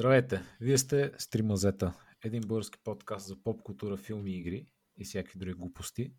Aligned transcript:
Здравейте! 0.00 0.42
Вие 0.60 0.78
сте 0.78 1.12
Стримазета, 1.18 1.92
един 2.24 2.40
български 2.40 2.78
подкаст 2.84 3.26
за 3.26 3.42
поп 3.42 3.62
култура, 3.62 3.96
филми, 3.96 4.36
игри 4.36 4.66
и 4.96 5.04
всякакви 5.04 5.38
други 5.38 5.52
глупости. 5.52 6.12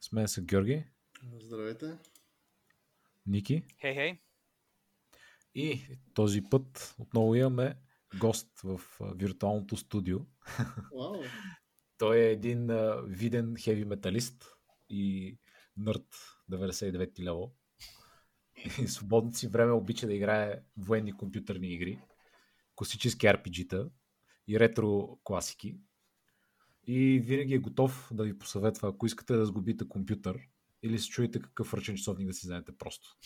С 0.00 0.12
мен 0.12 0.28
са 0.28 0.42
Георги, 0.42 0.84
Здравейте. 1.40 1.98
Ники 3.26 3.62
Хей, 3.80 3.94
хей. 3.94 4.18
и 5.54 5.82
този 6.14 6.42
път 6.42 6.94
отново 6.98 7.34
имаме 7.34 7.74
гост 8.20 8.60
в 8.64 8.80
виртуалното 9.14 9.76
студио. 9.76 10.18
Вау. 10.96 11.22
Той 11.98 12.18
е 12.18 12.32
един 12.32 12.70
а, 12.70 13.02
виден 13.06 13.56
хеви 13.58 13.84
металист 13.84 14.44
и 14.88 15.38
нърд 15.76 16.06
99 16.50 17.20
лево. 17.22 17.54
И 18.64 18.68
в 18.68 18.74
свободното 18.92 19.38
си 19.38 19.48
време 19.48 19.72
обича 19.72 20.06
да 20.06 20.14
играе 20.14 20.60
военни 20.76 21.16
компютърни 21.16 21.74
игри, 21.74 21.98
класически 22.74 23.26
RPG-та 23.26 23.88
и 24.48 24.60
ретро 24.60 25.18
класики. 25.24 25.76
И 26.86 27.20
винаги 27.20 27.54
е 27.54 27.58
готов 27.58 28.08
да 28.12 28.24
ви 28.24 28.38
посъветва, 28.38 28.88
ако 28.88 29.06
искате 29.06 29.34
да 29.34 29.46
сгубите 29.46 29.88
компютър 29.88 30.38
или 30.82 30.98
се 30.98 31.08
чуете 31.08 31.42
какъв 31.42 31.74
ръчен 31.74 31.96
часовник 31.96 32.26
да 32.26 32.34
си 32.34 32.46
вземете 32.46 32.72
просто. 32.78 33.16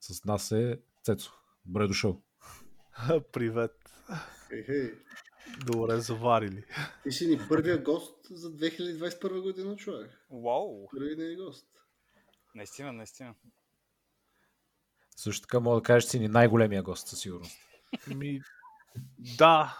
С 0.00 0.24
нас 0.24 0.52
е 0.52 0.80
Цецо. 1.02 1.32
Добре 1.64 1.86
дошъл. 1.86 2.22
Привет. 3.32 3.72
Хей, 4.48 4.64
хей. 4.64 4.94
Добре 5.66 6.00
заварили. 6.00 6.64
Ти 7.02 7.12
си 7.12 7.26
ни 7.26 7.40
първия 7.48 7.82
гост 7.82 8.26
за 8.30 8.52
2021 8.52 9.42
година, 9.42 9.76
човек. 9.76 10.26
Вау. 10.30 10.88
Първи 10.90 11.16
ни 11.16 11.36
гост. 11.36 11.66
Наистина, 12.54 12.92
наистина. 12.92 13.34
Също 15.16 15.42
така 15.42 15.60
мога 15.60 15.76
да 15.76 15.82
кажа, 15.82 16.04
че 16.04 16.10
си 16.10 16.18
ни 16.18 16.28
най-големия 16.28 16.82
гост 16.82 17.08
със 17.08 17.20
сигурност. 17.20 17.58
Ми, 18.14 18.40
да, 19.18 19.78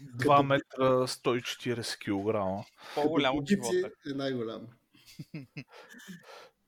2 0.00 0.18
Като- 0.18 0.42
метра 0.42 1.06
140 1.06 1.96
кг. 1.98 2.66
По-голям 2.94 3.36
от 3.38 3.48
Като 3.48 3.70
живота. 3.72 3.90
е 4.06 4.14
най-голям. 4.14 4.68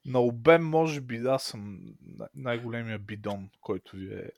На 0.06 0.20
обем, 0.20 0.64
може 0.64 1.00
би, 1.00 1.18
да, 1.18 1.38
съм 1.38 1.78
най- 2.00 2.28
най-големия 2.34 2.98
бидон, 2.98 3.50
който 3.60 3.96
ви 3.96 4.14
е... 4.14 4.30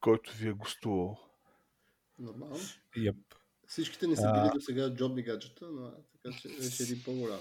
който 0.00 0.32
ви 0.36 0.48
е 0.48 0.52
гостувал. 0.52 1.18
Нормално. 2.18 2.56
Yep. 2.96 3.16
Всичките 3.66 4.06
не 4.06 4.16
са 4.16 4.22
А. 4.26 4.32
били 4.42 4.52
до 4.54 4.60
сега 4.60 4.94
джобни 4.94 5.22
гаджета, 5.22 5.66
но 5.66 5.92
така 6.12 6.36
че 6.38 6.48
беше 6.48 6.82
един 6.82 7.02
по-голям. 7.04 7.40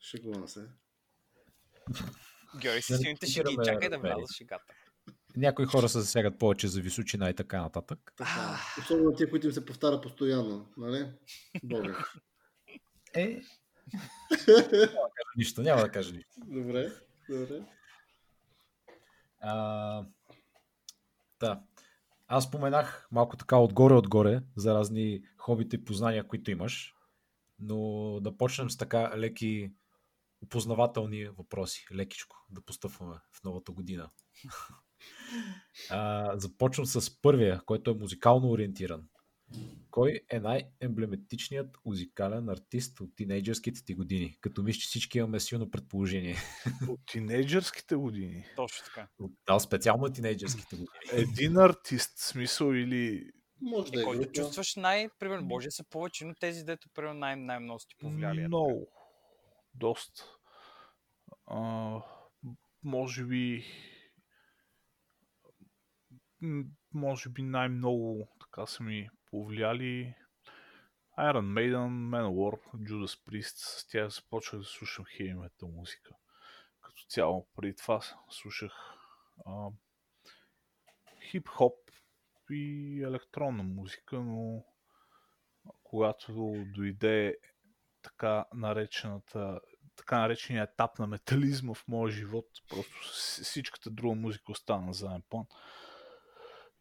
Шегувам 0.00 0.48
се. 0.48 0.68
Георги 2.60 2.82
си 2.82 2.96
силните 2.96 3.26
шеги. 3.26 3.56
Чакай 3.64 3.88
да 3.88 3.98
вляза 3.98 4.34
шегата. 4.36 4.74
Някои 5.38 5.66
хора 5.66 5.88
се 5.88 6.00
засягат 6.00 6.38
повече 6.38 6.68
за 6.68 6.80
височина 6.80 7.30
и 7.30 7.34
така 7.34 7.62
нататък. 7.62 8.12
Особено 8.78 9.14
тия, 9.14 9.30
които 9.30 9.46
им 9.46 9.52
се 9.52 9.66
повтаря 9.66 10.00
постоянно, 10.00 10.66
нали? 10.76 11.10
Бога. 11.64 12.04
Е. 13.14 13.40
няма 14.48 14.62
да 14.68 15.10
кажа 15.16 15.32
нищо, 15.36 15.62
няма 15.62 15.82
да 15.82 15.90
кажа 15.90 16.14
нищо. 16.14 16.30
Добре, 16.46 16.92
добре. 17.28 17.62
А, 19.40 20.04
да. 21.40 21.62
Аз 22.28 22.44
споменах 22.44 23.08
малко 23.10 23.36
така 23.36 23.56
отгоре-отгоре 23.56 24.42
за 24.56 24.74
разни 24.74 25.22
хобита 25.36 25.76
и 25.76 25.84
познания, 25.84 26.28
които 26.28 26.50
имаш, 26.50 26.94
но 27.60 27.78
да 28.20 28.36
почнем 28.36 28.70
с 28.70 28.76
така 28.76 29.18
леки 29.18 29.72
опознавателни 30.42 31.24
въпроси, 31.24 31.86
лекичко, 31.94 32.36
да 32.50 32.60
постъпваме 32.60 33.16
в 33.32 33.44
новата 33.44 33.72
година. 33.72 34.10
А, 35.90 36.32
започвам 36.38 36.86
с 36.86 37.22
първия, 37.22 37.60
който 37.66 37.90
е 37.90 37.94
музикално 37.94 38.50
ориентиран. 38.50 39.08
Кой 39.90 40.20
е 40.30 40.40
най-емблематичният 40.40 41.76
музикален 41.84 42.48
артист 42.48 43.00
от 43.00 43.16
тинейджърските 43.16 43.84
ти 43.84 43.94
години? 43.94 44.38
Като 44.40 44.62
мисля, 44.62 44.80
че 44.80 44.86
всички 44.86 45.18
имаме 45.18 45.40
силно 45.40 45.70
предположение. 45.70 46.36
От 46.88 47.00
тинейджърските 47.06 47.94
години. 47.94 48.44
Точно 48.56 48.84
така. 48.84 49.08
Да, 49.46 49.58
специално 49.60 50.04
от 50.04 50.14
тинейджърските 50.14 50.76
години. 50.76 50.88
Един 51.12 51.58
артист, 51.58 52.18
смисъл 52.18 52.72
или... 52.72 53.30
Може 53.60 53.92
да 53.92 53.98
Е, 53.98 54.02
е 54.02 54.04
който 54.04 54.32
чувстваш 54.32 54.76
най... 54.76 55.08
Примерно, 55.18 55.46
може 55.46 55.66
да 55.66 55.72
са 55.72 55.84
повече, 55.90 56.24
но 56.24 56.34
тези, 56.34 56.64
дето 56.64 56.88
примерно 56.94 57.18
най- 57.18 57.36
най-много 57.36 57.80
сте 57.80 57.94
повлияли. 58.00 58.46
Много. 58.46 58.88
Доста. 59.74 60.24
А, 61.46 61.90
може 62.82 63.24
би... 63.24 63.64
Може 66.94 67.28
би 67.28 67.42
най-много 67.42 68.28
така 68.40 68.66
са 68.66 68.82
ми 68.82 69.10
повлияли 69.30 70.14
Iron 71.18 71.52
Maiden, 71.52 72.08
Manowar, 72.10 72.58
Judas 72.74 73.26
Priest. 73.26 73.56
С 73.56 73.88
тях 73.88 74.08
започнах 74.08 74.62
да 74.62 74.68
слушам 74.68 75.04
heavy 75.04 75.36
metal 75.36 75.76
музика. 75.76 76.10
Като 76.80 77.04
цяло, 77.08 77.48
преди 77.56 77.76
това 77.76 78.00
слушах 78.30 78.72
а, 79.46 79.68
хип-хоп 81.30 81.74
и 82.50 83.02
електронна 83.02 83.62
музика, 83.62 84.16
но 84.20 84.64
когато 85.82 86.64
дойде 86.74 87.36
така 88.02 88.44
наречената 88.54 89.60
така 89.96 90.18
наречения 90.18 90.62
етап 90.62 90.98
на 90.98 91.06
метализма 91.06 91.74
в 91.74 91.88
моя 91.88 92.12
живот, 92.12 92.46
просто 92.68 92.98
всичката 93.42 93.90
друга 93.90 94.14
музика 94.14 94.52
остана 94.52 94.86
на 94.86 94.92
заден 94.92 95.22
план. 95.30 95.46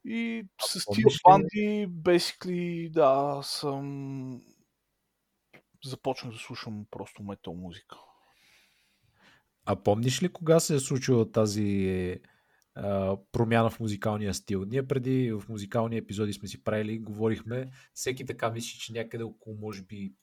И 0.05 0.43
с 0.61 0.85
тия 0.93 1.07
банди, 1.23 1.87
basically, 1.89 2.91
да, 2.91 3.41
съм 3.43 4.41
започнах 5.85 6.33
да 6.33 6.39
слушам 6.39 6.85
просто 6.91 7.23
метал 7.23 7.53
музика. 7.53 7.97
А 9.65 9.75
помниш 9.75 10.23
ли 10.23 10.29
кога 10.29 10.59
се 10.59 10.75
е 10.75 10.79
случила 10.79 11.31
тази 11.31 12.19
а, 12.75 13.17
промяна 13.31 13.69
в 13.69 13.79
музикалния 13.79 14.33
стил? 14.33 14.65
Ние 14.65 14.87
преди 14.87 15.31
в 15.31 15.43
музикални 15.49 15.97
епизоди 15.97 16.33
сме 16.33 16.47
си 16.47 16.63
правили, 16.63 16.99
говорихме, 16.99 17.71
всеки 17.93 18.25
така 18.25 18.49
мисли, 18.49 18.79
че 18.79 18.93
някъде 18.93 19.23
около, 19.23 19.57
може 19.57 19.81
би, 19.81 20.13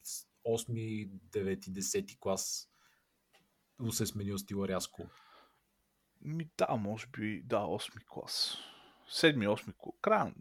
8, 0.47 1.11
9, 1.31 1.59
10 1.59 2.19
клас 2.19 2.71
му 3.79 3.93
се 3.93 4.03
е 4.03 4.07
сменил 4.07 4.39
стила 4.39 4.69
рязко. 4.69 5.07
Ми 6.21 6.51
да, 6.59 6.77
може 6.77 7.07
би, 7.07 7.43
да, 7.45 7.57
8 7.57 8.05
клас. 8.09 8.59
7-8 9.11 9.73
клас. 9.79 9.95
Край, 10.01 10.33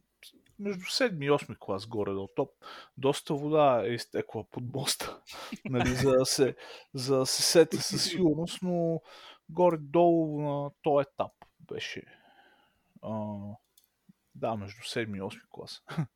между 0.60 0.84
7 0.84 1.26
и 1.26 1.30
8 1.30 1.58
клас 1.60 1.88
горе 1.88 2.12
до 2.12 2.30
топ. 2.36 2.50
Доста 2.98 3.34
вода 3.34 3.84
е 3.86 3.94
изтекла 3.94 4.44
под 4.52 4.64
моста. 4.74 5.22
нали, 5.66 5.90
за, 5.90 6.12
да 6.12 6.26
се, 6.26 6.56
за 6.94 7.18
да 7.18 7.26
се 7.26 7.42
сета 7.42 7.78
със 7.78 8.04
сигурност, 8.04 8.60
но 8.62 9.02
горе-долу 9.50 10.42
на 10.42 10.72
този 10.82 11.08
етап 11.14 11.32
беше. 11.60 12.04
А, 13.02 13.38
да, 14.36 14.56
между 14.56 14.82
7 14.82 15.18
и 15.18 15.22
8 15.22 15.42
клас. 15.50 15.82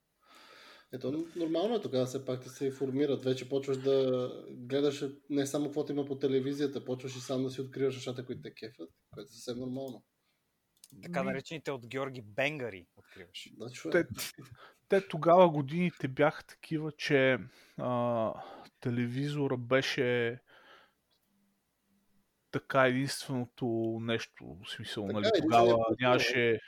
Ето, 0.94 1.25
нормално 1.35 1.75
е 1.75 1.81
тогава 1.81 2.06
все 2.06 2.25
пак 2.25 2.44
да 2.44 2.50
се 2.50 2.72
формират. 2.72 3.24
Вече 3.24 3.50
почваш 3.50 3.78
да 3.78 4.29
гледаш 4.50 5.06
не 5.29 5.47
само 5.47 5.66
каквото 5.66 5.91
има 5.91 6.06
по 6.06 6.19
телевизията, 6.19 6.85
почваш 6.85 7.16
и 7.16 7.19
сам 7.19 7.44
да 7.44 7.50
си 7.50 7.62
откриваш 7.62 7.96
нещата, 7.96 8.25
които 8.25 8.41
те 8.41 8.53
кефят, 8.53 8.90
което 9.14 9.28
е 9.28 9.34
съвсем 9.34 9.59
нормално. 9.59 10.03
Така 11.03 11.24
наречените 11.24 11.72
от 11.72 11.88
Георги 11.88 12.22
Бенгари 12.22 12.88
откриваш. 12.98 13.50
Те, 13.91 14.08
те 14.90 15.08
тогава 15.08 15.50
годините 15.50 16.08
бяха 16.08 16.44
такива, 16.44 16.91
че 16.91 17.40
а, 17.78 18.34
телевизора 18.79 19.58
беше 19.58 20.40
така 22.52 22.88
единственото 22.88 23.97
нещо, 24.02 24.58
в 24.64 24.70
смисъл, 24.72 25.08
Така, 25.08 25.20
нали, 25.20 25.29
тогава 25.41 25.78
нямаше, 26.02 26.59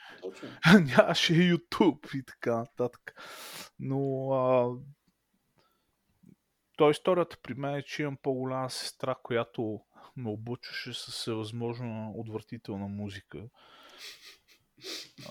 нямаше 0.80 1.32
YouTube 1.32 2.18
и 2.18 2.22
така 2.24 2.56
нататък. 2.56 3.14
Но 3.78 4.30
а, 4.32 4.76
то 6.76 6.90
историята 6.90 7.36
при 7.42 7.54
мен 7.54 7.74
е, 7.74 7.82
че 7.82 8.02
имам 8.02 8.16
по-голяма 8.22 8.70
сестра, 8.70 9.14
която 9.22 9.80
ме 10.16 10.30
обучваше 10.30 10.94
с 10.94 11.10
всевъзможна 11.10 12.10
отвратителна 12.14 12.88
музика. 12.88 13.48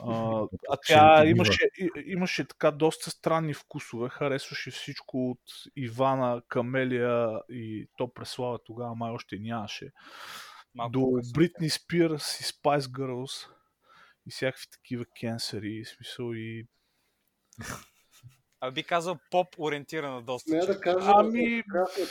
А, 0.08 0.42
а 0.70 0.78
тя 0.88 1.26
имаше, 1.26 1.70
и- 1.80 1.90
имаше 2.06 2.48
така 2.48 2.72
доста 2.72 3.12
странни 3.12 3.54
вкусове. 3.54 4.10
Харесваше 4.10 4.72
всичко 4.72 5.32
от 5.32 5.42
Ивана, 5.76 6.42
Камелия 6.48 7.30
и 7.50 7.88
то 7.98 8.14
Преслава 8.14 8.60
тогава 8.66 8.96
май 8.96 9.12
още 9.12 9.40
нямаше. 9.40 9.92
Малко 10.76 10.92
до. 10.92 11.12
Бритни 11.34 11.70
Спирс 11.70 12.40
и 12.40 12.44
Spice 12.44 12.80
Girls 12.80 13.48
и 14.28 14.32
всякакви 14.32 14.66
такива 14.72 15.06
кенсери, 15.20 15.86
смисъл 15.86 16.32
и 16.34 16.68
А 18.62 18.72
би 18.72 18.84
казал 18.84 19.18
поп-ориентирана 19.32 20.22
доста. 20.22 20.52
Не 20.56 20.66
да 20.66 20.80
кажа, 20.82 21.12
Ами- 21.16 21.64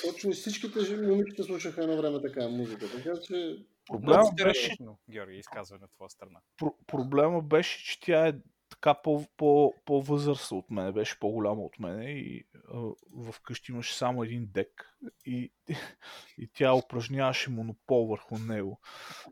точно 0.04 0.30
и 0.30 0.34
всичките 0.34 0.96
момичета 0.96 1.44
слушаха 1.44 1.82
едно 1.82 1.96
време 1.96 2.20
така 2.22 2.48
музика. 2.48 2.90
Така 2.90 3.20
че 3.20 3.56
Проблема 3.88 4.30
беше, 4.44 4.76
Георги, 5.10 5.38
изказване 5.38 5.84
от 5.84 5.92
твоя 5.92 6.10
страна. 6.10 6.40
про- 6.60 6.74
проблема 6.86 7.42
беше, 7.42 7.84
че 7.84 8.00
тя 8.00 8.28
е 8.28 8.34
така 8.70 8.94
по, 8.94 9.24
по, 9.36 9.74
по-възрастна 9.84 10.58
от 10.58 10.70
мене, 10.70 10.92
беше 10.92 11.18
по-голяма 11.18 11.62
от 11.62 11.78
мене 11.78 12.10
и 12.10 12.44
а, 12.74 13.32
вкъщи 13.32 13.72
имаше 13.72 13.94
само 13.94 14.24
един 14.24 14.48
дек 14.52 14.98
и, 15.26 15.52
и 16.38 16.48
тя 16.54 16.74
упражняваше 16.74 17.50
монопол 17.50 18.06
върху 18.06 18.38
него 18.38 18.80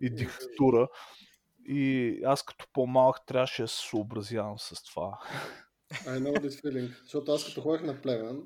и 0.00 0.10
диктатура. 0.10 0.88
И 1.68 2.20
аз 2.24 2.42
като 2.42 2.66
по-малък 2.72 3.26
трябваше 3.26 3.62
да 3.62 3.68
се 3.68 3.88
съобразявам 3.88 4.58
с 4.58 4.84
това. 4.84 5.18
I 5.90 6.18
know 6.18 6.38
this 6.38 6.64
feeling. 6.64 7.02
Защото 7.02 7.32
аз 7.32 7.44
като 7.44 7.60
ходех 7.60 7.82
на 7.82 8.02
Плевен, 8.02 8.42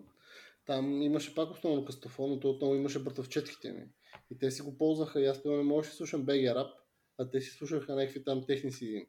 там 0.66 1.02
имаше 1.02 1.34
пак 1.34 1.50
основно 1.50 1.84
кастофон, 1.84 2.30
но 2.30 2.40
то 2.40 2.50
отново 2.50 2.74
имаше 2.74 3.04
братовчетките 3.04 3.72
ми. 3.72 3.82
И 4.30 4.38
те 4.38 4.50
си 4.50 4.62
го 4.62 4.78
ползваха 4.78 5.20
и 5.20 5.26
аз 5.26 5.44
не 5.44 5.62
можех 5.62 5.92
да 5.92 5.96
слушам 5.96 6.26
BG 6.26 6.54
рап, 6.54 6.72
а 7.18 7.30
те 7.30 7.40
си 7.40 7.50
слушаха 7.50 7.94
някакви 7.94 8.24
там 8.24 8.46
техни 8.46 8.72
си 8.72 9.08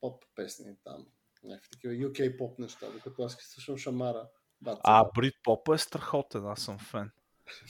поп 0.00 0.24
песни 0.34 0.76
там. 0.84 1.06
Някакви 1.44 1.70
такива 1.70 1.94
UK 1.94 2.36
поп 2.38 2.58
неща, 2.58 2.90
докато 2.90 3.22
аз 3.22 3.32
си 3.32 3.38
слушам 3.48 3.76
Шамара. 3.76 4.28
Бат, 4.60 4.80
А 4.84 5.04
Брит 5.14 5.34
Попа 5.42 5.74
е 5.74 5.78
страхотен, 5.78 6.46
аз 6.46 6.60
съм 6.60 6.78
фен. 6.78 7.10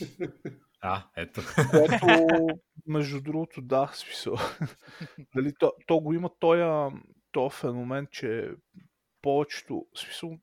А, 0.85 1.09
ето. 1.17 1.41
Което, 1.71 2.07
между 2.87 3.21
другото, 3.21 3.63
да, 3.63 3.91
смисъл. 3.95 4.37
Дали, 5.35 5.53
то, 5.59 5.73
то 5.87 6.01
го 6.01 6.13
има 6.15 6.31
този, 6.39 6.95
този 7.33 7.57
феномен, 7.57 8.07
че 8.11 8.51
повечето, 9.23 9.87
смисъл, 9.97 10.39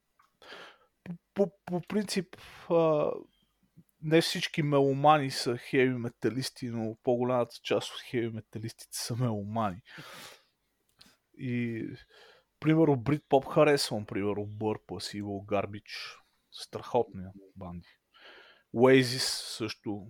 по, 1.03 1.13
по, 1.33 1.51
по 1.65 1.81
принцип, 1.81 2.35
а, 2.69 3.11
не 4.01 4.21
всички 4.21 4.61
меломани 4.61 5.31
са 5.31 5.57
хеви 5.57 5.89
металисти, 5.89 6.69
но 6.69 6.97
по-голямата 7.03 7.55
част 7.63 7.91
от 7.93 8.01
хеви 8.01 8.29
металистите 8.29 8.97
са 8.97 9.15
меломани. 9.15 9.81
И, 11.37 11.85
примерно, 12.59 12.95
Брит 12.95 13.23
Поп 13.29 13.45
харесвам, 13.45 14.05
примерно, 14.05 14.45
Burnpus 14.45 15.17
и 15.17 15.23
Garbage. 15.23 16.19
Страхотни 16.51 17.23
банди. 17.55 17.89
Oasis 18.75 19.57
също. 19.57 20.07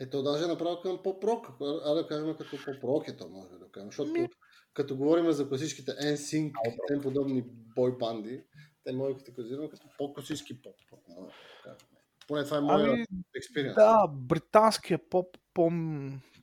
Ето 0.00 0.22
даже 0.22 0.44
е 0.44 0.46
направо 0.46 0.80
към 0.82 1.02
поп-рок. 1.02 1.46
А 1.60 1.94
да 1.94 2.06
кажем 2.08 2.36
като 2.36 2.56
поп-рок 2.64 3.08
е 3.08 3.16
то, 3.16 3.28
може 3.28 3.58
да 3.58 3.70
кажем. 3.72 3.88
Защото 3.88 4.10
Ми- 4.10 4.28
като 4.74 4.96
говорим 4.96 5.32
за 5.32 5.48
класическите 5.48 5.90
NSYNC 5.90 6.50
и 6.50 6.78
тем 6.88 7.00
подобни 7.02 7.42
бой 7.46 7.98
банди, 7.98 8.44
те 8.84 8.92
могат 8.92 9.18
да 9.18 9.70
като 9.70 9.88
по-класически 9.98 10.62
поп. 10.62 10.74
Поне 12.32 12.44
това 12.44 12.56
е 12.56 12.60
моят 12.60 12.88
Ами, 12.88 13.06
експириенс. 13.36 13.74
Да, 13.74 14.06
британския 14.08 15.08
поп 15.10 15.38
по, 15.54 15.72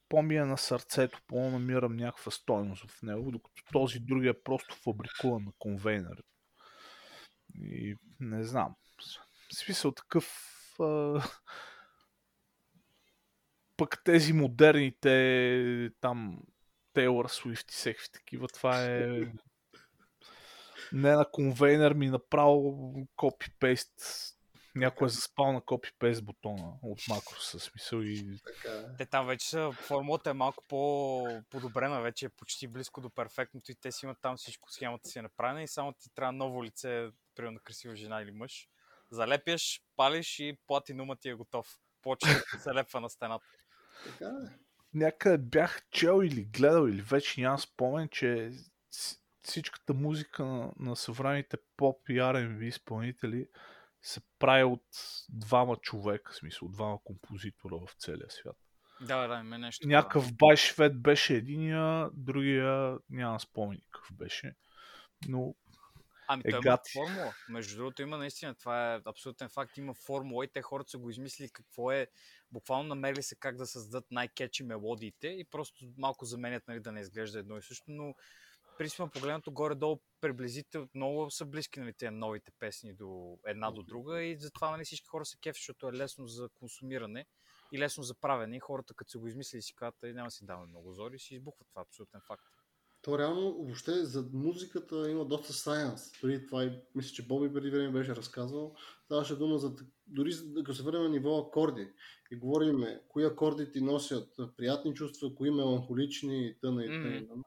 по 0.09 0.21
ми 0.21 0.35
е 0.35 0.45
на 0.45 0.57
сърцето, 0.57 1.21
по 1.27 1.39
намирам 1.39 1.95
някаква 1.95 2.31
стойност 2.31 2.91
в 2.91 3.01
него, 3.01 3.31
докато 3.31 3.63
този 3.71 3.99
другия 3.99 4.29
е 4.29 4.43
просто 4.43 4.75
фабрикуван 4.75 5.43
на 5.43 5.51
конвейнер. 5.59 6.23
И 7.55 7.95
не 8.19 8.43
знам. 8.43 8.75
В 9.51 9.55
смисъл 9.55 9.91
такъв... 9.91 10.25
А... 10.79 11.21
Пък 13.77 14.03
тези 14.03 14.33
модерните 14.33 15.91
там 16.01 16.39
Taylor 16.95 17.43
Swift 17.43 17.69
и 17.69 17.73
всеки 17.73 18.11
такива, 18.11 18.47
това 18.47 18.85
е 18.85 19.31
не 20.93 21.11
на 21.11 21.25
конвейнер 21.31 21.93
ми 21.93 22.09
направо 22.09 22.93
копи-пейст 23.15 24.35
някой 24.79 25.05
е 25.05 25.09
заспал 25.09 25.53
на 25.53 25.61
копи-пейст 25.61 26.21
бутона 26.21 26.73
от 26.81 26.99
макро 27.09 27.39
със 27.39 27.63
смисъл 27.63 28.01
и 28.01 28.39
Така 28.45 28.75
е. 28.75 28.97
Те 28.97 29.05
там 29.05 29.27
вече 29.27 29.49
са, 29.49 29.71
формулата 29.71 30.29
е 30.29 30.33
малко 30.33 30.63
по-подобрена, 30.67 32.01
вече 32.01 32.25
е 32.25 32.29
почти 32.29 32.67
близко 32.67 33.01
до 33.01 33.09
перфектното 33.09 33.71
и 33.71 33.75
те 33.75 33.91
си 33.91 34.05
имат 34.05 34.17
там 34.21 34.37
всичко, 34.37 34.71
схемата 34.71 35.09
си 35.09 35.19
е 35.19 35.21
направена 35.21 35.63
и 35.63 35.67
само 35.67 35.93
ти 35.93 36.13
трябва 36.15 36.31
ново 36.31 36.63
лице, 36.63 37.09
примерно 37.35 37.59
красива 37.63 37.95
жена 37.95 38.21
или 38.21 38.31
мъж. 38.31 38.69
Залепяш, 39.11 39.81
палиш 39.95 40.39
и 40.39 40.57
платинумът 40.67 41.19
ти 41.19 41.29
е 41.29 41.33
готов. 41.33 41.77
Почва 42.01 42.33
да 42.53 42.59
се 42.59 42.73
лепва 42.73 43.01
на 43.01 43.09
стената. 43.09 43.45
Така 44.03 44.25
е. 44.25 44.57
някъде 44.93 45.37
бях 45.37 45.81
чел 45.91 46.21
или 46.23 46.43
гледал 46.43 46.87
или 46.87 47.01
вече 47.01 47.41
нямам 47.41 47.59
спомен, 47.59 48.09
че 48.11 48.51
всичката 49.41 49.93
музика 49.93 50.45
на, 50.45 50.71
на 50.79 50.95
съвременните 50.95 51.57
поп 51.77 52.09
и 52.09 52.13
R&B 52.13 52.63
изпълнители 52.63 53.47
се 54.01 54.21
прави 54.39 54.63
от 54.63 54.85
двама 55.29 55.75
човека, 55.75 56.31
в 56.31 56.35
смисъл, 56.35 56.65
от 56.65 56.71
двама 56.71 57.03
композитора 57.03 57.75
в 57.75 57.95
целия 57.99 58.29
свят. 58.29 58.57
Да, 59.01 59.27
да, 59.27 59.39
има 59.39 59.57
нещо. 59.57 59.87
Някакъв 59.87 60.33
бай 60.33 60.55
швед 60.55 61.01
беше 61.01 61.35
единия, 61.35 62.09
другия 62.13 62.97
няма 63.09 63.39
спомен 63.39 63.81
какъв 63.91 64.17
беше. 64.17 64.55
Но 65.27 65.55
Ами 66.31 66.43
е 66.45 66.51
той 66.51 66.61
има 66.65 66.77
формула. 66.93 67.33
Между 67.49 67.77
другото 67.77 68.01
има 68.01 68.17
наистина, 68.17 68.55
това 68.55 68.93
е 68.93 69.01
абсолютен 69.05 69.49
факт, 69.49 69.77
има 69.77 69.93
формула 69.93 70.45
и 70.45 70.47
те 70.47 70.61
хората 70.61 70.89
са 70.89 70.97
го 70.97 71.09
измислили 71.09 71.49
какво 71.49 71.91
е, 71.91 72.07
буквално 72.51 72.89
намерили 72.89 73.23
се 73.23 73.35
как 73.35 73.55
да 73.55 73.65
създадат 73.65 74.11
най-кетчи 74.11 74.63
мелодиите 74.63 75.27
и 75.27 75.45
просто 75.51 75.85
малко 75.97 76.25
заменят, 76.25 76.67
нали, 76.67 76.79
да 76.79 76.91
не 76.91 76.99
изглежда 76.99 77.39
едно 77.39 77.57
и 77.57 77.61
също, 77.61 77.85
но 77.87 78.13
принципно 78.79 79.09
погледнато 79.09 79.51
горе-долу 79.51 79.99
приблизително 80.21 80.89
много 80.95 81.31
са 81.31 81.45
близки 81.45 81.79
нали, 81.79 81.93
тези 81.93 82.15
новите 82.15 82.51
песни 82.59 82.93
до 82.93 83.37
една 83.47 83.71
до 83.71 83.83
друга 83.83 84.23
и 84.23 84.37
затова 84.37 84.71
нали, 84.71 84.85
всички 84.85 85.07
хора 85.07 85.25
са 85.25 85.37
кеф, 85.37 85.55
защото 85.55 85.87
е 85.87 85.93
лесно 85.93 86.27
за 86.27 86.49
консумиране 86.49 87.25
и 87.71 87.79
лесно 87.79 88.03
за 88.03 88.15
правене 88.15 88.55
и 88.55 88.59
хората 88.59 88.93
като 88.93 89.11
са 89.11 89.19
го 89.19 89.27
измислили 89.27 89.61
си 89.61 89.75
казват, 89.75 90.03
«Ей, 90.03 90.13
няма 90.13 90.27
да 90.27 90.31
си 90.31 90.45
даваме 90.45 90.67
много 90.67 90.93
зори 90.93 91.15
и 91.15 91.19
си 91.19 91.35
избухват 91.35 91.67
това 91.69 91.81
е 91.81 91.87
абсолютен 91.87 92.21
факт. 92.27 92.43
То 93.01 93.19
реално 93.19 93.53
въобще 93.53 93.91
за 93.91 94.29
музиката 94.33 95.11
има 95.11 95.25
доста 95.25 95.53
сайенс. 95.53 96.11
Преди 96.21 96.47
това 96.47 96.63
и 96.63 96.71
мисля, 96.95 97.13
че 97.13 97.27
Боби 97.27 97.53
преди 97.53 97.69
време 97.69 97.91
беше 97.91 98.15
разказвал. 98.15 98.75
Ставаше 99.05 99.35
дума 99.35 99.57
за 99.57 99.75
дори 100.07 100.31
да 100.45 100.73
се 100.73 100.83
върнем 100.83 101.03
на 101.03 101.09
ниво 101.09 101.37
акорди 101.37 101.93
и 102.31 102.35
говорим 102.35 102.85
кои 103.07 103.25
акорди 103.25 103.71
ти 103.71 103.81
носят 103.81 104.35
приятни 104.57 104.93
чувства, 104.93 105.35
кои 105.35 105.51
меланхолични 105.51 106.47
и 106.47 106.59
тъна 106.59 106.85
и 106.85 106.87
тъна. 106.87 107.21
Мгм. 107.21 107.41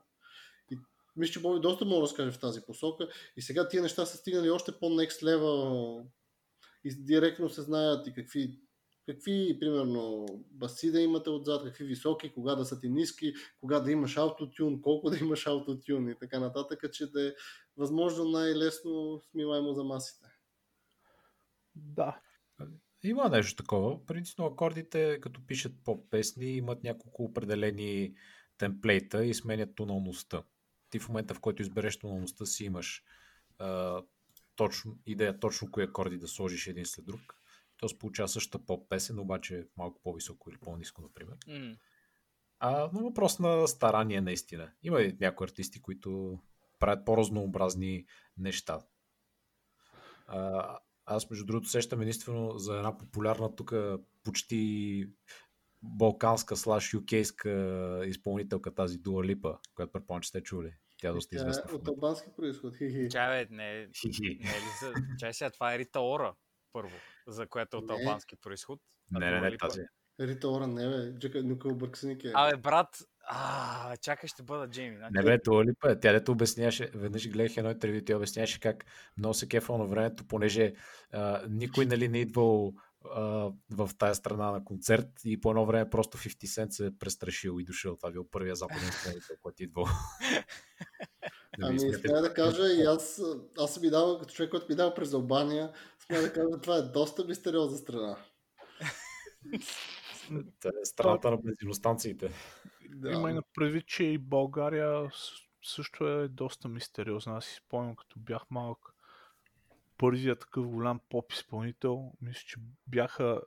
Мисля, 1.17 1.33
че 1.33 1.41
Боби 1.41 1.61
доста 1.61 1.85
може 1.85 1.97
да 1.97 2.03
разкаже 2.03 2.31
в 2.31 2.41
тази 2.41 2.61
посока. 2.67 3.09
И 3.37 3.43
сега 3.43 3.69
тия 3.69 3.83
неща 3.83 4.07
са 4.07 4.17
стигнали 4.17 4.51
още 4.51 4.73
по-next 4.73 5.23
level 5.23 6.07
и 6.85 7.05
директно 7.05 7.49
се 7.49 7.63
знаят 7.63 8.07
и 8.07 8.13
какви 8.15 8.61
какви, 9.07 9.59
примерно, 9.61 10.27
баси 10.51 10.93
да 10.93 11.01
имате 11.01 11.31
отзад, 11.31 11.65
какви 11.65 11.85
високи, 11.85 12.33
кога 12.33 12.55
да 12.55 12.65
са 12.65 12.81
ти 12.81 12.89
ниски, 12.89 13.33
кога 13.61 13.81
да 13.81 13.91
имаш 13.91 14.17
аутотюн, 14.17 14.83
колко 14.83 15.11
да 15.11 15.19
имаш 15.19 15.47
аутотюн 15.47 16.09
и 16.09 16.19
така 16.19 16.41
нататък, 16.41 16.93
че 16.93 17.07
да 17.07 17.29
е 17.29 17.33
възможно 17.77 18.25
най-лесно 18.25 19.21
смиваемо 19.31 19.73
за 19.73 19.85
масите. 19.85 20.27
да, 21.75 22.21
Има 23.05 23.29
нещо 23.29 23.57
такова. 23.57 24.07
Принципно 24.07 24.47
акордите, 24.47 25.21
като 25.21 25.47
пишат 25.47 25.73
поп 25.85 26.11
песни, 26.11 26.57
имат 26.57 26.83
няколко 26.83 27.25
определени 27.25 28.15
темплейта 28.59 29.25
и 29.25 29.35
сменят 29.35 29.75
тоналността. 29.75 30.43
Ти 30.93 30.99
в 30.99 31.09
момента, 31.09 31.35
в 31.35 31.41
който 31.41 31.63
избереш 31.63 31.99
тоналността 31.99 32.47
си, 32.47 32.65
имаш 32.65 33.03
а, 33.59 34.03
точно, 34.57 34.99
идея 35.07 35.41
точно 35.41 35.71
кои 35.71 35.85
акорди 35.85 36.19
да 36.19 36.29
сложиш 36.29 36.67
един 36.67 36.87
след 36.87 37.05
друг. 37.05 37.21
То 37.77 37.89
се 37.89 37.99
получава 37.99 38.29
същата 38.29 38.67
поп 38.67 38.89
песен, 38.89 39.19
обаче 39.19 39.69
малко 39.77 40.01
по-високо 40.03 40.51
или 40.51 40.59
по-низко, 40.59 41.03
например. 41.03 41.37
М. 41.49 41.77
А, 42.59 42.91
но 42.93 43.01
въпрос 43.01 43.39
на 43.39 43.69
старание 43.69 44.21
наистина. 44.21 44.73
Има 44.83 45.03
и 45.03 45.17
някои 45.21 45.45
артисти, 45.45 45.83
които 45.83 46.39
правят 46.79 47.05
по-разнообразни 47.05 48.07
неща. 48.39 48.81
А, 50.27 50.79
аз, 51.07 51.31
между 51.31 51.47
другото, 51.47 51.69
сещам 51.69 52.01
единствено 52.01 52.59
за 52.59 52.77
една 52.77 52.99
популярна 52.99 53.57
тук 53.57 53.73
почти 54.25 55.05
балканска 55.83 56.57
слаш 56.57 56.93
юкейска 56.93 58.03
изпълнителка 58.07 58.75
тази 58.75 58.99
Дуа 58.99 59.25
Липа, 59.25 59.59
която 59.75 59.93
предполагам, 59.93 60.23
че 60.23 60.29
сте 60.29 60.43
чули. 60.43 60.75
Тя 61.03 61.09
е 61.09 61.13
доста 61.13 61.37
известна. 61.37 61.63
е 61.71 61.75
от 61.75 61.89
албански 61.89 62.29
происход. 62.37 62.77
Хи-хи. 62.77 63.09
Тя 63.11 63.31
бе, 63.31 63.47
не, 63.51 63.89
Хи-хи. 63.93 64.39
не 64.41 64.51
е 64.51 64.55
ли 64.55 64.71
за... 64.81 64.93
Чай 65.19 65.35
сега, 65.35 65.51
това 65.51 65.75
е 65.75 65.79
Рита 65.79 66.01
Ора, 66.01 66.35
първо, 66.73 66.97
за 67.27 67.47
която 67.47 67.77
е 67.77 67.81
от 67.81 67.89
Не. 67.89 67.95
албански 67.95 68.37
происход. 68.37 68.81
Не, 69.11 69.31
не, 69.31 69.41
не, 69.41 69.51
Липа- 69.51 69.59
тази. 69.59 69.81
Рита 70.21 70.49
Ора 70.49 70.67
не 70.67 70.89
бе, 70.89 71.19
Джека 71.19 71.43
Нука 71.43 71.69
Обърксеник 71.69 72.25
е. 72.25 72.33
Абе, 72.35 72.57
брат, 72.57 72.89
а, 73.25 73.97
чакай 73.97 74.29
ще 74.29 74.43
бъда 74.43 74.69
Джейми. 74.69 74.97
Значи, 74.97 75.13
Не 75.13 75.23
бе, 75.23 75.39
Дуа 75.39 75.65
Липа, 75.65 75.91
е. 75.91 76.01
тя 76.01 76.13
дето 76.13 76.33
обясняваше, 76.33 76.91
веднъж 76.95 77.31
гледах 77.31 77.57
едно 77.57 77.71
интервю, 77.71 78.01
тя 78.07 78.17
обясняваше 78.17 78.61
как 78.61 78.85
много 79.19 79.35
се 79.35 79.49
кефа 79.49 79.79
на 79.79 79.87
времето, 79.87 80.25
понеже 80.25 80.73
а, 81.13 81.43
никой 81.49 81.87
нали, 81.87 82.09
не 82.09 82.19
идвал 82.19 82.69
а, 82.69 82.73
в 83.71 83.91
тая 83.99 84.15
страна 84.15 84.51
на 84.51 84.65
концерт 84.65 85.09
и 85.25 85.41
по 85.41 85.51
едно 85.51 85.67
време 85.67 85.91
просто 85.91 86.19
50 86.19 86.45
Cent 86.45 86.71
се 86.71 86.87
е 86.87 86.99
престрашил 86.99 87.61
и 87.61 87.65
дошъл. 87.65 87.97
Това 87.97 88.09
е 88.09 88.13
бил 88.13 88.29
първия 88.31 88.57
западен 88.57 88.89
изпълнител, 88.89 89.37
който 89.43 89.63
е 89.63 89.65
идвал. 89.65 89.87
Ами, 91.63 91.81
смятате, 91.81 92.09
смея 92.09 92.23
да 92.23 92.35
кажа, 92.35 92.63
и 92.73 92.83
аз, 92.83 93.23
аз 93.59 93.75
съм 93.75 93.83
ми 93.83 93.91
дал, 93.91 94.19
като 94.19 94.35
човек, 94.35 94.51
който 94.51 94.67
ми 94.69 94.75
дава 94.75 94.95
през 94.95 95.13
Албания, 95.13 95.73
смея 96.07 96.23
да 96.23 96.33
кажа, 96.33 96.61
това 96.63 96.77
е 96.77 96.83
доста 96.83 97.25
мистериозна 97.25 97.79
страна. 97.79 98.17
Това 100.61 100.73
е 100.83 100.85
страната 100.85 101.31
на 101.31 101.37
бензиностанциите. 101.37 102.31
Да. 102.91 103.11
Има 103.11 103.31
и 103.31 103.35
на 103.35 103.43
предвид, 103.55 103.87
че 103.87 104.05
и 104.05 104.19
България 104.19 105.11
също 105.65 106.09
е 106.09 106.29
доста 106.29 106.69
мистериозна. 106.69 107.37
Аз 107.37 107.45
си 107.45 107.55
спомням, 107.55 107.97
като 107.97 108.21
бях 108.21 108.43
малък, 108.51 108.92
първият 110.03 110.41
такъв 110.41 110.69
голям 110.69 111.01
поп 111.09 111.33
изпълнител, 111.33 112.13
мисля, 112.23 112.43
че 112.47 112.57
бяха 112.87 113.41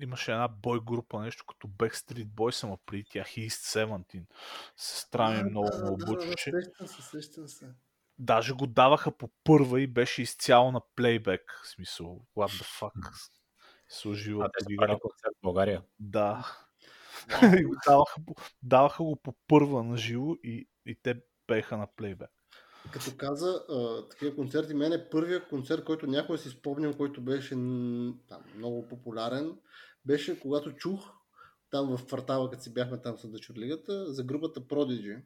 имаше 0.00 0.32
една 0.32 0.48
бой 0.48 0.80
група, 0.84 1.20
нещо 1.20 1.44
като 1.46 1.68
Backstreet 1.68 2.26
Boys, 2.26 2.64
ама 2.64 2.78
преди 2.86 3.04
тях 3.04 3.28
East 3.28 3.86
17. 3.86 4.22
Сестра 4.76 5.30
ми 5.30 5.40
А, 5.40 5.44
много 5.44 5.68
да, 5.70 5.78
ме 5.78 5.84
да, 5.84 5.92
обучваше. 5.92 6.50
Сещам 6.50 6.86
се, 6.86 7.02
сещам 7.02 7.48
се. 7.48 7.66
Даже 8.18 8.52
го 8.52 8.66
даваха 8.66 9.12
по 9.12 9.30
първа 9.44 9.80
и 9.80 9.86
беше 9.86 10.22
изцяло 10.22 10.72
на 10.72 10.80
плейбек. 10.96 11.60
В 11.64 11.68
смисъл, 11.68 12.26
what 12.36 12.62
the 12.62 12.80
fuck. 12.80 13.30
Служи 13.88 14.32
А 14.32 14.34
в 14.34 14.50
те 14.58 14.74
концерт 14.76 15.34
в 15.38 15.42
България. 15.42 15.82
Да. 15.98 16.56
И 17.58 17.64
го 17.64 17.74
даваха, 17.86 18.20
даваха 18.62 19.02
го 19.02 19.16
по 19.16 19.34
първа 19.48 19.82
на 19.82 19.96
живо 19.96 20.34
и, 20.44 20.68
и 20.86 20.94
те 21.02 21.22
пееха 21.46 21.76
на 21.76 21.86
плейбек. 21.86 22.39
Като 22.92 23.16
каза 23.16 23.64
а, 23.68 24.08
такива 24.08 24.34
концерти, 24.34 24.74
мен 24.74 24.92
е 24.92 25.08
първият 25.10 25.48
концерт, 25.48 25.84
който 25.84 26.06
някой 26.06 26.38
си 26.38 26.48
спомням, 26.48 26.94
който 26.94 27.20
беше 27.20 27.54
там, 28.28 28.42
много 28.56 28.88
популярен, 28.88 29.56
беше 30.04 30.40
когато 30.40 30.72
чух 30.72 31.12
там 31.70 31.96
в 31.96 32.06
квартала, 32.06 32.50
като 32.50 32.62
си 32.62 32.74
бяхме 32.74 33.02
там 33.02 33.18
с 33.18 33.28
Дъчурлигата, 33.28 34.12
за 34.12 34.24
групата 34.24 34.60
Prodigy, 34.60 35.22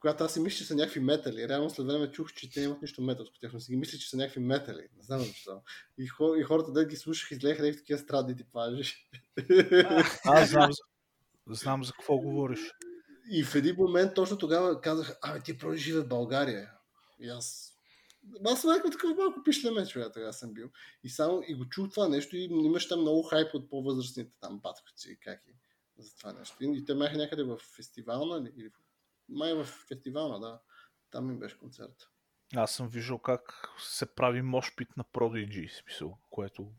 която 0.00 0.24
аз 0.24 0.32
си 0.32 0.40
мисля, 0.40 0.56
че 0.56 0.64
са 0.64 0.74
някакви 0.74 1.00
метали. 1.00 1.48
Реално 1.48 1.70
след 1.70 1.86
време 1.86 2.10
чух, 2.10 2.32
че 2.32 2.50
те 2.50 2.60
нямат 2.60 2.82
нищо 2.82 3.02
металско. 3.02 3.38
Тях 3.40 3.52
си 3.58 3.72
ги 3.72 3.76
мисля, 3.76 3.98
че 3.98 4.10
са 4.10 4.16
някакви 4.16 4.40
метали. 4.40 4.88
Не 4.96 5.02
знам 5.02 5.20
защо. 5.20 5.62
И, 5.98 6.06
хо, 6.06 6.34
и 6.34 6.42
хората 6.42 6.72
да 6.72 6.84
ги 6.84 6.96
слушах, 6.96 7.30
излеха 7.30 7.62
някакви 7.62 7.80
такива 7.80 7.98
страдни 7.98 8.36
типажи. 8.36 9.08
Аз 10.24 10.50
знам, 10.50 10.70
знам 11.46 11.84
за 11.84 11.92
какво 11.92 12.18
говориш. 12.18 12.60
И 13.30 13.44
в 13.44 13.54
един 13.54 13.76
момент 13.78 14.14
точно 14.14 14.38
тогава 14.38 14.80
казах, 14.80 15.18
абе, 15.22 15.40
ти 15.40 15.58
проди 15.58 15.78
живе 15.78 16.00
в 16.00 16.08
България. 16.08 16.72
И 17.20 17.28
аз... 17.28 17.74
Аз 18.46 18.60
съм 18.60 18.70
някакъв 18.70 18.92
такъв 18.92 19.16
малко 19.16 19.42
пишлеме, 19.44 19.86
човек, 19.86 20.12
тогава 20.14 20.32
съм 20.32 20.54
бил. 20.54 20.70
И 21.04 21.08
само 21.08 21.42
и 21.48 21.54
го 21.54 21.68
чух 21.68 21.90
това 21.90 22.08
нещо 22.08 22.36
и 22.36 22.44
имаше 22.44 22.88
там 22.88 23.00
много 23.00 23.22
хайп 23.22 23.54
от 23.54 23.70
по-възрастните 23.70 24.32
там 24.40 24.58
батковци, 24.58 25.18
как 25.20 25.42
и 25.48 25.54
за 26.02 26.16
това 26.16 26.32
нещо. 26.32 26.56
И, 26.60 26.78
и 26.78 26.84
те 26.84 26.94
бяха 26.94 27.16
някъде 27.16 27.42
в 27.42 27.58
фестивална 27.76 28.40
ли? 28.40 28.52
Или... 28.56 28.70
Май 29.28 29.54
в 29.54 29.64
фестивална, 29.64 30.40
да. 30.40 30.60
Там 31.10 31.30
им 31.30 31.38
беше 31.38 31.58
концерт. 31.58 32.08
Аз 32.56 32.72
съм 32.72 32.88
виждал 32.88 33.18
как 33.18 33.68
се 33.78 34.14
прави 34.14 34.42
мошпит 34.42 34.88
на 34.96 35.04
Prodigy, 35.04 35.80
смисъл, 35.80 36.18
което 36.30 36.72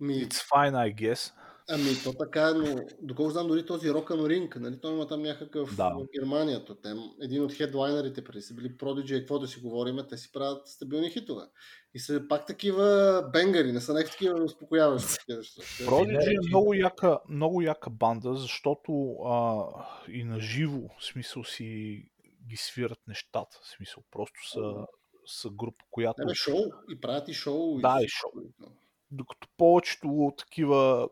Ми, 0.00 0.14
it's 0.14 0.48
fine, 0.50 0.74
I 0.74 0.94
guess. 0.94 1.32
Ами, 1.70 1.84
то 2.04 2.12
така 2.12 2.48
е, 2.48 2.52
но 2.52 2.80
доколко 3.02 3.30
знам, 3.30 3.48
дори 3.48 3.66
този 3.66 3.90
Rock 3.90 4.10
and 4.10 4.22
Ring, 4.22 4.56
нали, 4.56 4.80
той 4.80 4.92
има 4.92 5.06
там 5.06 5.22
някакъв 5.22 5.76
Да. 5.76 5.90
в 5.90 6.06
Германия. 6.20 6.64
То, 6.64 6.74
те, 6.74 6.94
един 7.22 7.42
от 7.42 7.52
хедлайнерите 7.52 8.24
преди 8.24 8.42
са 8.42 8.54
били 8.54 8.76
Prodigy, 8.76 9.16
и 9.16 9.18
какво 9.18 9.38
да 9.38 9.46
си 9.46 9.60
говорим, 9.60 9.98
те 10.08 10.16
си 10.16 10.32
правят 10.32 10.68
стабилни 10.68 11.10
хитове. 11.10 11.42
И 11.94 11.98
са 11.98 12.22
пак 12.28 12.46
такива 12.46 13.22
бенгари, 13.32 13.72
не 13.72 13.80
са 13.80 13.92
някакви 13.92 14.12
такива 14.12 14.44
успокояващи. 14.44 15.08
Prodigy 15.28 16.44
е 16.44 16.48
много 16.48 16.74
яка, 16.74 17.18
много 17.28 17.62
яка 17.62 17.90
банда, 17.90 18.34
защото 18.34 19.12
а, 19.12 19.64
и 20.08 20.24
на 20.24 20.40
живо, 20.40 20.80
смисъл 21.00 21.44
си 21.44 22.02
ги 22.48 22.56
свират 22.56 22.98
нещата. 23.08 23.58
В 23.62 23.68
смисъл, 23.76 24.02
просто 24.10 24.50
са, 24.50 24.86
са 25.26 25.50
група, 25.50 25.84
която... 25.90 26.20
Не, 26.20 26.26
бе, 26.26 26.34
шоу. 26.34 26.60
И 26.90 27.00
правят 27.00 27.28
и 27.28 27.34
шоу. 27.34 27.78
Да, 27.80 27.98
и 28.02 28.06
всичко. 28.06 28.42
Докато 29.10 29.48
повечето 29.56 30.32
такива 30.38 31.08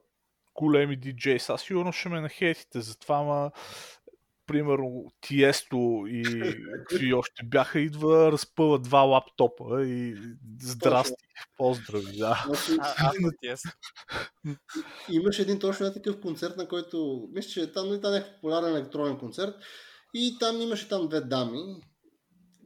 големи 0.56 0.96
диджеи, 0.96 1.38
сега 1.38 1.58
сигурно 1.58 1.92
ще 1.92 2.08
ме 2.08 2.20
нахейтите 2.20 2.80
за 2.80 2.98
това, 2.98 3.22
ма 3.22 3.50
примерно 4.46 5.12
Тиесто 5.20 6.04
и 6.08 6.22
какви 6.88 7.14
още 7.14 7.42
бяха, 7.44 7.80
идва, 7.80 8.32
разпъва 8.32 8.78
два 8.78 9.00
лаптопа 9.00 9.86
и 9.86 10.16
здрасти, 10.62 11.24
поздрави, 11.56 12.16
да. 12.18 12.46
Значи, 12.68 13.68
имаше 15.12 15.42
един 15.42 15.58
точно 15.58 15.92
такъв 15.92 16.20
концерт, 16.20 16.56
на 16.56 16.68
който, 16.68 17.28
мисля, 17.32 17.50
че 17.50 17.72
там, 17.72 17.88
нали, 17.88 18.00
там 18.00 18.14
е 18.14 18.34
популярен 18.34 18.76
електронен 18.76 19.18
концерт 19.18 19.54
и 20.14 20.36
там 20.40 20.60
имаше 20.60 20.88
там 20.88 21.08
две 21.08 21.20
дами, 21.20 21.80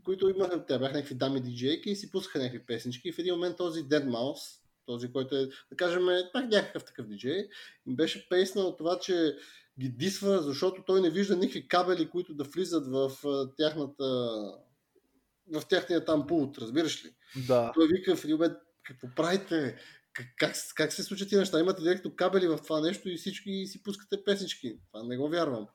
които 0.05 0.29
имаха, 0.29 0.67
те 0.67 0.79
бяха 0.79 0.95
някакви 0.95 1.15
дами 1.15 1.41
диджейки 1.41 1.91
и 1.91 1.97
си 1.97 2.11
пускаха 2.11 2.39
някакви 2.39 2.67
песнички. 2.67 3.09
И 3.09 3.13
в 3.13 3.19
един 3.19 3.35
момент 3.35 3.57
този 3.57 3.81
Dead 3.81 4.05
Mouse, 4.05 4.60
този, 4.91 5.13
който 5.13 5.37
е, 5.37 5.49
да 5.71 5.77
кажем, 5.77 6.09
е 6.09 6.31
пак 6.33 6.49
някакъв 6.49 6.85
такъв 6.85 7.07
диджей, 7.07 7.49
им 7.87 7.97
беше 7.97 8.29
песнал 8.29 8.67
от 8.67 8.79
това, 8.79 8.99
че 8.99 9.37
ги 9.81 9.89
дисва, 9.89 10.43
защото 10.43 10.83
той 10.87 11.01
не 11.01 11.11
вижда 11.11 11.37
никакви 11.37 11.69
кабели, 11.69 12.11
които 12.11 12.35
да 12.35 12.45
влизат 12.45 12.87
в 12.87 13.11
тяхната 13.57 14.05
в 15.53 15.63
тяхния 15.69 16.05
там 16.05 16.27
пулт, 16.27 16.59
разбираш 16.59 17.05
ли? 17.05 17.11
да. 17.47 17.73
Той 17.75 17.89
вика 17.89 18.17
в 18.17 18.25
един 18.25 18.37
момент, 18.37 18.55
какво 18.83 19.09
правите? 19.17 19.77
Как, 20.13 20.27
как, 20.39 20.55
как 20.75 20.93
се 20.93 21.03
случат 21.03 21.29
тия 21.29 21.39
неща? 21.39 21.61
Имате 21.61 21.83
директно 21.83 22.17
кабели 22.17 22.49
в 22.49 22.59
това 22.63 22.81
нещо 22.81 23.09
и 23.09 23.17
всички 23.17 23.67
си 23.67 23.83
пускате 23.83 24.25
песнички. 24.25 24.79
Това 24.93 25.07
не 25.07 25.17
го 25.17 25.29
вярвам. 25.29 25.67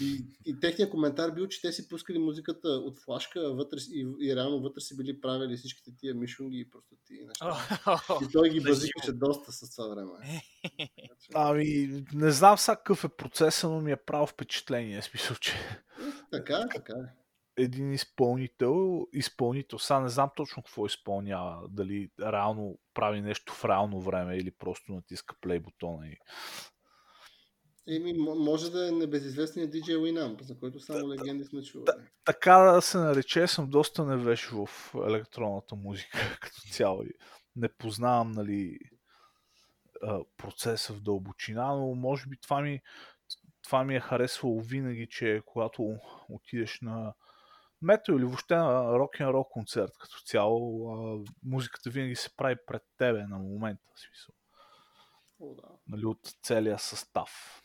И, 0.00 0.24
и 0.46 0.60
техният 0.60 0.90
коментар 0.90 1.30
бил, 1.30 1.46
че 1.46 1.60
те 1.60 1.72
си 1.72 1.88
пускали 1.88 2.18
музиката 2.18 2.68
от 2.68 2.98
флашка 2.98 3.54
вътре, 3.54 3.78
и, 3.92 4.06
и 4.20 4.36
реално 4.36 4.60
вътре 4.60 4.80
си 4.80 4.96
били 4.96 5.20
правили 5.20 5.56
всичките 5.56 5.96
тия 5.96 6.14
мишунги 6.14 6.58
и 6.58 6.70
просто 6.70 6.96
тия 7.06 7.26
неща. 7.26 7.60
И 8.22 8.32
той 8.32 8.50
ги 8.50 8.60
базикаше 8.60 9.12
доста 9.12 9.52
с 9.52 9.76
това 9.76 9.88
време. 9.88 10.10
Значи, 11.06 11.30
Ами, 11.34 12.04
не 12.14 12.30
знам 12.30 12.58
сега 12.58 12.76
какъв 12.76 13.04
е 13.04 13.08
процесът, 13.08 13.70
но 13.70 13.80
ми 13.80 13.92
е 13.92 13.96
право 13.96 14.26
впечатление. 14.26 15.02
Смисъл, 15.02 15.36
че 15.36 15.52
Така, 16.30 16.54
е, 16.54 16.74
така. 16.74 16.92
е. 16.92 17.62
един 17.62 17.92
изпълнител, 17.92 19.06
изпълнител, 19.12 19.78
сега 19.78 20.00
не 20.00 20.08
знам 20.08 20.30
точно 20.36 20.62
какво 20.62 20.86
изпълнява, 20.86 21.68
дали 21.68 22.10
реално 22.20 22.78
прави 22.94 23.20
нещо 23.20 23.52
в 23.52 23.64
реално 23.64 24.00
време 24.00 24.36
или 24.36 24.50
просто 24.50 24.92
натиска 24.92 25.36
плей 25.40 25.58
бутона 25.58 26.08
и 26.08 26.16
Еми, 27.88 28.12
може 28.18 28.70
да 28.70 28.88
е 28.88 28.90
небезизвестният 28.90 29.72
DJ 29.72 29.96
Winamp, 29.96 30.42
за 30.42 30.58
който 30.58 30.80
само 30.80 31.08
легенди 31.08 31.44
сме 31.44 31.62
чували. 31.62 32.06
така 32.24 32.56
да 32.56 32.82
се 32.82 32.98
нарече, 32.98 33.46
съм 33.46 33.70
доста 33.70 34.04
невеж 34.04 34.46
в 34.46 34.68
електронната 34.94 35.74
музика 35.74 36.18
като 36.40 36.60
цяло. 36.72 37.04
Не 37.56 37.68
познавам, 37.68 38.32
нали, 38.32 38.78
процеса 40.36 40.92
в 40.92 41.00
дълбочина, 41.00 41.74
но 41.74 41.94
може 41.94 42.26
би 42.28 42.36
това 42.36 42.60
ми, 42.60 42.80
това 43.62 43.84
ми 43.84 43.96
е 43.96 44.00
харесвало 44.00 44.60
винаги, 44.60 45.08
че 45.10 45.42
когато 45.46 45.96
отидеш 46.28 46.80
на 46.80 47.14
метал 47.82 48.14
или 48.14 48.24
въобще 48.24 48.56
на 48.56 48.98
рок 48.98 49.20
н 49.20 49.26
рол 49.32 49.44
концерт 49.44 49.92
като 50.00 50.20
цяло, 50.26 51.24
музиката 51.42 51.90
винаги 51.90 52.16
се 52.16 52.36
прави 52.36 52.56
пред 52.66 52.82
тебе 52.98 53.22
на 53.22 53.38
момента. 53.38 53.82
Смисъл, 53.96 54.34
О, 55.40 55.54
да. 55.54 55.68
нали, 55.86 56.06
от 56.06 56.20
целия 56.42 56.78
състав. 56.78 57.62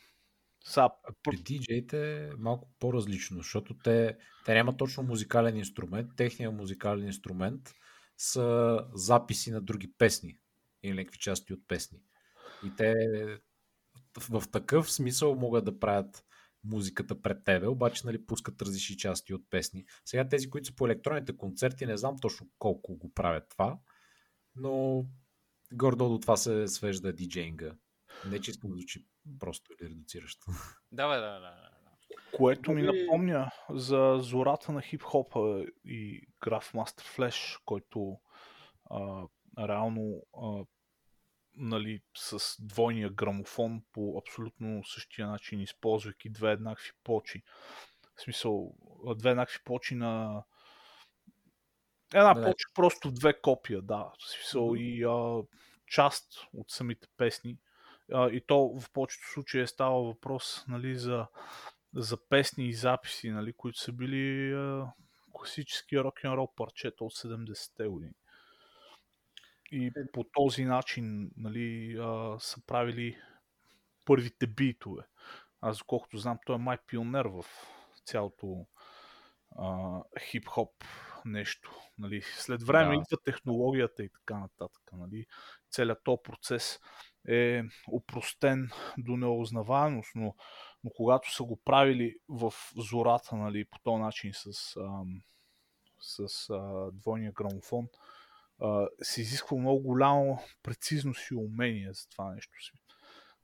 Сега, 0.64 0.88
При 1.22 1.36
диджеите 1.36 2.24
е 2.24 2.30
малко 2.38 2.70
по-различно, 2.78 3.36
защото 3.36 3.74
те, 3.78 4.16
те 4.44 4.54
нямат 4.54 4.76
точно 4.76 5.02
музикален 5.02 5.56
инструмент. 5.56 6.10
Техният 6.16 6.54
музикален 6.54 7.06
инструмент 7.06 7.74
са 8.18 8.78
записи 8.94 9.50
на 9.50 9.60
други 9.60 9.92
песни 9.98 10.38
или 10.82 10.94
някакви 10.94 11.18
части 11.18 11.52
от 11.52 11.60
песни. 11.68 11.98
И 12.66 12.76
те 12.76 12.94
в 14.30 14.42
такъв 14.52 14.92
смисъл 14.92 15.34
могат 15.34 15.64
да 15.64 15.78
правят 15.78 16.24
музиката 16.64 17.22
пред 17.22 17.44
тебе, 17.44 17.66
обаче 17.66 18.06
нали, 18.06 18.26
пускат 18.26 18.62
различни 18.62 18.96
части 18.96 19.34
от 19.34 19.50
песни. 19.50 19.84
Сега 20.04 20.28
тези, 20.28 20.50
които 20.50 20.66
са 20.66 20.74
по 20.74 20.86
електронните 20.86 21.36
концерти, 21.36 21.86
не 21.86 21.96
знам 21.96 22.16
точно 22.20 22.48
колко 22.58 22.96
го 22.96 23.12
правят 23.12 23.48
това, 23.48 23.78
но 24.56 25.04
гордо 25.72 26.08
до 26.08 26.18
това 26.18 26.36
се 26.36 26.68
свежда 26.68 27.12
диджейнга. 27.12 27.74
Не, 28.26 28.40
че 28.40 28.50
искам 28.50 28.70
да 28.70 28.76
звучи 28.76 29.06
просто 29.38 29.72
или 29.72 29.88
редуциращо. 29.88 30.46
Да, 30.92 31.08
бе, 31.08 31.16
да, 31.16 31.32
да, 31.32 31.40
да. 31.40 31.70
Което 32.36 32.72
ми 32.72 32.82
напомня 32.82 33.50
за 33.70 34.18
зората 34.20 34.72
на 34.72 34.82
хип-хопа 34.82 35.66
и 35.84 36.26
Graph 36.40 36.94
Flash, 37.16 37.60
който 37.64 38.20
а, 38.90 39.26
реално 39.58 40.26
а, 40.42 40.64
нали, 41.56 42.02
с 42.16 42.56
двойния 42.66 43.10
грамофон 43.10 43.82
по 43.92 44.18
абсолютно 44.18 44.84
същия 44.84 45.26
начин, 45.26 45.60
използвайки 45.60 46.30
две 46.30 46.52
еднакви 46.52 46.90
плочи. 47.04 47.42
В 48.16 48.22
смисъл, 48.22 48.74
две 49.16 49.30
еднакви 49.30 49.58
плочи 49.64 49.94
на 49.94 50.44
една 52.14 52.34
Да. 52.34 52.42
плоча 52.42 52.68
просто 52.74 53.10
две 53.10 53.40
копия, 53.40 53.82
да. 53.82 54.12
В 54.18 54.30
смисъл 54.30 54.74
и 54.76 55.04
а, 55.04 55.42
част 55.86 56.26
от 56.52 56.70
самите 56.70 57.08
песни. 57.16 57.58
А, 58.12 58.28
и 58.30 58.40
то 58.46 58.80
в 58.80 58.90
повечето 58.92 59.32
случаи 59.32 59.60
е 59.60 59.66
става 59.66 60.02
въпрос 60.02 60.64
нали, 60.68 60.98
за, 60.98 61.26
за 61.94 62.28
песни 62.28 62.68
и 62.68 62.74
записи, 62.74 63.30
нали, 63.30 63.52
които 63.52 63.78
са 63.78 63.92
били 63.92 64.52
а, 64.52 64.92
класически 65.32 65.98
рок 66.00 66.24
н 66.24 66.36
рол 66.36 66.52
парчета 66.56 67.04
от 67.04 67.12
70-те 67.12 67.86
години. 67.86 68.14
И 69.72 69.86
Е. 69.86 69.90
по 70.12 70.24
този 70.24 70.64
начин 70.64 71.30
нали, 71.36 71.96
а, 72.00 72.36
са 72.38 72.66
правили 72.66 73.18
първите 74.04 74.46
битове. 74.46 75.02
Аз, 75.60 75.78
доколкото 75.78 76.18
знам, 76.18 76.38
той 76.46 76.54
е 76.54 76.58
май 76.58 76.78
пионер 76.86 77.24
в 77.24 77.44
цялото 78.04 78.66
а, 79.58 79.98
хип-хоп 80.20 80.84
нещо. 81.24 81.72
Нали. 81.98 82.22
След 82.22 82.62
време 82.62 82.96
Да. 82.96 83.02
идва 83.02 83.16
технологията 83.24 84.02
и 84.04 84.08
така 84.08 84.38
нататък. 84.38 84.82
Нали. 84.92 85.26
Целият 85.70 86.04
този 86.04 86.18
процес 86.24 86.80
е 87.28 87.62
упростен 87.88 88.70
до 88.98 89.16
неузнаваемост, 89.16 90.10
но, 90.14 90.34
но 90.84 90.90
когато 90.90 91.34
са 91.34 91.42
го 91.42 91.60
правили 91.64 92.16
в 92.28 92.52
зората, 92.76 93.36
нали, 93.36 93.64
по 93.64 93.78
този 93.78 94.02
начин 94.02 94.30
с, 94.34 94.76
ам, 94.76 95.22
с 96.00 96.50
а, 96.50 96.90
двойния 96.92 97.32
грамофон, 97.32 97.88
а, 98.60 98.88
се 99.02 99.20
изисква 99.20 99.56
много 99.56 99.80
голямо 99.80 100.38
прецизност 100.62 101.30
и 101.30 101.34
умение 101.34 101.92
за 101.92 102.08
това 102.08 102.34
нещо 102.34 102.62
си. 102.64 102.72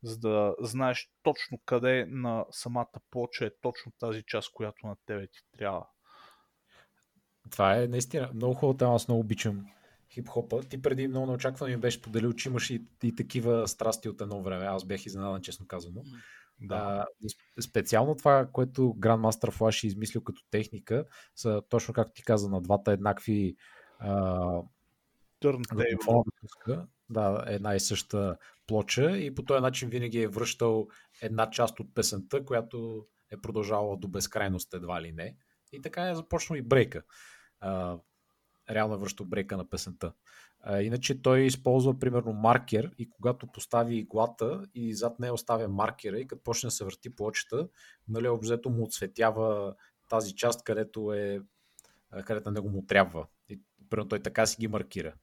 За 0.03 0.19
да 0.19 0.55
знаеш 0.61 1.11
точно 1.23 1.59
къде 1.65 2.07
на 2.09 2.45
самата 2.51 3.01
плоча 3.11 3.47
е 3.47 3.57
точно 3.63 3.93
тази 3.99 4.23
част, 4.27 4.53
която 4.53 4.87
на 4.87 4.97
тебе 5.07 5.27
ти 5.27 5.39
трябва. 5.59 5.87
Това 7.51 7.77
е 7.77 7.87
наистина 7.87 8.31
много 8.35 8.55
хубава 8.55 8.79
тема, 8.79 8.95
аз 8.95 9.09
много 9.09 9.21
обичам 9.21 9.67
хип-хопа. 10.15 10.61
Ти 10.61 10.83
преди 10.83 11.09
много 11.09 11.27
неочаквано 11.27 11.71
ми 11.71 11.81
беше 11.81 12.03
поделил, 12.03 12.33
че 12.33 12.49
имаш 12.49 12.71
и, 12.71 12.85
и 13.03 13.15
такива 13.15 13.69
страсти 13.69 14.09
от 14.09 14.21
едно 14.21 14.43
време. 14.43 14.65
Аз 14.65 14.85
бях 14.85 15.07
изненадан, 15.07 15.43
честно 15.43 15.67
казано. 15.67 16.03
Да. 16.61 16.75
А, 16.77 17.63
специално 17.63 18.17
това, 18.17 18.49
което 18.53 18.83
Grandmaster 18.83 19.59
Flash 19.59 19.85
е 19.85 19.87
измислил 19.87 20.23
като 20.23 20.43
техника, 20.51 21.05
са 21.37 21.63
точно 21.69 21.95
както 21.95 22.13
ти 22.13 22.23
каза, 22.23 22.49
на 22.49 22.61
двата 22.61 22.93
еднакви 22.93 23.57
а. 23.99 24.63
Да, 27.11 27.45
една 27.47 27.75
и 27.75 27.81
съща 27.81 28.37
плоча 28.67 29.19
и 29.19 29.35
по 29.35 29.45
този 29.45 29.61
начин 29.61 29.89
винаги 29.89 30.23
е 30.23 30.29
връщал 30.29 30.89
една 31.23 31.51
част 31.51 31.81
от 31.81 31.95
песента, 31.95 32.45
която 32.45 33.07
е 33.31 33.41
продължавала 33.41 33.97
до 33.97 34.09
безкрайност 34.09 34.75
едва 34.75 35.03
ли 35.03 35.13
не. 35.13 35.37
И 35.73 35.83
така 35.83 36.11
е 36.11 36.15
започнал 36.15 36.57
и 36.57 36.63
брейка. 36.63 37.03
А, 37.61 37.99
реално 38.71 38.95
е 38.95 38.99
връщал 38.99 39.27
брейка 39.27 39.57
на 39.57 39.71
песента. 39.71 40.13
А, 40.61 40.83
иначе 40.83 41.23
той 41.23 41.41
използва 41.41 41.99
примерно 41.99 42.33
маркер 42.33 42.91
и 42.99 43.11
когато 43.11 43.47
постави 43.47 43.97
иглата 43.97 44.63
и 44.75 44.95
зад 44.95 45.19
нея 45.19 45.35
оставя 45.35 45.69
маркера 45.69 46.21
и 46.21 46.27
като 46.27 46.43
почне 46.43 46.67
да 46.67 46.71
се 46.71 46.85
върти 46.85 47.17
плочета, 47.17 47.69
нали, 48.09 48.29
обзето 48.29 48.71
му 48.71 48.85
отсветява 48.85 49.75
тази 50.09 50.35
част, 50.35 50.65
където 50.65 51.13
е 51.13 51.41
където 52.25 52.49
на 52.49 52.55
него 52.55 52.69
му 52.69 52.87
трябва. 52.87 53.27
И 53.49 53.61
примерно 53.91 54.09
той 54.09 54.23
така 54.23 54.47
си 54.47 54.57
ги 54.61 54.69
маркира. 54.69 55.15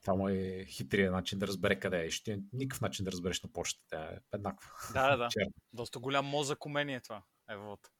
Това 0.00 0.14
му 0.14 0.28
е 0.28 0.64
хитрия 0.64 1.12
начин 1.12 1.38
да 1.38 1.46
разбере 1.46 1.80
къде 1.80 2.04
е. 2.04 2.10
Ще 2.10 2.42
никакъв 2.52 2.80
начин 2.80 3.04
да 3.04 3.12
разбереш 3.12 3.42
на 3.42 3.52
почта. 3.52 3.80
Тя 3.88 4.04
е 4.04 4.18
еднаква. 4.32 4.70
Да, 4.92 5.10
да, 5.10 5.16
да. 5.16 5.28
Доста 5.72 5.98
голям 5.98 6.26
мозък 6.26 6.66
умение 6.66 7.00
това. 7.00 7.22
Еволата. 7.50 7.90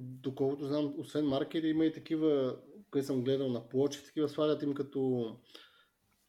Доколкото 0.00 0.66
знам, 0.66 0.94
освен 0.98 1.26
маркери, 1.26 1.68
има 1.68 1.84
и 1.84 1.92
такива, 1.92 2.56
които 2.90 3.06
съм 3.06 3.24
гледал 3.24 3.48
на 3.48 3.68
плочи, 3.68 4.04
такива 4.04 4.28
свалят 4.28 4.62
им 4.62 4.74
като... 4.74 5.36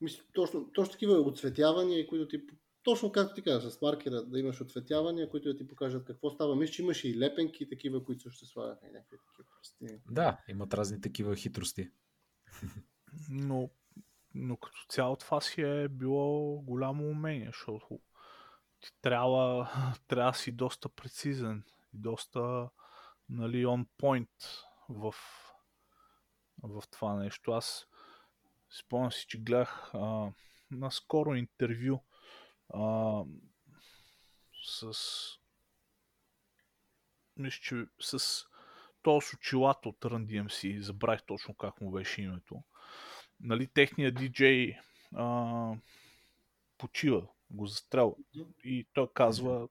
Мисля, 0.01 0.23
точно, 0.33 0.71
точно 0.73 0.91
такива 0.91 1.13
отцветявания, 1.13 2.07
които 2.07 2.27
ти... 2.27 2.41
Точно 2.83 3.11
както 3.11 3.35
ти 3.35 3.41
казваш, 3.41 3.73
с 3.73 3.81
маркера 3.81 4.25
да 4.25 4.39
имаш 4.39 4.61
отцветявания, 4.61 5.29
които 5.29 5.49
да 5.49 5.57
ти 5.57 5.67
покажат 5.67 6.05
какво 6.05 6.29
става. 6.29 6.55
Мисля, 6.55 6.73
че 6.73 6.81
имаше 6.81 7.09
и 7.09 7.19
лепенки, 7.19 7.69
такива, 7.69 8.05
които 8.05 8.21
също 8.21 8.45
сваляха 8.45 8.87
и 8.87 8.91
някакви 8.91 9.17
такива 9.17 9.49
прости. 9.55 10.01
Да, 10.11 10.37
имат 10.47 10.73
разни 10.73 11.01
такива 11.01 11.35
хитрости. 11.35 11.89
Но, 13.29 13.69
но 14.33 14.57
като 14.57 14.85
цяло 14.89 15.15
това 15.15 15.41
си 15.41 15.61
е 15.61 15.87
било 15.87 16.61
голямо 16.61 17.09
умение, 17.09 17.45
защото 17.45 17.99
ти 18.81 18.89
трябва, 19.01 19.69
трябва 20.07 20.31
да 20.31 20.37
си 20.37 20.51
доста 20.51 20.89
прецизен 20.89 21.63
и 21.93 21.97
доста 21.97 22.69
нали, 23.29 23.65
on 23.65 23.85
point 24.01 24.65
в, 24.89 25.13
в 26.63 26.83
това 26.91 27.15
нещо. 27.15 27.51
Аз 27.51 27.87
спомням 28.69 29.11
си, 29.11 29.25
че 29.27 29.37
гледах 29.37 29.91
а, 29.93 30.31
наскоро 30.71 31.35
интервю 31.35 31.99
а, 32.73 33.23
с 34.63 34.93
мисля, 37.37 37.59
че 37.61 37.85
с 38.01 38.45
то 39.01 39.21
с 39.21 39.33
очилата 39.33 39.89
от 39.89 39.99
Run 39.99 40.25
DMC, 40.25 40.79
забравих 40.79 41.23
точно 41.25 41.53
как 41.53 41.81
му 41.81 41.91
беше 41.91 42.21
името. 42.21 42.63
Нали, 43.39 43.67
техният 43.67 44.15
диджей 44.15 44.77
а, 45.15 45.73
почива, 46.77 47.27
го 47.49 47.67
застрелва. 47.67 48.15
И 48.63 48.87
той 48.93 49.07
казва, 49.13 49.67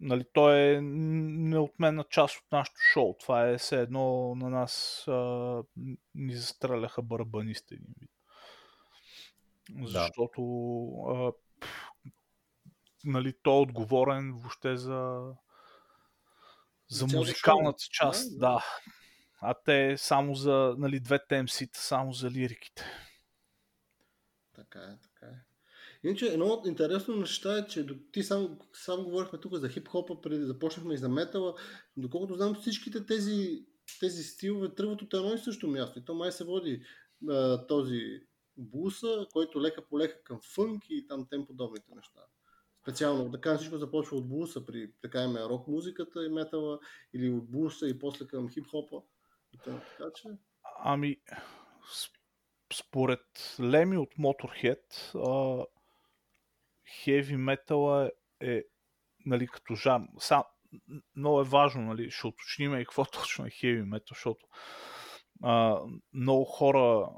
нали, 0.00 0.24
той 0.32 0.58
е 0.58 0.80
неотменна 0.80 2.04
част 2.04 2.36
от 2.36 2.52
нашото 2.52 2.80
шоу. 2.92 3.14
Това 3.14 3.48
е 3.48 3.58
все 3.58 3.80
едно 3.80 4.34
на 4.34 4.50
нас 4.50 5.04
а, 5.08 5.62
ни 6.14 6.34
застреляха 6.34 7.02
барабаниста 7.02 7.74
един 7.74 7.94
вид. 8.00 8.10
Защото 9.82 10.42
а, 11.08 11.32
пф, 11.60 11.88
нали, 13.04 13.34
той 13.42 13.56
е 13.56 13.60
отговорен 13.60 14.32
въобще 14.32 14.76
за 14.76 15.32
за 16.88 17.06
музикалната 17.06 17.78
шоу. 17.80 17.90
част, 17.90 18.38
Да, 18.38 18.48
да, 18.48 18.54
да. 18.54 18.64
А 19.40 19.54
те 19.64 19.96
само 19.98 20.34
за, 20.34 20.74
нали, 20.78 21.00
двете 21.00 21.42
МС-та, 21.42 21.80
само 21.80 22.12
за 22.12 22.30
лириките. 22.30 22.84
Така 24.54 24.78
е, 24.78 24.98
така 25.02 25.15
е. 25.15 25.15
Иначе 26.06 26.26
едно 26.26 26.46
от 26.46 26.66
интересно 26.66 27.16
неща 27.16 27.58
е, 27.58 27.66
че 27.66 27.86
ти 28.12 28.22
сам, 28.22 28.58
сам 28.72 29.04
говорихме 29.04 29.38
тук 29.38 29.54
за 29.54 29.68
хип-хопа, 29.68 30.20
преди 30.20 30.44
започнахме 30.44 30.94
и 30.94 30.98
за 30.98 31.08
метала. 31.08 31.54
Доколкото 31.96 32.34
знам, 32.34 32.54
всичките 32.54 33.06
тези, 33.06 33.66
тези 34.00 34.22
стилове 34.22 34.74
тръгват 34.74 35.02
от 35.02 35.14
едно 35.14 35.34
и 35.34 35.38
също 35.38 35.68
място. 35.68 35.98
И 35.98 36.04
то 36.04 36.14
май 36.14 36.32
се 36.32 36.44
води 36.44 36.82
а, 37.30 37.66
този 37.66 38.00
буса, 38.56 39.26
който 39.32 39.62
лека 39.62 39.82
по 39.88 39.98
лека 39.98 40.22
към 40.22 40.40
фънк 40.54 40.82
и 40.90 41.06
там 41.06 41.26
тем 41.30 41.46
подобните 41.46 41.94
неща. 41.96 42.20
Специално, 42.82 43.28
да 43.28 43.40
кажем, 43.40 43.58
всичко 43.58 43.78
започва 43.78 44.16
от 44.16 44.28
буса 44.28 44.64
при, 44.64 44.92
така 45.02 45.24
име, 45.24 45.40
рок 45.40 45.68
музиката 45.68 46.26
и 46.26 46.28
метала, 46.28 46.78
или 47.14 47.30
от 47.30 47.50
буса 47.50 47.88
и 47.88 47.98
после 47.98 48.26
към 48.26 48.48
хип-хопа. 48.48 49.02
Т.н. 49.64 49.80
Така 49.98 50.10
че, 50.14 50.28
Ами, 50.84 51.16
според 52.72 53.56
Леми 53.60 53.98
от 53.98 54.14
Motorhead, 54.14 55.14
а, 55.14 55.64
хеви 56.88 57.36
метала 57.36 58.10
е, 58.40 58.62
нали, 59.26 59.46
като 59.46 59.74
жан. 59.74 60.08
Сам, 60.18 60.42
много 61.16 61.40
е 61.40 61.44
важно, 61.44 61.82
нали, 61.82 62.10
ще 62.10 62.26
уточним 62.26 62.74
и 62.74 62.84
какво 62.84 63.04
точно 63.12 63.46
е 63.46 63.50
хеви 63.50 63.82
метал, 63.82 64.14
защото 64.14 64.46
а, 65.42 65.80
много 66.12 66.44
хора 66.44 67.10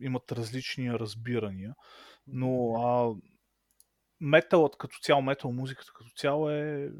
имат 0.00 0.32
различни 0.32 0.92
разбирания, 0.92 1.74
но 2.26 2.74
а, 2.74 3.14
металът 4.20 4.76
като 4.76 4.98
цяло, 4.98 5.22
метал 5.22 5.52
музиката 5.52 5.92
като 5.94 6.10
цяло 6.16 6.50
е 6.50 6.92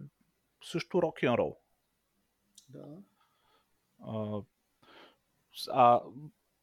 също 0.64 1.02
рок 1.02 1.22
н 1.22 1.38
рол. 1.38 1.60
да. 2.68 3.02
А, 4.02 4.42
а, 5.68 6.00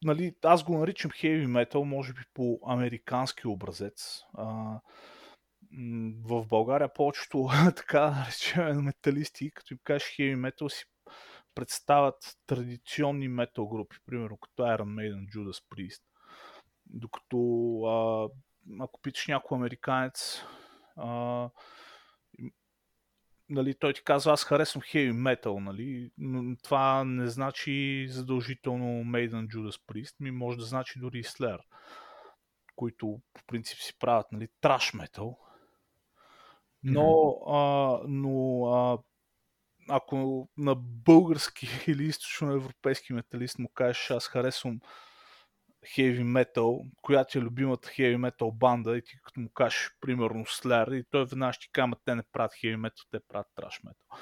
нали, 0.02 0.34
аз 0.44 0.64
го 0.64 0.78
наричам 0.78 1.10
heavy 1.10 1.46
metal, 1.46 1.82
може 1.82 2.12
би 2.12 2.20
по 2.34 2.58
американски 2.66 3.48
образец. 3.48 4.22
А, 4.34 4.80
в 6.24 6.46
България 6.46 6.92
повечето 6.92 7.48
така 7.76 8.10
наречем 8.10 8.84
металисти, 8.84 9.50
като 9.50 9.74
им 9.74 9.78
кажеш 9.84 10.08
heavy 10.08 10.36
metal, 10.36 10.68
си 10.68 10.84
представят 11.54 12.38
традиционни 12.46 13.28
метал 13.28 13.68
групи, 13.68 13.96
примерно 14.06 14.36
като 14.36 14.62
Iron 14.62 14.94
Maiden, 14.94 15.36
Judas 15.36 15.64
Priest. 15.70 16.02
Докато 16.86 17.38
а, 17.82 18.28
ако 18.80 19.00
питаш 19.00 19.26
някой 19.26 19.58
американец, 19.58 20.42
а, 20.96 21.50
нали, 23.48 23.74
той 23.74 23.92
ти 23.92 24.04
казва, 24.04 24.32
аз 24.32 24.44
харесвам 24.44 24.82
heavy 24.82 25.12
metal, 25.12 25.58
нали, 25.58 26.10
но 26.18 26.56
това 26.56 27.04
не 27.04 27.26
значи 27.26 28.06
задължително 28.10 28.86
Maiden 28.86 29.46
Judas 29.46 29.80
Priest, 29.88 30.14
ми 30.20 30.30
може 30.30 30.58
да 30.58 30.64
значи 30.64 30.98
дори 30.98 31.18
и 31.18 31.24
Slayer, 31.24 31.58
които 32.76 33.20
по 33.34 33.42
принцип 33.46 33.78
си 33.78 33.98
правят, 33.98 34.26
нали, 34.32 34.48
траш 34.60 34.94
метал. 34.94 35.38
Но, 36.82 37.38
а, 37.48 37.98
но 38.08 38.64
а, 38.66 38.98
ако 39.88 40.48
на 40.56 40.74
български 40.76 41.68
или 41.86 42.04
източноевропейски 42.04 43.12
металист 43.12 43.58
му 43.58 43.68
кажеш, 43.68 44.10
аз 44.10 44.28
харесвам 44.28 44.80
heavy 45.96 46.24
metal, 46.24 46.90
която 47.02 47.38
е 47.38 47.42
любимата 47.42 47.88
heavy 47.88 48.30
metal 48.30 48.52
банда 48.52 48.96
и 48.96 49.02
ти 49.02 49.18
като 49.24 49.40
му 49.40 49.48
кажеш 49.48 49.90
примерно 50.00 50.44
Slayer 50.44 50.94
и 50.94 51.04
той 51.10 51.24
веднага 51.24 51.52
ще 51.52 51.80
«Ама 51.80 51.96
те 52.04 52.14
не 52.14 52.22
правят 52.22 52.52
heavy 52.52 52.76
metal, 52.76 53.06
те 53.10 53.20
правят 53.28 53.46
trash 53.56 53.84
metal. 53.84 54.18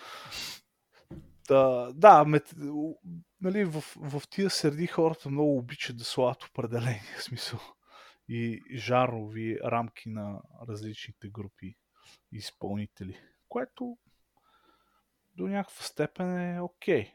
Да, 1.49 1.93
да 1.95 2.25
мет... 2.25 2.55
нали, 3.41 3.65
в, 3.65 3.81
в 3.97 4.23
тия 4.31 4.51
среди 4.51 4.87
хората 4.87 5.31
много 5.31 5.59
обичат 5.59 5.97
да 5.97 6.05
слагат 6.05 6.45
определени 6.45 7.01
смисъл 7.19 7.61
и 8.29 8.63
жарови 8.75 9.59
рамки 9.65 10.09
на 10.09 10.41
различните 10.69 11.29
групи 11.29 11.77
изпълнители, 12.33 13.21
което 13.49 13.99
до 15.37 15.49
някаква 15.49 15.83
степен 15.83 16.57
е 16.57 16.61
окей, 16.61 17.05
okay, 17.05 17.13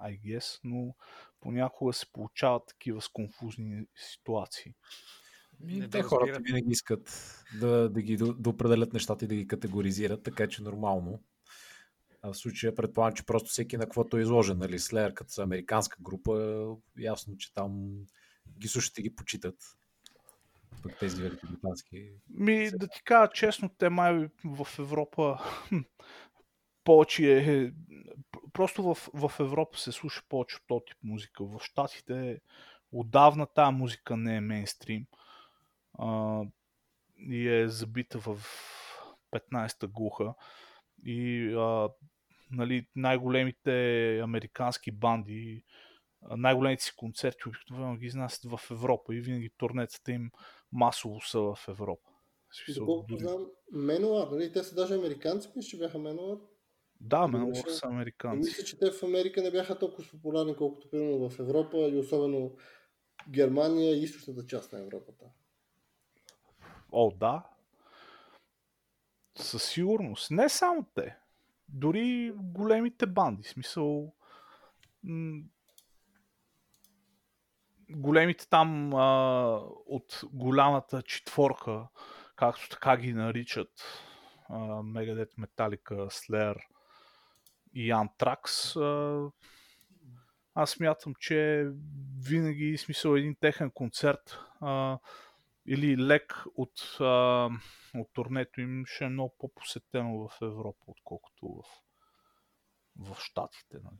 I 0.00 0.20
guess, 0.20 0.60
но 0.64 0.94
понякога 1.40 1.92
се 1.92 2.06
получават 2.12 2.62
такива 2.66 3.02
сконфузни 3.02 3.86
ситуации. 3.96 4.74
Ми, 5.60 5.80
те 5.80 5.86
да 5.86 6.02
хората 6.02 6.40
винаги 6.40 6.70
искат 6.70 7.34
да, 7.60 7.88
да, 7.88 8.02
ги, 8.02 8.16
да 8.16 8.50
определят 8.50 8.92
нещата 8.92 9.24
и 9.24 9.28
да 9.28 9.34
ги 9.34 9.48
категоризират, 9.48 10.22
така 10.22 10.48
че 10.48 10.62
нормално. 10.62 11.22
А 12.22 12.32
в 12.32 12.36
случая 12.36 12.74
предполагам, 12.74 13.14
че 13.14 13.26
просто 13.26 13.50
всеки 13.50 13.76
на 13.76 13.84
каквото 13.84 14.16
е 14.16 14.20
изложен. 14.20 14.58
Нали? 14.58 14.78
Slayer 14.78 15.14
като 15.14 15.30
са 15.30 15.42
американска 15.42 15.96
група, 16.00 16.66
ясно, 16.98 17.36
че 17.36 17.54
там 17.54 17.90
ги 18.58 18.68
слушат 18.68 18.98
и 18.98 19.02
ги 19.02 19.14
почитат. 19.14 19.56
Пък 20.82 20.98
тези 20.98 21.22
великобритански. 21.22 22.12
Ми, 22.28 22.70
да 22.70 22.88
ти 22.88 23.02
кажа 23.04 23.30
честно, 23.34 23.68
те 23.78 23.88
май 23.88 24.28
в 24.44 24.66
Европа 24.78 25.38
повече 26.84 27.38
е... 27.38 27.70
Просто 28.52 28.82
в, 28.82 28.94
в 29.14 29.40
Европа 29.40 29.78
се 29.78 29.92
слуша 29.92 30.22
повече 30.28 30.56
от 30.56 30.62
този 30.66 30.84
тип 30.86 30.96
музика. 31.02 31.44
В 31.44 31.60
Штатите 31.62 32.40
отдавна 32.92 33.46
тази 33.46 33.74
музика 33.74 34.16
не 34.16 34.36
е 34.36 34.40
мейнстрим. 34.40 35.06
А, 35.98 36.42
и 37.18 37.48
е 37.48 37.68
забита 37.68 38.18
в 38.18 38.40
15-та 39.32 39.86
глуха. 39.86 40.34
И 41.04 41.52
а, 41.54 41.88
нали, 42.50 42.86
най-големите 42.96 44.18
американски 44.18 44.90
банди, 44.90 45.64
най-големите 46.30 46.84
си 46.84 46.92
концерти 46.96 47.48
обикновено 47.48 47.96
ги 47.96 48.06
изнасят 48.06 48.50
в 48.50 48.60
Европа 48.70 49.14
и 49.14 49.20
винаги 49.20 49.50
турнецата 49.56 50.12
им 50.12 50.30
масово 50.72 51.20
са 51.20 51.40
в 51.40 51.58
Европа. 51.68 52.10
Доколкото 52.76 53.16
знам, 53.16 53.46
Менуар, 53.72 54.28
нали? 54.28 54.52
Те 54.52 54.62
са 54.62 54.74
даже 54.74 54.94
американци, 54.94 55.48
мисля, 55.56 55.68
че 55.68 55.78
бяха 55.78 55.98
Менуар. 55.98 56.38
Да, 57.04 57.28
Менуар 57.28 57.68
са 57.68 57.86
американци. 57.86 58.48
Мисля, 58.48 58.64
че 58.64 58.78
те 58.78 58.90
в 58.90 59.02
Америка 59.02 59.42
не 59.42 59.50
бяха 59.50 59.78
толкова 59.78 60.08
популярни, 60.10 60.56
колкото 60.56 60.90
примерно 60.90 61.30
в 61.30 61.38
Европа 61.38 61.76
и 61.76 61.98
особено 61.98 62.56
Германия 63.28 63.94
и 63.94 64.02
източната 64.02 64.46
част 64.46 64.72
на 64.72 64.80
Европата. 64.80 65.24
О, 66.92 67.10
да. 67.10 67.42
Със 69.38 69.62
сигурност. 69.62 70.30
Не 70.30 70.48
само 70.48 70.86
те. 70.94 71.16
Дори 71.68 72.32
големите 72.36 73.06
банди. 73.06 73.42
Смисъл. 73.42 74.14
М- 75.04 75.42
големите 77.90 78.48
там 78.48 78.94
а, 78.94 79.56
от 79.86 80.20
голямата 80.32 81.02
четворка, 81.02 81.88
както 82.36 82.68
така 82.68 82.96
ги 82.96 83.12
наричат, 83.12 83.70
Мегадет, 84.84 85.38
Металика, 85.38 85.94
Slayer 85.94 86.71
и 87.74 87.90
Антракс, 87.90 88.76
аз 90.54 90.70
смятам, 90.70 91.14
че 91.18 91.68
винаги 92.28 92.78
смисъл 92.78 93.14
един 93.14 93.36
техен 93.40 93.70
концерт 93.70 94.38
а, 94.60 94.98
или 95.66 96.06
лек 96.06 96.44
от, 96.56 96.96
а, 97.00 97.48
от 97.94 98.08
турнето 98.12 98.60
им 98.60 98.82
ще 98.86 99.04
е 99.04 99.08
много 99.08 99.34
по-посетено 99.38 100.28
в 100.28 100.42
Европа, 100.42 100.84
отколкото 100.86 101.46
в, 101.46 101.64
в 102.96 103.16
Штатите. 103.20 103.78
Нали? 103.84 103.96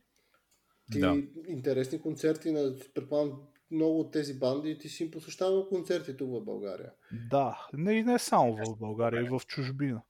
Ти 0.92 1.00
да. 1.00 1.22
интересни 1.48 2.00
концерти 2.00 2.52
на, 2.52 2.76
предполагам, 2.94 3.42
много 3.70 4.00
от 4.00 4.12
тези 4.12 4.38
банди 4.38 4.78
ти 4.78 4.88
си 4.88 5.04
им 5.04 5.10
посещавал 5.10 5.68
концерти 5.68 6.16
тук 6.16 6.30
в 6.30 6.44
България. 6.44 6.92
Да, 7.30 7.68
не, 7.72 8.02
не 8.02 8.18
само 8.18 8.56
в 8.56 8.78
България, 8.78 9.22
и 9.22 9.28
в 9.28 9.40
чужбина. 9.46 10.02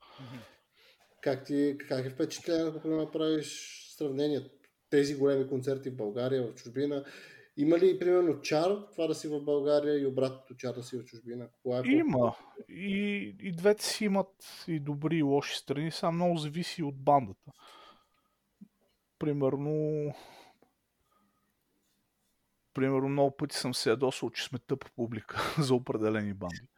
Как, 1.22 1.44
ти, 1.44 1.76
как 1.88 2.06
е 2.06 2.10
впечатление, 2.10 2.72
ако 2.76 2.88
направиш 2.88 3.78
сравнение 3.96 4.50
тези 4.90 5.14
големи 5.14 5.48
концерти 5.48 5.90
в 5.90 5.96
България, 5.96 6.46
в 6.46 6.54
чужбина? 6.54 7.04
Има 7.56 7.78
ли, 7.78 7.98
примерно, 7.98 8.40
чар 8.40 8.70
това 8.92 9.06
да 9.06 9.14
си 9.14 9.28
в 9.28 9.40
България 9.40 10.02
и 10.02 10.06
обратното 10.06 10.56
чар 10.56 10.74
да 10.74 10.82
си 10.82 10.98
в 10.98 11.04
чужбина? 11.04 11.48
Кога 11.62 11.78
е 11.78 11.90
Има. 11.90 12.36
И, 12.68 13.36
и 13.40 13.52
двете 13.52 13.84
си 13.84 14.04
имат 14.04 14.64
и 14.68 14.80
добри 14.80 15.16
и 15.16 15.22
лоши 15.22 15.56
страни. 15.56 15.90
Само 15.90 16.12
много 16.12 16.36
зависи 16.36 16.82
от 16.82 16.96
бандата. 16.96 17.52
Примерно, 19.18 20.14
примерно 22.74 23.08
много 23.08 23.36
пъти 23.36 23.56
съм 23.56 23.74
се 23.74 23.90
ядосал, 23.90 24.30
че 24.30 24.44
сме 24.44 24.58
тъпа 24.58 24.86
публика 24.96 25.54
за 25.62 25.74
определени 25.74 26.34
банди. 26.34 26.68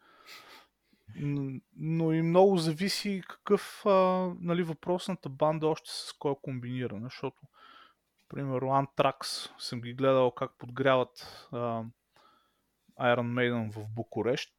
Но 1.77 2.13
и 2.13 2.23
много 2.23 2.57
зависи 2.57 3.23
какъв 3.29 3.87
а, 3.87 3.91
нали, 4.41 4.63
въпросната 4.63 5.29
банда 5.29 5.67
още 5.67 5.91
с 5.91 6.13
кой 6.19 6.33
е 6.33 6.43
комбинирана, 6.43 7.07
защото 7.07 7.43
примерно 8.29 8.69
Anthrax 8.69 9.51
съм 9.59 9.81
ги 9.81 9.95
гледал 9.95 10.31
как 10.31 10.59
подгряват 10.59 11.49
а, 11.53 11.83
Iron 13.01 13.35
Maiden 13.35 13.73
в 13.73 13.89
Букурещ 13.89 14.55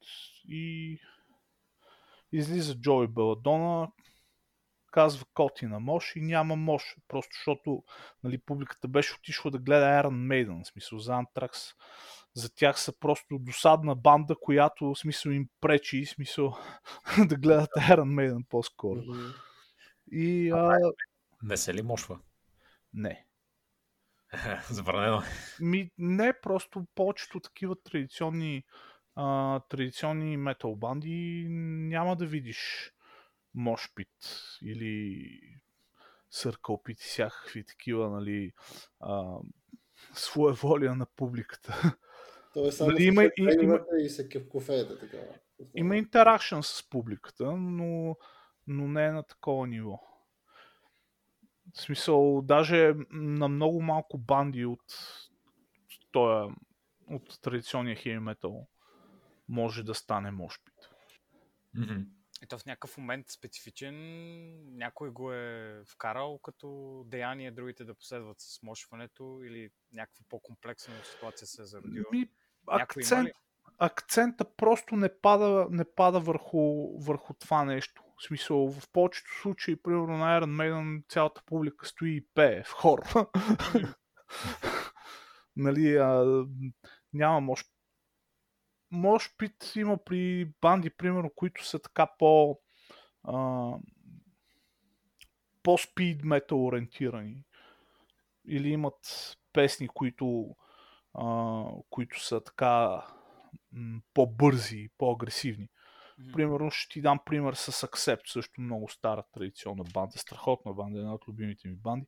и 0.47 0.99
излиза 2.31 2.75
Джои 2.75 3.07
Беладона, 3.07 3.91
казва 4.91 5.25
коти 5.33 5.65
на 5.65 5.79
Мош 5.79 6.15
и 6.15 6.21
няма 6.21 6.55
Мош, 6.55 6.95
просто 7.07 7.29
защото 7.33 7.83
нали, 8.23 8.37
публиката 8.37 8.87
беше 8.87 9.15
отишла 9.15 9.51
да 9.51 9.57
гледа 9.57 9.85
Iron 9.85 10.27
Maiden, 10.27 10.63
в 10.63 10.67
смисъл 10.67 10.99
за 10.99 11.11
Anthrax 11.11 11.75
за 12.35 12.53
тях 12.55 12.79
са 12.79 12.99
просто 12.99 13.39
досадна 13.39 13.95
банда, 13.95 14.35
която 14.41 14.85
в 14.85 14.99
смисъл 14.99 15.29
им 15.29 15.49
пречи, 15.61 16.05
в 16.05 16.09
смисъл 16.09 16.57
да 17.27 17.35
гледат 17.35 17.69
Iron 17.77 18.13
Maiden 18.15 18.45
по-скоро. 18.49 19.01
И, 20.11 20.49
а... 20.49 20.77
Не 21.43 21.57
се 21.57 21.73
ли 21.73 21.81
мошва? 21.81 22.19
Не. 22.93 23.25
Забранено. 24.69 25.21
Ми, 25.59 25.91
не, 25.97 26.33
просто 26.41 26.85
повечето 26.95 27.39
такива 27.39 27.75
традиционни 27.83 28.63
а, 29.15 29.59
традиционни 29.59 30.37
метал 30.37 30.75
банди 30.75 31.47
няма 31.49 32.15
да 32.15 32.25
видиш 32.25 32.91
мошпит 33.53 34.09
или 34.61 35.39
съркълпит 36.29 37.01
и 37.01 37.03
всякакви 37.03 37.65
такива, 37.65 38.09
нали, 38.09 38.53
а, 38.99 39.37
своеволия 40.13 40.95
на 40.95 41.05
публиката. 41.05 41.95
То 42.55 42.67
е 42.67 42.71
само 42.71 42.91
нали, 42.91 43.03
има, 43.03 43.23
и, 43.23 43.31
има, 43.61 43.79
и 43.99 44.09
се 44.09 44.29
кефкофеята 44.29 44.99
така. 44.99 45.17
Има 45.75 45.97
интеракшн 45.97 46.59
с 46.61 46.89
публиката, 46.89 47.51
но, 47.51 48.15
но 48.67 48.87
не 48.87 49.05
е 49.05 49.11
на 49.11 49.23
такова 49.23 49.67
ниво. 49.67 49.99
В 51.73 51.81
смисъл, 51.81 52.41
даже 52.41 52.93
на 53.11 53.47
много 53.47 53.81
малко 53.81 54.17
банди 54.17 54.65
от 54.65 54.93
тоя, 56.11 56.55
от 57.07 57.41
традиционния 57.41 57.95
хеви 57.95 58.19
метал 58.19 58.67
може 59.49 59.83
да 59.83 59.93
стане 59.93 60.31
мошпит. 60.31 60.89
Mm-hmm. 61.77 62.05
И 62.43 62.47
то 62.47 62.57
в 62.57 62.65
някакъв 62.65 62.97
момент 62.97 63.29
специфичен 63.29 63.95
някой 64.77 65.09
го 65.09 65.33
е 65.33 65.81
вкарал 65.85 66.37
като 66.37 67.03
деяние 67.07 67.51
другите 67.51 67.83
да 67.83 67.93
последват 67.93 68.39
с 68.39 68.63
мошването 68.63 69.41
или 69.43 69.69
някаква 69.93 70.25
по-комплексна 70.29 70.93
ситуация 71.03 71.47
се 71.47 71.61
е 71.61 71.65
зародила? 71.65 72.05
Ми, 72.11 72.29
акцент, 72.67 73.29
акцента 73.79 74.45
просто 74.57 74.95
не 74.95 75.19
пада, 75.21 75.67
не 75.69 75.85
пада 75.95 76.19
върху, 76.19 76.89
върху 76.99 77.33
това 77.33 77.65
нещо. 77.65 78.03
В 78.17 78.23
смисъл, 78.23 78.71
в 78.71 78.89
повечето 78.91 79.39
случаи, 79.41 79.75
примерно 79.75 80.17
на 80.17 80.41
Iron 80.41 80.55
Maiden, 80.55 81.09
цялата 81.09 81.41
публика 81.45 81.85
стои 81.85 82.15
и 82.15 82.25
пее 82.35 82.63
в 82.63 82.71
хор. 82.71 82.99
нали, 85.55 85.97
а, 85.97 86.45
няма 87.13 87.41
може 87.41 87.63
може 88.91 89.29
пит 89.37 89.71
има 89.75 89.97
при 89.97 90.51
банди, 90.61 90.89
примерно, 90.89 91.29
които 91.35 91.65
са 91.65 91.79
така 91.79 92.07
по 92.19 92.59
а, 93.23 93.71
по-спид 95.63 96.23
метал 96.23 96.65
ориентирани. 96.65 97.43
Или 98.47 98.69
имат 98.69 99.35
песни, 99.53 99.87
които 99.87 100.55
а, 101.17 101.63
които 101.89 102.23
са 102.23 102.43
така 102.43 103.05
м- 103.71 104.01
по-бързи, 104.13 104.89
по-агресивни. 104.97 105.69
Mm-hmm. 106.19 106.33
Примерно 106.33 106.71
ще 106.71 106.93
ти 106.93 107.01
дам 107.01 107.19
пример 107.25 107.53
с 107.53 107.71
Accept, 107.87 108.31
също 108.31 108.61
много 108.61 108.89
стара 108.89 109.23
традиционна 109.33 109.83
банда, 109.93 110.17
страхотна 110.17 110.73
банда, 110.73 110.99
една 110.99 111.13
от 111.13 111.27
любимите 111.27 111.67
ми 111.67 111.75
банди. 111.75 112.07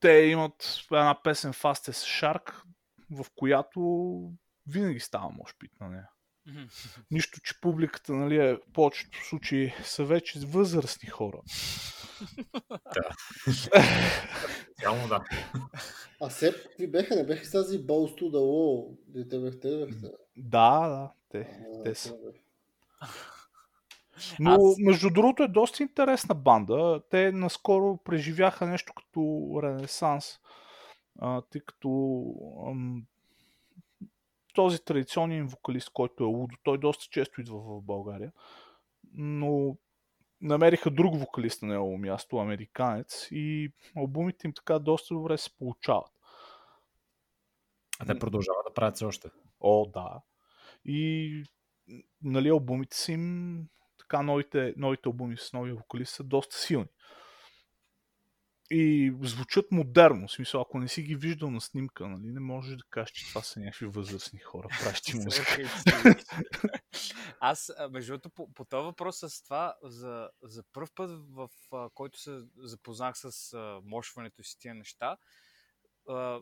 Те 0.00 0.12
имат 0.12 0.80
една 0.90 1.22
песен 1.22 1.52
Fast 1.52 1.92
as 1.92 2.22
Shark, 2.22 2.62
в 3.10 3.26
която 3.34 3.80
винаги 4.66 5.00
става 5.00 5.30
може 5.30 5.54
пит 5.58 5.72
на 5.80 5.88
нея. 5.88 6.08
Mm-hmm. 6.48 7.04
Нищо, 7.10 7.40
че 7.40 7.60
публиката, 7.60 8.12
нали, 8.12 8.36
е, 8.36 8.54
в 8.54 8.60
повечето 8.72 9.24
случаи 9.24 9.74
са 9.82 10.04
вече 10.04 10.40
възрастни 10.46 11.08
хора. 11.08 11.40
Цяло 14.82 15.08
да. 15.08 15.24
А 16.20 16.30
Сеп, 16.30 16.54
какви 16.62 16.86
беха? 16.90 17.16
Не 17.16 17.26
беха 17.26 17.44
с 17.46 17.50
тази 17.50 17.78
Balls 17.86 18.20
to 18.20 18.22
the 18.22 18.38
Wall? 18.38 18.96
Дете 19.08 19.38
бехте, 19.38 19.76
бехте. 19.86 20.06
Да, 20.36 20.88
да, 20.88 21.10
те, 21.28 21.38
А, 21.78 21.82
те 21.82 21.94
са. 21.94 22.16
Но, 24.40 24.50
Аз- 24.54 24.78
между 24.78 25.10
другото, 25.10 25.42
е 25.42 25.48
доста 25.48 25.82
интересна 25.82 26.34
банда. 26.34 27.02
Те 27.10 27.32
наскоро 27.32 27.96
преживяха 28.04 28.66
нещо 28.66 28.92
като 28.96 29.50
ренесанс, 29.62 30.40
а, 31.18 31.42
тъй 31.42 31.60
като 31.60 32.34
ам, 32.68 33.06
този 34.54 34.84
традиционен 34.84 35.46
вокалист, 35.46 35.90
който 35.90 36.24
е 36.24 36.26
Лудо, 36.26 36.56
той 36.62 36.78
доста 36.78 37.04
често 37.10 37.40
идва 37.40 37.58
в 37.58 37.82
България, 37.82 38.32
но 39.14 39.76
намериха 40.42 40.90
друг 40.90 41.18
вокалист 41.18 41.62
на 41.62 41.68
негово 41.68 41.98
място, 41.98 42.38
американец, 42.38 43.28
и 43.30 43.72
албумите 43.96 44.46
им 44.46 44.52
така 44.52 44.78
доста 44.78 45.14
добре 45.14 45.38
се 45.38 45.56
получават. 45.58 46.10
А 48.00 48.06
те 48.06 48.18
продължават 48.18 48.64
да 48.68 48.74
правят 48.74 48.96
все 48.96 49.04
още. 49.04 49.28
О, 49.60 49.86
да. 49.86 50.20
И 50.84 51.44
нали, 52.22 52.48
албумите 52.48 52.96
си 52.96 53.12
им, 53.12 53.66
така 53.98 54.22
новите, 54.22 54.74
новите 54.76 55.08
албуми 55.08 55.36
с 55.36 55.52
новия 55.52 55.74
вокалист 55.74 56.14
са 56.14 56.24
доста 56.24 56.56
силни. 56.56 56.86
И 58.74 59.14
звучат 59.22 59.72
модерно. 59.72 60.28
В 60.28 60.32
смисъл, 60.32 60.60
ако 60.60 60.78
не 60.78 60.88
си 60.88 61.02
ги 61.02 61.16
виждал 61.16 61.50
на 61.50 61.60
снимка, 61.60 62.08
нали, 62.08 62.32
не 62.32 62.40
можеш 62.40 62.76
да 62.76 62.84
кажеш, 62.90 63.10
че 63.10 63.28
това 63.28 63.42
са 63.42 63.60
някакви 63.60 63.86
възрастни 63.86 64.38
хора, 64.38 64.68
правещи 64.80 65.16
музика. 65.16 65.62
Аз, 67.40 67.72
между 67.90 68.12
другото, 68.12 68.30
по, 68.30 68.52
по 68.52 68.64
този 68.64 68.84
въпрос 68.84 69.18
с 69.18 69.44
това, 69.44 69.76
за, 69.82 70.30
за 70.42 70.62
първ 70.72 70.88
път, 70.94 71.10
в 71.30 71.48
а, 71.72 71.88
който 71.94 72.20
се 72.20 72.40
запознах 72.56 73.18
с 73.18 73.52
а, 73.52 73.80
мошването 73.84 74.40
и 74.40 74.44
с 74.44 74.56
тия 74.56 74.74
неща, 74.74 75.16
а, 76.08 76.40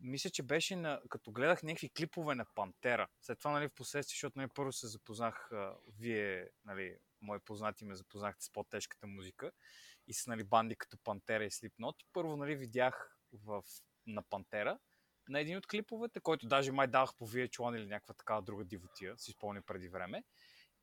мисля, 0.00 0.30
че 0.30 0.42
беше 0.42 0.76
на, 0.76 1.00
като 1.08 1.32
гледах 1.32 1.62
някакви 1.62 1.90
клипове 1.90 2.34
на 2.34 2.46
Пантера. 2.54 3.08
След 3.20 3.38
това, 3.38 3.50
нали, 3.50 3.68
в 3.68 3.74
последствие, 3.74 4.14
защото 4.14 4.38
нали, 4.38 4.48
първо 4.54 4.72
се 4.72 4.86
запознах, 4.86 5.52
а, 5.52 5.74
вие, 5.98 6.48
нали, 6.64 6.96
мои 7.20 7.38
познати 7.38 7.84
ме 7.84 7.94
запознахте 7.94 8.44
с 8.44 8.52
по-тежката 8.52 9.06
музика 9.06 9.52
и 10.10 10.14
с 10.14 10.26
нали, 10.26 10.44
банди 10.44 10.76
като 10.76 10.98
Пантера 11.04 11.44
и. 11.44 11.50
И 11.64 11.70
първо 12.12 12.36
нали, 12.36 12.56
видях 12.56 13.16
в, 13.32 13.62
на 14.06 14.22
Пантера 14.22 14.78
на 15.28 15.40
един 15.40 15.56
от 15.56 15.66
клиповете, 15.66 16.20
който 16.20 16.48
даже 16.48 16.72
май 16.72 16.86
давах 16.86 17.14
по 17.14 17.28
VH1 17.28 17.76
или 17.76 17.86
някаква 17.86 18.14
такава 18.14 18.42
друга 18.42 18.64
дивотия, 18.64 19.18
си 19.18 19.32
спомня 19.32 19.62
преди 19.62 19.88
време. 19.88 20.24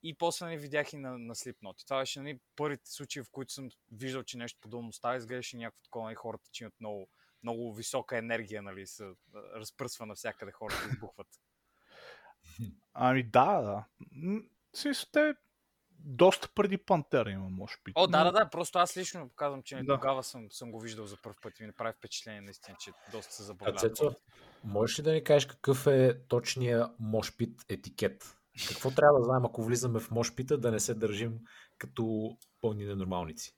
И 0.04 0.18
после 0.18 0.46
нали, 0.46 0.58
видях 0.58 0.94
и 0.94 0.98
на, 0.98 1.18
на 1.18 1.36
Slipknot. 1.36 1.86
Това 1.86 2.00
беше 2.00 2.22
нали, 2.22 2.40
първите 2.56 2.92
случаи, 2.92 3.24
в 3.24 3.32
които 3.32 3.54
съм 3.54 3.70
виждал, 3.92 4.24
че 4.24 4.38
нещо 4.38 4.60
подобно 4.62 4.94
става. 4.94 5.18
Изглеждаше 5.18 5.58
някакво 5.58 5.84
такова, 5.84 6.06
нали, 6.06 6.16
хората, 6.16 6.50
че 6.52 6.64
имат 6.64 6.80
много, 6.80 7.10
много 7.44 7.74
висока 7.74 8.18
енергия, 8.18 8.62
нали, 8.62 8.88
се 8.88 9.12
разпръсва 9.36 10.06
навсякъде, 10.06 10.52
хората 10.52 10.90
избухват. 10.94 11.28
Ами 12.94 13.24
да, 13.24 13.62
да. 13.62 13.86
Смисъл, 14.74 15.10
те 15.12 15.34
доста 16.08 16.50
преди 16.56 16.78
Пантера 16.78 17.32
има, 17.32 17.50
може 17.50 17.76
би. 17.86 17.92
О, 17.96 18.08
да, 18.08 18.24
да, 18.24 18.32
да, 18.32 18.50
просто 18.50 18.80
аз 18.80 18.98
лично 18.98 19.30
казвам, 19.36 19.64
че 19.64 19.76
Да. 19.76 19.94
тогава 19.94 20.24
съм, 20.24 20.48
съм 20.52 20.72
го 20.72 20.80
виждал 20.80 21.06
за 21.06 21.18
първ 21.24 21.36
път 21.42 21.60
и 21.60 21.64
ми 21.64 21.68
направи 21.68 21.94
впечатление 21.98 22.42
наистина, 22.42 22.78
че 22.80 22.92
доста 23.12 23.34
се 23.34 23.44
забавлява. 23.44 23.80
Цецо, 23.80 24.16
можеш 24.64 25.00
ли 25.00 25.04
да 25.04 25.14
ни 25.14 25.24
кажеш 25.24 25.46
какъв 25.46 25.88
е 25.88 26.20
точния 26.28 26.90
мошпит 27.00 27.66
етикет? 27.70 28.38
Какво 28.68 28.92
трябва 28.92 29.20
да 29.20 29.26
знаем, 29.26 29.46
ако 29.46 29.64
влизаме 29.64 30.00
в 30.00 30.12
мошпита, 30.12 30.58
да 30.58 30.72
не 30.72 30.80
се 30.80 30.94
държим 30.94 31.40
като 31.78 32.38
пълни 32.62 32.86
ненормалници? 32.86 33.56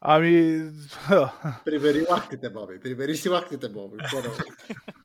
Ами, 0.00 0.62
Прибери 1.64 2.06
лахтите, 2.10 2.50
баби. 2.50 2.80
Прибери 2.80 3.16
си 3.16 3.28
лахтите, 3.28 3.68
баби. 3.68 3.96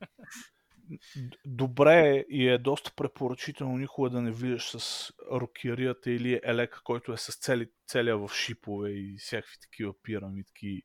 Добре 1.46 2.24
и 2.28 2.48
е 2.48 2.58
доста 2.58 2.92
препоръчително 2.96 3.78
никога 3.78 4.10
да 4.10 4.22
не 4.22 4.30
влизаш 4.30 4.70
с 4.70 5.12
рокерията 5.32 6.10
или 6.10 6.40
елека, 6.42 6.80
който 6.84 7.12
е 7.12 7.16
с 7.16 7.38
цели, 7.38 7.70
целия 7.86 8.18
в 8.18 8.30
шипове 8.34 8.90
и 8.90 9.16
всякакви 9.18 9.56
такива 9.60 9.92
пирамидки 10.02 10.82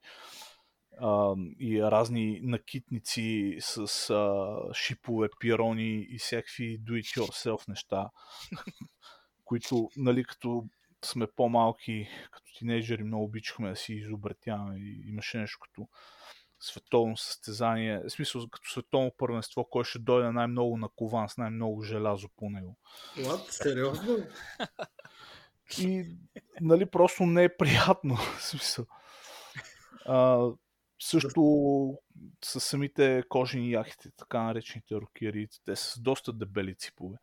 а, 0.99 1.35
и 1.59 1.83
разни 1.83 2.39
накитници 2.43 3.57
с 3.59 4.09
а, 4.09 4.73
шипове, 4.73 5.29
пирони 5.39 6.07
и 6.09 6.17
всякакви 6.17 6.79
do-it-yourself 6.79 7.67
неща, 7.69 8.09
които, 9.45 9.89
нали, 9.97 10.23
като 10.23 10.65
сме 11.05 11.27
по-малки, 11.35 12.09
като 12.31 12.51
тинейджери, 12.57 13.03
много 13.03 13.23
обичахме 13.23 13.69
да 13.69 13.75
си 13.75 13.93
изобретяваме 13.93 14.79
имаше 15.05 15.37
нещо 15.37 15.59
като 15.61 15.87
световно 16.61 17.17
състезание, 17.17 18.01
в 18.03 18.09
смисъл 18.09 18.47
като 18.51 18.69
световно 18.69 19.11
първенство, 19.17 19.67
кой 19.69 19.83
ще 19.83 19.99
дойде 19.99 20.31
най-много 20.31 20.77
на 20.77 20.89
кован 20.89 21.29
с 21.29 21.37
най-много 21.37 21.83
желязо 21.83 22.29
по 22.37 22.49
него. 22.49 22.77
What? 23.17 23.49
Сериозно? 23.49 24.17
И 25.79 26.05
нали 26.61 26.85
просто 26.85 27.23
не 27.23 27.43
е 27.43 27.57
приятно. 27.57 28.15
в 28.37 28.43
смисъл. 28.43 28.85
А, 30.05 30.47
също 30.99 31.41
с 32.45 32.59
самите 32.59 33.23
кожени 33.29 33.71
яхите, 33.71 34.11
така 34.17 34.43
наречените 34.43 34.95
рокери, 34.95 35.47
те 35.65 35.75
са 35.75 35.91
с 35.91 35.99
доста 35.99 36.33
дебели 36.33 36.75
ципове. 36.75 37.17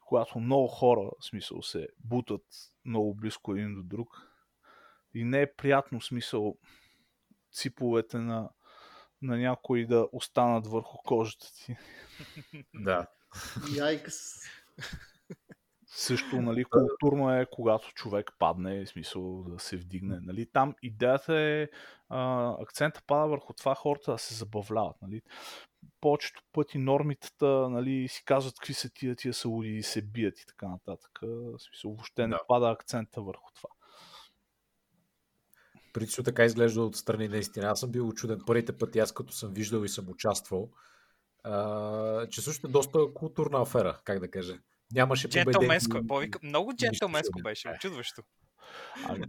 Когато 0.00 0.40
много 0.40 0.68
хора, 0.68 1.10
в 1.20 1.24
смисъл, 1.24 1.62
се 1.62 1.88
бутат 1.98 2.42
много 2.84 3.14
близко 3.14 3.54
един 3.54 3.74
до 3.74 3.82
друг. 3.82 4.08
И 5.14 5.24
не 5.24 5.42
е 5.42 5.54
приятно, 5.54 6.00
в 6.00 6.04
смисъл, 6.04 6.58
циповете 7.52 8.18
на, 8.18 8.48
на 9.22 9.36
някои 9.36 9.86
да 9.86 10.08
останат 10.12 10.66
върху 10.66 10.98
кожата 10.98 11.46
ти. 11.54 11.76
Да. 12.74 13.06
Яйкс. 13.76 14.14
Също, 15.86 16.42
нали, 16.42 16.64
културно 16.64 17.32
е, 17.34 17.46
когато 17.52 17.92
човек 17.94 18.30
падне, 18.38 18.84
в 18.84 18.88
смисъл 18.88 19.42
да 19.42 19.58
се 19.58 19.76
вдигне. 19.76 20.18
Нали. 20.22 20.46
Там 20.46 20.74
идеята 20.82 21.34
е, 21.34 21.68
а, 22.08 22.50
акцента 22.62 23.02
пада 23.06 23.26
върху 23.26 23.52
това 23.52 23.74
хората 23.74 24.12
да 24.12 24.18
се 24.18 24.34
забавляват. 24.34 24.96
Нали. 25.02 25.22
Повечето 26.00 26.42
пъти 26.52 26.78
нормитата 26.78 27.46
нали, 27.46 28.08
си 28.08 28.24
казват 28.24 28.54
какви 28.54 28.74
са 28.74 28.90
тия, 28.90 29.16
тия 29.16 29.34
са 29.34 29.48
луди 29.48 29.68
и 29.68 29.82
се 29.82 30.02
бият 30.02 30.40
и 30.40 30.46
така 30.46 30.68
нататък. 30.68 31.18
В 31.22 31.58
смисъл, 31.58 31.90
въобще 31.90 32.22
не 32.22 32.36
Да. 32.36 32.40
пада 32.48 32.70
акцента 32.70 33.22
върху 33.22 33.50
това. 33.54 33.68
Причо 35.96 36.22
така 36.22 36.44
изглежда 36.44 36.82
отстрани 36.82 37.28
наистина. 37.28 37.66
Аз 37.66 37.80
съм 37.80 37.90
бил 37.90 38.12
чуден 38.12 38.40
първите 38.46 38.78
пъти, 38.78 38.98
аз 38.98 39.12
като 39.12 39.32
съм 39.32 39.52
виждал 39.52 39.84
и 39.84 39.88
съм 39.88 40.08
участвал, 40.08 40.70
а, 41.44 42.26
че 42.26 42.40
също 42.40 42.66
е 42.66 42.70
доста 42.70 42.98
културна 43.14 43.62
афера, 43.62 44.00
как 44.04 44.20
да 44.20 44.30
кажа. 44.30 44.58
Нямаше 44.92 45.28
Джентълменско. 45.28 45.90
победени. 45.90 46.06
Повика, 46.06 46.38
много 46.42 46.74
джентълменско 46.76 47.40
беше, 47.44 47.68
очудващо. 47.68 48.22
Ами, 49.08 49.24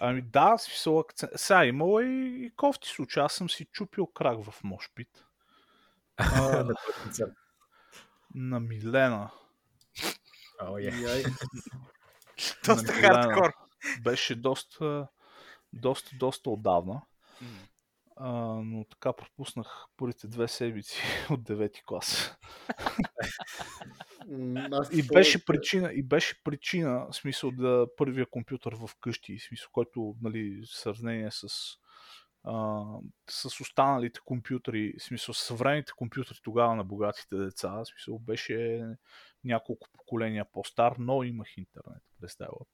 ами 0.00 0.22
да, 0.22 0.58
смисъл 0.58 0.98
акцент. 0.98 1.32
Сега 1.36 1.64
имало 1.64 2.00
е 2.00 2.04
и, 2.04 2.44
и 2.46 2.50
кофти 2.56 2.88
случаи. 2.88 3.22
Аз 3.22 3.32
съм 3.32 3.50
си 3.50 3.66
чупил 3.72 4.06
крак 4.06 4.44
в 4.44 4.64
Мошпит. 4.64 5.08
А, 6.16 6.64
на 8.34 8.60
Милена. 8.60 9.30
Е. 10.78 10.82
Яйкс. 10.82 11.30
Доста 12.66 12.92
хардкор. 12.92 13.52
Беше 14.02 14.34
доста, 14.34 15.08
доста, 15.72 16.16
доста 16.16 16.50
отдавна. 16.50 17.02
А, 18.16 18.30
но 18.64 18.84
така 18.84 19.12
пропуснах 19.12 19.86
първите 19.96 20.26
две 20.26 20.48
седмици 20.48 21.02
от 21.30 21.40
9 21.40 21.84
клас. 21.84 22.36
И 24.92 25.02
беше 25.02 25.44
причина, 25.44 25.92
и 25.92 26.02
беше 26.02 26.42
причина, 26.44 27.06
в 27.10 27.16
смисъл 27.16 27.50
да 27.50 27.86
първия 27.96 28.26
компютър 28.30 28.74
в 28.74 28.90
къщи, 29.00 29.38
в 29.38 29.42
смисъл, 29.42 29.68
който, 29.72 30.16
нали, 30.22 30.62
в 30.66 30.76
сравнение 30.76 31.30
с, 31.30 31.48
а, 32.44 32.84
с 33.30 33.60
останалите 33.60 34.20
компютри, 34.24 34.94
в 34.98 35.02
смисъл, 35.02 35.34
съвременните 35.34 35.92
компютри 35.96 36.38
тогава 36.42 36.76
на 36.76 36.84
богатите 36.84 37.36
деца, 37.36 37.70
в 37.70 37.86
смисъл, 37.86 38.18
беше 38.18 38.84
няколко 39.44 39.88
поколения 39.92 40.44
по-стар, 40.52 40.94
но 40.98 41.22
имах 41.22 41.56
интернет 41.56 42.02
през 42.20 42.36
тази 42.36 42.48
лап. 42.48 42.68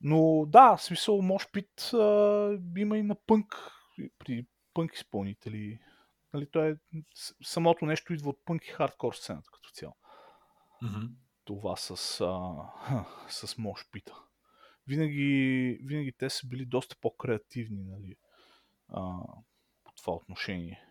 Но 0.00 0.46
да, 0.46 0.76
в 0.76 0.82
смисъл, 0.82 1.22
може 1.22 1.46
пит 1.52 1.92
а, 1.94 2.58
има 2.76 2.98
и 2.98 3.02
на 3.02 3.14
пънк, 3.14 3.54
при 4.18 4.46
пънк 4.74 4.94
изпълнители. 4.94 5.80
Нали, 6.34 6.46
той 6.50 6.70
е, 6.70 6.76
самото 7.44 7.86
нещо 7.86 8.12
идва 8.12 8.30
от 8.30 8.44
пънк 8.44 8.64
и 8.64 8.70
хардкор 8.70 9.14
сцената 9.14 9.50
като 9.52 9.70
цяло 9.70 9.96
Мгм. 10.82 11.06
това 11.44 11.76
с, 11.76 12.20
а, 12.20 13.04
с 13.28 13.58
мошпита. 13.58 14.14
Винаги, 14.86 15.78
винаги 15.82 16.12
те 16.18 16.30
са 16.30 16.46
били 16.46 16.66
доста 16.66 16.96
по-креативни 17.00 17.84
нали, 17.84 18.16
а, 18.88 19.20
по 19.84 19.92
това 19.96 20.14
отношение. 20.14 20.84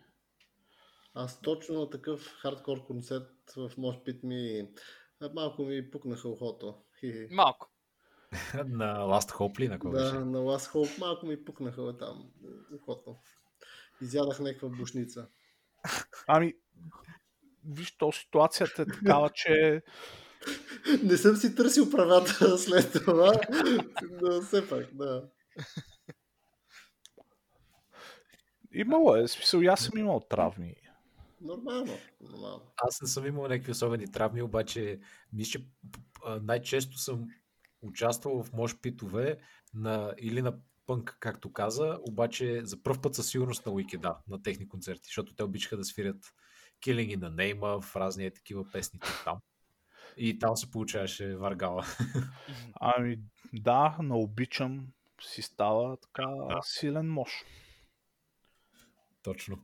Аз 1.14 1.40
точно 1.40 1.80
на 1.80 1.90
такъв 1.90 2.26
хардкор 2.40 2.86
концерт 2.86 3.52
в 3.56 3.70
Мошпит 3.78 4.22
ми 4.22 4.68
малко 5.34 5.62
ми 5.62 5.90
пукнаха 5.90 6.28
ухото. 6.28 6.84
Малко. 7.30 7.70
На 8.54 8.98
Last 8.98 9.30
Hope 9.32 9.60
ли? 9.60 9.68
На 9.68 9.78
кого 9.78 9.92
Да, 9.92 10.04
беше? 10.04 10.14
на 10.14 10.38
Last 10.38 10.72
Hope 10.72 10.98
малко 10.98 11.26
ми 11.26 11.44
пукнаха 11.44 11.96
там 11.98 12.30
ухото. 12.74 13.16
Изядах 14.00 14.40
някаква 14.40 14.68
бушница. 14.68 15.28
Ами, 16.26 16.54
виж, 17.64 17.96
то 17.96 18.12
ситуацията 18.12 18.82
е 18.82 18.86
такава, 18.86 19.30
че 19.30 19.82
Не 21.02 21.16
съм 21.16 21.36
си 21.36 21.54
търсил 21.54 21.90
правата 21.90 22.58
след 22.58 22.92
това, 22.92 23.40
но 24.22 24.42
все 24.42 24.68
пак, 24.68 24.94
да. 24.94 25.28
имало 28.72 29.16
е, 29.16 29.28
смисъл, 29.28 29.60
аз 29.68 29.80
съм 29.80 29.98
имал 29.98 30.20
травми. 30.20 30.74
Нормално, 31.40 31.98
нормално. 32.20 32.72
Аз 32.76 33.00
не 33.02 33.08
съм 33.08 33.26
имал 33.26 33.42
някакви 33.42 33.70
особени 33.72 34.12
травми, 34.12 34.42
обаче 34.42 35.00
мисля, 35.32 35.60
най-често 36.42 36.98
съм 36.98 37.26
участвал 37.82 38.42
в 38.42 38.52
мошпитове 38.52 39.38
на, 39.74 40.14
или 40.18 40.42
на 40.42 40.58
пънк, 40.86 41.16
както 41.20 41.52
каза, 41.52 41.98
обаче 42.08 42.60
за 42.64 42.82
първ 42.82 43.00
път 43.02 43.14
със 43.14 43.28
сигурност 43.28 43.66
на 43.66 43.72
Уикеда, 43.72 44.16
на 44.28 44.42
техни 44.42 44.68
концерти, 44.68 45.04
защото 45.04 45.34
те 45.34 45.44
обичаха 45.44 45.76
да 45.76 45.84
свирят 45.84 46.34
Killing 46.80 47.16
in 47.16 47.18
the 47.18 47.34
Name 47.34 47.80
в 47.80 47.96
разни 47.96 48.26
е 48.26 48.30
такива 48.30 48.70
песни 48.72 49.00
там. 49.24 49.38
И 50.16 50.38
там 50.38 50.56
се 50.56 50.70
получаваше 50.70 51.36
варгала. 51.36 51.84
Ами, 52.80 53.18
да, 53.52 53.96
на 54.02 54.16
обичам 54.16 54.86
си 55.22 55.42
става 55.42 55.96
така 55.96 56.26
Да. 56.48 56.60
силен 56.62 57.10
мощ. 57.10 57.46
Точно. 59.22 59.58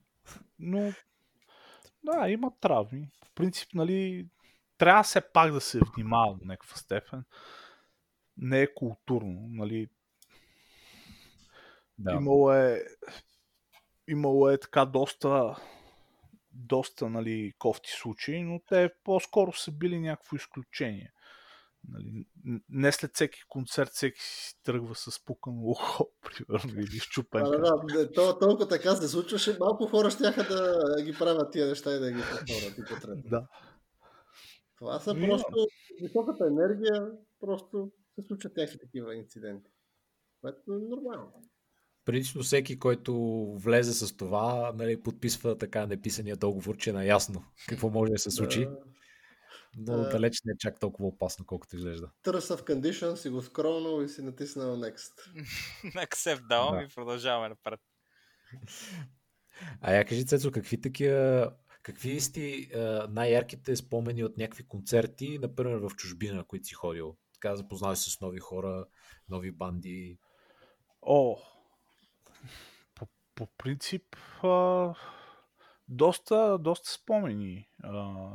Но, 0.58 0.92
да, 2.04 2.28
има 2.28 2.52
травми. 2.60 3.08
По 3.20 3.30
принцип, 3.34 3.74
нали, 3.74 4.28
трябва 4.78 5.02
все 5.02 5.20
пак 5.20 5.52
да 5.52 5.60
се 5.60 5.80
внимава 5.94 6.34
до 6.34 6.44
някаква 6.44 6.76
степен. 6.76 7.24
Не 8.36 8.62
е 8.62 8.74
културно, 8.74 9.48
нали. 9.50 9.88
Да. 11.98 12.12
Имало 12.12 12.52
е, 12.52 12.84
имало 14.08 14.48
е 14.50 14.58
така 14.58 14.84
доста, 14.84 15.56
доста 16.52 17.10
нали, 17.10 17.52
кофти 17.58 17.90
случаи, 17.90 18.42
но 18.42 18.60
те 18.68 18.94
по-скоро 19.04 19.52
са 19.52 19.70
били 19.72 20.00
някакво 20.00 20.36
изключение. 20.36 21.12
Нали, 21.88 22.26
не 22.68 22.92
след 22.92 23.14
всеки 23.14 23.40
концерт 23.48 23.90
всеки 23.90 24.20
си 24.20 24.62
тръгва 24.62 24.94
с 24.94 25.24
пукано 25.24 25.62
ухо, 25.62 26.08
примерно, 26.22 26.80
или 26.80 26.98
щупен 26.98 27.46
А, 27.46 27.50
крак. 27.50 27.60
да, 27.60 27.98
да, 27.98 28.12
то, 28.12 28.38
толкова 28.38 28.68
така 28.68 28.96
се 28.96 29.08
случваше, 29.08 29.56
малко 29.60 29.86
хора 29.86 30.10
ще 30.10 30.22
да 30.22 31.02
ги 31.02 31.14
правят 31.18 31.52
тия 31.52 31.66
неща 31.66 31.96
и 31.96 31.98
да 31.98 32.12
ги 32.12 32.22
повторят. 32.88 33.18
Да. 33.24 33.46
Това 34.78 35.00
са 35.00 35.14
просто 35.14 35.66
високата 36.02 36.46
енергия, 36.46 37.10
просто 37.40 37.90
се 38.14 38.26
случват 38.26 38.56
някакви 38.56 38.78
такива 38.78 39.16
инциденти. 39.16 39.70
Което 40.40 40.74
е 40.74 40.78
нормално. 40.78 41.32
Принципно 42.04 42.42
всеки, 42.42 42.78
който 42.78 43.14
влезе 43.58 43.92
с 43.92 44.16
това, 44.16 44.72
нали, 44.76 45.02
подписва 45.02 45.58
така 45.58 45.86
неписания 45.86 46.36
договор, 46.36 46.76
че 46.76 46.90
е 46.90 46.92
наясно 46.92 47.44
какво 47.68 47.90
може 47.90 48.12
да 48.12 48.18
се 48.18 48.30
случи, 48.30 48.68
но 49.76 49.96
да. 49.96 50.08
далеч 50.08 50.40
не 50.44 50.52
е 50.52 50.58
чак 50.58 50.80
толкова 50.80 51.08
опасно, 51.08 51.46
колкото 51.46 51.76
изглежда. 51.76 52.10
Terms 52.24 52.56
of 52.56 52.68
Condition 52.68 53.14
си 53.14 53.28
го 53.28 53.42
скролнал 53.42 54.02
и 54.02 54.08
си 54.08 54.22
натиснал 54.22 54.76
Next. 54.76 55.12
Accept 55.84 56.46
давам 56.46 56.76
Да. 56.76 56.82
и 56.82 56.88
продължаваме 56.94 57.48
напред. 57.48 57.80
А 59.80 59.92
я 59.92 60.04
кажи, 60.04 60.26
Цецо, 60.26 60.52
какви 60.52 60.80
такива, 60.80 61.52
какви 61.82 62.20
сти 62.20 62.70
а, 62.74 63.08
най-ярките 63.10 63.76
спомени 63.76 64.24
от 64.24 64.38
някакви 64.38 64.68
концерти, 64.68 65.38
например 65.38 65.76
в 65.76 65.90
чужбина, 65.96 66.44
които 66.44 66.66
си 66.66 66.74
ходил? 66.74 67.16
Така 67.34 67.56
запознаваш 67.56 67.98
се 67.98 68.10
с 68.10 68.20
нови 68.20 68.38
хора, 68.38 68.86
нови 69.28 69.50
банди. 69.50 70.18
О, 71.02 71.38
по, 72.94 73.06
по 73.34 73.46
принцип, 73.46 74.16
а, 74.42 74.94
доста, 75.88 76.58
доста 76.58 76.90
спомени. 76.90 77.68
А, 77.82 78.28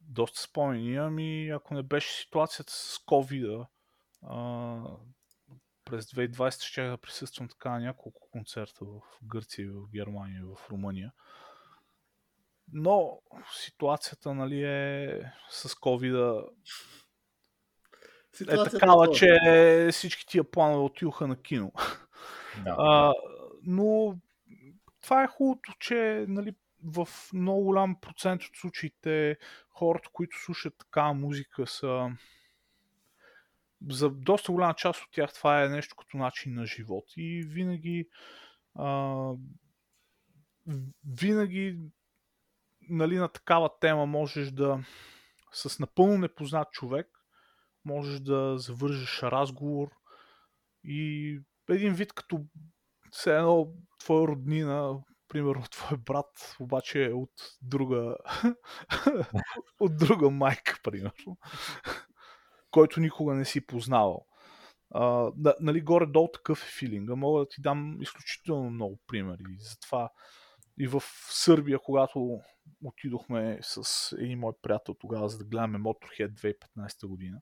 доста 0.00 0.40
спомени, 0.40 0.96
ами 0.96 1.48
ако 1.48 1.74
не 1.74 1.82
беше 1.82 2.12
ситуацията 2.12 2.72
с 2.72 2.98
covid 2.98 3.66
през 5.90 6.06
2020 6.06 6.62
ще 6.62 6.88
да 6.88 6.98
присъствам 6.98 7.48
така 7.48 7.70
на 7.70 7.78
няколко 7.78 8.28
концерта 8.30 8.84
в 8.84 9.00
Гърция, 9.22 9.72
в 9.72 9.90
Германия, 9.90 10.44
в 10.44 10.70
Румъния. 10.70 11.12
Но 12.72 13.20
ситуацията 13.52 14.34
нали, 14.34 14.64
е 14.64 15.22
с 15.50 15.68
covid 15.68 16.44
е 18.40 18.70
такава, 18.70 19.10
че 19.10 19.38
всички 19.92 20.26
тия 20.26 20.44
планове 20.44 20.84
отидоха 20.84 21.26
на 21.26 21.42
кино. 21.42 21.72
Да, 22.64 22.74
А, 22.78 23.12
но 23.62 24.18
това 25.02 25.22
е 25.22 25.26
хубавото, 25.26 25.72
че 25.80 26.24
нали, 26.28 26.54
в 26.84 27.08
много 27.32 27.64
голям 27.64 28.00
процент 28.00 28.42
от 28.42 28.56
случаите 28.56 29.36
хората, 29.68 30.08
които 30.12 30.38
слушат 30.44 30.78
такава 30.78 31.14
музика 31.14 31.66
са 31.66 32.10
за 33.88 34.10
доста 34.10 34.52
голяма 34.52 34.74
част 34.74 35.02
от 35.02 35.08
тях 35.12 35.32
това 35.34 35.64
е 35.64 35.68
нещо 35.68 35.96
като 35.96 36.16
начин 36.16 36.54
на 36.54 36.66
живот. 36.66 37.04
И 37.16 37.44
винаги 37.46 38.08
а, 38.74 39.32
винаги 41.20 41.78
нали, 42.88 43.16
на 43.16 43.28
такава 43.28 43.70
тема 43.80 44.06
можеш 44.06 44.50
да 44.50 44.84
с 45.52 45.78
напълно 45.78 46.18
непознат 46.18 46.70
човек 46.70 47.17
можеш 47.88 48.20
да 48.20 48.58
завържеш 48.58 49.22
разговор 49.22 49.88
и 50.84 51.40
един 51.70 51.94
вид 51.94 52.12
като 52.12 52.44
все 53.10 53.36
едно 53.36 53.72
твоя 53.98 54.28
роднина, 54.28 54.98
примерно 55.28 55.62
твой 55.70 55.98
брат, 55.98 56.56
обаче 56.60 57.04
е 57.04 57.12
от 57.12 57.32
друга 57.62 58.16
от 59.80 59.96
друга 59.96 60.30
майка, 60.30 60.80
примерно, 60.82 61.38
който 62.70 63.00
никога 63.00 63.34
не 63.34 63.44
си 63.44 63.66
познавал. 63.66 64.26
А, 64.90 65.30
да, 65.36 65.54
нали, 65.60 65.80
горе-долу 65.80 66.28
такъв 66.34 66.62
е 66.62 66.78
филинга. 66.78 67.14
Мога 67.16 67.40
да 67.40 67.48
ти 67.48 67.60
дам 67.60 68.02
изключително 68.02 68.70
много 68.70 68.98
примери. 69.06 69.44
Затова 69.58 70.10
и 70.80 70.86
в 70.86 71.02
Сърбия, 71.30 71.78
когато 71.78 72.40
отидохме 72.84 73.58
с 73.62 74.12
един 74.18 74.38
мой 74.38 74.52
приятел 74.62 74.94
тогава, 74.94 75.28
за 75.28 75.38
да 75.38 75.44
гледаме 75.44 75.78
Motorhead 75.78 76.56
2015 76.76 77.06
година, 77.06 77.40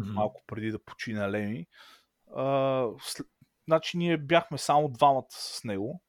Мгм. 0.00 0.12
малко 0.12 0.42
преди 0.46 0.70
да 0.70 0.84
почина 0.84 1.30
Леми. 1.30 1.66
А, 2.36 2.86
след... 3.00 3.26
Значи 3.68 3.96
ние 3.96 4.16
бяхме 4.16 4.58
само 4.58 4.88
двамата 4.88 5.26
с 5.30 5.64
него. 5.64 6.02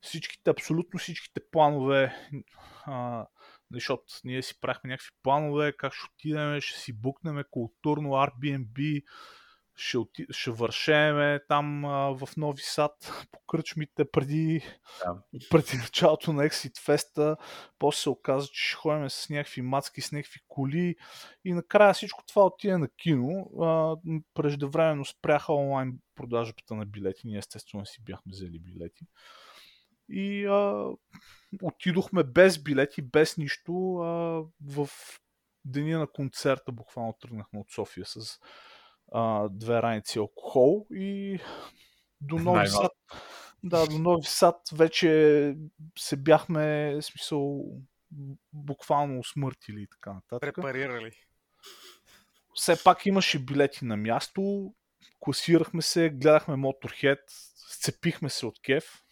Всичките, 0.00 0.50
абсолютно 0.50 0.98
всичките 0.98 1.40
планове, 1.50 2.16
а, 2.86 3.26
защото 3.72 4.04
ние 4.24 4.42
си 4.42 4.60
правихме 4.60 4.90
някакви 4.90 5.10
планове, 5.22 5.76
как 5.76 5.92
ще 5.92 6.06
отидем, 6.14 6.60
ще 6.60 6.80
си 6.80 6.92
букнем 6.92 7.44
културно 7.50 8.08
Airbnb, 8.08 9.02
ще, 9.76 9.98
оти... 9.98 10.26
ще 10.30 10.50
вършеме 10.50 11.40
там 11.48 11.84
а, 11.84 11.90
в 11.90 12.28
Нови 12.36 12.62
Сад 12.62 12.92
по 13.32 13.38
кръчмите 13.46 14.10
преди, 14.10 14.62
Да. 15.04 15.22
преди 15.50 15.76
началото 15.76 16.32
на 16.32 16.48
Exit 16.48 16.78
Fest. 16.78 17.36
После 17.78 18.00
се 18.00 18.10
оказа, 18.10 18.48
че 18.48 18.68
ще 18.68 18.76
ходим 18.76 19.10
с 19.10 19.28
някакви 19.30 19.62
мацки, 19.62 20.00
с 20.00 20.12
някакви 20.12 20.40
коли 20.48 20.96
и 21.44 21.52
накрая 21.52 21.94
всичко 21.94 22.24
това 22.26 22.46
отиде 22.46 22.78
на 22.78 22.88
кино. 22.88 23.50
А, 23.62 23.96
преждевременно 24.34 25.04
спряха 25.04 25.52
онлайн 25.52 25.98
продажбата 26.14 26.74
на 26.74 26.86
билети. 26.86 27.26
Ние 27.26 27.38
естествено 27.38 27.86
си 27.86 28.02
бяхме 28.04 28.32
взели 28.32 28.58
билети. 28.58 29.06
И 30.08 30.46
а, 30.46 30.90
отидохме 31.62 32.24
без 32.24 32.62
билети, 32.62 33.02
без 33.02 33.36
нищо 33.36 33.94
а, 33.96 34.04
в 34.74 34.88
деня 35.64 35.98
на 35.98 36.06
концерта. 36.06 36.72
Буквално 36.72 37.16
тръгнахме 37.20 37.58
от 37.58 37.70
София 37.70 38.06
с 38.06 38.38
а, 39.12 39.48
две 39.48 39.82
раници 39.82 40.18
алкохол 40.18 40.86
и 40.90 41.38
до 42.20 42.36
Нови. 42.36 42.68
Сад. 42.68 42.92
Да, 43.62 43.86
до 43.86 43.98
Нови 43.98 44.26
Сад 44.26 44.56
вече 44.72 45.56
се 45.98 46.16
бяхме, 46.16 46.96
смисъл, 47.02 47.64
буквално 48.52 49.18
усмъртили 49.18 49.82
и 49.82 49.86
така 49.86 50.12
нататък. 50.12 50.54
Препарирали. 50.54 51.10
Все 52.54 52.84
пак 52.84 53.06
имаше 53.06 53.38
билети 53.38 53.84
на 53.84 53.96
място, 53.96 54.74
класирахме 55.20 55.82
се, 55.82 56.10
гледахме 56.10 56.54
Motorhead, 56.54 57.20
сцепихме 57.56 58.30
се 58.30 58.46
от 58.46 58.60
кеф 58.62 59.03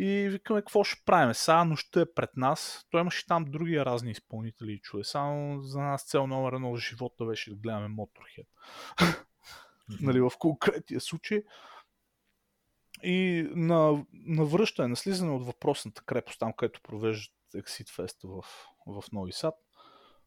и 0.00 0.28
викаме 0.28 0.60
какво 0.60 0.84
ще 0.84 1.02
правим. 1.04 1.34
Сега 1.34 1.64
нощта 1.64 2.00
е 2.00 2.12
пред 2.14 2.36
нас. 2.36 2.86
Той 2.90 3.00
имаше 3.00 3.26
там 3.26 3.44
други 3.44 3.84
разни 3.84 4.10
изпълнители 4.10 4.72
и 4.72 4.80
чуе. 4.80 5.04
Само 5.04 5.60
за 5.62 5.80
нас 5.80 6.04
цел 6.04 6.26
номер 6.26 6.52
едно 6.52 6.76
в 6.76 6.78
живота 6.78 7.24
беше 7.24 7.50
да 7.50 7.56
гледаме 7.56 7.88
Motorhead. 7.88 8.46
нали, 10.00 10.20
в 10.20 10.32
конкретния 10.38 11.00
случай. 11.00 11.42
И 13.02 13.48
на, 13.54 14.04
на 14.12 14.44
връщане, 14.44 14.88
на 14.88 14.96
слизане 14.96 15.32
от 15.32 15.46
въпросната 15.46 16.02
крепост, 16.02 16.38
там 16.38 16.52
където 16.52 16.80
провеждат 16.82 17.34
Exit 17.54 17.88
Fest 17.88 18.16
в, 18.24 18.44
в 18.86 19.12
Нови 19.12 19.32
Сад, 19.32 19.54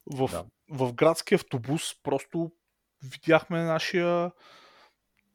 в, 0.05 0.29
Да. 0.31 0.45
в 0.69 0.93
градски 0.93 1.35
автобус 1.35 2.01
просто 2.03 2.51
видяхме 3.03 3.63
нашия 3.63 4.31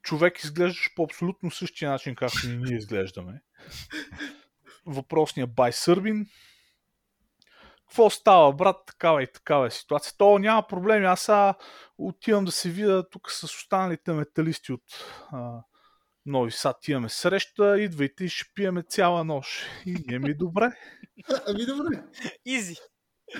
човек 0.06 0.38
изглеждаш 0.38 0.94
по 0.96 1.04
абсолютно 1.04 1.50
същия 1.50 1.90
начин, 1.90 2.14
както 2.14 2.46
и 2.46 2.56
ние 2.56 2.76
изглеждаме. 2.76 3.42
Въпросният 4.86 5.54
бай 5.54 5.72
Сърбин. 5.72 6.26
Какво 7.86 8.10
става, 8.10 8.52
брат? 8.52 8.76
Такава 8.86 9.22
и 9.22 9.32
такава 9.32 9.66
е 9.66 9.70
ситуация. 9.70 10.12
То 10.18 10.38
няма 10.38 10.66
проблеми. 10.66 11.06
Аз 11.06 11.20
сега 11.20 11.54
отивам 11.98 12.44
да 12.44 12.52
се 12.52 12.70
видя 12.70 13.08
тук 13.10 13.30
с 13.30 13.42
останалите 13.42 14.12
металисти 14.12 14.72
от 14.72 14.82
а, 15.32 15.62
Нови 16.26 16.50
Сад. 16.50 16.88
Имаме 16.88 17.08
среща, 17.08 17.80
идвайте 17.80 18.24
и 18.24 18.28
ще 18.28 18.50
пиеме 18.54 18.82
цяла 18.82 19.24
нощ. 19.24 19.66
И 19.86 19.96
ние 20.08 20.18
ми 20.18 20.34
добре. 20.34 20.72
Ами 21.48 21.66
добре. 21.66 22.04
Изи. 22.44 22.76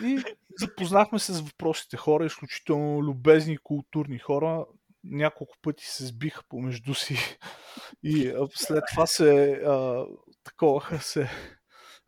И 0.03 0.23
запознахме 0.59 1.19
се 1.19 1.33
с 1.33 1.41
въпросите 1.41 1.97
хора, 1.97 2.27
изключително 2.27 3.03
любезни 3.03 3.59
културни 3.59 4.19
хора. 4.19 4.67
Няколко 5.11 5.57
пъти 5.63 5.85
се 5.87 6.07
сбиха 6.07 6.43
помежду 6.49 6.95
си 6.95 7.19
и 8.03 8.35
след 8.55 8.85
това 8.91 9.07
се 9.07 9.51
а, 9.53 10.05
таковаха, 10.45 10.99
се, 11.03 11.31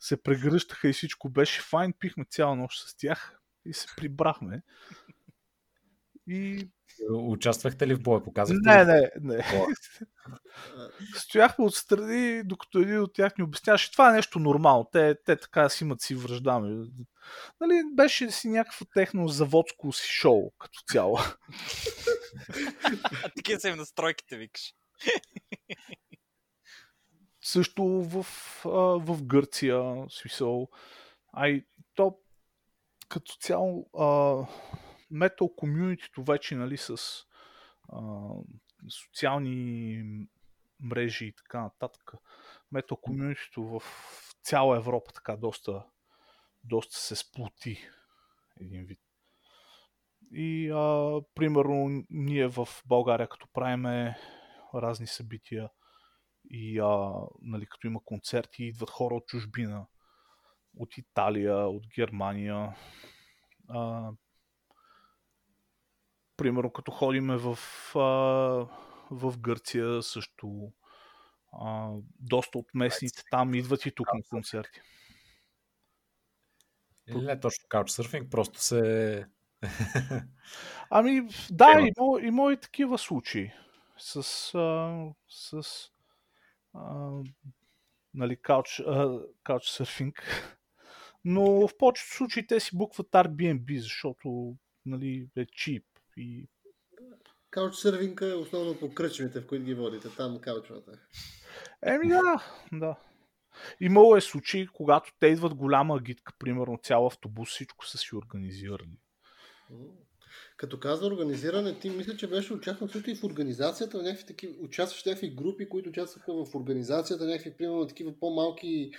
се 0.01 0.23
прегръщаха 0.23 0.89
и 0.89 0.93
всичко 0.93 1.29
беше 1.29 1.63
файн. 1.63 1.93
Пихме 1.99 2.25
цяла 2.31 2.57
нощ 2.57 2.89
с 2.89 2.97
тях 2.97 3.41
и 3.65 3.75
се 3.75 3.87
прибрахме. 3.97 4.63
И 6.27 6.69
Участвахте 7.11 7.87
ли 7.87 7.95
в 7.95 8.03
боя? 8.03 8.23
Показахте 8.25 8.61
не, 8.71 8.83
ли? 8.83 8.87
не, 8.87 9.11
не. 9.21 9.45
Стояхме 11.17 11.65
отстрани, 11.65 12.43
докато 12.45 12.79
един 12.79 13.01
от 13.01 13.15
тях 13.15 13.39
ни 13.39 13.45
обясняваше, 13.45 13.93
това 13.93 14.11
е 14.11 14.13
нещо 14.13 14.39
нормално. 14.39 14.89
Те, 14.93 15.15
те 15.25 15.37
така 15.37 15.69
си 15.69 15.85
имат 15.85 16.01
си 16.01 16.15
връждаме. 16.15 16.87
Нали, 17.61 17.83
беше 17.95 18.31
си 18.31 18.49
някакво 18.49 18.85
техно 18.85 19.29
заводско 19.29 19.93
си 19.93 20.09
шоу 20.09 20.51
като 20.59 20.81
цяло. 20.89 21.19
Такива 23.37 23.61
са 23.61 23.69
им 23.69 23.77
настройките, 23.77 24.37
викаш. 24.37 24.75
Също 27.41 27.85
в, 27.85 28.27
а, 28.65 28.71
в 28.99 29.23
Гърция, 29.23 30.07
смисъл, 30.11 30.69
а 31.33 31.49
и 31.49 31.67
то 31.95 32.19
като 33.09 33.37
цяло 33.41 33.91
метал 35.11 35.49
комюнитито 35.49 36.23
вече, 36.23 36.57
нали, 36.57 36.77
с 36.77 36.97
а, 37.89 38.29
социални 38.89 40.05
мрежи 40.81 41.27
и 41.27 41.33
така 41.33 41.61
нататък. 41.61 42.13
Метал 42.73 42.97
комюнитито 42.97 43.63
в 43.63 43.83
цяла 44.43 44.77
Европа 44.77 45.13
така 45.13 45.37
доста, 45.37 45.85
доста 46.65 46.97
се 46.97 47.17
сплоти 47.17 47.89
един 48.61 48.85
вид. 48.85 49.01
И 50.33 50.71
а, 50.71 51.21
примерно 51.35 52.05
ние 52.11 52.49
в 52.49 52.69
България, 52.87 53.29
като 53.29 53.49
правиме 53.53 54.17
разни 54.75 55.07
събития 55.07 55.69
и 56.51 56.79
а, 56.79 57.13
нали, 57.43 57.67
като 57.67 57.87
има 57.87 58.01
концерти, 58.05 58.65
идват 58.65 58.91
хора 58.91 59.15
от 59.15 59.27
чужбина, 59.27 59.87
от 60.77 60.99
Италия, 60.99 61.57
от 61.57 61.87
Германия. 61.95 62.77
А, 63.69 64.11
примерно 66.37 66.73
като 66.73 66.91
ходиме 66.91 67.37
в, 67.37 67.59
а, 67.95 68.01
в 69.11 69.39
Гърция 69.39 70.03
също 70.03 70.73
а, 71.53 71.93
доста 72.21 72.59
от 72.59 72.75
местните 72.75 73.23
там 73.31 73.55
идват 73.55 73.87
и 73.87 73.95
тук 73.95 74.15
на 74.15 74.23
концерти. 74.31 74.81
Или 77.09 77.23
не 77.23 77.41
точно 77.41 77.65
каучсърфинг, 77.69 78.31
просто 78.31 78.63
се... 78.63 79.27
Ами, 80.91 81.29
да, 81.51 81.73
Тема. 81.73 81.89
има, 81.89 82.21
има 82.23 82.53
и 82.53 82.57
такива 82.57 82.99
случаи 82.99 83.53
с, 83.99 84.17
а, 84.55 85.05
с 85.29 85.63
а, 86.75 87.11
нали, 88.15 88.37
кауч, 88.37 88.81
а, 88.81 89.21
каучсърфинг. 89.45 90.23
Но 91.25 91.69
в 91.69 91.79
повечето 91.79 92.17
случаи 92.17 92.47
те 92.47 92.61
си 92.61 92.77
букват 92.77 93.07
Airbnb, 93.07 93.79
защото 93.81 94.55
нали, 94.87 95.29
е 95.37 95.47
чип 95.47 95.85
и 96.17 96.49
Каучсървинга 97.51 98.29
е 98.29 98.35
основно 98.35 98.79
по 98.79 98.95
кръчмите, 98.95 99.41
в 99.41 99.47
които 99.47 99.65
ги 99.65 99.75
водите. 99.75 100.09
Там 100.17 100.41
каучвате. 100.41 100.91
Еми 101.83 102.09
да, 102.09 102.45
да. 102.73 102.97
Имало 103.81 104.17
е 104.17 104.21
случаи, 104.21 104.67
когато 104.67 105.13
те 105.21 105.27
идват 105.27 105.55
голяма 105.55 105.97
агитка, 105.97 106.33
примерно 106.39 106.79
цял 106.83 107.07
автобус, 107.07 107.51
всичко 107.51 107.87
са 107.87 107.99
си 107.99 108.17
организирали. 108.17 108.99
Като 110.57 110.81
каза 110.81 111.07
организиране, 111.07 111.79
ти 111.79 111.91
мисля, 111.91 112.17
че 112.17 112.27
беше 112.27 112.53
участвал 112.53 112.89
също 112.89 113.11
и 113.11 113.15
в 113.15 113.25
организацията, 113.25 113.99
в 113.99 114.03
някакви 114.03 114.27
такива, 114.27 114.55
участваш 114.61 115.03
в 115.03 115.07
някакви 115.07 115.31
групи, 115.31 115.69
които 115.69 115.89
участваха 115.89 116.33
в 116.45 116.55
организацията, 116.55 117.27
някакви, 117.27 117.57
примерно, 117.57 117.87
такива 117.87 118.13
по-малки, 118.21 118.91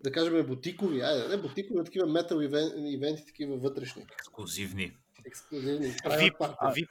да 0.00 0.12
кажем, 0.12 0.46
бутикови, 0.46 1.00
айде, 1.00 1.28
не 1.28 1.42
бутикови, 1.42 1.80
а 1.80 1.84
такива 1.84 2.06
метал 2.06 2.40
ивен, 2.40 2.86
ивенти, 2.86 3.26
такива 3.26 3.56
вътрешни, 3.56 4.02
Ексклюзивни. 4.02 4.96
ексклюзивни. 5.26 5.86
Вип, 5.86 6.38
Правят 6.38 6.74
вип. 6.74 6.88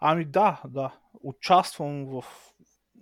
Ами 0.00 0.24
да, 0.24 0.62
да. 0.68 0.98
Участвам 1.22 2.06
в, 2.06 2.24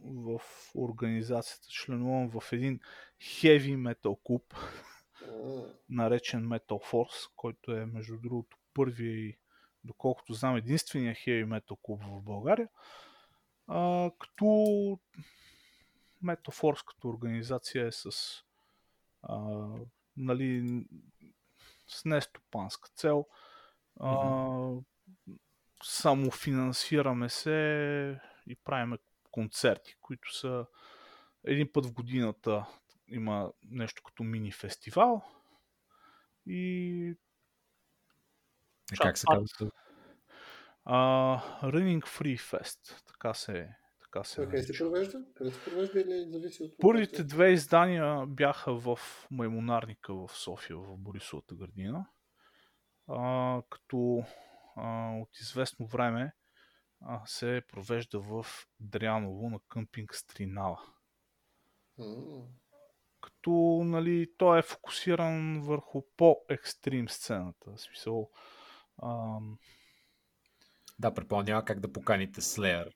в 0.04 0.40
организацията, 0.74 1.68
членувам 1.70 2.30
в 2.30 2.52
един 2.52 2.80
heavy 3.20 3.76
metal 3.76 4.16
клуб, 4.24 4.54
наречен 5.88 6.48
Metal 6.48 6.92
Force, 6.92 7.30
който 7.36 7.72
е 7.72 7.86
между 7.86 8.16
другото 8.16 8.56
първия 8.74 9.12
и 9.12 9.38
доколкото 9.84 10.34
знам 10.34 10.56
единствения 10.56 11.14
heavy 11.14 11.46
metal 11.46 11.76
клуб 11.82 12.02
в 12.02 12.22
България. 12.22 12.68
А, 13.66 14.10
като 14.18 14.44
Metal 16.24 16.60
Force 16.60 16.84
като 16.84 17.08
организация 17.08 17.86
е 17.86 17.92
с 17.92 18.10
а, 19.22 19.66
нали, 20.16 20.84
с 21.86 22.04
нестопанска 22.04 22.90
цел. 22.94 23.26
А, 24.00 24.70
самофинансираме 25.82 27.28
се 27.28 28.20
и 28.46 28.56
правиме 28.56 28.98
концерти, 29.30 29.96
които 30.00 30.34
са 30.34 30.66
един 31.44 31.72
път 31.72 31.86
в 31.86 31.92
годината 31.92 32.66
има 33.10 33.52
нещо 33.62 34.02
като 34.02 34.22
мини 34.22 34.52
фестивал 34.52 35.22
и 36.46 37.14
И 38.92 38.96
как 38.96 39.18
се 39.18 39.26
казва? 39.26 39.70
а, 40.84 40.96
Running 41.62 42.00
Free 42.00 42.38
Fest, 42.38 43.06
така 43.06 43.34
се, 43.34 43.74
така 44.00 44.24
се 44.24 44.44
Къде 44.44 44.62
се 44.62 44.78
провежда? 44.78 45.24
Къде 45.34 45.50
се 45.50 45.64
провежда 45.64 46.00
или 46.00 46.30
зависи 46.30 46.62
от 46.62 46.74
Първите 46.80 47.24
две 47.24 47.50
издания 47.50 48.26
бяха 48.26 48.74
в 48.74 48.98
Маймонарника 49.30 50.14
в 50.14 50.28
София, 50.32 50.76
в 50.76 50.96
Борисовата 50.96 51.54
градина. 51.54 52.06
А, 53.08 53.62
като 53.70 54.24
а, 54.76 55.16
от 55.16 55.40
известно 55.40 55.86
време 55.86 56.32
а, 57.00 57.26
се 57.26 57.62
провежда 57.68 58.20
в 58.20 58.46
Дряново 58.80 59.50
на 59.50 59.60
къмпинг 59.68 60.14
Стринала. 60.14 60.80
Като 63.40 63.82
нали, 63.84 64.26
той 64.38 64.58
е 64.58 64.62
фокусиран 64.62 65.60
върху 65.60 66.02
по-екстрим 66.16 67.08
сцената. 67.08 67.70
В 67.76 67.80
смисъл, 67.80 68.30
ам, 69.02 69.58
Да, 70.98 71.14
предполагам, 71.14 71.46
няма 71.52 71.64
как 71.64 71.80
да 71.80 71.92
поканите 71.92 72.40
Slayer. 72.40 72.92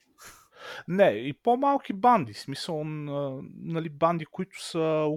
Не, 0.88 1.08
и 1.10 1.32
по-малки 1.32 1.92
банди. 1.92 2.34
Смисъл, 2.34 2.84
на- 2.84 3.42
нали, 3.56 3.88
банди, 3.88 4.26
които 4.26 4.62
са 4.64 5.10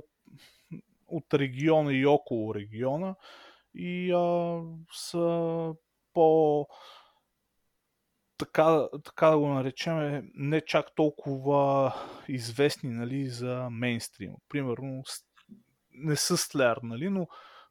от 1.07 1.33
региона 1.33 1.93
и 1.93 2.05
около 2.05 2.55
региона 2.55 3.15
и 3.75 4.11
а, 4.11 4.61
са 4.93 5.73
по 6.13 6.67
така, 8.37 8.87
така 9.03 9.29
да 9.29 9.37
го 9.37 9.47
наречем, 9.47 10.29
не 10.33 10.61
чак 10.61 10.95
толкова 10.95 11.93
известни 12.27 12.89
нали, 12.89 13.29
за 13.29 13.67
мейнстрим. 13.71 14.33
Примерно, 14.49 15.03
не 15.91 16.15
са 16.15 16.37
Slayer, 16.37 16.79
нали, 16.83 17.09
но 17.09 17.27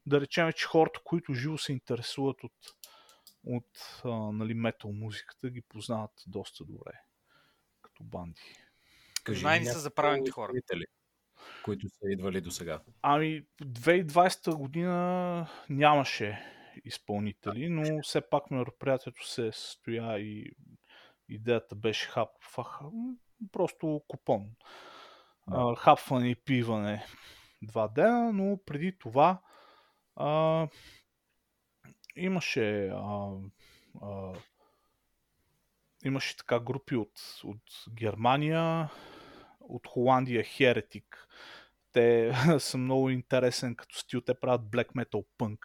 да 0.06 0.20
речем, 0.20 0.52
че 0.52 0.66
хората, 0.66 1.00
които 1.04 1.34
живо 1.34 1.58
се 1.58 1.72
интересуват 1.72 2.44
от, 2.44 2.52
от 3.46 4.00
а, 4.04 4.08
нали, 4.32 4.54
метал 4.54 4.92
музиката, 4.92 5.50
ги 5.50 5.62
познават 5.62 6.12
доста 6.26 6.64
добре 6.64 6.92
като 7.82 8.04
банди. 8.04 8.56
Кажи 9.24 9.40
Знайни 9.40 9.66
са 9.66 9.78
за 9.78 9.90
правилните 9.90 10.30
хора. 10.30 10.52
които 11.64 11.88
са 11.88 12.10
идвали 12.10 12.40
до 12.40 12.50
сега. 12.50 12.80
Ами, 13.02 13.42
2020 13.62 14.54
година 14.54 15.46
нямаше 15.68 16.55
изпълнители, 16.84 17.68
но 17.68 18.02
все 18.02 18.20
пак 18.20 18.50
мероприятието 18.50 19.28
се 19.28 19.52
състоя 19.52 20.18
и 20.18 20.50
идеята 21.28 21.74
беше 21.74 22.08
хап, 22.08 22.28
просто 23.52 24.02
купон. 24.08 24.50
Да. 25.48 25.74
Хапване 25.76 26.28
и 26.28 26.34
пиване 26.34 27.06
два 27.62 27.88
дена, 27.88 28.32
но 28.32 28.58
преди 28.66 28.98
това 28.98 29.40
а, 30.16 30.68
имаше 32.16 32.88
а, 32.88 33.30
а, 34.02 34.32
имаше 36.04 36.36
така 36.36 36.60
групи 36.60 36.96
от, 36.96 37.40
от 37.44 37.62
Германия, 37.94 38.90
от 39.60 39.86
Холандия 39.86 40.44
Херетик. 40.44 41.28
Те 41.92 42.32
са 42.58 42.78
много 42.78 43.10
интересен 43.10 43.76
като 43.76 43.98
стил. 43.98 44.20
Те 44.20 44.34
правят 44.34 44.62
black 44.62 44.86
metal 44.86 45.24
punk, 45.38 45.58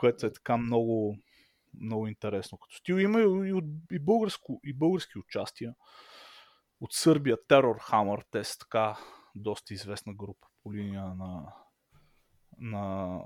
което 0.00 0.26
е 0.26 0.32
така 0.32 0.56
много, 0.56 1.16
много 1.80 2.06
интересно 2.06 2.58
като 2.58 2.76
стил. 2.76 2.94
Има 2.94 3.20
и, 3.20 3.52
от, 3.52 3.64
и, 3.92 3.98
българско, 3.98 4.60
и 4.64 4.72
български 4.72 5.18
участия. 5.18 5.74
От 6.80 6.92
Сърбия 6.92 7.36
Terror 7.36 7.90
Hammer, 7.90 8.24
те 8.30 8.44
са 8.44 8.58
така 8.58 8.98
доста 9.34 9.74
известна 9.74 10.14
група 10.14 10.46
по 10.62 10.74
линия 10.74 11.04
на, 11.04 11.52
на 12.58 13.20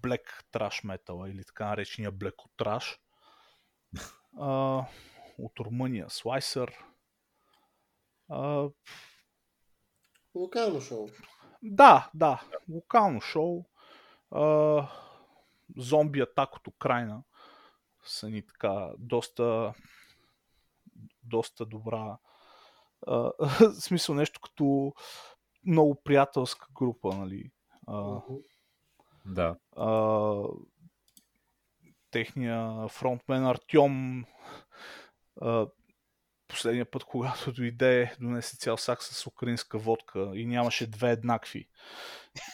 Black 0.00 0.44
Trash 0.52 0.84
Metal 0.84 1.30
или 1.30 1.44
така 1.44 1.66
наречения 1.66 2.12
Black 2.12 2.36
Trash. 2.58 2.98
А, 4.40 4.84
от 5.38 5.60
Румъния 5.60 6.06
Slicer. 6.06 6.74
А, 8.30 8.68
Локално 10.34 10.80
шоу. 10.80 11.08
да, 11.62 12.10
да, 12.14 12.42
локално 12.68 13.20
шоу. 13.20 13.64
А, 14.30 14.88
зомби 15.76 16.20
атак 16.20 16.56
от 16.56 16.66
Украина 16.66 17.22
са 18.04 18.30
ни 18.30 18.46
така 18.46 18.90
доста 18.98 19.74
доста 21.22 21.66
добра 21.66 22.18
а, 23.06 23.32
в 23.38 23.72
смисъл 23.72 24.14
нещо 24.14 24.40
като 24.40 24.94
много 25.66 26.02
приятелска 26.04 26.66
група, 26.74 27.16
нали? 27.16 27.50
А. 27.86 28.20
Да. 29.26 29.56
а, 29.76 30.42
техния 32.10 32.88
фронтмен 32.88 33.46
Артем 33.46 34.24
а, 35.40 35.66
последния 36.48 36.90
път, 36.90 37.04
когато 37.04 37.52
дойде, 37.52 38.16
донесе 38.20 38.56
цял 38.56 38.76
сак 38.76 39.02
с 39.02 39.26
украинска 39.26 39.78
водка 39.78 40.30
и 40.34 40.46
нямаше 40.46 40.86
две 40.86 41.10
еднакви. 41.10 41.68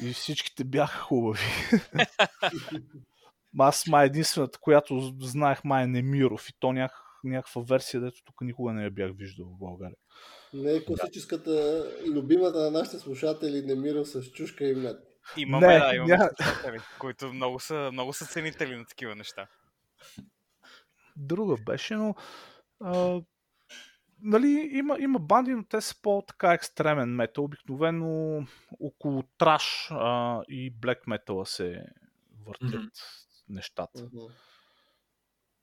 И 0.03 0.13
всичките 0.13 0.65
бяха 0.65 0.99
хубави. 0.99 1.41
Ма 3.55 3.65
Аз 3.65 3.87
май 3.87 4.07
единствената, 4.07 4.59
която 4.59 5.15
знаех 5.21 5.65
май 5.65 5.85
е 5.85 5.87
Немиров 5.87 6.49
и 6.49 6.53
то 6.61 6.73
нях, 6.73 7.05
някаква 7.25 7.63
версия, 7.63 8.01
дето 8.01 8.25
тук 8.25 8.41
никога 8.41 8.73
не 8.73 8.85
я 8.85 8.91
бях 8.91 9.11
виждал 9.15 9.47
в 9.47 9.59
България. 9.59 9.97
Не 10.55 10.73
е 10.73 10.85
класическата, 10.85 11.85
любимата 12.07 12.59
на 12.59 12.71
нашите 12.71 12.99
слушатели 12.99 13.67
Немира 13.67 14.05
с 14.05 14.31
чушка 14.31 14.65
и 14.65 14.75
мед. 14.75 14.97
Имаме, 15.37 15.67
Не, 15.67 15.79
да, 15.79 15.95
имаме 15.95 16.15
ня- 16.15 16.37
слушатели, 16.37 16.79
които 16.99 17.33
много 17.33 17.61
са, 17.61 17.91
много 17.93 18.13
са 18.13 18.27
ценители 18.27 18.77
на 18.77 18.85
такива 18.87 19.15
неща. 19.15 19.47
друга 21.17 21.57
беше, 21.67 21.95
но 21.95 22.15
а, 22.81 23.21
нали, 24.25 24.69
има, 24.73 24.97
има 25.01 25.19
банди, 25.19 25.55
но 25.55 25.65
те 25.65 25.81
са 25.81 26.03
по-така 26.03 26.53
екстремен 26.53 27.09
метал. 27.09 27.45
Обикновено 27.45 28.47
около 28.81 29.23
траш 29.23 29.89
а, 29.91 30.43
и 30.49 30.71
блек 30.71 31.07
метала 31.07 31.47
се 31.47 31.87
въртят 32.47 32.75
Мгм. 32.75 32.87
нещата. 33.49 34.09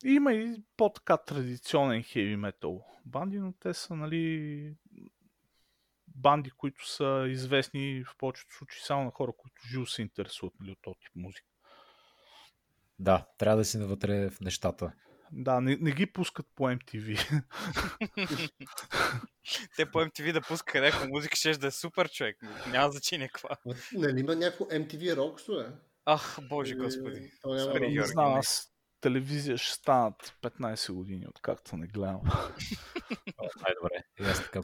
И 0.05 0.11
Има 0.13 0.33
и 0.33 0.63
по-така 0.77 1.17
традиционен 1.17 2.03
хеви 2.03 2.35
метал 2.35 2.85
банди, 3.05 3.39
но 3.39 3.53
те 3.53 3.73
са, 3.73 3.95
нали, 3.95 4.75
банди, 6.07 6.51
които 6.51 6.89
са 6.89 7.25
известни 7.29 8.03
в 8.03 8.17
повечето 8.17 8.53
случаи 8.53 8.81
само 8.81 9.03
на 9.03 9.11
хора, 9.11 9.31
които 9.37 9.61
живо 9.67 9.85
се 9.85 10.01
интересуват 10.01 10.53
нали, 10.59 10.71
от 10.71 10.81
този 10.81 10.99
тип 10.99 11.11
музика. 11.15 11.47
Да, 12.99 13.25
трябва 13.37 13.57
да 13.57 13.65
си 13.65 13.77
навътре 13.77 14.29
в 14.29 14.41
нещата. 14.41 14.93
Да, 15.31 15.61
не, 15.61 15.77
не 15.81 15.91
ги 15.91 16.05
пускат 16.05 16.45
по 16.55 16.63
MTV. 16.63 17.41
Те 19.75 19.91
по 19.91 19.99
MTV 19.99 20.33
да 20.33 20.41
пускаха 20.41 20.81
някаква 20.81 21.07
музика, 21.07 21.35
ще 21.35 21.51
да 21.57 21.67
е 21.67 21.71
супер 21.71 22.09
човек. 22.09 22.37
Няма 22.67 22.91
значение 22.91 23.27
каква. 23.27 23.57
Нали 23.93 24.19
има 24.19 24.35
някакво 24.35 24.65
MTV 24.65 25.15
Rocks, 25.15 25.63
бе? 25.63 25.75
Ах, 26.05 26.37
боже 26.49 26.71
Или- 26.73 26.79
господи. 26.79 27.31
Спри, 27.69 27.93
не 27.93 28.05
знам, 28.05 28.33
не. 28.33 28.39
аз 28.39 28.73
телевизия 29.01 29.57
ще 29.57 29.73
станат 29.73 30.37
15 30.41 30.93
години, 30.93 31.25
откакто 31.27 31.77
не 31.77 31.87
гледам. 31.87 32.21
Най-добре. 33.61 34.03
И 34.19 34.23
аз 34.23 34.43
така. 34.43 34.61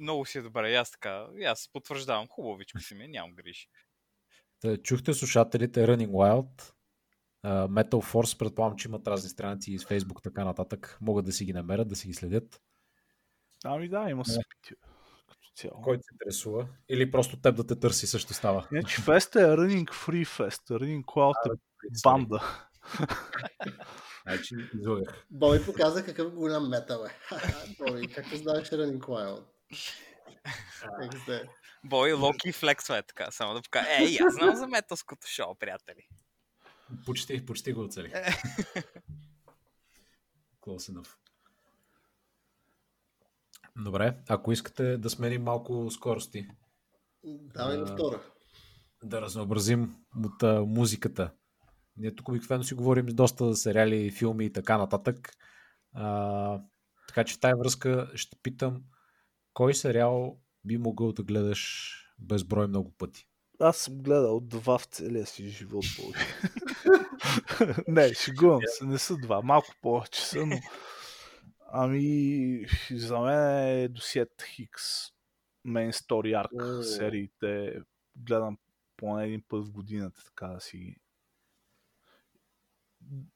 Много 0.00 0.26
си 0.26 0.38
е 0.38 0.42
добре. 0.42 0.74
Аз 0.74 0.90
така. 0.90 1.26
Аз 1.46 1.70
потвърждавам. 1.72 2.26
Хубавичко 2.28 2.80
си 2.80 2.94
ми, 2.94 3.04
е, 3.04 3.08
нямам 3.08 3.34
грижи. 3.34 3.68
Чухте 4.82 5.14
слушателите 5.14 5.86
Running 5.86 6.10
Wild, 6.10 6.72
Metal 7.44 8.12
Force, 8.12 8.38
предполагам, 8.38 8.78
че 8.78 8.88
имат 8.88 9.08
разни 9.08 9.30
страници 9.30 9.72
и 9.72 9.78
с 9.78 9.84
Facebook, 9.84 10.22
така 10.22 10.44
нататък. 10.44 10.98
Могат 11.00 11.24
да 11.24 11.32
си 11.32 11.44
ги 11.44 11.52
намерят, 11.52 11.88
да 11.88 11.96
си 11.96 12.08
ги 12.08 12.14
следят. 12.14 12.60
Ами 13.64 13.88
да, 13.88 14.10
има 14.10 14.24
събития 14.24 14.76
като 15.28 15.52
цяло. 15.56 15.82
Който 15.82 16.02
се 16.02 16.14
интересува. 16.14 16.68
Или 16.88 17.10
просто 17.10 17.40
теб 17.40 17.56
да 17.56 17.66
те 17.66 17.80
търси 17.80 18.06
също 18.06 18.34
става. 18.34 18.68
Иначе 18.72 19.02
фест 19.02 19.36
е 19.36 19.38
Running 19.38 19.86
Free 19.86 20.26
Fest. 20.26 20.70
Running 20.70 21.04
Cloud 21.04 21.54
е 21.54 21.58
банда. 22.04 22.66
Значи, 24.22 24.54
излагах. 24.80 25.26
Боби 25.30 25.64
показа 25.66 26.04
какъв 26.04 26.34
голям 26.34 26.68
метал 26.68 27.04
е. 27.04 27.36
Боби, 27.78 28.08
как 28.08 28.26
знаеш 28.26 28.70
Running? 28.70 29.42
XD. 31.02 31.48
Бой, 31.84 32.12
Локи 32.12 32.52
флексва 32.52 32.98
е 32.98 33.02
така. 33.02 33.30
Само 33.30 33.54
да 33.54 33.62
покажа. 33.62 33.88
Ей, 33.98 34.18
аз 34.26 34.34
знам 34.34 34.56
за 34.56 34.66
металското 34.66 35.26
шоу, 35.26 35.54
приятели. 35.54 36.08
Почти, 37.06 37.46
почти 37.46 37.72
го 37.72 37.80
оцелих. 37.80 38.12
Close 40.60 40.92
enough. 40.92 41.14
Добре, 43.76 44.16
ако 44.28 44.52
искате 44.52 44.96
да 44.96 45.10
сменим 45.10 45.42
малко 45.42 45.90
скорости, 45.90 46.48
Давай 47.24 47.76
на 47.76 47.86
втора. 47.86 48.20
да 49.04 49.20
разнообразим 49.20 49.96
от 50.24 50.42
а, 50.42 50.64
музиката. 50.64 51.30
Ние 51.96 52.14
тук 52.14 52.28
обикновено 52.28 52.64
си 52.64 52.74
говорим 52.74 53.06
доста 53.06 53.46
за 53.46 53.56
сериали, 53.56 54.10
филми 54.10 54.44
и 54.44 54.52
така 54.52 54.78
нататък. 54.78 55.30
А, 55.92 56.60
така 57.08 57.24
че 57.24 57.34
в 57.34 57.40
тази 57.40 57.54
връзка 57.58 58.10
ще 58.14 58.36
питам, 58.42 58.82
кой 59.54 59.74
сериал 59.74 60.40
би 60.64 60.78
могъл 60.78 61.12
да 61.12 61.22
гледаш 61.22 61.94
безброй 62.18 62.66
много 62.66 62.94
пъти? 62.98 63.28
Аз 63.58 63.76
съм 63.76 63.98
гледал 63.98 64.40
два 64.40 64.78
в 64.78 64.84
целия 64.84 65.26
си 65.26 65.48
живот, 65.48 65.84
Боби. 65.98 66.18
не, 67.88 68.14
шегувам 68.14 68.60
се, 68.66 68.84
не 68.84 68.98
са 68.98 69.16
два, 69.16 69.42
малко 69.42 69.74
повече 69.82 70.26
са, 70.26 70.46
но... 70.46 70.56
Ами, 71.72 72.66
за 72.90 73.18
мен 73.20 73.68
е 73.68 73.88
досиет 73.88 74.42
Хикс. 74.42 74.82
Main 75.66 75.92
Story 75.92 76.46
Arc 76.46 76.82
сериите. 76.82 77.82
Гледам 78.16 78.58
поне 78.96 79.24
един 79.24 79.42
път 79.48 79.66
в 79.66 79.70
годината, 79.70 80.24
така 80.24 80.46
да 80.46 80.60
си 80.60 80.96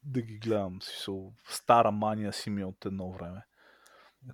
да 0.03 0.23
ги 0.23 0.39
гледам. 0.39 0.79
стара 1.49 1.91
мания 1.91 2.33
си 2.33 2.51
ми 2.51 2.61
е 2.63 2.65
от 2.65 2.87
едно 2.87 3.13
време. 3.13 3.43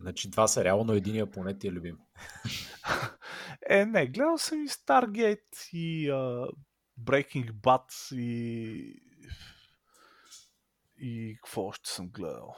Значи 0.00 0.30
два 0.30 0.48
сериала, 0.48 0.84
но 0.84 0.92
единия 0.92 1.30
поне 1.30 1.58
ти 1.58 1.68
е 1.68 1.72
любим. 1.72 1.98
Е, 3.70 3.86
не, 3.86 4.06
гледал 4.06 4.38
съм 4.38 4.64
и 4.64 4.68
Stargate 4.68 5.72
и 5.72 6.10
uh, 6.10 6.50
Breaking 7.00 7.52
Bad 7.52 8.16
и 8.16 9.02
и 11.00 11.36
какво 11.44 11.62
още 11.66 11.90
съм 11.90 12.08
гледал? 12.08 12.56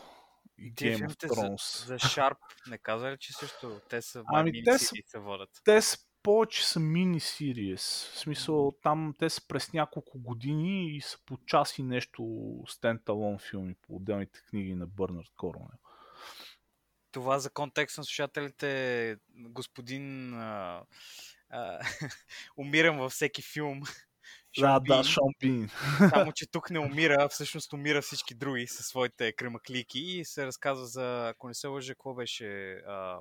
И 0.59 0.75
Game 0.75 0.95
of 0.95 0.99
филмите 0.99 1.29
за, 1.29 1.35
Thrones. 1.35 1.87
за 1.87 1.95
Sharp, 1.95 2.37
не 2.71 2.79
казва 2.79 3.13
ли, 3.13 3.17
че 3.21 3.33
също 3.33 3.81
те 3.91 4.03
са 4.03 4.25
Ами, 4.27 4.51
ами, 4.51 4.65
те 4.65 4.79
са- 4.79 4.95
се 5.07 5.19
водят. 5.19 5.51
Те 5.65 5.83
са 5.83 5.99
повече 6.23 6.67
са 6.67 6.81
мини 6.81 7.21
сириес. 7.21 8.11
В 8.15 8.19
смисъл, 8.19 8.73
там 8.83 9.15
те 9.19 9.31
са 9.31 9.47
през 9.49 9.73
няколко 9.73 10.19
години 10.19 10.97
и 10.97 11.01
са 11.01 11.19
по 11.27 11.39
час 11.47 11.79
и 11.79 11.83
нещо 11.83 12.25
стендалон 12.69 13.39
филми 13.39 13.75
по 13.83 13.97
отделните 13.97 14.41
книги 14.49 14.75
на 14.75 14.87
Бърнард 14.87 15.31
Корнел. 15.37 15.69
Това 17.13 17.39
за 17.39 17.51
контекст 17.51 17.99
на 17.99 18.05
слушателите, 18.05 19.17
господин 19.37 20.35
а, 20.35 20.83
а, 21.51 21.79
умирам 22.57 22.99
във 22.99 23.13
всеки 23.13 23.43
филм. 23.43 23.83
Да, 24.59 24.63
Шон 24.63 24.85
да, 24.85 25.03
Бин, 25.41 25.69
Шон. 25.69 26.09
Само, 26.11 26.33
че 26.33 26.47
тук 26.51 26.71
не 26.71 26.79
умира, 26.91 27.29
всъщност 27.29 27.73
умира 27.73 28.03
всички 28.03 28.35
други 28.35 28.67
със 28.67 28.87
своите 28.87 29.33
кремаклики 29.33 30.01
и 30.01 30.25
се 30.25 30.47
разказва 30.47 30.87
за, 30.87 31.29
ако 31.29 31.49
не 31.49 31.55
се 31.55 31.67
лъжа, 31.67 31.95
какво 31.95 32.15
беше 32.15 32.73
а, 32.73 33.19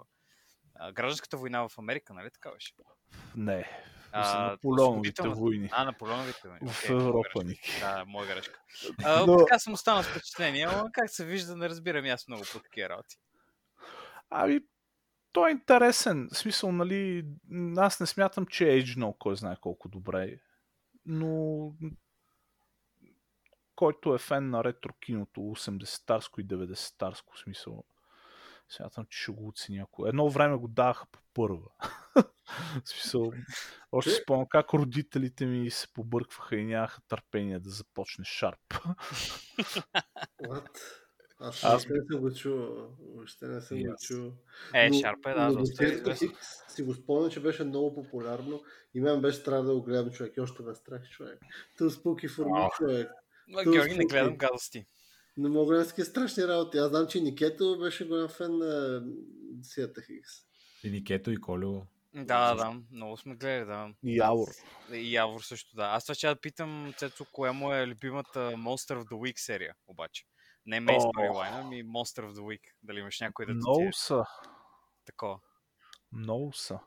а, 0.76 0.92
гражданската 0.92 1.38
война 1.38 1.68
в 1.68 1.78
Америка, 1.78 2.14
нали 2.14 2.30
така 2.34 2.52
беше? 2.52 2.74
Не, 3.36 3.70
А, 4.12 4.50
Наполеоновите 4.52 5.28
войни. 5.28 5.70
А, 5.72 5.84
Наполеоновите 5.84 6.48
войни. 6.48 6.72
В 6.72 6.84
Окей, 6.84 6.96
моя 6.96 7.08
Европа. 7.08 7.44
Ники. 7.44 7.80
Да, 7.80 8.04
моя 8.08 8.36
грешка. 8.36 8.60
А, 9.04 9.26
Но- 9.26 9.38
Така 9.38 9.60
съм 9.60 9.74
останал 9.74 10.04
с 10.04 10.08
впечатление, 10.08 10.66
но 10.66 10.90
как 10.94 11.10
се 11.10 11.26
вижда, 11.26 11.56
не 11.56 11.70
разбирам 11.70 12.06
аз 12.06 12.28
много 12.28 12.44
по 12.54 12.60
такива 12.60 12.90
работи. 12.90 13.18
Ами, 14.30 14.59
той 15.32 15.49
е 15.49 15.51
интересен. 15.51 16.30
В 16.32 16.38
смисъл, 16.38 16.71
нали, 16.71 17.25
аз 17.77 17.99
не 17.99 18.05
смятам, 18.05 18.45
че 18.45 18.69
е 18.69 18.82
Age 18.82 19.13
кой 19.19 19.36
знае 19.36 19.55
колко 19.61 19.89
добре. 19.89 20.39
Но 21.05 21.73
който 23.75 24.15
е 24.15 24.19
фен 24.19 24.49
на 24.49 24.63
ретро 24.63 24.93
киното, 24.93 25.39
80-тарско 25.39 26.41
и 26.41 26.47
90-тарско 26.47 27.43
смисъл, 27.43 27.84
смятам, 28.69 29.05
че 29.09 29.19
ще 29.19 29.32
го 29.32 29.47
оцени. 29.47 29.80
Ако 29.80 30.07
едно 30.07 30.30
време 30.30 30.57
го 30.57 30.67
даваха 30.67 31.05
по 31.11 31.19
първа. 31.34 31.69
Смисъл, 32.86 33.32
още 33.91 34.11
спомням 34.11 34.47
как 34.49 34.73
родителите 34.73 35.45
ми 35.45 35.71
се 35.71 35.93
побъркваха 35.93 36.55
и 36.55 36.65
нямаха 36.65 37.01
търпение 37.01 37.59
да 37.59 37.69
започне 37.69 38.25
Шарп. 38.25 38.59
What? 40.43 40.80
Аз, 41.40 41.64
Аз- 41.64 41.88
не 41.88 41.98
съм 42.12 42.22
го 42.22 42.34
чул. 42.34 42.58
Въобще 43.16 43.48
не 43.48 43.62
съм 43.62 43.84
го 43.84 43.96
чул. 44.02 44.32
Е, 44.74 44.90
Но- 44.90 45.00
Шарп 45.00 45.26
е, 45.26 45.34
да, 45.34 45.50
но 45.50 45.56
доста 45.56 45.86
е 45.86 45.88
известно. 45.88 46.30
Си 46.68 46.84
го 46.84 46.94
спомням, 46.94 47.32
че 47.32 47.40
беше 47.40 47.64
много 47.64 47.94
популярно 47.96 48.64
и 48.94 49.02
мен 49.02 49.22
беше 49.22 49.38
страх 49.38 49.62
да 49.64 49.74
го 49.74 49.82
гледам 49.82 50.12
човек. 50.12 50.34
И 50.38 50.42
още 50.42 50.64
ме 50.64 50.76
страх 50.76 51.10
човек. 51.10 51.40
Ту 51.78 51.90
спуки 51.90 52.28
форми 52.28 52.68
човек. 52.78 53.12
Ма, 53.48 53.64
Георги, 53.64 53.96
не 53.98 54.06
гледам 54.06 54.38
гадости. 54.38 54.86
Не 55.38 55.50
мога 55.50 55.78
да 55.78 55.88
такива 55.88 56.06
страшни 56.06 56.48
работи. 56.48 56.78
Аз 56.78 56.90
знам, 56.90 57.08
че 57.08 57.22
Никето 57.22 57.78
беше 57.80 58.08
голям 58.08 58.30
фен 58.30 58.58
на 58.58 59.04
Сията 59.62 60.02
Хикс. 60.02 60.32
И 60.84 60.92
Никето, 60.92 61.32
и 61.32 61.38
Колю. 61.38 61.82
Да, 62.16 62.54
да, 62.54 62.56
да, 62.56 62.82
много 62.92 63.18
сме 63.18 63.36
гледали, 63.36 63.66
да. 63.66 63.94
И 64.04 64.18
Явор. 64.18 64.48
И 64.94 65.14
Явор 65.16 65.42
също, 65.42 65.76
да. 65.76 65.84
Аз 65.84 66.06
това 66.06 66.16
ще 66.16 66.28
да 66.28 66.36
питам 66.36 66.94
Цецо, 66.98 67.26
коя 67.32 67.54
му 67.54 67.74
е 67.74 67.88
любимата 67.88 68.40
Monster 68.40 68.96
of 68.96 69.04
the 69.04 69.14
Week 69.14 69.40
серия, 69.40 69.76
обаче. 69.88 70.24
Не 70.70 70.78
О. 70.78 70.82
Storyline, 70.82 71.59
ами 71.61 71.84
Monster 71.84 72.24
of 72.26 72.32
the 72.32 72.41
Week. 72.41 72.61
Дали 72.84 72.99
имаш 72.99 73.20
някой 73.20 73.45
да 73.45 73.53
Много 73.53 73.89
са. 73.93 74.24
такова. 75.05 75.39
Много 76.11 76.53
са. 76.53 76.80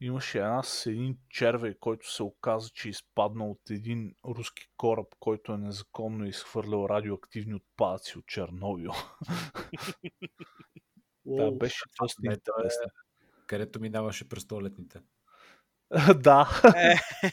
Имаше 0.00 0.38
една 0.38 0.62
с 0.62 0.86
един 0.86 1.18
червей, 1.30 1.74
който 1.80 2.12
се 2.12 2.22
оказа, 2.22 2.70
че 2.70 2.88
е 2.88 2.90
изпаднал 2.90 3.50
от 3.50 3.70
един 3.70 4.14
руски 4.24 4.68
кораб, 4.76 5.06
който 5.20 5.52
е 5.52 5.58
незаконно 5.58 6.26
изхвърлял 6.26 6.86
радиоактивни 6.90 7.54
отпадъци 7.54 8.18
от 8.18 8.26
Чернобил. 8.26 8.92
Да, 11.26 11.52
беше 11.52 11.84
доста 12.00 12.22
е- 12.24 12.32
интересно. 12.34 12.86
Където 13.46 13.80
минаваше 13.80 14.28
през 14.28 14.46
туалетните. 14.46 15.00
да. 16.22 16.62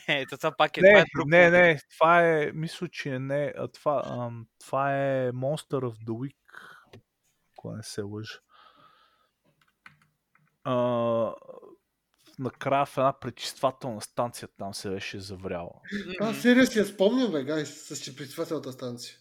Е, 0.07 0.25
това 0.25 0.51
пак 0.51 0.77
е, 0.77 0.81
това 0.81 0.91
Не, 0.91 0.99
е 0.99 1.03
друг. 1.15 1.27
не, 1.27 1.49
не, 1.49 1.79
това 1.93 2.27
е, 2.27 2.51
мисля, 2.53 2.87
че 2.87 3.19
не, 3.19 3.53
а 3.57 3.67
това, 3.67 4.03
ам, 4.05 4.45
това 4.59 4.95
е 4.95 5.31
Monster 5.31 5.79
of 5.79 6.05
the 6.05 6.11
Week, 6.11 6.35
ако 7.57 7.71
не 7.71 7.83
се 7.83 8.01
лъжа. 8.01 8.39
А, 10.63 10.75
накрая 12.39 12.85
в 12.85 12.97
една 12.97 13.19
пречиствателна 13.19 14.01
станция 14.01 14.49
там 14.57 14.73
се 14.73 14.89
беше 14.89 15.19
завряла. 15.19 15.73
А, 16.19 16.33
серия 16.33 16.67
си 16.67 16.79
я 16.79 16.85
спомням, 16.85 17.31
бе, 17.31 17.43
гай, 17.43 17.65
с 17.65 17.97
чепритвателната 18.03 18.71
станция. 18.71 19.17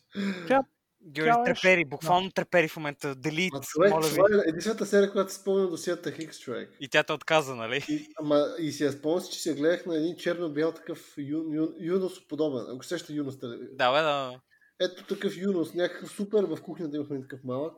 Георги 1.04 1.30
Тя 1.30 1.44
трепери, 1.44 1.84
буквално 1.84 2.30
трепери 2.30 2.68
в 2.68 2.76
момента. 2.76 3.14
Делит, 3.14 3.52
А 3.54 3.60
човек, 3.60 3.90
моля 3.90 4.06
ви. 4.06 4.14
това 4.14 4.26
е 4.46 4.48
единствената 4.48 4.86
серия, 4.86 5.12
която 5.12 5.32
си 5.32 5.38
спомням 5.38 5.70
до 5.70 5.76
Сията 5.76 6.12
Хикс, 6.12 6.38
човек. 6.38 6.76
И 6.80 6.88
тя 6.88 7.02
те 7.02 7.12
отказа, 7.12 7.54
нали? 7.54 7.84
И, 7.88 8.06
ама, 8.20 8.46
и 8.58 8.72
си 8.72 8.84
я 8.84 8.92
спомням, 8.92 9.20
си, 9.20 9.32
че 9.32 9.40
се 9.40 9.54
гледах 9.54 9.86
на 9.86 9.96
един 9.96 10.16
черно-бял 10.16 10.72
такъв 10.72 11.14
ю, 11.18 11.52
ю, 11.52 11.68
юнос 11.80 12.28
подобен. 12.28 12.64
Ако 12.74 12.84
сеща 12.84 13.12
юнос 13.12 13.38
телевизия. 13.40 13.76
Да, 13.76 13.92
бе, 13.92 14.00
да. 14.02 14.40
Ето 14.80 15.06
такъв 15.14 15.36
юнос, 15.36 15.74
някакъв 15.74 16.10
супер, 16.10 16.44
в 16.44 16.62
кухнята 16.62 16.96
имахме 16.96 17.20
такъв 17.20 17.44
малък. 17.44 17.74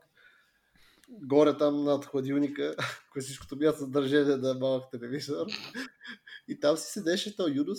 Горе 1.09 1.57
там 1.57 1.85
над 1.85 2.05
хладилника, 2.05 2.75
кое 3.13 3.23
всичкото 3.23 3.59
бяха 3.59 3.79
съдържание 3.79 4.37
на 4.37 4.55
малък 4.55 4.85
телевизор. 4.91 5.47
И 6.49 6.61
там 6.61 6.77
си 6.77 6.93
седеше 6.93 7.37
този 7.37 7.55
юнос 7.55 7.79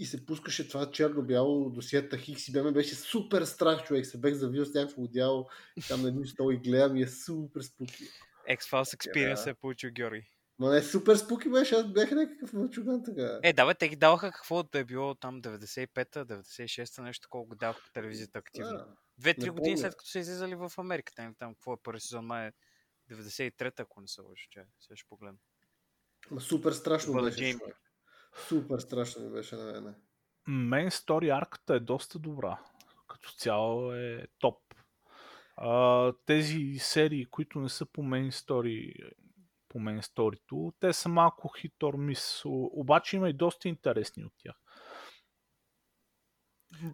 и 0.00 0.06
се 0.06 0.26
пускаше 0.26 0.68
това 0.68 0.90
черно-бяло 0.90 1.70
досиета 1.70 2.18
Хикс 2.18 2.48
и 2.48 2.52
бе 2.52 2.62
беше 2.62 2.94
супер 2.94 3.42
страх, 3.42 3.84
човек. 3.84 4.06
Се 4.06 4.18
бех 4.18 4.34
завил 4.34 4.64
с 4.64 4.74
някакво 4.74 5.02
одяло 5.02 5.48
и 5.76 5.82
там 5.82 6.02
на 6.02 6.08
един 6.08 6.26
стол 6.26 6.52
и 6.52 6.56
гледам 6.56 6.96
и 6.96 7.02
е 7.02 7.08
супер 7.08 7.60
спуки. 7.62 8.04
X-Files 8.50 8.96
Experience 8.96 9.44
Да. 9.44 9.50
е 9.50 9.54
получил 9.54 9.90
Георги. 9.90 10.30
Ма 10.58 10.70
не, 10.70 10.82
супер 10.82 11.16
спуки 11.16 11.50
беше, 11.50 11.74
аз 11.74 11.92
бях 11.92 12.10
някакъв 12.10 12.52
мълчуган 12.52 13.02
така. 13.04 13.40
Е, 13.42 13.52
да, 13.52 13.66
бе, 13.66 13.74
те 13.74 13.88
ги 13.88 13.96
даваха 13.96 14.32
какво 14.32 14.62
да 14.62 14.78
е 14.78 14.84
било 14.84 15.14
там 15.14 15.42
95-та, 15.42 16.24
96-та, 16.24 17.02
нещо 17.02 17.22
такова 17.22 17.44
го 17.44 17.54
даваха 17.54 17.82
по 17.82 17.92
телевизията 17.92 18.38
активно. 18.38 18.70
А, 18.70 18.86
Две-три 19.18 19.50
години 19.50 19.78
след 19.78 19.96
като 19.96 20.10
са 20.10 20.18
излизали 20.18 20.54
в 20.54 20.72
Америка. 20.78 21.12
Там, 21.16 21.34
там 21.38 21.54
какво 21.54 21.72
е 21.72 21.82
първи 21.82 22.00
сезон, 22.00 22.26
май 22.26 22.46
е 22.46 22.52
93-та, 23.10 23.82
ако 23.82 24.00
не 24.00 24.08
се 24.08 24.20
лъжа, 24.20 24.44
че 24.50 24.64
сега 24.80 24.96
ще 24.96 25.08
погледна. 25.08 25.38
Ма 26.30 26.40
супер 26.40 26.72
страшно 26.72 27.22
беше. 27.22 27.36
Джейми. 27.36 27.60
Супер 28.34 28.78
страшно 28.78 29.24
ми 29.24 29.30
беше 29.30 29.56
на 29.56 29.72
мене. 29.72 29.94
Main 30.48 30.88
Story 30.88 31.38
арката 31.38 31.74
е 31.74 31.80
доста 31.80 32.18
добра. 32.18 32.58
Като 33.08 33.30
цяло 33.30 33.92
е 33.92 34.26
топ. 34.38 34.58
А, 35.56 36.12
тези 36.26 36.74
серии, 36.78 37.26
които 37.26 37.60
не 37.60 37.68
са 37.68 37.86
по 37.86 38.02
Main 38.02 38.30
Story, 38.30 38.94
по 39.68 39.78
Main 39.78 40.00
Story 40.00 40.38
те 40.80 40.92
са 40.92 41.08
малко 41.08 41.48
miss. 41.96 42.44
О- 42.44 42.70
Обаче 42.72 43.16
има 43.16 43.30
и 43.30 43.32
доста 43.32 43.68
интересни 43.68 44.24
от 44.24 44.32
тях. 44.38 44.56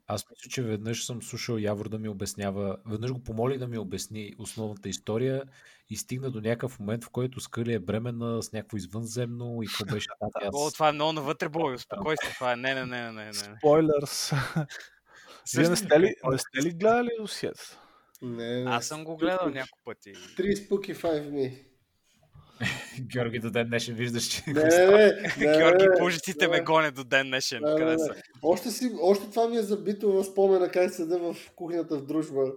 Аз 0.06 0.24
мисля, 0.30 0.50
че 0.50 0.62
веднъж 0.62 1.04
съм 1.04 1.22
слушал 1.22 1.56
Явор 1.56 1.88
да 1.88 1.98
ми 1.98 2.08
обяснява, 2.08 2.76
веднъж 2.86 3.12
го 3.12 3.22
помоли 3.22 3.58
да 3.58 3.66
ми 3.66 3.78
обясни 3.78 4.32
основната 4.38 4.88
история 4.88 5.44
и 5.90 5.96
стигна 5.96 6.30
до 6.30 6.40
някакъв 6.40 6.80
момент, 6.80 7.04
в 7.04 7.10
който 7.10 7.40
Скъли 7.40 7.72
е 7.72 7.78
бременна 7.78 8.42
с 8.42 8.52
някакво 8.52 8.76
извънземно 8.76 9.62
и 9.62 9.66
какво 9.66 9.84
беше 9.94 10.08
там. 10.20 10.28
и 10.42 10.48
О, 10.52 10.66
Аз... 10.66 10.72
това 10.72 10.88
е 10.88 10.92
много 10.92 11.12
навътре, 11.12 11.48
бой, 11.48 11.74
успокой 11.74 12.16
се, 12.24 12.34
това 12.34 12.52
е 12.52 12.56
не, 12.56 12.74
не, 12.74 12.86
не, 12.86 13.12
не, 13.12 13.24
не. 13.24 13.32
Спойлърс. 13.32 14.32
Вие 15.56 15.68
не 15.68 15.76
сте 15.76 16.00
ли, 16.00 16.14
не 16.30 16.38
сте 16.38 16.62
ли 16.62 16.70
гледали 16.70 17.10
досиета? 17.20 17.80
Не, 18.22 18.64
не. 18.64 18.70
Аз 18.70 18.86
съм 18.86 19.04
го 19.04 19.16
гледал 19.16 19.48
няколко 19.48 19.78
пъти. 19.84 20.12
Три 20.36 20.56
спуки 20.56 20.94
5 20.94 21.30
ми. 21.30 21.66
Георги 23.00 23.38
до 23.38 23.50
ден 23.50 23.68
днешен 23.68 23.94
виждаш, 23.94 24.24
че... 24.24 24.42
Не, 24.46 24.62
не, 24.62 25.30
не, 25.38 25.58
Георги, 25.58 25.86
пужиците 25.98 26.48
ме 26.48 26.60
гонят 26.60 26.94
до 26.94 27.04
ден 27.04 27.26
днешен. 27.26 27.62
Не, 27.62 27.78
Къде 27.78 27.92
не. 27.92 27.98
са? 27.98 28.14
Още, 28.42 28.70
си, 28.70 28.90
още 29.00 29.30
това 29.30 29.48
ми 29.48 29.56
е 29.56 29.62
забито 29.62 30.12
в 30.12 30.24
спомена 30.24 30.70
как 30.70 30.94
седа 30.94 31.18
в 31.18 31.36
кухнята 31.56 31.98
в 31.98 32.06
дружба. 32.06 32.52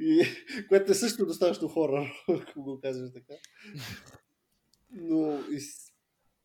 И, 0.00 0.26
което 0.68 0.92
е 0.92 0.94
също 0.94 1.26
достатъчно 1.26 1.68
хора, 1.68 2.12
ако 2.28 2.62
го 2.62 2.80
казваш 2.80 3.10
така. 3.14 3.34
Но 4.90 5.40
и 5.50 5.60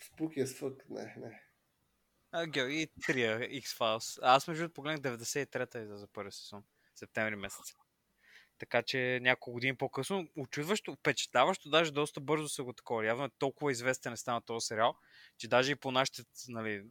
спуки 0.07 0.39
е 0.39 0.47
свък. 0.47 0.83
Не, 0.89 1.15
не. 1.17 1.41
А, 2.31 2.47
Георги, 2.47 2.81
и 2.81 2.87
трия 3.05 3.39
X-Files. 3.39 4.19
А, 4.21 4.35
Аз 4.35 4.47
между 4.47 4.63
другото 4.63 4.73
погледнах 4.73 5.17
93-та 5.17 5.79
излезе 5.79 5.99
за 5.99 6.07
първи 6.07 6.31
сезон. 6.31 6.63
Септември 6.95 7.35
месец. 7.35 7.73
Така 8.59 8.83
че 8.83 9.19
няколко 9.21 9.51
години 9.51 9.77
по-късно, 9.77 10.27
очудващо, 10.35 10.93
впечатляващо, 10.93 11.69
даже 11.69 11.91
доста 11.91 12.19
бързо 12.19 12.49
се 12.49 12.61
го 12.61 12.73
такова. 12.73 13.05
Явно 13.05 13.25
е 13.25 13.29
толкова 13.39 13.71
известен 13.71 14.13
е 14.13 14.17
стана 14.17 14.41
този 14.41 14.65
сериал, 14.65 14.95
че 15.37 15.47
даже 15.47 15.71
и 15.71 15.75
по 15.75 15.91
нашите, 15.91 16.23
нали, 16.47 16.83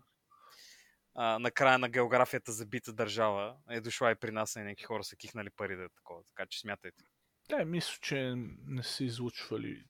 а, 1.14 1.38
на 1.38 1.50
края 1.50 1.78
на 1.78 1.88
географията 1.88 2.52
забита 2.52 2.92
държава 2.92 3.56
е 3.70 3.80
дошла 3.80 4.10
и 4.10 4.14
при 4.14 4.30
нас 4.30 4.56
и 4.56 4.58
някакви 4.58 4.84
хора 4.84 5.04
са 5.04 5.16
кихнали 5.16 5.50
пари 5.50 5.76
да 5.76 5.84
е 5.84 5.88
такова. 5.88 6.24
Така 6.24 6.46
че 6.46 6.60
смятайте. 6.60 7.04
Те, 7.48 7.64
мисля, 7.64 7.98
че 8.02 8.34
не 8.66 8.82
са 8.82 9.04
излучвали 9.04 9.84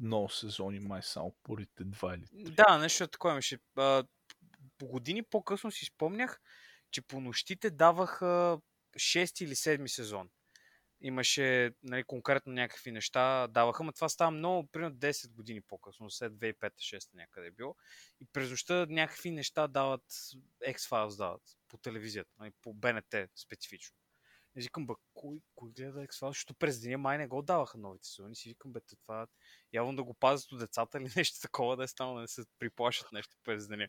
много 0.00 0.28
сезони, 0.28 0.80
май 0.80 1.02
само 1.02 1.34
порите 1.42 1.84
два 1.84 2.14
или 2.14 2.26
три. 2.26 2.52
Да, 2.52 2.78
нещо 2.78 3.06
такова 3.06 3.32
имаше. 3.32 3.58
По 4.78 4.86
години 4.86 5.22
по-късно 5.22 5.70
си 5.70 5.84
спомнях, 5.84 6.40
че 6.90 7.02
по 7.02 7.20
нощите 7.20 7.70
даваха 7.70 8.58
6 8.96 9.44
или 9.44 9.54
7 9.54 9.86
сезон. 9.86 10.30
Имаше 11.04 11.74
нали, 11.82 12.04
конкретно 12.04 12.52
някакви 12.52 12.92
неща, 12.92 13.46
даваха, 13.46 13.84
но 13.84 13.92
това 13.92 14.08
става 14.08 14.30
много, 14.30 14.68
примерно 14.68 14.96
10 14.96 15.32
години 15.32 15.60
по-късно, 15.60 16.10
след 16.10 16.32
2005-2006 16.32 17.14
някъде 17.14 17.46
е 17.46 17.50
било. 17.50 17.76
И 18.20 18.26
през 18.32 18.50
нощта 18.50 18.86
някакви 18.88 19.30
неща 19.30 19.68
дават, 19.68 20.04
X-Files 20.68 21.16
дават 21.16 21.42
по 21.68 21.78
телевизията, 21.78 22.30
нали, 22.38 22.50
по 22.62 22.74
БНТ 22.74 23.14
специфично. 23.36 23.96
И 24.56 24.62
викам, 24.62 24.86
бе, 24.86 24.92
кой, 25.14 25.40
кой 25.54 25.72
гледа 25.72 26.06
X-Files? 26.06 26.28
Защото 26.28 26.54
през 26.54 26.80
деня 26.80 26.98
май 26.98 27.18
не 27.18 27.26
го 27.26 27.42
даваха 27.42 27.78
новите 27.78 28.08
сезони. 28.08 28.36
Си 28.36 28.48
викам, 28.48 28.72
бе, 28.72 28.80
това 28.80 29.26
явно 29.72 29.96
да 29.96 30.04
го 30.04 30.14
пазят 30.14 30.52
от 30.52 30.58
децата 30.58 30.98
или 30.98 31.08
нещо 31.16 31.40
такова, 31.40 31.76
да 31.76 31.84
е 31.84 31.88
станало 31.88 32.14
да 32.14 32.20
не 32.20 32.28
се 32.28 32.42
приплашат 32.58 33.12
нещо 33.12 33.36
през 33.44 33.68
деня. 33.68 33.88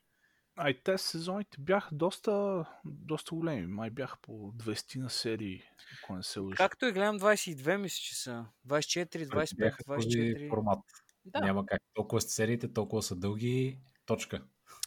А 0.56 0.70
и 0.70 0.84
те 0.84 0.98
сезоните 0.98 1.58
бяха 1.60 1.96
доста, 1.96 2.66
доста 2.86 3.36
големи. 3.36 3.68
Май 3.68 3.90
бяха 3.90 4.18
по 4.22 4.32
20 4.32 5.00
на 5.00 5.10
серии, 5.10 5.64
ако 6.04 6.16
не 6.16 6.24
се 6.24 6.40
лъжа. 6.40 6.56
Както 6.56 6.86
и 6.86 6.92
гледам 6.92 7.20
22, 7.20 7.78
мисля, 7.78 7.96
че 7.96 8.16
са. 8.16 8.46
24, 8.68 9.28
25, 9.28 9.58
Бяха 9.58 9.84
този 9.84 10.08
24. 10.08 10.50
формат. 10.50 10.80
Да, 11.26 11.40
Няма 11.40 11.66
как. 11.66 11.82
Толкова 11.94 12.22
са 12.22 12.30
сериите, 12.30 12.74
толкова 12.74 13.04
са 13.04 13.16
дълги. 13.16 13.80
Точка. 14.06 14.44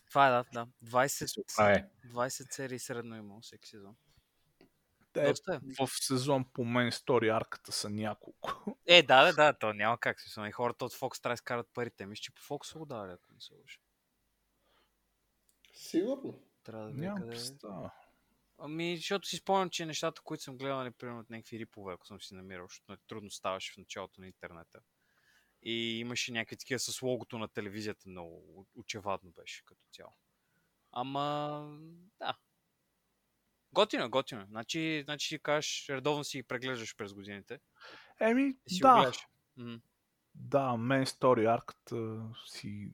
това 0.08 0.26
е, 0.26 0.30
да, 0.30 0.44
да. 0.52 1.08
Се 1.08 1.26
20, 1.26 1.40
оправя. 1.40 1.84
20 2.14 2.54
серии 2.54 2.78
средно 2.78 3.16
има 3.16 3.40
всеки 3.40 3.68
сезон. 3.68 3.96
Те 5.12 5.28
Доста 5.28 5.54
е. 5.54 5.86
в 5.86 5.90
сезон 5.90 6.44
по 6.52 6.64
мен 6.64 6.92
стори 6.92 7.28
арката 7.28 7.72
са 7.72 7.90
няколко. 7.90 8.76
Е, 8.86 9.02
да, 9.02 9.24
да, 9.24 9.32
да, 9.32 9.52
то 9.52 9.72
няма 9.72 9.98
как 9.98 10.20
се 10.20 10.40
И 10.48 10.52
хората 10.52 10.84
от 10.84 10.92
Fox 10.92 11.22
трябва 11.22 11.32
да 11.32 11.34
изкарат 11.34 11.68
парите. 11.74 12.06
Мисля, 12.06 12.20
че 12.20 12.34
по 12.34 12.40
Fox 12.40 12.78
го 12.78 12.86
дали, 12.86 13.12
ако 13.12 13.32
не 13.34 13.40
се 13.40 13.54
лъжа. 13.54 13.78
Сигурно. 15.76 16.42
Трябва 16.64 16.84
да 16.84 16.90
видя 16.90 17.02
Нямам 17.02 17.20
къде 17.20 17.32
е. 17.32 17.36
представа. 17.36 17.90
Ами, 18.58 18.96
защото 18.96 19.28
си 19.28 19.36
спомням, 19.36 19.70
че 19.70 19.86
нещата, 19.86 20.22
които 20.22 20.42
съм 20.42 20.58
гледал, 20.58 20.76
нали, 20.76 20.90
примерно 20.90 21.20
от 21.20 21.30
някакви 21.30 21.58
рипове, 21.58 21.92
ако 21.92 22.06
съм 22.06 22.20
си 22.20 22.34
намирал, 22.34 22.66
защото 22.66 22.84
нали, 22.88 23.00
трудно 23.06 23.30
ставаше 23.30 23.72
в 23.72 23.76
началото 23.76 24.20
на 24.20 24.26
интернета. 24.26 24.80
И 25.62 25.98
имаше 25.98 26.32
някакви 26.32 26.56
такива 26.56 26.78
с 26.78 27.02
логото 27.02 27.38
на 27.38 27.48
телевизията, 27.48 28.08
много 28.08 28.66
очевадно 28.74 29.30
беше 29.30 29.64
като 29.64 29.80
цяло. 29.92 30.12
Ама, 30.92 31.78
да. 32.18 32.38
Готино, 33.72 34.10
готино. 34.10 34.46
Значи, 34.48 35.02
значи 35.04 35.28
си 35.28 35.38
кажеш, 35.38 35.88
редовно 35.88 36.24
си 36.24 36.38
ги 36.38 36.42
преглеждаш 36.42 36.96
през 36.96 37.12
годините. 37.14 37.60
Еми, 38.20 38.56
да. 38.80 39.12
М. 39.56 39.80
да, 40.34 40.76
мен 40.76 41.06
стори 41.06 41.46
арката 41.46 42.22
си, 42.46 42.92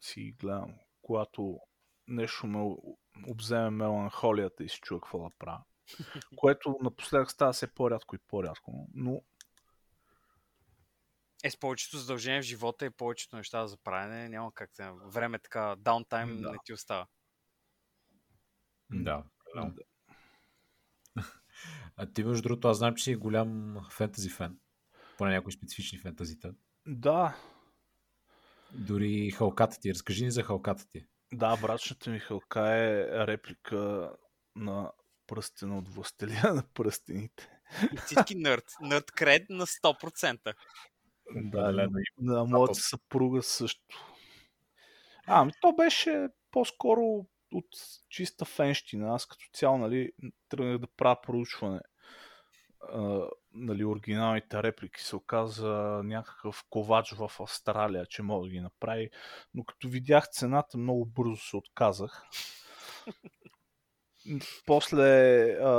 си 0.00 0.34
гледам, 0.38 0.74
когато 1.02 1.60
нещо 2.08 2.46
ме 2.46 2.76
обземе 3.26 3.70
меланхолията 3.70 4.64
и 4.64 4.68
си 4.68 4.78
чуя 4.82 5.00
какво 5.00 5.18
да 5.18 5.30
правя. 5.38 5.62
Което 6.36 6.78
напоследък 6.82 7.30
става 7.30 7.52
все 7.52 7.74
по-рядко 7.74 8.16
и 8.16 8.18
по-рядко. 8.28 8.88
Но 8.94 9.22
Е, 11.44 11.50
с 11.50 11.56
повечето 11.60 11.98
задължения 11.98 12.42
в 12.42 12.46
живота 12.46 12.86
и 12.86 12.90
повечето 12.90 13.36
неща 13.36 13.66
за 13.66 13.76
правене, 13.76 14.28
няма 14.28 14.52
как 14.54 14.70
да... 14.76 14.92
Време 14.92 15.38
така, 15.38 15.76
даунтайм 15.78 16.40
Да. 16.42 16.50
не 16.52 16.58
ти 16.64 16.72
остава. 16.72 17.06
Да. 18.90 19.24
да. 19.56 19.70
Да. 19.70 19.82
А 21.96 22.12
ти, 22.12 22.24
между 22.24 22.42
другото, 22.42 22.68
аз 22.68 22.78
знам, 22.78 22.94
че 22.94 23.04
си 23.04 23.16
голям 23.16 23.76
фентази 23.90 24.30
фен. 24.30 24.58
Поне 25.18 25.34
някои 25.34 25.52
специфични 25.52 25.98
фентазита. 25.98 26.54
да, 26.86 27.36
Дори 28.72 29.30
халката 29.30 29.80
ти. 29.80 29.90
Разкажи 29.94 30.24
ни 30.24 30.30
за 30.30 30.42
халката 30.42 30.88
ти. 30.88 31.06
Да, 31.36 31.56
брачната 31.56 32.10
ми 32.10 32.18
хълка 32.18 32.60
е 32.60 33.06
реплика 33.26 34.12
на 34.56 34.92
пръстена 35.26 35.78
от 35.78 35.88
властелия 35.88 36.54
на 36.54 36.62
пръстените. 36.74 37.50
Истински 37.94 38.34
нърд. 38.34 38.64
Нърд 38.80 39.10
кред 39.10 39.50
на 39.50 39.66
100%. 39.66 40.38
Да, 40.44 41.58
Определено 41.58 41.90
на, 42.18 42.44
моята 42.44 42.74
съпруга 42.74 43.42
също. 43.42 44.10
А, 45.26 45.40
ами 45.40 45.52
то 45.60 45.72
беше 45.72 46.28
по-скоро 46.50 47.26
от 47.52 47.68
чиста 48.08 48.44
фенщина. 48.44 49.14
Аз 49.14 49.26
като 49.26 49.44
цяло, 49.52 49.78
нали, 49.78 50.12
тръгнах 50.48 50.78
да 50.78 50.86
правя 50.86 51.20
проучване. 51.22 51.80
А, 52.80 53.28
нали, 53.54 53.84
оригиналните 53.84 54.62
реплики 54.62 55.02
се 55.02 55.16
оказа 55.16 56.00
някакъв 56.04 56.64
ковач 56.70 57.12
в 57.12 57.30
Австралия, 57.40 58.06
че 58.06 58.22
мога 58.22 58.46
да 58.46 58.52
ги 58.52 58.60
направи. 58.60 59.10
Но 59.54 59.64
като 59.64 59.88
видях 59.88 60.28
цената, 60.30 60.78
много 60.78 61.06
бързо 61.06 61.36
се 61.36 61.56
отказах. 61.56 62.22
После, 64.66 65.02
а, 65.52 65.70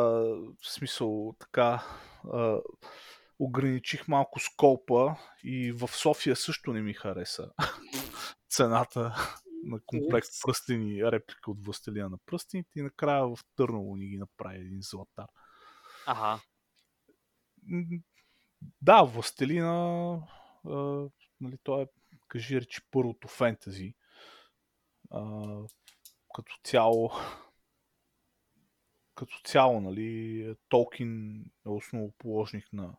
в 0.62 0.68
смисъл, 0.70 1.36
така, 1.40 1.84
а, 2.34 2.60
ограничих 3.40 4.08
малко 4.08 4.40
скопа 4.40 5.16
и 5.44 5.72
в 5.72 5.88
София 5.88 6.36
също 6.36 6.74
не 6.74 6.82
ми 6.82 6.94
хареса 6.94 7.52
цената 8.50 9.16
на 9.64 9.80
комплект 9.86 10.28
Упс. 10.28 10.42
пръстени, 10.46 11.12
реплика 11.12 11.52
от 11.52 11.66
Властелина 11.66 12.10
на 12.10 12.18
пръстените 12.26 12.80
и 12.80 12.82
накрая 12.82 13.28
в 13.28 13.38
Търново 13.56 13.96
ни 13.96 14.08
ги 14.08 14.18
направи 14.18 14.58
един 14.58 14.82
златар. 14.82 15.28
Ага. 16.08 16.40
Да, 18.82 19.04
Властелина, 19.04 20.22
а, 20.66 21.08
нали, 21.42 21.58
той 21.64 21.84
е, 21.84 21.88
кажи 22.28 22.62
речи, 22.62 22.82
първото 22.92 23.28
фентази. 23.28 23.94
А, 25.12 25.46
като 26.36 26.60
цяло, 26.64 27.12
като 29.16 29.42
цяло, 29.44 29.82
нали, 29.82 30.56
Толкин 30.70 31.42
е 31.66 31.70
основоположник 31.70 32.74
на, 32.74 32.96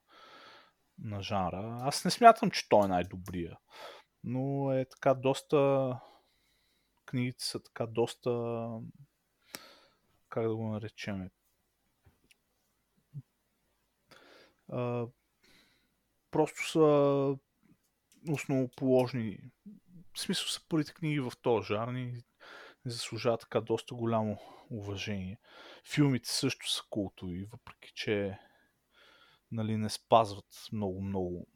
на 0.98 1.22
жанра. 1.22 1.78
Аз 1.82 2.04
не 2.04 2.10
смятам, 2.10 2.50
че 2.50 2.68
той 2.68 2.84
е 2.84 2.88
най-добрия, 2.88 3.58
но 4.24 4.72
е 4.72 4.84
така 4.84 5.14
доста... 5.14 6.00
Книгите 7.04 7.44
са 7.44 7.62
така 7.62 7.86
доста... 7.86 8.30
Как 10.28 10.48
да 10.48 10.56
го 10.56 10.68
наречем? 10.68 11.30
А, 14.68 15.06
просто 16.30 16.70
са 16.70 17.36
основоположни. 18.32 19.38
В 20.12 20.20
смисъл 20.20 20.46
са 20.46 20.60
първите 20.68 20.94
книги 20.94 21.20
в 21.20 21.32
този 21.42 21.66
жанр 21.66 21.98
и 21.98 22.24
заслужават 22.86 23.40
така 23.40 23.60
доста 23.60 23.94
голямо 23.94 24.38
уважение. 24.70 25.38
Филмите 25.94 26.28
също 26.28 26.70
са 26.70 26.82
култови, 26.90 27.44
въпреки 27.44 27.92
че 27.94 28.38
нали, 29.52 29.76
не 29.76 29.90
спазват 29.90 30.68
много-много. 30.72 31.46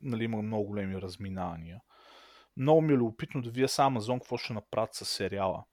Нали, 0.00 0.24
има 0.24 0.42
много 0.42 0.64
големи 0.64 1.02
разминания. 1.02 1.80
Много 2.56 2.80
ми 2.80 2.92
е 2.92 2.96
любопитно 2.96 3.42
да 3.42 3.50
видя 3.50 3.68
само 3.68 3.86
Амазон 3.86 4.18
какво 4.18 4.36
ще 4.36 4.52
направят 4.52 4.94
с 4.94 5.04
сериала. 5.04 5.64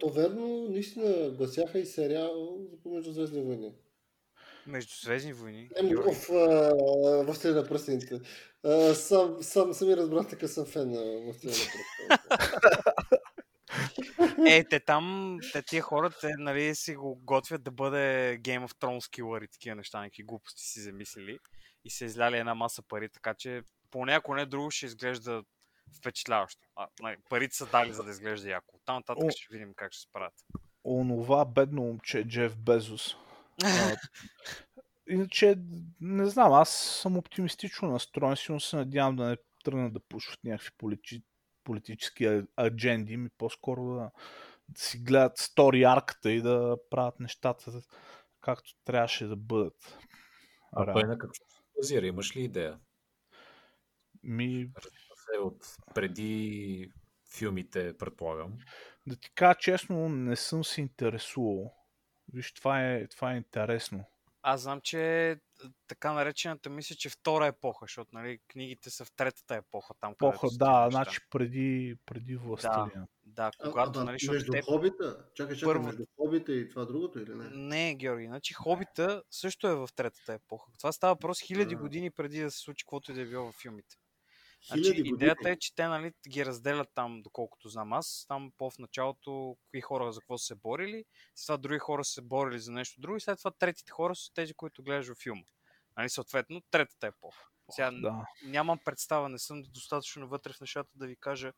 То 0.00 0.08
верно, 0.08 0.68
наистина 0.70 1.30
гласяха 1.30 1.78
и 1.78 1.86
сериал 1.86 2.58
за 2.70 2.80
помежду 2.82 3.12
Звездни 3.12 3.42
войни. 3.42 3.72
Между 4.66 4.94
Звездни 5.02 5.32
войни. 5.32 5.70
Ем, 5.76 5.88
Георги. 5.88 6.14
в 6.14 7.24
Властелина 7.24 7.60
на 7.60 7.68
пръстените. 7.68 8.20
А, 8.64 8.94
Сам, 8.94 9.42
сам, 9.42 9.72
сами 9.74 9.96
разбрах 9.96 10.28
така 10.28 10.48
съм 10.48 10.66
фен 10.66 10.90
на 10.90 11.20
Властелина 11.24 11.56
на 11.56 11.64
пръстените. 11.64 12.94
Е, 14.46 14.64
те 14.64 14.80
там, 14.80 15.38
те 15.52 15.62
тия 15.62 15.82
хора, 15.82 16.10
те, 16.20 16.32
нали, 16.38 16.74
си 16.74 16.94
го 16.94 17.16
готвят 17.16 17.62
да 17.62 17.70
бъде 17.70 18.38
Game 18.42 18.66
of 18.68 18.72
Thrones 18.74 19.16
killer 19.16 19.44
и 19.44 19.48
такива 19.48 19.76
неща, 19.76 20.00
някакви 20.00 20.22
глупости 20.22 20.62
си 20.62 20.80
замислили 20.80 21.38
и 21.84 21.90
се 21.90 22.04
изляли 22.04 22.38
една 22.38 22.54
маса 22.54 22.82
пари, 22.82 23.08
така 23.08 23.34
че 23.34 23.62
поне 23.90 24.12
ако 24.12 24.34
не 24.34 24.46
друго 24.46 24.70
ще 24.70 24.86
изглежда 24.86 25.42
впечатляващо. 25.98 26.62
А, 26.76 26.86
нали, 27.00 27.16
парите 27.28 27.56
са 27.56 27.66
дали, 27.66 27.92
за 27.92 28.02
да 28.02 28.10
изглежда 28.10 28.48
яко. 28.48 28.78
Там 28.84 28.96
нататък 28.96 29.24
О. 29.24 29.30
ще 29.30 29.46
видим 29.52 29.72
как 29.76 29.92
ще 29.92 30.00
се 30.02 30.12
правят. 30.12 30.34
Онова 30.84 31.44
бедно 31.44 31.82
момче 31.82 32.24
Джеф 32.24 32.56
Безос. 32.56 33.16
А, 33.64 33.96
Иначе, 35.08 35.54
не 36.00 36.26
знам, 36.26 36.52
аз 36.52 36.70
съм 37.02 37.16
оптимистично 37.16 37.88
настроен, 37.88 38.36
силно 38.36 38.60
се 38.60 38.76
надявам 38.76 39.16
да 39.16 39.24
не 39.24 39.36
тръгнат 39.64 39.92
да 39.92 40.00
пушват 40.00 40.44
някакви 40.44 40.70
полити... 40.78 41.22
политически 41.64 42.42
адженди, 42.60 43.16
ми 43.16 43.28
по-скоро 43.38 43.94
да, 43.94 44.10
да 44.68 44.80
си 44.80 44.98
гледат 44.98 45.38
стори 45.38 45.82
арката 45.82 46.32
и 46.32 46.42
да 46.42 46.76
правят 46.90 47.20
нещата 47.20 47.82
както 48.40 48.74
трябваше 48.84 49.26
да 49.26 49.36
бъдат. 49.36 49.98
А 50.72 50.92
той 50.92 51.02
на 51.02 51.18
какво 51.18 51.34
се 51.34 51.62
базира? 51.76 52.06
Имаш 52.06 52.36
ли 52.36 52.44
идея? 52.44 52.78
Ми, 54.22 54.70
от 55.40 55.76
преди 55.94 56.90
филмите, 57.36 57.96
предполагам. 57.96 58.58
да 59.06 59.16
ти 59.16 59.30
кажа 59.34 59.58
честно, 59.58 60.08
не 60.08 60.36
съм 60.36 60.64
се 60.64 60.80
интересувал. 60.80 61.74
Виж, 62.34 62.52
това 62.52 62.90
е, 62.92 63.06
това 63.06 63.32
е 63.32 63.36
интересно. 63.36 64.04
Аз 64.42 64.60
знам, 64.60 64.80
че 64.80 65.30
е, 65.30 65.36
така 65.88 66.12
наречената 66.12 66.70
мисля, 66.70 66.94
че 66.94 67.08
втора 67.10 67.46
епоха, 67.46 67.84
защото 67.84 68.10
нали, 68.12 68.38
книгите 68.48 68.90
са 68.90 69.04
в 69.04 69.12
третата 69.12 69.54
епоха. 69.54 69.94
Там, 70.00 70.14
Поха, 70.18 70.38
където 70.40 70.52
са 70.52 70.58
да, 70.58 70.88
значи 70.90 71.18
преди, 71.30 71.96
преди 72.06 72.36
властелина. 72.36 73.06
Да, 73.24 73.50
А, 73.60 73.70
когато, 73.70 74.00
а, 74.00 74.04
нали, 74.04 74.14
защото 74.14 74.32
между 74.32 74.52
те... 74.52 74.62
хобита? 74.62 75.24
Чакай, 75.34 75.56
чакай, 75.56 75.74
Първо- 75.74 75.86
между 75.86 76.04
хобита 76.16 76.52
и 76.52 76.68
това 76.68 76.84
другото 76.84 77.18
или 77.18 77.34
не? 77.34 77.48
Не, 77.52 77.94
Георги, 77.94 78.26
значи 78.26 78.54
Хобита 78.54 79.22
също 79.30 79.68
е 79.68 79.74
в 79.74 79.88
третата 79.96 80.32
епоха. 80.32 80.72
Това 80.78 80.92
става 80.92 81.16
просто 81.16 81.46
хиляди 81.46 81.74
А. 81.74 81.78
години 81.78 82.10
преди 82.10 82.40
да 82.40 82.50
се 82.50 82.58
случи 82.58 82.84
каквото 82.84 83.10
и 83.10 83.14
да 83.14 83.20
е 83.20 83.26
било 83.26 83.44
във 83.46 83.54
филмите. 83.54 83.96
Значи, 84.66 85.02
идеята 85.04 85.50
е, 85.50 85.56
че 85.56 85.74
те 85.74 85.86
нали, 85.86 86.12
ги 86.28 86.46
разделят 86.46 86.88
там, 86.94 87.22
доколкото 87.22 87.68
знам 87.68 87.92
аз, 87.92 88.24
там 88.28 88.52
по 88.58 88.70
в 88.70 88.78
началото, 88.78 89.56
кои 89.70 89.80
хора 89.80 90.12
за 90.12 90.20
какво 90.20 90.38
са 90.38 90.46
се 90.46 90.54
борили, 90.54 91.04
след 91.34 91.46
това 91.46 91.56
други 91.56 91.78
хора 91.78 92.04
са 92.04 92.12
се 92.12 92.22
борили 92.22 92.58
за 92.58 92.72
нещо 92.72 93.00
друго 93.00 93.16
и 93.16 93.20
след 93.20 93.38
това 93.38 93.50
третите 93.50 93.92
хора 93.92 94.16
са 94.16 94.32
тези, 94.34 94.54
които 94.54 94.82
гледаш 94.82 95.08
във 95.08 95.18
филма. 95.18 95.42
Нали, 95.96 96.08
съответно, 96.08 96.62
третата 96.70 97.06
епоха. 97.06 97.44
Сега 97.70 97.90
Да. 97.90 98.26
нямам 98.44 98.78
представа, 98.84 99.28
не 99.28 99.38
съм 99.38 99.62
достатъчно 99.62 100.28
вътре 100.28 100.52
в 100.52 100.60
нещата 100.60 100.90
да 100.94 101.06
ви 101.06 101.16
кажа 101.16 101.52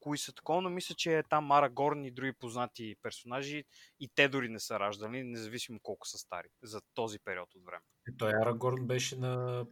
кои 0.00 0.18
са 0.18 0.32
такова, 0.32 0.62
но 0.62 0.70
мисля, 0.70 0.94
че 0.94 1.18
е 1.18 1.22
там 1.22 1.44
Мара 1.44 1.70
Горн 1.70 2.04
и 2.04 2.10
други 2.10 2.32
познати 2.32 2.96
персонажи 3.02 3.64
и 4.00 4.08
те 4.14 4.28
дори 4.28 4.48
не 4.48 4.60
са 4.60 4.80
раждали, 4.80 5.24
независимо 5.24 5.80
колко 5.82 6.06
са 6.06 6.18
стари 6.18 6.48
за 6.62 6.80
този 6.94 7.18
период 7.18 7.54
от 7.54 7.64
време. 7.64 7.84
Е, 8.08 8.16
Той 8.18 8.30
Арагорн 8.30 8.86
беше 8.86 9.16
на, 9.16 9.66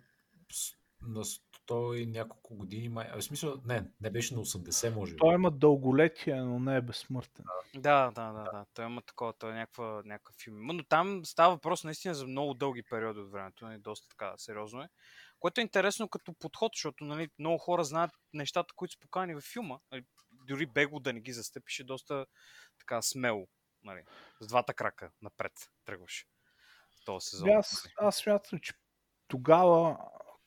на 1.03 1.25
100 1.71 1.97
и 1.97 2.07
няколко 2.07 2.55
години. 2.55 2.89
Май... 2.89 3.09
А, 3.13 3.21
в 3.21 3.25
смисъл, 3.25 3.61
не, 3.65 3.85
не 4.01 4.11
беше 4.11 4.35
на 4.35 4.41
80, 4.41 4.95
може 4.95 5.13
би. 5.13 5.19
Той 5.19 5.35
има 5.35 5.51
дълголетие, 5.51 6.35
но 6.35 6.59
не 6.59 6.77
е 6.77 6.81
безсмъртен. 6.81 7.45
Да, 7.75 8.11
да, 8.11 8.33
да, 8.33 8.43
да. 8.43 8.67
Той 8.75 8.85
има 8.85 9.03
такова, 9.03 9.33
той 9.33 9.51
е 9.51 9.55
някаква, 9.55 10.03
някакъв 10.05 10.37
филм. 10.45 10.57
Но 10.61 10.85
там 10.85 11.25
става 11.25 11.55
въпрос 11.55 11.85
наистина 11.85 12.15
за 12.15 12.27
много 12.27 12.55
дълги 12.55 12.83
периоди 12.83 13.21
от 13.21 13.33
времето, 13.33 13.65
нали, 13.65 13.79
доста 13.79 14.09
така 14.09 14.35
сериозно 14.37 14.83
е. 14.83 14.89
Което 15.39 15.61
е 15.61 15.63
интересно 15.63 16.09
като 16.09 16.33
подход, 16.33 16.73
защото 16.75 17.05
нали, 17.05 17.31
много 17.39 17.59
хора 17.59 17.85
знаят 17.85 18.11
нещата, 18.33 18.75
които 18.77 18.93
са 18.93 19.01
покани 19.01 19.35
във 19.35 19.45
филма. 19.45 19.79
Нали, 19.93 20.05
дори 20.33 20.67
бегло 20.67 21.01
да 21.01 21.13
не 21.13 21.21
ги 21.21 21.33
застъпиш 21.33 21.81
е 21.81 21.85
доста 21.85 22.27
така 22.79 23.03
смело. 23.03 23.49
Нали, 23.85 24.03
с 24.41 24.47
двата 24.47 24.75
крака 24.75 25.11
напред 25.23 25.53
тръгваше 25.85 26.27
в 27.03 27.05
този 27.05 27.27
сезон. 27.27 27.51
Аз, 27.51 27.89
аз 27.97 28.17
смятам, 28.17 28.59
че 28.59 28.73
тогава, 29.29 29.99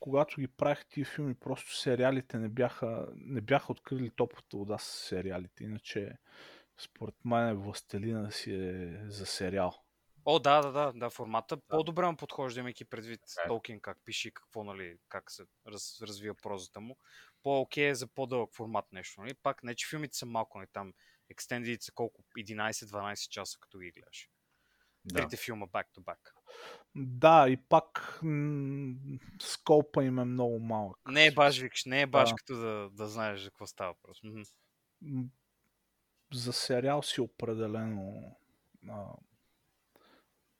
когато 0.04 0.40
ги 0.40 0.48
правих 0.48 0.86
тия 0.86 1.06
филми, 1.06 1.34
просто 1.34 1.76
сериалите 1.76 2.38
не 2.38 2.48
бяха, 2.48 3.08
не 3.14 3.40
бяха 3.40 3.72
открили 3.72 4.10
топлата 4.10 4.56
вода 4.56 4.78
с 4.78 4.84
сериалите. 4.84 5.64
Иначе, 5.64 6.18
според 6.78 7.14
мен, 7.24 7.56
Властелина 7.56 8.32
си 8.32 8.54
е 8.54 9.00
за 9.08 9.26
сериал. 9.26 9.84
О, 10.24 10.38
да, 10.38 10.60
да, 10.62 10.72
да, 10.72 10.92
да, 10.92 11.10
формата 11.10 11.56
по-добре 11.68 12.06
му 12.06 12.16
подхожда, 12.16 12.60
имайки 12.60 12.84
предвид 12.84 13.20
Така 13.20 13.42
е. 13.44 13.48
Толкин 13.48 13.80
как 13.80 13.98
пише 14.04 14.28
и 14.28 14.32
какво, 14.32 14.64
нали, 14.64 14.98
как 15.08 15.30
се 15.30 15.42
раз, 15.68 16.02
развива 16.02 16.34
прозата 16.34 16.80
му. 16.80 16.96
По-окей 17.42 17.88
е 17.88 17.94
за 17.94 18.06
по-дълъг 18.06 18.54
формат 18.54 18.92
нещо, 18.92 19.20
нали? 19.20 19.34
Пак 19.34 19.62
не, 19.62 19.74
че 19.74 19.88
филмите 19.88 20.16
са 20.16 20.26
малко, 20.26 20.58
нали, 20.58 20.68
там 20.72 20.92
екстендите 21.30 21.84
са 21.84 21.92
колко? 21.92 22.22
11-12 22.38 23.28
часа, 23.28 23.58
като 23.60 23.78
ги 23.78 23.90
гледаш. 23.90 24.28
Да. 25.04 25.20
Трите 25.20 25.36
филма 25.36 25.66
back-to-back. 25.66 26.18
Да, 26.96 27.46
и 27.48 27.56
пак 27.56 28.20
м- 28.22 28.94
скопа 29.40 30.04
им 30.04 30.18
е 30.18 30.24
много 30.24 30.58
малък. 30.58 30.98
Не 31.08 31.26
е 31.26 31.32
баш, 31.32 31.58
викаш, 31.58 31.84
не 31.84 32.02
е 32.02 32.06
баш 32.06 32.30
Да. 32.30 32.36
като 32.36 32.56
да, 32.56 32.90
да 32.92 33.08
знаеш 33.08 33.40
за 33.40 33.50
какво 33.50 33.66
става 33.66 33.94
просто. 34.02 34.42
За 36.32 36.52
сериал 36.52 37.02
си 37.02 37.20
определено. 37.20 38.36
А... 38.88 39.04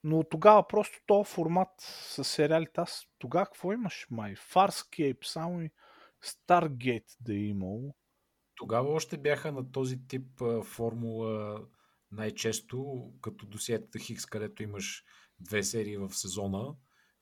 Но 0.05 0.24
тогава 0.24 0.68
просто 0.68 0.99
този 1.07 1.30
формат 1.32 1.68
с 1.78 2.24
сериалите, 2.24 2.80
аз 2.80 3.07
тогава 3.18 3.47
какво 3.47 3.72
имаш 3.72 4.07
май? 4.11 4.35
Farscape, 4.35 5.24
само 5.24 5.62
и 5.62 5.70
Stargate 6.24 7.16
да 7.20 7.35
е 7.35 7.39
имало. 7.39 7.95
Тогава 8.55 8.89
още 8.89 9.18
бяха 9.18 9.53
на 9.53 9.72
този 9.72 10.07
тип 10.07 10.43
а, 10.43 10.62
формула 10.62 11.61
най-често, 12.12 13.11
като 13.20 13.47
досиетата 13.47 13.99
Хикс, 13.99 14.26
където 14.26 14.62
имаш 14.62 15.05
две 15.45 15.63
серии 15.63 15.97
в 15.97 16.11
сезона, 16.15 16.75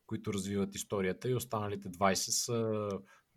които 0.07 0.33
развиват 0.33 0.75
историята 0.75 1.31
и 1.31 1.35
останалите 1.35 1.89
20 1.89 2.14
са 2.14 2.89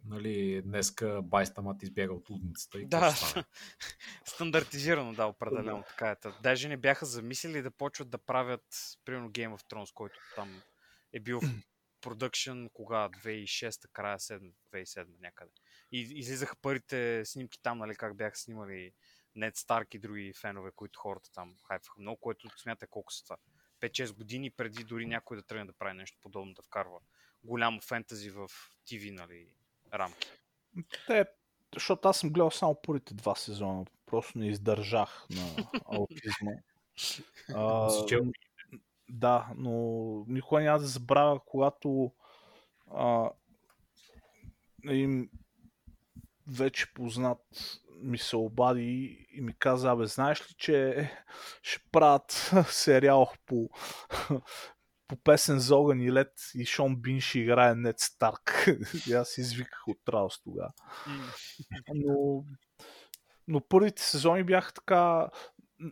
нали, 0.05 0.61
днеска 0.61 1.21
байста 1.23 1.61
мат 1.61 1.83
избяга 1.83 2.13
от 2.13 2.29
лудницата. 2.29 2.79
И 2.79 2.85
Да, 2.85 3.15
стандартизирано, 4.25 5.13
да, 5.13 5.25
определено. 5.25 5.83
Така 5.87 6.09
е. 6.09 6.15
Даже 6.43 6.67
не 6.67 6.77
бяха 6.77 7.05
замислили 7.05 7.61
да 7.61 7.71
почват 7.71 8.09
да 8.09 8.17
правят, 8.17 8.65
примерно, 9.05 9.31
Game 9.31 9.57
of 9.57 9.73
Thrones, 9.73 9.93
който 9.93 10.19
там 10.35 10.61
е 11.13 11.19
бил 11.19 11.39
в 11.41 11.41
продъкшн, 12.01 12.65
кога? 12.73 13.09
2006, 13.09 13.89
края 13.93 14.19
7, 14.19 14.53
2007 14.73 15.05
някъде. 15.19 15.51
И 15.91 15.99
излизаха 15.99 16.55
първите 16.61 17.25
снимки 17.25 17.59
там, 17.63 17.77
нали, 17.77 17.95
как 17.95 18.17
бяха 18.17 18.37
снимали 18.37 18.91
Нед 19.35 19.55
Старк 19.55 19.93
и 19.93 19.99
други 19.99 20.33
фенове, 20.41 20.71
които 20.75 20.99
хората 20.99 21.31
там 21.31 21.55
хайпваха 21.67 22.01
много, 22.01 22.17
което 22.17 22.49
смята 22.57 22.87
колко 22.87 23.13
са 23.13 23.23
това. 23.23 23.37
5-6 23.81 24.15
години 24.15 24.49
преди 24.49 24.83
дори 24.83 25.05
някой 25.05 25.37
да 25.37 25.43
тръгне 25.43 25.65
да 25.65 25.73
прави 25.73 25.97
нещо 25.97 26.17
подобно, 26.21 26.53
да 26.53 26.61
вкарва 26.61 26.99
голямо 27.43 27.81
фентази 27.81 28.29
в 28.29 28.47
TV, 28.87 29.11
нали, 29.11 29.47
рамки. 29.93 30.27
Те, 31.07 31.25
защото 31.73 32.07
аз 32.07 32.19
съм 32.19 32.29
гледал 32.29 32.51
само 32.51 32.81
първите 32.81 33.13
два 33.13 33.35
сезона. 33.35 33.85
Просто 34.05 34.37
не 34.37 34.47
издържах 34.47 35.27
на 35.29 35.69
аутизма. 35.85 36.51
А, 37.53 37.89
да, 39.09 39.49
но 39.55 39.71
никога 40.27 40.61
няма 40.61 40.79
да 40.79 40.85
забравя, 40.85 41.39
когато 41.45 42.11
а, 42.91 43.29
им 44.89 45.29
вече 46.47 46.93
познат 46.93 47.39
ми 48.03 48.17
се 48.17 48.35
обади 48.35 49.27
и 49.31 49.41
ми 49.41 49.53
каза, 49.59 49.91
абе, 49.91 50.05
знаеш 50.05 50.41
ли, 50.41 50.55
че 50.57 51.09
ще 51.61 51.79
правят 51.91 52.51
сериал 52.67 53.31
по, 53.45 53.69
по 55.07 55.15
песен 55.23 55.59
за 55.59 55.75
огън 55.75 56.01
и 56.01 56.11
лед 56.11 56.31
и 56.55 56.65
Шон 56.65 56.95
Бин 56.95 57.21
ще 57.21 57.39
играе 57.39 57.75
Нед 57.75 57.99
Старк. 57.99 58.67
и 59.07 59.13
аз 59.13 59.37
извиках 59.37 59.87
от 59.87 60.09
радост 60.09 60.41
тогава. 60.43 60.71
Но, 61.93 62.45
но 63.47 63.61
първите 63.61 64.01
сезони 64.01 64.43
бяха 64.43 64.73
така, 64.73 65.29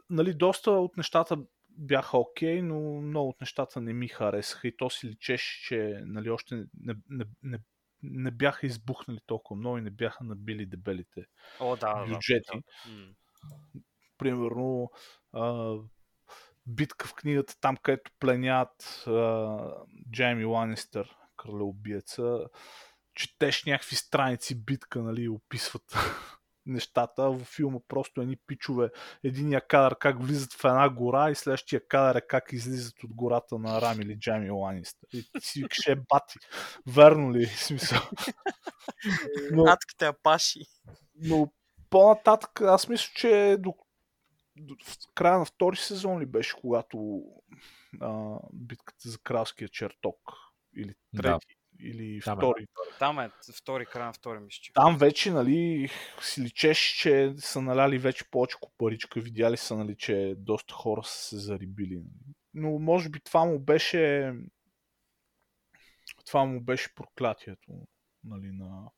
нали, 0.10 0.34
доста 0.34 0.72
от 0.72 0.98
нещата 0.98 1.38
бяха 1.78 2.18
окей, 2.18 2.62
но 2.62 3.02
много 3.02 3.30
от 3.30 3.42
нещата 3.42 3.82
не 3.82 3.94
ми 3.94 4.08
харесаха 4.08 4.68
и 4.68 4.78
то 4.78 4.90
си 4.90 5.08
личеше, 5.08 5.68
че 5.68 6.02
нали, 6.06 6.30
още 6.30 6.56
не, 6.56 6.94
не, 7.10 7.26
не, 7.44 7.60
не 8.04 8.32
бяха 8.32 8.66
избухнали 8.66 9.20
толкова 9.26 9.60
много 9.60 9.78
и 9.78 9.82
не 9.82 9.90
бяха 9.90 10.24
набили 10.24 10.66
дебелите 10.66 11.26
О, 11.60 11.76
да, 11.76 11.94
да, 11.94 12.06
да. 12.06 12.14
бюджети. 12.14 12.52
М. 12.88 13.14
Примерно 14.18 14.92
а, 15.34 15.76
битка 16.66 17.08
в 17.08 17.14
книгата, 17.14 17.60
там 17.62 17.78
където 17.78 18.12
пленят 18.20 19.04
а, 19.08 19.58
Джейми 20.12 20.46
Ланистър, 20.46 21.16
кралеубиеца, 21.36 22.46
четеш 23.16 23.66
някакви 23.66 23.96
страници 23.96 24.64
битка, 24.64 25.04
нали, 25.04 25.30
описват 25.30 25.84
нещата. 26.66 27.32
В 27.32 27.46
филма 27.46 27.80
просто 27.88 28.22
едни 28.22 28.38
пичове, 28.48 28.90
единия 29.24 29.68
кадър 29.68 29.98
как 30.00 30.24
влизат 30.24 30.54
в 30.54 30.66
една 30.66 30.90
гора 30.90 31.32
и 31.32 31.36
следващия 31.36 31.88
кадър 31.88 32.16
е 32.16 32.28
как 32.28 32.54
излизат 32.54 33.04
от 33.04 33.14
гората 33.14 33.60
на 33.60 33.82
Рам 33.82 34.02
или 34.02 34.20
Джейми 34.20 34.52
Ланистър. 34.52 35.08
И 35.14 35.24
ти 35.24 35.48
си 35.48 35.62
викаш, 35.62 35.88
е, 35.88 35.96
бати, 35.96 36.40
верно 36.88 37.34
ли? 37.34 37.44
е? 37.44 37.48
Смисъл. 37.48 38.00
Но, 39.52 39.64
Адските 39.64 40.06
апаши. 40.06 40.60
но 41.16 41.52
по-нататък, 41.90 42.62
аз 42.62 42.88
мисля, 42.88 43.12
че 43.16 43.58
до, 43.60 43.74
до, 44.58 44.76
в 44.84 44.98
края 45.16 45.40
на 45.40 45.46
втори 45.46 45.78
сезон 45.78 46.20
ли 46.20 46.26
беше, 46.26 46.56
когато 46.62 47.24
а, 48.02 48.38
битката 48.54 49.10
за 49.10 49.20
кралския 49.20 49.70
чертог 49.70 50.18
или 50.78 50.96
Да. 51.14 51.40
Или 51.84 52.22
Там 52.22 52.38
е. 52.38 52.42
втори. 52.42 52.68
Там 53.00 53.20
е 53.20 53.30
втори, 53.56 53.86
край 53.86 54.06
на 54.06 54.14
втори 54.14 54.40
мисля. 54.40 54.72
Там 54.74 54.98
вече, 54.98 55.32
нали, 55.32 55.90
си 56.22 56.42
личеше, 56.42 56.98
че 56.98 57.34
са 57.38 57.62
наляли 57.62 57.98
вече 57.98 58.30
повече 58.32 58.58
паричка, 58.78 59.20
видяли 59.20 59.58
са, 59.58 59.78
нали, 59.78 59.96
че 59.98 60.36
доста 60.38 60.74
хора 60.74 61.04
са 61.04 61.24
се 61.24 61.38
зарибили. 61.38 61.96
нали. 61.96 62.36
Но 62.54 62.80
може 62.80 63.10
би 63.10 63.20
това 63.20 63.46
му 63.46 63.60
беше 63.60 64.34
това 66.26 66.46
му 66.46 66.62
беше 66.62 66.96
проклятието, 66.96 67.72
нали, 68.24 68.52
на, 68.52 68.92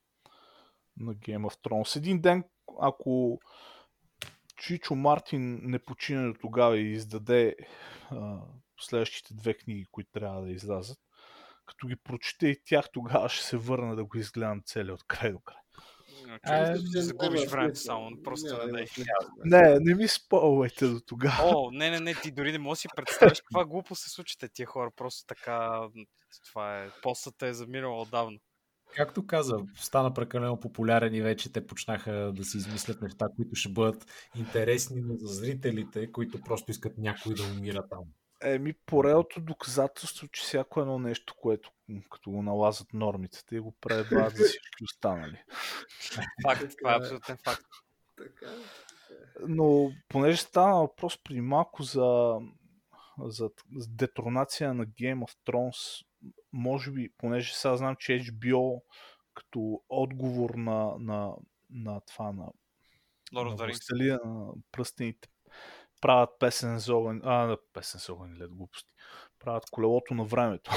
на 0.97 1.15
Game 1.15 1.49
of 1.49 1.63
Thrones. 1.63 1.97
Един 1.97 2.21
ден, 2.21 2.43
ако 2.79 3.39
Чичо 4.57 4.95
Мартин 4.95 5.59
не 5.63 5.79
почине 5.79 6.27
до 6.27 6.33
тогава 6.33 6.77
и 6.77 6.91
издаде 6.91 7.55
а, 8.11 8.39
следващите 8.79 9.33
две 9.33 9.53
книги, 9.53 9.85
които 9.91 10.11
трябва 10.11 10.41
да 10.41 10.51
излязат, 10.51 10.99
като 11.65 11.87
ги 11.87 11.95
прочете 11.95 12.47
и 12.47 12.61
тях, 12.65 12.85
тогава 12.93 13.29
ще 13.29 13.45
се 13.45 13.57
върна 13.57 13.95
да 13.95 14.05
го 14.05 14.17
изгледам 14.17 14.61
целия 14.65 14.93
от 14.93 15.03
край 15.07 15.31
до 15.31 15.39
край. 15.39 15.57
Е, 16.27 16.39
Чакай, 16.47 16.73
да 16.93 17.01
загубиш 17.01 17.47
времето 17.47 17.79
само, 17.79 18.11
просто 18.23 18.57
не 18.57 18.65
да 18.65 18.71
дай. 18.71 18.85
Не, 19.45 19.79
не 19.79 19.95
ми 19.95 20.07
спълвайте 20.07 20.87
до 20.87 20.99
тогава. 20.99 21.51
О, 21.55 21.71
не, 21.71 21.89
не, 21.89 21.99
не, 21.99 22.15
ти 22.15 22.31
дори 22.31 22.51
не 22.51 22.59
можеш 22.59 22.77
да 22.77 22.81
си 22.81 22.87
представиш 22.95 23.41
каква 23.41 23.65
глупо 23.65 23.95
се 23.95 24.09
случите 24.09 24.49
тия 24.53 24.65
хора. 24.65 24.91
Просто 24.95 25.25
така, 25.27 25.81
това 26.45 26.83
е, 26.83 26.89
постата 27.01 27.47
е 27.47 27.53
заминала 27.53 28.01
отдавна. 28.01 28.37
Както 28.95 29.27
каза, 29.27 29.57
стана 29.75 30.13
прекалено 30.13 30.59
популярен 30.59 31.15
и 31.15 31.21
вече 31.21 31.51
те 31.51 31.67
почнаха 31.67 32.31
да 32.35 32.45
си 32.45 32.57
измислят 32.57 33.01
неща, 33.01 33.27
които 33.35 33.55
ще 33.55 33.69
бъдат 33.69 34.05
интересни 34.35 35.01
за 35.19 35.33
зрителите, 35.33 36.11
които 36.11 36.41
просто 36.41 36.71
искат 36.71 36.97
някой 36.97 37.33
да 37.33 37.43
умира 37.43 37.87
там. 37.89 38.03
Еми, 38.45 38.73
поредното 38.73 39.41
доказателство, 39.41 40.27
че 40.27 40.41
всяко 40.41 40.81
едно 40.81 40.99
нещо, 40.99 41.35
което 41.37 41.71
като 42.11 42.31
го 42.31 42.41
налазат 42.41 42.93
нормите, 42.93 43.45
те 43.45 43.59
го 43.59 43.71
пребават 43.71 44.35
за 44.35 44.43
всички 44.47 44.83
останали. 44.83 45.43
Факт, 46.43 46.75
това 46.77 46.93
е 46.93 46.97
абсолютен 46.97 47.37
факт. 47.37 47.65
Така 48.15 48.45
е. 48.45 48.55
Но 49.47 49.91
понеже 50.07 50.37
стана 50.37 50.75
въпрос 50.75 51.23
преди 51.23 51.41
малко 51.41 51.83
за, 51.83 52.39
за, 53.19 53.49
за 53.75 53.87
детронация 53.87 54.73
на 54.73 54.85
Game 54.85 55.19
of 55.19 55.37
Thrones, 55.47 56.05
може 56.53 56.91
би, 56.91 57.09
понеже 57.17 57.53
сега 57.53 57.77
знам, 57.77 57.95
че 57.99 58.19
HBO 58.19 58.81
като 59.33 59.81
отговор 59.89 60.49
на, 60.49 60.95
на, 60.99 61.35
на 61.69 62.01
това, 62.01 62.31
на, 62.31 62.47
Lord 63.33 63.47
of 63.47 63.49
на 63.49 63.57
the 63.57 63.61
Rings. 63.61 63.67
Властелина 63.67 64.19
на 64.23 64.53
пръстените, 64.71 65.29
правят 66.05 66.29
песен 66.39 66.79
за 66.79 66.95
огън, 66.95 67.21
а, 67.23 67.57
песен 67.73 67.99
за 67.99 68.13
огън, 68.13 68.37
лед 68.37 68.51
глупости. 68.51 68.93
Правят 69.39 69.69
колелото 69.71 70.13
на 70.13 70.23
времето. 70.23 70.71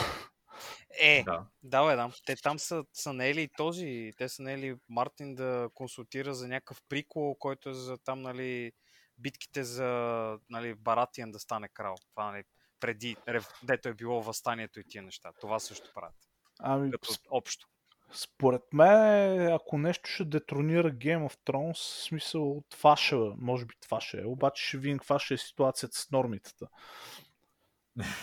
Е, 1.00 1.22
Да. 1.24 1.46
да, 1.62 2.08
бе. 2.08 2.14
Те 2.26 2.36
там 2.36 2.58
са, 2.58 2.84
са 2.92 3.12
наели 3.12 3.42
и 3.42 3.48
този, 3.56 4.12
те 4.18 4.28
са 4.28 4.42
наели 4.42 4.76
Мартин 4.88 5.34
да 5.34 5.68
консултира 5.74 6.34
за 6.34 6.48
някакъв 6.48 6.82
прикол, 6.88 7.34
който 7.34 7.70
е 7.70 7.74
за 7.74 7.98
там, 7.98 8.22
нали, 8.22 8.72
битките 9.18 9.64
за, 9.64 10.38
нали, 10.50 10.74
Баратиен 10.74 11.30
да 11.30 11.38
стане 11.38 11.68
крал. 11.68 11.94
Това, 12.10 12.32
нали, 12.32 12.44
преди, 12.80 13.16
дето 13.62 13.88
е 13.88 13.94
било 13.94 14.22
възстанието 14.22 14.80
и 14.80 14.84
тия 14.88 15.02
неща. 15.02 15.32
Това 15.40 15.58
също 15.58 15.90
правят. 15.94 16.16
Ами, 16.58 16.90
Като 16.90 17.12
общо. 17.30 17.66
Според 18.12 18.62
мен, 18.72 19.52
ако 19.52 19.78
нещо 19.78 20.10
ще 20.10 20.24
детронира 20.24 20.90
Game 20.90 21.28
of 21.28 21.38
Thrones, 21.46 21.74
в 21.74 22.04
смисъл 22.04 22.62
това 22.68 22.96
ще, 22.96 23.16
може 23.38 23.64
би 23.64 23.74
това 23.80 24.00
ще 24.00 24.20
е, 24.20 24.24
обаче 24.24 24.68
ще 24.68 24.78
видим 24.78 24.98
каква 24.98 25.18
ще 25.18 25.34
е 25.34 25.38
ситуацията 25.38 25.98
с 25.98 26.10
нормитата. 26.10 26.68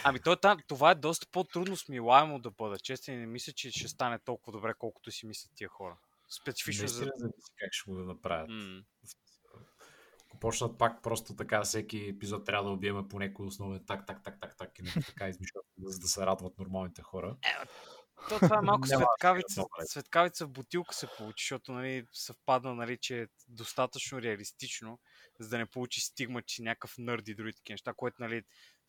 Ами 0.04 0.20
то, 0.20 0.36
там, 0.36 0.58
това 0.68 0.92
е 0.92 0.96
доста 0.96 1.28
по-трудно 1.32 1.76
смилаемо 1.76 2.40
да 2.40 2.52
бъда 2.52 2.80
честен 2.80 3.16
и 3.16 3.18
не 3.18 3.26
мисля, 3.26 3.54
че 3.54 3.72
ще 3.72 3.88
стане 3.88 4.20
толкова 4.20 4.52
добре, 4.58 4.74
колкото 4.80 5.12
си 5.12 5.26
мислят 5.26 5.52
тия 5.56 5.70
хора. 5.70 5.98
Специфично 6.30 6.88
за... 6.88 7.02
Наистина 7.02 7.12
зависи 7.18 7.52
как 7.58 7.74
ще 7.74 7.92
го 7.92 7.98
направят. 7.98 8.50
М. 8.50 8.82
Ако 10.26 10.40
почнат 10.40 10.78
пак 10.78 11.04
просто 11.04 11.36
така, 11.36 11.62
всеки 11.62 12.08
епизод 12.08 12.46
трябва 12.46 12.64
да 12.64 12.74
убиеме 12.74 13.08
по 13.08 13.20
някой 13.20 13.48
основен 13.48 13.84
так, 13.88 14.06
так, 14.06 14.24
так, 14.24 14.40
так, 14.42 14.58
так 14.58 14.80
и 14.80 14.82
нещо 14.82 15.02
така 15.08 15.28
измишлят, 15.28 15.66
за 15.78 16.00
да 16.00 16.08
се 16.08 16.26
радват 16.26 16.60
нормалните 16.60 17.02
хора. 17.02 17.38
То 18.30 18.40
това 18.40 18.58
е 18.58 18.62
малко 18.62 18.88
светкавица, 18.88 19.64
светкавица 19.86 20.46
в 20.46 20.50
бутилка 20.50 20.96
се 20.96 21.08
получи, 21.18 21.44
защото 21.44 21.72
нали, 21.72 22.06
съвпадна, 22.14 22.76
нали, 22.76 22.98
че 22.98 23.22
е 23.22 23.28
достатъчно 23.48 24.22
реалистично, 24.22 25.00
за 25.40 25.50
да 25.50 25.58
не 25.58 25.66
получи 25.66 26.02
стигма, 26.02 26.42
че 26.42 26.62
някакъв 26.62 26.98
нърд 26.98 27.28
и 27.28 27.36
други 27.36 27.54
такива 27.54 27.74
неща, 27.74 27.94
което 27.94 28.16
нали, 28.20 28.44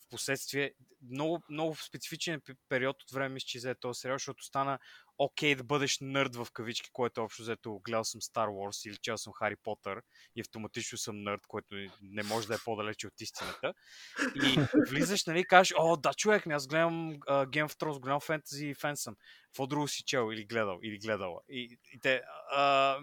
в 0.07 0.11
последствие 0.11 0.73
много, 1.11 1.43
много 1.51 1.77
специфичен 1.77 2.41
пе- 2.41 2.57
период 2.69 3.03
от 3.03 3.11
време 3.11 3.29
мисля, 3.29 3.47
че 3.47 3.59
взе 3.59 3.75
този 3.75 4.01
сериал, 4.01 4.15
защото 4.15 4.45
стана 4.45 4.79
окей 5.19 5.55
да 5.55 5.65
бъдеш 5.65 5.99
нърд 6.01 6.37
в 6.37 6.47
кавички, 6.53 6.91
което 6.93 7.23
общо 7.23 7.43
взето 7.43 7.81
гледал 7.85 8.05
съм 8.05 8.21
Star 8.21 8.49
Wars 8.49 8.89
или 8.89 8.97
чел 8.97 9.19
съм 9.19 9.33
Хари 9.33 9.57
Потър 9.57 10.03
и 10.37 10.41
автоматично 10.41 10.99
съм 10.99 11.23
нърд, 11.23 11.47
което 11.49 11.75
не 12.03 12.23
може 12.23 12.47
да 12.47 12.55
е 12.55 12.59
по-далече 12.65 13.07
от 13.07 13.21
истината. 13.21 13.75
И 14.35 14.59
влизаш, 14.91 15.27
нали, 15.27 15.41
и 15.41 15.45
кажеш, 15.45 15.75
о, 15.79 15.97
да, 15.97 16.15
човек, 16.15 16.47
аз 16.47 16.67
гледам 16.67 17.15
uh, 17.15 17.47
Game 17.47 17.69
of 17.69 17.81
Thrones, 17.81 18.01
голям 18.01 18.21
фентази 18.21 18.75
фен 18.75 18.97
съм. 18.97 19.17
Какво 19.45 19.67
друго 19.67 19.89
си 19.89 20.03
чел 20.05 20.33
или 20.33 20.45
гледал, 20.45 20.79
или 20.83 20.99
гледала? 20.99 21.41
И, 21.49 21.79
и 21.93 22.01
те, 22.01 22.23
а, 22.51 22.99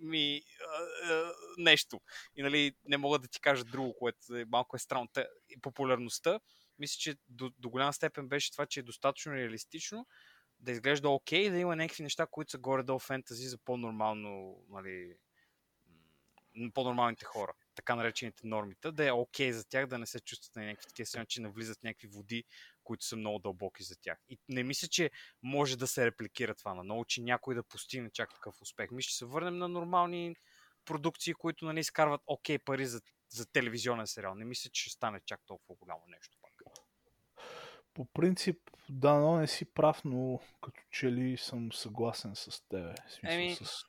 ми, 0.00 0.42
а, 0.60 1.12
а, 1.12 1.32
нещо. 1.58 2.00
И 2.36 2.42
нали, 2.42 2.72
не 2.84 2.96
могат 2.96 3.22
да 3.22 3.28
ти 3.28 3.40
кажат 3.40 3.70
друго, 3.70 3.94
което 3.98 4.36
е, 4.36 4.44
малко 4.44 4.76
е 4.76 4.78
странно. 4.78 5.08
Та, 5.12 5.26
популярността, 5.62 6.40
мисля, 6.78 6.96
че 6.98 7.16
до, 7.28 7.50
до 7.58 7.70
голяма 7.70 7.92
степен 7.92 8.28
беше 8.28 8.52
това, 8.52 8.66
че 8.66 8.80
е 8.80 8.82
достатъчно 8.82 9.32
реалистично, 9.32 10.06
да 10.60 10.72
изглежда 10.72 11.08
окей, 11.08 11.50
да 11.50 11.58
има 11.58 11.76
някакви 11.76 12.02
неща, 12.02 12.26
които 12.26 12.50
са 12.50 12.58
горе-долу 12.58 12.98
фентази 12.98 13.48
за 13.48 13.58
по-нормално, 13.58 14.62
нали, 14.70 15.14
по-нормалните 16.74 17.24
хора, 17.24 17.52
така 17.74 17.94
наречените 17.94 18.46
нормите, 18.46 18.92
да 18.92 19.06
е 19.06 19.12
окей 19.12 19.52
за 19.52 19.68
тях, 19.68 19.86
да 19.86 19.98
не 19.98 20.06
се 20.06 20.20
чувстват 20.20 20.56
на 20.56 20.64
някакви 20.64 20.86
такива 20.86 21.26
че 21.26 21.40
навлизат 21.40 21.84
някакви 21.84 22.08
води, 22.08 22.44
които 22.88 23.04
са 23.04 23.16
много 23.16 23.38
дълбоки 23.38 23.82
за 23.82 23.96
тях. 24.00 24.18
И 24.28 24.38
не 24.48 24.62
мисля, 24.62 24.88
че 24.88 25.10
може 25.42 25.78
да 25.78 25.86
се 25.86 26.06
репликира 26.06 26.54
това 26.54 26.74
на 26.74 26.82
много, 26.82 27.04
че 27.04 27.22
някой 27.22 27.54
да 27.54 27.62
постигне 27.62 28.10
чак 28.10 28.34
такъв 28.34 28.62
успех. 28.62 28.90
Мисля, 28.90 29.08
че 29.08 29.16
се 29.16 29.24
върнем 29.24 29.58
на 29.58 29.68
нормални 29.68 30.36
продукции, 30.84 31.34
които 31.34 31.64
нали, 31.64 31.80
изкарват 31.80 32.20
окей 32.26 32.58
пари 32.58 32.86
за, 32.86 33.00
за 33.28 33.46
телевизионен 33.52 34.06
сериал. 34.06 34.34
Не 34.34 34.44
мисля, 34.44 34.70
че 34.70 34.82
ще 34.82 34.92
стане 34.92 35.20
чак 35.26 35.40
толкова 35.46 35.74
голямо 35.74 36.00
нещо 36.08 36.38
пак. 36.42 36.52
По 37.94 38.04
принцип, 38.04 38.70
да, 38.88 39.14
но 39.14 39.36
не 39.36 39.46
си 39.46 39.64
прав, 39.64 40.04
но 40.04 40.40
като 40.62 40.80
че 40.90 41.12
ли 41.12 41.36
съм 41.36 41.72
съгласен 41.72 42.32
с 42.34 42.68
тебе. 42.68 42.94
Смисъл, 43.08 43.38
Еми- 43.38 43.54
с, 43.54 43.84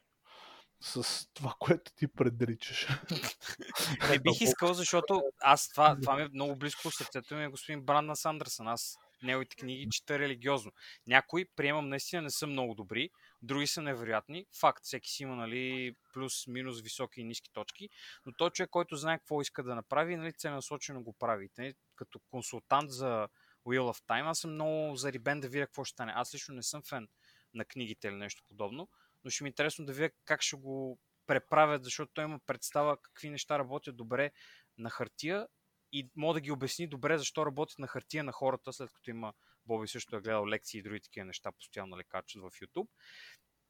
с 0.82 1.28
това, 1.34 1.56
което 1.60 1.92
ти 1.96 2.08
предричаш. 2.08 2.88
Не 4.10 4.20
бих 4.20 4.42
искал, 4.42 4.74
защото 4.74 5.24
аз 5.42 5.70
това, 5.70 6.00
това 6.02 6.16
ми 6.16 6.22
е 6.22 6.30
много 6.34 6.56
близко 6.56 6.82
до 6.84 6.92
сърцето 6.92 7.36
ми 7.36 7.44
е 7.44 7.48
господин 7.48 7.82
Брандън 7.82 8.16
Сандърсън. 8.16 8.68
Аз 8.68 8.98
неговите 9.24 9.56
книги 9.56 9.88
чета 9.92 10.20
религиозно. 10.20 10.72
Някои 11.08 11.46
приемам 11.56 11.90
наистина 11.90 12.22
не 12.22 12.30
са 12.30 12.48
много 12.48 12.76
добри, 12.76 13.10
други 13.42 13.68
са 13.68 13.82
невероятни. 13.82 14.46
Факт, 14.60 14.84
всеки 14.84 15.10
си 15.10 15.24
има 15.24 15.36
нали, 15.36 15.96
плюс, 16.14 16.48
минус, 16.48 16.82
високи 16.82 17.22
и 17.22 17.24
ниски 17.24 17.50
точки, 17.54 17.90
но 18.26 18.32
той 18.38 18.50
човек, 18.50 18.70
който 18.70 18.96
знае 18.96 19.18
какво 19.18 19.42
иска 19.42 19.64
да 19.64 19.76
направи, 19.76 20.16
нали, 20.16 20.34
целенасочено 20.34 21.04
го 21.04 21.14
прави. 21.14 21.50
Нали, 21.58 21.74
като 21.96 22.20
консултант 22.32 22.92
за 22.92 23.28
Wheel 23.66 23.94
of 23.94 24.04
Time, 24.08 24.30
аз 24.30 24.40
съм 24.40 24.54
много 24.54 24.96
зарибен 24.96 25.40
да 25.40 25.50
видя 25.50 25.66
какво 25.66 25.84
ще 25.84 25.94
стане. 25.94 26.14
Аз 26.16 26.34
лично 26.34 26.56
не 26.56 26.64
съм 26.64 26.82
фен 26.90 27.08
на 27.54 27.66
книгите 27.66 28.08
или 28.08 28.16
нещо 28.16 28.44
подобно, 28.48 28.90
но 29.24 29.30
ще 29.30 29.44
ми 29.44 29.48
е 29.48 29.52
интересно 29.52 29.86
да 29.86 29.94
видя 29.94 30.10
как 30.26 30.42
ще 30.42 30.56
го 30.56 31.00
преправят, 31.28 31.84
защото 31.84 32.12
той 32.14 32.24
има 32.24 32.40
представа 32.46 32.98
какви 33.02 33.30
неща 33.30 33.60
работят 33.60 33.98
добре 33.98 34.32
на 34.78 34.90
хартия 34.90 35.48
и 35.92 36.10
мога 36.16 36.34
да 36.34 36.42
ги 36.42 36.52
обясни 36.52 36.88
добре 36.88 37.18
защо 37.18 37.46
работят 37.46 37.80
на 37.80 37.88
хартия 37.88 38.24
на 38.24 38.32
хората, 38.32 38.74
след 38.74 38.92
като 38.92 39.10
има 39.10 39.34
Боби 39.66 39.88
също 39.88 40.16
е 40.16 40.22
гледал 40.22 40.48
лекции 40.48 40.80
и 40.80 40.84
други 40.84 41.02
такива 41.02 41.26
неща, 41.26 41.52
постоянно 41.52 41.98
ли 41.98 42.04
качват 42.04 42.44
в 42.44 42.60
YouTube. 42.60 42.88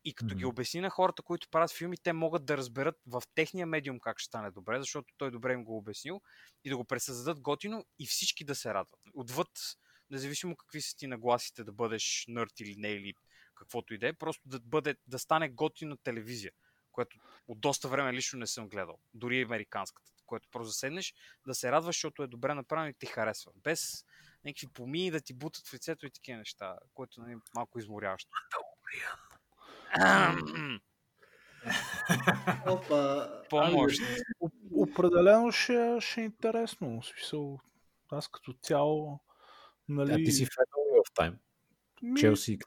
И 0.05 0.15
като 0.15 0.35
ги 0.35 0.43
Мгм. 0.43 0.49
обясни 0.49 0.81
на 0.81 0.89
хората, 0.89 1.23
които 1.23 1.49
правят 1.49 1.71
филми, 1.71 1.97
те 1.97 2.13
могат 2.13 2.45
да 2.45 2.57
разберат 2.57 2.95
в 3.07 3.23
техния 3.35 3.65
медиум 3.65 3.99
как 3.99 4.19
ще 4.19 4.25
стане 4.25 4.51
добре, 4.51 4.79
защото 4.79 5.13
той 5.17 5.31
добре 5.31 5.53
им 5.53 5.63
го 5.63 5.77
обяснил 5.77 6.21
и 6.63 6.69
да 6.69 6.77
го 6.77 6.85
пресъздадат 6.85 7.41
готино 7.41 7.85
и 7.99 8.07
всички 8.07 8.43
да 8.43 8.55
се 8.55 8.73
радват. 8.73 8.99
Отвъд, 9.13 9.49
независимо 10.09 10.55
какви 10.55 10.81
са 10.81 10.97
ти 10.97 11.07
нагласите 11.07 11.63
да 11.63 11.71
бъдеш 11.71 12.25
нърд 12.27 12.59
или 12.59 12.75
не, 12.77 12.89
или 12.89 13.13
каквото 13.59 13.93
и 13.93 13.97
да 13.97 14.07
е, 14.07 14.13
просто 14.13 14.41
да, 14.45 14.59
бъде, 14.59 14.95
да 15.07 15.19
стане 15.19 15.49
готино 15.49 15.97
телевизия, 15.97 16.51
което 16.91 17.17
от 17.47 17.59
доста 17.59 17.87
време 17.87 18.13
лично 18.13 18.39
не 18.39 18.47
съм 18.47 18.69
гледал. 18.69 18.97
Дори 19.13 19.41
американската, 19.41 20.11
което 20.25 20.47
просто 20.51 20.67
да 20.69 20.73
седнеш, 20.73 21.13
да 21.47 21.55
се 21.55 21.71
радваш, 21.71 21.95
защото 21.95 22.23
е 22.23 22.27
добре 22.27 22.53
направено 22.53 22.89
и 22.89 22.93
ти 22.93 23.05
харесва. 23.05 23.51
Без 23.55 24.05
някакви 24.45 24.67
помии 24.67 25.11
да 25.11 25.21
ти 25.21 25.33
бутат 25.33 25.67
в 25.67 25.73
лицето 25.73 26.05
и 26.05 26.11
такива 26.11 26.37
неща, 26.37 26.77
което 26.93 27.21
е 27.21 27.35
малко 27.55 27.79
изморяващо. 27.79 28.31
Опа. 32.67 33.29
Помощ. 33.49 34.01
О- 34.39 34.49
Определено 34.71 35.51
ще, 35.51 35.97
ще 36.01 36.21
е 36.21 36.23
интересно. 36.23 37.01
В 37.01 37.05
смисъл, 37.05 37.59
аз 38.11 38.27
като 38.27 38.53
цяло, 38.53 39.19
нали... 39.87 40.13
А 40.13 40.15
ти 40.15 40.31
си 40.31 40.45
фен 40.45 40.65
Time? 41.19 41.37
ми, 42.01 42.19
Челси 42.19 42.57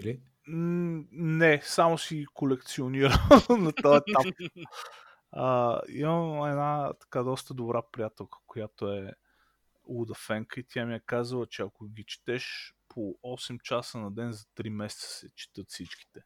или? 0.00 0.20
Не, 0.48 1.60
само 1.62 1.98
си 1.98 2.26
колекционирам 2.34 3.18
на 3.50 3.72
този 3.72 3.96
етап. 3.96 4.26
А, 5.32 5.80
имам 5.88 6.50
една 6.50 6.92
така 7.00 7.22
доста 7.22 7.54
добра 7.54 7.82
приятелка, 7.92 8.38
която 8.46 8.92
е 8.92 9.12
луда 9.88 10.14
фенка 10.14 10.60
и 10.60 10.64
тя 10.68 10.84
ми 10.84 10.94
е 10.94 11.00
казала, 11.06 11.46
че 11.46 11.62
ако 11.62 11.88
ги 11.88 12.04
четеш 12.04 12.74
по 12.88 13.00
8 13.24 13.62
часа 13.62 13.98
на 13.98 14.10
ден 14.10 14.32
за 14.32 14.44
3 14.44 14.68
месеца 14.68 15.06
се 15.08 15.30
четат 15.34 15.66
всичките. 15.68 16.20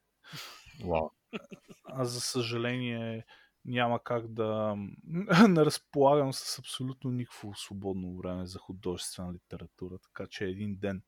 Вау. 0.84 1.10
Аз 1.84 2.08
за 2.10 2.20
съжаление 2.20 3.26
няма 3.64 4.04
как 4.04 4.28
да 4.28 4.76
не 5.48 5.64
разполагам 5.64 6.32
с 6.32 6.58
абсолютно 6.58 7.10
никакво 7.10 7.54
свободно 7.54 8.16
време 8.16 8.46
за 8.46 8.58
художествена 8.58 9.32
литература, 9.32 9.98
така 9.98 10.26
че 10.26 10.44
един 10.44 10.76
ден 10.76 11.02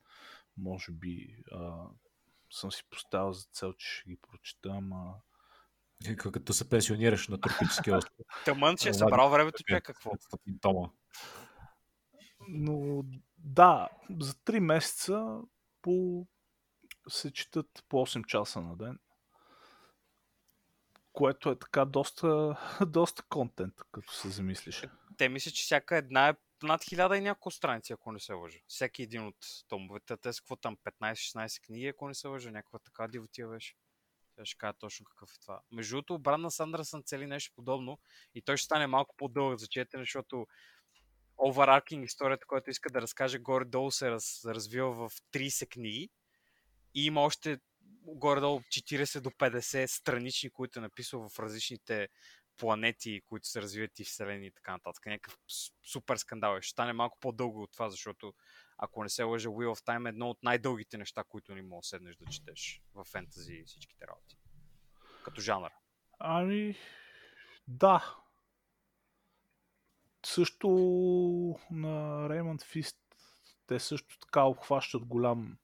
може 0.56 0.92
би 0.92 1.36
съм 2.52 2.72
си 2.72 2.82
поставил 2.90 3.32
за 3.32 3.44
цел, 3.52 3.72
че 3.72 3.88
ще 3.88 4.10
ги 4.10 4.16
прочета, 4.16 4.68
ама 4.68 5.14
Като 6.16 6.52
се 6.52 6.70
пенсионираш 6.70 7.28
на 7.28 7.40
тропически 7.40 7.90
остров. 7.90 8.26
Тъмън, 8.44 8.76
че 8.76 8.88
е 8.88 8.94
събрал 8.94 9.30
времето 9.30 9.62
човек 9.62 9.84
какво. 9.84 10.10
500 10.10 10.60
тома. 10.60 10.88
Но 12.48 13.04
да, 13.38 13.88
за 14.20 14.32
3 14.32 14.58
месеца 14.58 15.40
по... 15.82 16.26
се 17.08 17.32
четат 17.32 17.84
по 17.88 17.96
8 17.96 18.26
часа 18.26 18.60
на 18.60 18.76
ден. 18.76 18.98
Което 21.12 21.50
е 21.50 21.58
така 21.58 21.84
доста, 21.84 22.58
доста 22.86 23.22
контент, 23.22 23.74
като 23.92 24.12
се 24.12 24.28
замислиш. 24.28 24.84
Те 25.16 25.28
мисля, 25.28 25.50
че 25.50 25.62
всяка 25.62 25.96
една 25.96 26.28
е 26.28 26.34
над 26.62 26.84
хиляда 26.84 27.16
и 27.16 27.20
няколко 27.20 27.50
страници, 27.50 27.92
ако 27.92 28.12
не 28.12 28.20
се 28.20 28.32
лъжа. 28.32 28.58
Всеки 28.66 29.02
един 29.02 29.26
от 29.26 29.36
томовете. 29.68 30.16
Те 30.16 30.32
са 30.32 30.40
какво 30.40 30.56
там, 30.56 30.76
15-16 31.00 31.66
книги, 31.66 31.86
ако 31.86 32.08
не 32.08 32.14
се 32.14 32.28
лъжа, 32.28 32.50
някаква 32.50 32.78
така 32.78 33.08
дивотия 33.08 33.48
беше. 33.48 33.74
Сега 34.34 34.44
ще 34.44 34.58
кажа 34.58 34.72
точно 34.78 35.04
какъв 35.04 35.30
е 35.34 35.40
това. 35.40 35.60
Между 35.72 35.96
другото, 35.96 36.18
Бран 36.18 36.40
на 36.40 36.50
Сандърсън 36.50 37.02
цели 37.02 37.26
нещо 37.26 37.52
подобно 37.56 37.98
и 38.34 38.42
той 38.42 38.56
ще 38.56 38.64
стане 38.64 38.86
малко 38.86 39.16
по-дълъг 39.16 39.58
за 39.58 39.66
четене, 39.66 40.02
защото 40.02 40.46
overarching 41.38 42.04
историята, 42.04 42.46
която 42.46 42.70
иска 42.70 42.90
да 42.90 43.00
разкаже 43.00 43.38
горе-долу 43.38 43.90
се 43.90 44.10
раз, 44.10 44.44
развива 44.44 45.08
в 45.08 45.12
30 45.32 45.68
книги 45.68 46.10
и 46.94 47.06
има 47.06 47.20
още 47.20 47.58
горе-долу 48.04 48.60
40 48.60 49.20
до 49.20 49.30
50 49.30 49.86
странични, 49.86 50.50
които 50.50 50.78
е 50.78 50.82
написал 50.82 51.28
в 51.28 51.38
различните 51.38 52.08
планети, 52.56 53.22
които 53.26 53.46
се 53.46 53.62
развиват 53.62 53.98
и 53.98 54.04
вселени 54.04 54.46
и 54.46 54.50
така 54.50 54.72
нататък. 54.72 55.06
Някакъв 55.06 55.38
супер 55.92 56.16
скандал. 56.16 56.56
е. 56.56 56.62
Ще 56.62 56.70
стане 56.70 56.92
малко 56.92 57.18
по-дълго 57.20 57.62
от 57.62 57.72
това, 57.72 57.90
защото 57.90 58.34
ако 58.78 59.02
не 59.02 59.08
се 59.08 59.22
лъжа, 59.22 59.48
Wheel 59.48 59.76
of 59.76 59.86
Time 59.86 60.06
е 60.06 60.08
едно 60.08 60.30
от 60.30 60.42
най-дългите 60.42 60.98
неща, 60.98 61.24
които 61.24 61.54
не 61.54 61.62
мога 61.62 61.82
седнеш 61.82 62.16
да 62.16 62.26
четеш 62.26 62.82
в 62.94 63.04
фентази 63.04 63.54
и 63.54 63.64
всичките 63.64 64.06
работи. 64.06 64.36
Като 65.24 65.40
жанър. 65.40 65.72
Ами, 66.18 66.76
да. 67.68 68.16
Също 70.26 70.68
на 71.70 72.28
Raymond 72.28 72.62
Fist 72.62 72.96
те 73.66 73.78
също 73.78 74.18
така 74.18 74.42
обхващат 74.42 75.04
голям 75.04 75.58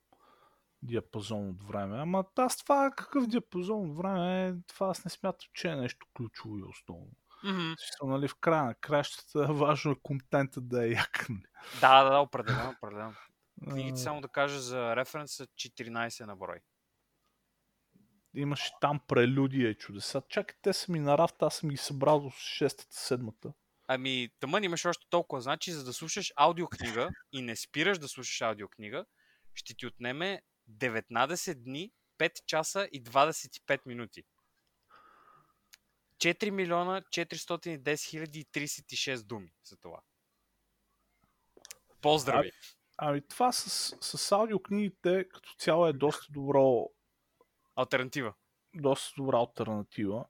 диапазон 0.82 1.48
от 1.48 1.64
време. 1.64 1.98
Ама 1.98 2.24
аз 2.36 2.56
това 2.56 2.90
какъв 2.96 3.26
диапазон 3.26 3.90
от 3.90 3.96
време, 3.96 4.56
това 4.66 4.88
аз 4.88 5.04
не 5.04 5.10
смятам, 5.10 5.48
че 5.54 5.68
е 5.68 5.76
нещо 5.76 6.06
ключово 6.16 6.58
и 6.58 6.62
основно. 6.62 7.10
Мгм. 7.44 7.72
Смисъл, 7.78 8.08
нали, 8.08 8.28
в 8.28 8.34
края 8.34 8.64
на 8.64 8.74
кращата 8.74 9.38
важно 9.52 9.92
е 9.92 10.00
контента 10.02 10.60
да 10.60 10.86
е 10.86 10.88
як. 10.88 11.26
нали. 11.28 11.42
Да, 11.80 12.04
да, 12.04 12.10
да, 12.10 12.18
определено, 12.18 12.70
определено. 12.70 13.14
Книгите, 13.70 13.96
само 13.96 14.20
да 14.20 14.28
кажа 14.28 14.60
за 14.60 14.96
референс, 14.96 15.32
са 15.32 15.46
14 15.46 16.26
на 16.26 16.36
брой. 16.36 16.58
Имаше 18.34 18.72
там 18.80 19.00
прелюдия 19.08 19.70
и 19.70 19.74
чудеса. 19.74 20.22
Чакай, 20.28 20.56
те 20.62 20.72
са 20.72 20.92
ми 20.92 21.00
на 21.00 21.18
рафта, 21.18 21.46
аз 21.46 21.56
съм 21.56 21.68
ги 21.68 21.76
събрал 21.76 22.20
до 22.20 22.28
6-та, 22.28 22.84
7-та. 22.84 23.48
Ами, 23.86 24.28
тъмън 24.40 24.64
имаш 24.64 24.84
още 24.84 25.06
толкова. 25.10 25.40
Значи, 25.40 25.72
за 25.72 25.84
да 25.84 25.92
слушаш 25.92 26.32
аудиокнига 26.36 27.08
и 27.32 27.42
не 27.42 27.56
спираш 27.56 27.98
да 27.98 28.08
слушаш 28.08 28.40
аудиокнига, 28.40 29.04
ще 29.54 29.74
ти 29.74 29.86
отнеме 29.86 30.42
19 30.70 31.54
дни, 31.54 31.92
5 32.18 32.44
часа 32.46 32.88
и 32.92 33.02
25 33.04 33.80
минути. 33.86 34.22
4 36.18 36.50
милиона 36.50 37.00
410 37.00 38.10
хиляди 38.10 38.40
и 38.40 38.44
36 38.44 39.22
думи 39.22 39.52
за 39.64 39.76
това. 39.76 40.00
Поздрави! 42.00 42.52
Ами 42.96 43.20
това 43.28 43.52
с, 43.52 43.96
с 44.00 44.32
аудиокнигите 44.32 45.28
като 45.28 45.54
цяло 45.58 45.86
е 45.86 45.92
доста 45.92 46.32
добро 46.32 46.90
Альтернатива. 47.76 48.34
доста 48.74 49.14
добра 49.16 49.38
альтернатива. 49.38 50.24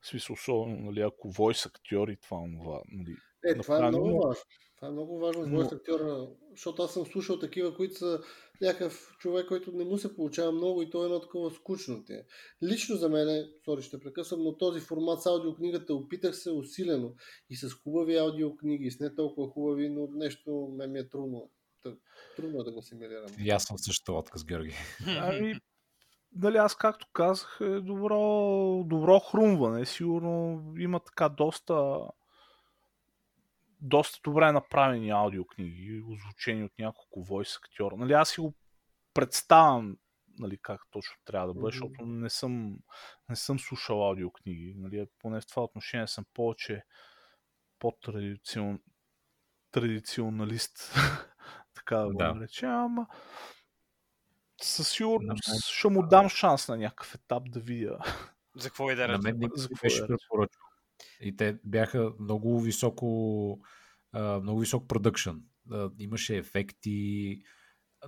В 0.00 0.06
смисъл, 0.06 0.34
особено, 0.34 0.76
нали, 0.76 1.00
ако 1.00 1.30
войс 1.30 1.66
актьор 1.66 2.08
и 2.08 2.16
това, 2.16 2.44
това 2.58 2.82
нали. 2.88 3.16
Е, 3.44 3.58
това 3.58 3.78
е 3.78 3.88
много 3.88 4.26
важно. 4.26 4.42
Това 4.76 4.88
е 4.88 4.92
много 4.92 5.18
важно 5.18 5.44
с 5.44 5.48
Но- 5.48 5.58
voice 5.62 5.76
актьора, 5.76 6.28
защото 6.50 6.82
аз 6.82 6.92
съм 6.92 7.06
слушал 7.06 7.38
такива, 7.38 7.74
които 7.74 7.94
са 7.94 8.20
някакъв 8.60 9.16
човек, 9.18 9.46
който 9.48 9.72
не 9.72 9.84
му 9.84 9.98
се 9.98 10.16
получава 10.16 10.52
много 10.52 10.82
и 10.82 10.90
то 10.90 11.02
е 11.02 11.04
едно 11.04 11.20
такова 11.20 11.50
скучно 11.50 12.04
те. 12.04 12.24
Лично 12.62 12.96
за 12.96 13.08
мен, 13.08 13.48
сори 13.64 13.82
ще 13.82 14.00
прекъсвам, 14.00 14.42
но 14.42 14.56
този 14.56 14.80
формат 14.80 15.22
с 15.22 15.26
аудиокнигата 15.26 15.94
опитах 15.94 16.36
се 16.36 16.50
усилено 16.50 17.14
и 17.50 17.56
с 17.56 17.72
хубави 17.74 18.16
аудиокниги, 18.16 18.84
и 18.84 18.90
с 18.90 19.00
не 19.00 19.14
толкова 19.14 19.48
хубави, 19.48 19.88
но 19.88 20.08
нещо 20.12 20.68
ме 20.76 20.86
ми 20.86 20.98
е 20.98 21.08
трудно. 21.08 21.50
Трудно 22.36 22.60
е 22.60 22.64
да 22.64 22.72
го 22.72 22.78
асимилирам. 22.78 23.30
И 23.44 23.50
аз 23.50 23.64
съм 23.64 23.78
същата 23.78 24.12
лодка 24.12 24.38
с 24.38 24.44
Георги. 24.44 24.74
Ами, 25.06 25.54
дали 26.32 26.56
аз 26.56 26.74
както 26.74 27.06
казах, 27.12 27.58
е 27.60 27.80
добро, 27.80 28.18
добро 28.86 29.20
хрумване. 29.20 29.86
Сигурно 29.86 30.62
има 30.78 31.00
така 31.00 31.28
доста 31.28 31.98
доста 33.80 34.20
добре 34.24 34.52
направени 34.52 35.10
аудиокниги, 35.10 36.02
озвучени 36.08 36.64
от 36.64 36.72
няколко 36.78 37.22
войс 37.22 37.56
актьора. 37.56 37.96
Нали, 37.96 38.12
аз 38.12 38.28
си 38.30 38.40
го 38.40 38.54
представям 39.14 39.96
нали, 40.38 40.58
как 40.62 40.80
точно 40.90 41.16
трябва 41.24 41.46
да 41.48 41.54
бъде, 41.54 41.72
защото 41.72 42.06
не 42.06 42.30
съм, 42.30 42.78
не 43.28 43.36
съм 43.36 43.58
слушал 43.58 44.08
аудиокниги. 44.08 44.74
Нали, 44.76 45.06
поне 45.18 45.40
в 45.40 45.46
това 45.46 45.62
отношение 45.62 46.06
съм 46.06 46.24
повече 46.34 46.84
по-традицион, 47.78 48.80
традиционалист, 49.70 50.94
така 51.74 51.96
да 51.96 52.06
го 52.06 52.18
Да. 52.18 52.34
наречем, 52.34 52.70
ама 52.70 53.06
със 54.62 54.88
сигурност 54.90 55.48
мен- 55.48 55.60
ще 55.64 55.88
му 55.88 56.06
дам 56.06 56.28
шанс 56.28 56.68
на 56.68 56.76
някакъв 56.76 57.14
етап 57.14 57.42
да 57.50 57.60
видя. 57.60 57.98
За 58.56 58.68
какво 58.68 58.90
и 58.90 58.94
да 58.94 59.08
речем. 59.08 59.20
За 59.54 59.68
какво 59.68 59.82
беше 59.82 60.06
препоръчал. 60.06 60.62
И 61.20 61.36
те 61.36 61.58
бяха 61.64 62.12
много 62.20 62.60
високо, 62.60 63.60
много 64.14 64.60
висок 64.60 64.88
продъкшн. 64.88 65.36
Имаше 65.98 66.36
ефекти, 66.36 67.42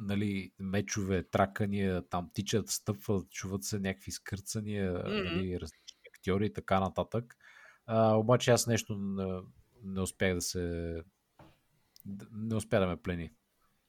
нали, 0.01 0.53
мечове, 0.59 1.22
тракания, 1.22 2.09
там 2.09 2.30
тичат, 2.34 2.68
стъпват, 2.68 3.30
чуват 3.30 3.64
се 3.64 3.78
някакви 3.78 4.11
скърцания, 4.11 4.93
Мгм. 4.93 5.09
нали, 5.09 5.61
различни 5.61 5.99
актьори 6.16 6.47
и 6.47 6.53
така 6.53 6.80
нататък. 6.80 7.36
А, 7.86 8.14
обаче 8.14 8.51
аз 8.51 8.66
нещо 8.66 8.97
не, 8.97 9.40
не 9.84 10.01
успях 10.01 10.34
да 10.34 10.40
се... 10.40 10.95
Не 12.32 12.55
успя 12.55 12.80
да 12.80 12.86
ме 12.86 12.97
плени. 12.97 13.30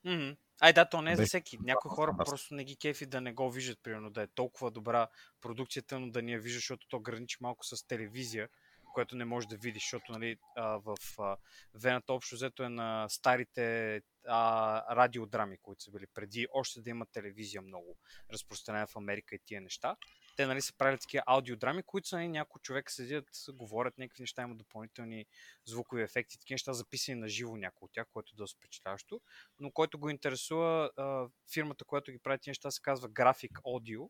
Мгм. 0.06 0.30
Ай 0.62 0.74
да, 0.74 0.90
то 0.90 1.02
не 1.02 1.12
е 1.12 1.16
за 1.16 1.26
всеки. 1.26 1.58
Някои 1.62 1.90
хора 1.90 2.16
просто 2.26 2.56
не 2.56 2.64
ги 2.64 2.76
кефи 2.76 3.06
да 3.06 3.22
не 3.22 3.34
го 3.34 3.52
виждат, 3.52 3.80
примерно 3.84 4.10
да 4.10 4.22
е 4.22 4.28
толкова 4.28 4.72
добра 4.72 5.08
продукцията, 5.42 6.00
но 6.00 6.12
да 6.12 6.22
ни 6.22 6.32
я 6.32 6.40
вижда, 6.40 6.58
защото 6.58 6.88
то 6.88 7.00
граничи 7.00 7.38
малко 7.42 7.66
с 7.66 7.88
телевизия, 7.88 8.50
което 8.94 9.16
не 9.16 9.26
можеш 9.26 9.48
да 9.48 9.58
видиш, 9.58 9.84
защото 9.84 10.12
нали, 10.12 10.38
а, 10.56 10.64
в 10.78 10.98
а, 11.20 11.38
вената 11.74 12.14
общо 12.14 12.36
взето 12.36 12.64
е 12.64 12.70
на 12.70 13.10
старите 13.10 14.02
а, 14.28 14.96
радиодрами, 14.96 15.58
които 15.62 15.84
са 15.84 15.92
били 15.92 16.06
преди, 16.14 16.48
още 16.54 16.82
да 16.82 16.90
има 16.90 17.06
телевизия 17.06 17.62
много 17.62 17.98
разпространена 18.34 18.88
в 18.88 18.96
Америка 18.96 19.36
и 19.36 19.40
тия 19.46 19.62
неща. 19.62 19.96
Те 20.38 20.46
нали, 20.46 20.62
са 20.62 20.74
правили 20.78 21.00
такива 21.00 21.24
аудиодрами, 21.26 21.84
които 21.84 22.08
са 22.08 22.16
нали, 22.16 22.28
някои 22.28 22.62
човек 22.62 22.92
седят, 22.92 23.26
говорят 23.50 23.98
някакви 23.98 24.24
неща, 24.24 24.42
има 24.42 24.56
допълнителни 24.56 25.26
звукови 25.66 26.02
ефекти, 26.02 26.40
такива 26.40 26.54
неща 26.54 26.74
записани 26.74 27.20
на 27.20 27.28
живо 27.28 27.58
някои 27.58 27.86
от 27.86 27.92
тях, 27.92 28.08
което 28.12 28.32
е 28.36 28.38
доста 28.38 28.58
впечатляващо 28.58 29.22
но 29.60 29.72
който 29.72 30.00
го 30.00 30.10
интересува, 30.10 30.92
а, 30.98 31.28
фирмата, 31.54 31.86
която 31.86 32.12
ги 32.12 32.20
прави 32.20 32.40
тези 32.40 32.50
неща, 32.50 32.72
се 32.72 32.82
казва 32.82 33.10
Graphic 33.10 33.52
Audio 33.52 34.10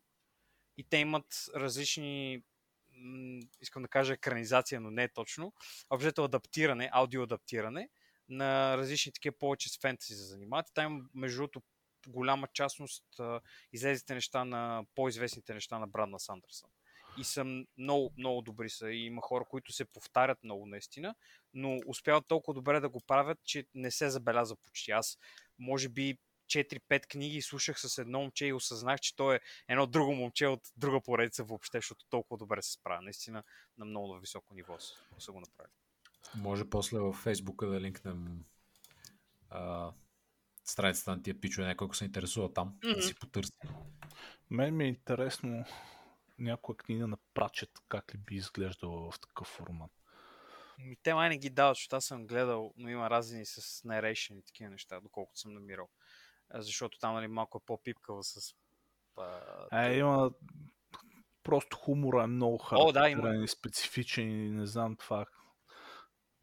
и 0.76 0.84
те 0.84 0.96
имат 0.96 1.26
различни 1.56 2.42
искам 3.60 3.82
да 3.82 3.88
кажа 3.88 4.12
екранизация, 4.12 4.80
но 4.80 4.90
не 4.90 5.02
е 5.02 5.12
точно, 5.12 5.52
обжето 5.90 6.24
адаптиране, 6.24 6.90
аудио 6.92 7.22
адаптиране 7.22 7.88
на 8.28 8.76
различни 8.76 9.12
такива 9.12 9.38
повече 9.38 9.68
с 9.68 9.78
фентези 9.80 10.14
се 10.14 10.24
занимават. 10.24 10.66
Там, 10.74 11.08
между 11.14 11.36
другото, 11.36 11.62
голяма 12.08 12.48
частност 12.52 13.04
излезете 13.72 14.14
неща 14.14 14.44
на 14.44 14.84
по-известните 14.94 15.54
неща 15.54 15.78
на 15.78 15.86
Брадна 15.86 16.20
Сандърсън. 16.20 16.70
И 17.18 17.24
са 17.24 17.44
много, 17.78 18.12
много 18.18 18.42
добри 18.42 18.70
са. 18.70 18.90
И 18.90 19.06
има 19.06 19.22
хора, 19.22 19.44
които 19.44 19.72
се 19.72 19.84
повтарят 19.84 20.44
много 20.44 20.66
наистина, 20.66 21.14
но 21.54 21.78
успяват 21.86 22.26
толкова 22.28 22.54
добре 22.54 22.80
да 22.80 22.88
го 22.88 23.00
правят, 23.00 23.38
че 23.44 23.66
не 23.74 23.90
се 23.90 24.10
забеляза 24.10 24.56
почти. 24.56 24.90
Аз, 24.90 25.18
може 25.58 25.88
би, 25.88 26.18
4-5 26.46 27.06
книги 27.06 27.42
слушах 27.42 27.80
с 27.80 27.98
едно 27.98 28.20
момче 28.20 28.46
и 28.46 28.52
осъзнах, 28.52 29.00
че 29.00 29.16
то 29.16 29.32
е 29.32 29.40
едно 29.68 29.86
друго 29.86 30.14
момче 30.14 30.46
от 30.46 30.60
друга 30.76 31.00
поредица 31.00 31.44
въобще, 31.44 31.78
защото 31.78 32.06
толкова 32.10 32.38
добре 32.38 32.62
се 32.62 32.72
справя. 32.72 33.02
Наистина 33.02 33.42
на 33.78 33.84
много 33.84 34.18
високо 34.18 34.54
ниво 34.54 34.78
са, 35.18 35.32
го 35.32 35.40
направили. 35.40 35.72
Може 36.36 36.70
после 36.70 36.98
във 36.98 37.16
Фейсбука 37.16 37.66
да 37.66 37.80
линкнем 37.80 38.44
а, 39.50 39.92
страницата 40.64 41.10
на 41.10 41.22
тия 41.22 41.40
пичове, 41.40 41.66
някой 41.66 41.94
се 41.94 42.04
интересува 42.04 42.52
там, 42.52 42.78
да 42.82 43.02
си 43.02 43.14
потърси. 43.14 43.52
Мен 44.50 44.76
ми 44.76 44.84
е 44.84 44.88
интересно 44.88 45.64
някоя 46.38 46.76
книга 46.76 47.06
на 47.06 47.16
Прачет, 47.34 47.70
как 47.88 48.14
ли 48.14 48.18
би 48.18 48.34
изглеждала 48.34 49.10
в 49.10 49.20
такъв 49.20 49.46
формат. 49.46 49.90
Ми, 50.78 50.96
те 51.02 51.14
май 51.14 51.28
не 51.28 51.38
ги 51.38 51.50
дават, 51.50 51.76
защото 51.76 51.96
аз 51.96 52.04
съм 52.04 52.26
гледал, 52.26 52.74
но 52.76 52.88
има 52.88 53.10
разни 53.10 53.46
с 53.46 53.82
narration 53.82 54.38
и 54.38 54.42
такива 54.42 54.70
неща, 54.70 55.00
доколкото 55.00 55.40
съм 55.40 55.54
намирал. 55.54 55.88
Защото 56.54 56.98
там 56.98 57.14
нали, 57.14 57.26
малко 57.28 57.58
е 57.58 57.66
по-пипкава 57.66 58.24
с... 58.24 58.54
А, 59.16 59.86
Е, 59.86 59.98
има 59.98 60.30
просто 61.42 61.76
хумора 61.76 62.22
е 62.22 62.26
много 62.26 62.60
О, 62.72 62.92
да, 62.92 63.08
има. 63.08 63.22
характерен 63.22 63.44
и 63.44 63.48
специфичен 63.48 64.30
и 64.46 64.50
не 64.50 64.66
знам 64.66 64.96
това. 64.96 65.26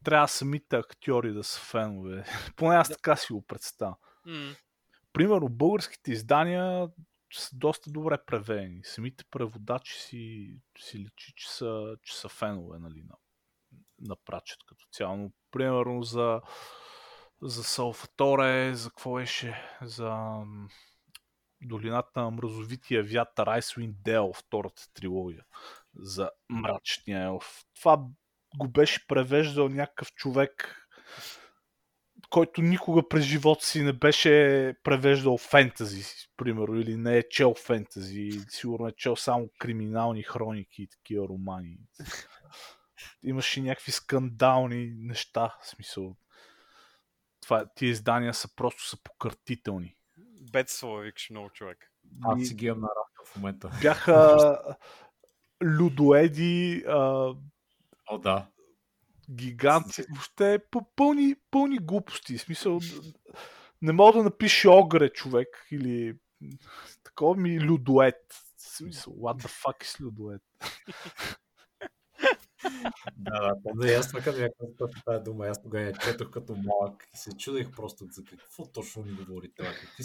Трябва 0.04 0.28
самите 0.28 0.76
актьори 0.76 1.32
да 1.32 1.44
са 1.44 1.60
фенове. 1.60 2.24
Поне 2.56 2.76
аз 2.76 2.88
така 2.88 3.16
си 3.16 3.32
го 3.32 3.42
представя. 3.42 3.96
Примерно, 5.12 5.48
българските 5.48 6.12
издания 6.12 6.88
са 7.32 7.56
доста 7.56 7.90
добре 7.90 8.18
преведени. 8.26 8.80
Самите 8.84 9.24
преводачи 9.30 10.00
си, 10.00 10.54
си 10.78 10.98
личи, 10.98 11.32
че 11.36 11.50
са, 11.52 11.96
че 12.02 12.16
са 12.16 12.28
фенове 12.28 12.78
нали, 12.78 13.02
на, 13.02 13.14
на 13.98 14.16
прачет 14.16 14.58
като 14.66 14.86
цяло. 14.92 15.16
Но, 15.16 15.30
примерно 15.50 16.02
за, 16.02 16.40
за 17.42 17.64
Салфаторе, 17.64 18.74
за 18.74 18.90
какво 18.90 19.14
беше? 19.14 19.62
За 19.82 20.36
Долината 21.62 22.20
на 22.20 22.30
мразовития 22.30 23.02
вятър, 23.02 23.48
Icewind 23.48 23.92
Dale, 23.92 24.38
втората 24.38 24.82
трилогия 24.94 25.44
за 25.94 26.30
мрачния 26.50 27.22
елф. 27.22 27.62
Това 27.74 28.04
го 28.56 28.68
беше 28.68 29.06
превеждал 29.06 29.68
някакъв 29.68 30.12
човек, 30.12 30.78
който 32.30 32.62
никога 32.62 33.08
през 33.08 33.24
живота 33.24 33.66
си 33.66 33.82
не 33.82 33.92
беше 33.92 34.30
превеждал 34.84 35.38
фентази, 35.38 36.04
примерно, 36.36 36.76
или 36.76 36.96
не 36.96 37.18
е 37.18 37.28
чел 37.28 37.54
фентази, 37.54 38.30
сигурно 38.48 38.88
е 38.88 38.92
чел 38.92 39.16
само 39.16 39.48
криминални 39.58 40.22
хроники 40.22 40.82
и 40.82 40.88
такива 40.88 41.28
романи. 41.28 41.78
Имаше 43.22 43.62
някакви 43.62 43.92
скандални 43.92 44.92
неща, 44.96 45.56
в 45.62 45.68
смисъл. 45.68 46.16
Това, 47.42 47.66
тия 47.74 47.90
издания 47.90 48.34
са 48.34 48.54
просто 48.56 48.88
са 48.88 49.02
покъртителни. 49.02 49.96
Бедствува, 50.52 51.00
викаш 51.00 51.30
много 51.30 51.50
човек. 51.50 51.92
Аз 52.24 52.46
си 52.46 52.54
ги 52.54 52.66
имам 52.66 52.80
на 52.80 52.88
рафта 52.88 53.32
в 53.32 53.36
момента. 53.36 53.70
Бяха 53.82 54.58
людоеди, 55.62 56.84
а, 56.88 57.34
О, 58.10 58.18
да. 58.18 58.46
гиганти, 59.30 60.02
въобще 60.10 60.58
пъ- 60.70 60.86
пълни, 60.96 61.36
пълни 61.50 61.78
глупости. 61.78 62.38
В 62.38 62.42
смисъл, 62.42 62.80
не 63.82 63.92
мога 63.92 64.18
да 64.18 64.24
напише 64.24 64.68
огре 64.68 65.08
човек 65.08 65.66
или 65.70 66.16
Такова 67.04 67.36
ми 67.36 67.56
е 67.56 67.60
людоед. 67.60 68.34
В 68.56 68.76
смисъл, 68.76 69.12
what 69.12 69.42
the 69.42 69.48
fuck 69.48 69.84
is 69.84 70.00
людоед? 70.00 70.42
Да, 73.16 73.40
да, 73.40 73.54
помня 73.62 73.86
и 73.86 73.94
аз 73.94 74.08
това 74.08 74.20
като 74.20 74.38
някакъв 74.40 74.68
път 74.78 74.90
тази 75.04 75.24
дума, 75.24 75.46
аз 75.46 75.62
тогава 75.62 75.84
я 75.84 75.92
четох 75.92 76.30
като 76.30 76.54
малък 76.54 77.08
и 77.14 77.16
се 77.16 77.36
чудех 77.36 77.70
просто 77.70 78.06
за 78.10 78.24
какво 78.24 78.66
точно 78.66 79.02
ми 79.02 79.12
говори 79.12 79.52
това, 79.56 79.68
какви 79.68 80.04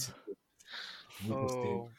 глупости. 1.23 1.59
О. 1.59 1.89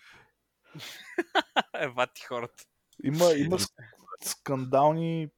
Ева 1.74 2.06
ти 2.14 2.22
хората. 2.22 2.64
Има, 3.04 3.24
има 3.36 3.58
ск- 3.58 3.84
скандални 4.22 5.28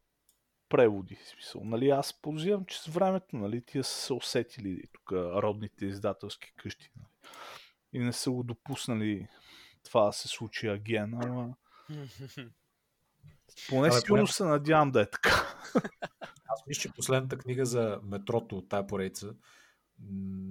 преводи. 0.68 1.16
В 1.16 1.28
Смисъл, 1.28 1.64
нали, 1.64 1.90
аз 1.90 2.20
подозирам, 2.20 2.64
че 2.66 2.82
с 2.82 2.86
времето 2.86 3.36
нали, 3.36 3.64
тия 3.64 3.84
са 3.84 3.94
се 3.94 4.12
усетили 4.12 4.82
тук 4.92 5.12
родните 5.12 5.86
издателски 5.86 6.52
къщи. 6.56 6.90
Нали, 6.96 7.08
и 7.92 7.98
не 7.98 8.12
са 8.12 8.30
го 8.30 8.42
допуснали 8.42 9.28
това 9.82 10.06
да 10.06 10.12
се 10.12 10.28
случи 10.28 10.68
аген, 10.68 11.14
ама 11.14 11.54
поне 13.68 13.92
сигурно 13.92 14.24
поне- 14.24 14.32
се 14.32 14.44
надявам 14.44 14.90
да 14.90 15.00
е 15.00 15.10
така. 15.10 15.30
Аз 16.46 16.66
мисля, 16.66 16.80
че 16.80 16.92
последната 16.96 17.38
книга 17.38 17.66
за 17.66 18.00
метрото 18.02 18.56
от 18.56 18.68
тая 18.68 18.86
поредица, 18.86 19.34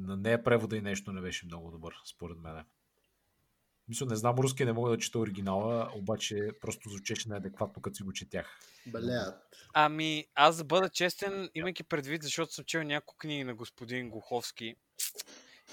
на 0.02 0.18
нея 0.18 0.44
превода 0.44 0.78
и 0.78 0.82
нещо 0.82 1.12
не 1.12 1.22
беше 1.22 1.46
много 1.46 1.72
добър, 1.72 1.94
според 2.06 2.38
мен. 2.38 2.66
Мисля, 3.88 4.06
не 4.06 4.16
знам 4.16 4.36
руски, 4.40 4.66
не 4.66 4.74
мога 4.74 4.90
да 4.90 4.98
чета 4.98 5.20
оригинала, 5.20 5.92
обаче 5.96 6.50
просто 6.62 6.90
звучеше 6.90 7.30
неадекватно, 7.30 7.82
като 7.82 7.96
си 7.96 8.04
го 8.04 8.14
четях. 8.14 8.60
Блядь. 8.88 9.36
Ами, 9.74 10.26
аз 10.36 10.58
да 10.58 10.64
бъда 10.64 10.90
честен, 10.90 11.50
имайки 11.56 11.84
предвид, 11.84 12.24
защото 12.24 12.54
съм 12.54 12.66
чел 12.66 12.84
няколко 12.84 13.18
книги 13.18 13.44
на 13.44 13.56
господин 13.56 14.10
Гуховски 14.10 14.76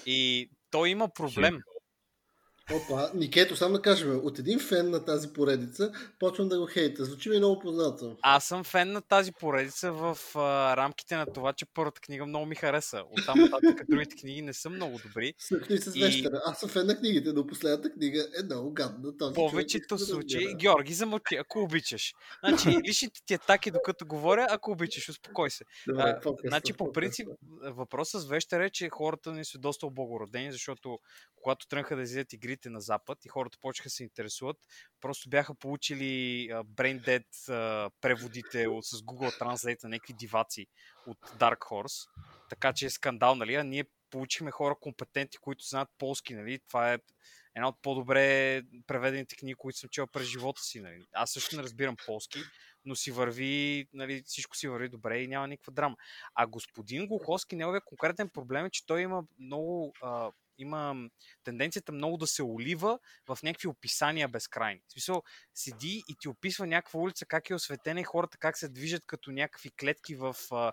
и 0.06 0.50
той 0.70 0.88
има 0.88 1.08
проблем. 1.08 1.58
Опа, 2.72 3.10
Никето, 3.14 3.56
само 3.56 3.74
да 3.74 3.82
кажем, 3.82 4.20
от 4.24 4.38
един 4.38 4.58
фен 4.60 4.90
на 4.90 5.04
тази 5.04 5.32
поредица, 5.32 5.92
почвам 6.18 6.48
да 6.48 6.58
го 6.58 6.66
хейта. 6.66 7.04
Звучи 7.04 7.28
ми 7.28 7.38
много 7.38 7.60
познато. 7.60 8.16
Аз 8.22 8.44
съм 8.44 8.64
фен 8.64 8.92
на 8.92 9.00
тази 9.02 9.32
поредица 9.32 9.92
в 9.92 10.18
а, 10.34 10.76
рамките 10.76 11.16
на 11.16 11.26
това, 11.26 11.52
че 11.52 11.66
първата 11.66 12.00
книга 12.00 12.26
много 12.26 12.46
ми 12.46 12.54
хареса. 12.54 13.02
Оттам 13.10 13.38
нататък 13.38 13.86
другите 13.88 14.16
книги 14.16 14.42
не 14.42 14.52
са 14.52 14.70
много 14.70 14.98
добри. 15.06 15.34
Съкни 15.38 15.78
с 15.78 15.96
И-. 15.96 16.28
Аз 16.44 16.60
съм 16.60 16.68
фен 16.68 16.86
на 16.86 16.98
книгите, 16.98 17.32
но 17.32 17.46
последната 17.46 17.92
книга 17.92 18.26
е 18.40 18.42
много 18.44 18.72
гадна. 18.72 19.16
Този 19.16 19.34
повечето 19.34 19.96
да 19.96 20.04
случаи. 20.04 20.54
Георги, 20.54 20.94
замълчи, 20.94 21.36
ако 21.36 21.60
обичаш. 21.60 22.14
Значи, 22.44 22.78
личните 22.88 23.20
ти 23.26 23.34
атаки, 23.34 23.70
докато 23.70 24.06
говоря, 24.06 24.46
ако 24.50 24.70
обичаш, 24.70 25.08
успокой 25.08 25.50
се. 25.50 25.64
Добре, 25.88 26.02
А, 26.02 26.32
значи, 26.44 26.72
по 26.72 26.92
принцип, 26.92 27.28
въпросът 27.62 28.22
с 28.22 28.26
вещера 28.26 28.64
е, 28.66 28.70
че 28.70 28.88
хората 28.88 29.32
ни 29.32 29.44
са 29.44 29.58
доста 29.58 29.86
облагородени, 29.86 30.52
защото 30.52 30.98
когато 31.42 31.68
тръгнаха 31.68 31.96
да 31.96 32.02
излизат 32.02 32.32
игрите 32.56 32.70
на 32.70 32.80
Запад 32.80 33.24
и 33.24 33.28
хората 33.28 33.58
почнаха 33.60 33.86
да 33.86 33.90
се 33.90 34.02
интересуват, 34.02 34.56
просто 35.00 35.28
бяха 35.28 35.54
получили 35.54 36.48
а, 36.50 37.90
преводите 38.00 38.64
с 38.82 39.02
Google 39.02 39.40
Translate 39.40 39.84
на 39.84 39.88
някакви 39.88 40.12
диваци 40.12 40.66
от 41.06 41.18
Dark 41.38 41.58
Horse. 41.58 42.08
Така 42.50 42.72
че 42.72 42.86
е 42.86 42.90
скандал, 42.90 43.34
нали? 43.34 43.54
А 43.54 43.64
ние 43.64 43.84
получихме 44.10 44.50
хора 44.50 44.76
компетентни, 44.80 45.38
които 45.38 45.64
знаят 45.64 45.88
полски, 45.98 46.34
нали? 46.34 46.60
Това 46.68 46.92
е 46.92 46.98
една 47.54 47.68
от 47.68 47.82
по-добре 47.82 48.62
преведените 48.86 49.36
книги, 49.36 49.54
които 49.54 49.78
съм 49.78 49.90
чел 49.90 50.06
през 50.06 50.26
живота 50.26 50.62
си. 50.62 50.80
Нали? 50.80 51.06
Аз 51.12 51.30
също 51.30 51.56
не 51.56 51.62
разбирам 51.62 51.96
полски, 52.06 52.38
но 52.84 52.96
си 52.96 53.10
върви, 53.10 53.86
нали, 53.92 54.22
всичко 54.26 54.56
си 54.56 54.68
върви 54.68 54.88
добре 54.88 55.18
и 55.18 55.28
няма 55.28 55.48
никаква 55.48 55.72
драма. 55.72 55.96
А 56.34 56.46
господин 56.46 57.06
Глуховски, 57.06 57.56
неговия 57.56 57.80
конкретен 57.80 58.28
проблем 58.28 58.66
е, 58.66 58.70
че 58.70 58.86
той 58.86 59.00
има 59.00 59.24
много, 59.38 59.92
а, 60.02 60.30
има 60.58 61.08
тенденцията 61.44 61.92
много 61.92 62.16
да 62.16 62.26
се 62.26 62.42
олива 62.42 62.98
в 63.28 63.38
някакви 63.42 63.68
описания 63.68 64.28
безкрайни. 64.28 64.80
В 64.88 64.92
смисъл, 64.92 65.22
седи 65.54 66.02
и 66.08 66.16
ти 66.20 66.28
описва 66.28 66.66
някаква 66.66 67.00
улица, 67.00 67.26
как 67.26 67.50
е 67.50 67.54
осветена 67.54 68.00
и 68.00 68.04
хората 68.04 68.38
как 68.38 68.58
се 68.58 68.68
движат 68.68 69.06
като 69.06 69.30
някакви 69.30 69.70
клетки 69.70 70.14
в 70.14 70.36
а, 70.50 70.72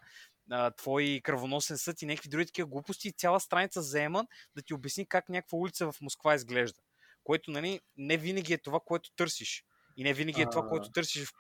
а, 0.51 0.72
твой 0.72 1.22
кръвоносен 1.23 1.77
съд 1.77 2.01
и 2.01 2.05
някакви 2.05 2.30
други 2.30 2.45
такива 2.45 2.68
глупости 2.68 3.07
и 3.07 3.11
цяла 3.11 3.39
страница 3.39 3.81
заема 3.81 4.27
да 4.55 4.61
ти 4.61 4.73
обясни 4.73 5.05
как 5.05 5.30
някаква 5.30 5.57
улица 5.57 5.91
в 5.91 6.01
Москва 6.01 6.35
изглежда. 6.35 6.80
Което, 7.23 7.51
нали, 7.51 7.80
не 7.97 8.18
винаги 8.18 8.53
е 8.53 8.57
това, 8.57 8.80
което 8.85 9.11
търсиш. 9.15 9.65
И 9.97 10.03
не 10.03 10.14
винаги 10.14 10.41
е 10.41 10.49
това, 10.49 10.68
което 10.68 10.91
търсиш 10.91 11.26
в 11.26 11.34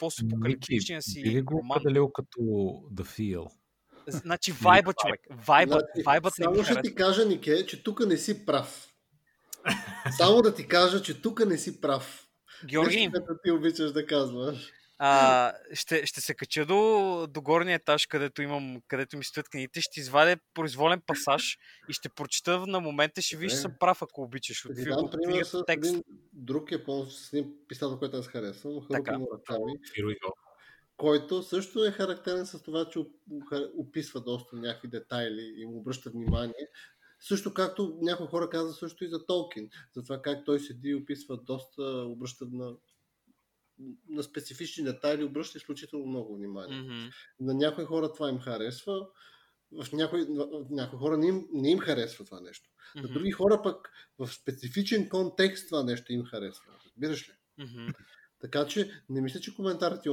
би 0.69 1.01
си 1.01 1.23
ли 1.23 1.41
го 1.41 1.61
определил 1.69 2.11
като 2.11 2.39
The 2.93 3.03
Feel? 3.03 3.62
Значи 4.07 4.51
вайба, 4.51 4.93
човек. 4.93 5.21
Вайбът, 5.29 5.81
Значи, 5.93 6.03
вайбът 6.05 6.33
не 6.39 6.47
ми 6.47 6.55
Само 6.55 6.65
ще 6.79 6.81
ти 6.89 6.95
кажа, 6.95 7.25
Нике, 7.25 7.65
че 7.65 7.83
тук 7.83 8.05
не 8.05 8.17
си 8.17 8.45
прав. 8.45 8.87
Само 10.17 10.41
да 10.41 10.55
ти 10.55 10.67
кажа, 10.67 11.01
че 11.01 11.21
тук 11.21 11.45
не 11.45 11.57
си 11.57 11.81
прав. 11.81 12.27
Георги, 12.65 13.07
Нещо, 13.07 13.37
ти 13.43 13.51
обичаш 13.51 13.91
да 13.91 14.05
казваш. 14.05 14.71
а, 14.97 15.53
ще, 15.73 16.05
ще 16.05 16.21
се 16.21 16.33
кача 16.33 16.65
до, 16.65 17.27
до 17.29 17.41
горния 17.41 17.75
етаж, 17.75 18.05
където, 18.05 18.41
имам, 18.41 18.81
където 18.87 19.17
ми 19.17 19.23
стоят 19.23 19.49
книгите, 19.49 19.81
ще 19.81 19.99
извадя 19.99 20.37
произволен 20.53 21.01
пасаж 21.05 21.57
и 21.89 21.93
ще 21.93 22.09
прочета 22.09 22.59
на 22.67 22.79
момента, 22.79 23.21
ще 23.21 23.37
видиш, 23.37 23.51
че 23.51 23.57
съм 23.57 23.71
прав, 23.79 24.01
ако 24.01 24.21
обичаш. 24.21 24.65
От, 24.65 24.75
фил- 24.77 24.95
дам 24.95 25.05
от 25.05 25.11
пример 25.11 25.43
с 25.43 25.63
текст. 25.67 25.89
един 25.91 26.03
друг 26.33 26.71
японски 26.71 27.45
писател, 27.67 27.99
който 27.99 28.17
аз 28.17 28.27
харесвам. 28.27 28.73
Харуки 28.91 29.11
Мураками. 29.11 29.73
Който 31.03 31.43
също 31.43 31.85
е 31.85 31.91
характерен 31.91 32.45
с 32.45 32.63
това, 32.63 32.89
че 32.89 32.99
оп- 32.99 33.71
описва 33.77 34.21
доста 34.21 34.55
някакви 34.55 34.87
детайли 34.87 35.53
и 35.57 35.65
му 35.65 35.77
обръща 35.77 36.09
внимание. 36.09 36.67
Също 37.19 37.53
както 37.53 37.97
някои 38.01 38.27
хора 38.27 38.49
казват 38.49 38.75
също 38.75 39.05
и 39.05 39.07
за 39.07 39.25
Толкин, 39.25 39.69
за 39.95 40.03
това 40.03 40.21
как 40.21 40.45
той 40.45 40.59
седи 40.59 40.89
и 40.89 40.95
описва 40.95 41.37
доста, 41.37 41.83
обръща 41.83 42.45
на, 42.51 42.75
на 44.09 44.23
специфични 44.23 44.83
детайли, 44.83 45.23
обръща 45.23 45.57
изключително 45.57 46.05
много 46.05 46.35
внимание. 46.35 46.81
Мгм. 46.81 47.09
На 47.39 47.53
някои 47.53 47.85
хора 47.85 48.13
това 48.13 48.29
им 48.29 48.39
харесва, 48.39 49.07
в 49.71 49.93
някои, 49.93 50.25
в 50.29 50.67
някои 50.69 50.99
хора 50.99 51.17
не 51.17 51.27
им, 51.27 51.47
не 51.53 51.71
им 51.71 51.79
харесва 51.79 52.25
това 52.25 52.41
нещо. 52.41 52.69
На 52.95 53.03
Мгм. 53.03 53.13
други 53.13 53.31
хора 53.31 53.61
пък 53.63 53.91
в 54.19 54.27
специфичен 54.27 55.09
контекст 55.09 55.69
това 55.69 55.83
нещо 55.83 56.13
им 56.13 56.25
харесва. 56.25 56.73
Разбираш 56.85 57.29
ли? 57.29 57.33
Мгм. 57.57 57.87
Така 58.43 58.67
че 58.67 59.03
не 59.09 59.21
мисля, 59.21 59.39
че 59.39 59.55
коментарът 59.55 60.03
ти 60.03 60.09
е 60.09 60.11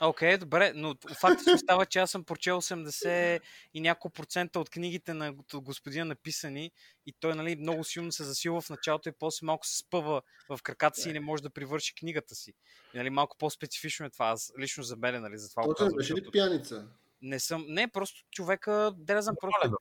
Окей, 0.00 0.36
добре, 0.36 0.72
но 0.74 0.94
фактът 1.20 1.46
остава, 1.54 1.86
че 1.86 1.98
аз 1.98 2.10
съм 2.10 2.24
прочел 2.24 2.60
80 2.60 3.40
и 3.74 3.80
няколко 3.80 4.10
процента 4.10 4.60
от 4.60 4.70
книгите 4.70 5.14
на 5.14 5.34
господина 5.54 6.04
написани 6.04 6.70
и 7.06 7.12
той 7.20 7.34
нали, 7.34 7.56
много 7.56 7.84
силно 7.84 8.12
се 8.12 8.24
засилва 8.24 8.60
в 8.60 8.70
началото 8.70 9.08
и 9.08 9.12
после 9.12 9.44
малко 9.44 9.66
се 9.66 9.78
спъва 9.78 10.22
в 10.48 10.58
краката 10.62 11.00
си 11.00 11.10
и 11.10 11.12
не 11.12 11.20
може 11.20 11.42
да 11.42 11.50
привърши 11.50 11.94
книгата 11.94 12.34
си. 12.34 12.54
И, 12.94 12.96
нали, 12.98 13.10
малко 13.10 13.36
по-специфично 13.38 14.06
е 14.06 14.10
това. 14.10 14.26
Аз 14.26 14.52
лично 14.58 14.82
за 14.82 14.96
мен, 14.96 15.22
нали, 15.22 15.38
за 15.38 15.50
това 15.50 15.62
Точно, 15.62 15.74
казвам, 15.74 15.96
беше 15.96 16.14
ли 16.14 16.30
пияница? 16.32 16.88
не 17.22 17.40
съм... 17.40 17.64
Не, 17.68 17.88
просто 17.88 18.24
човека, 18.30 18.92
да 18.96 19.14
не 19.14 19.22
знам, 19.22 19.36
просто 19.40 19.58
Нормален, 19.64 19.76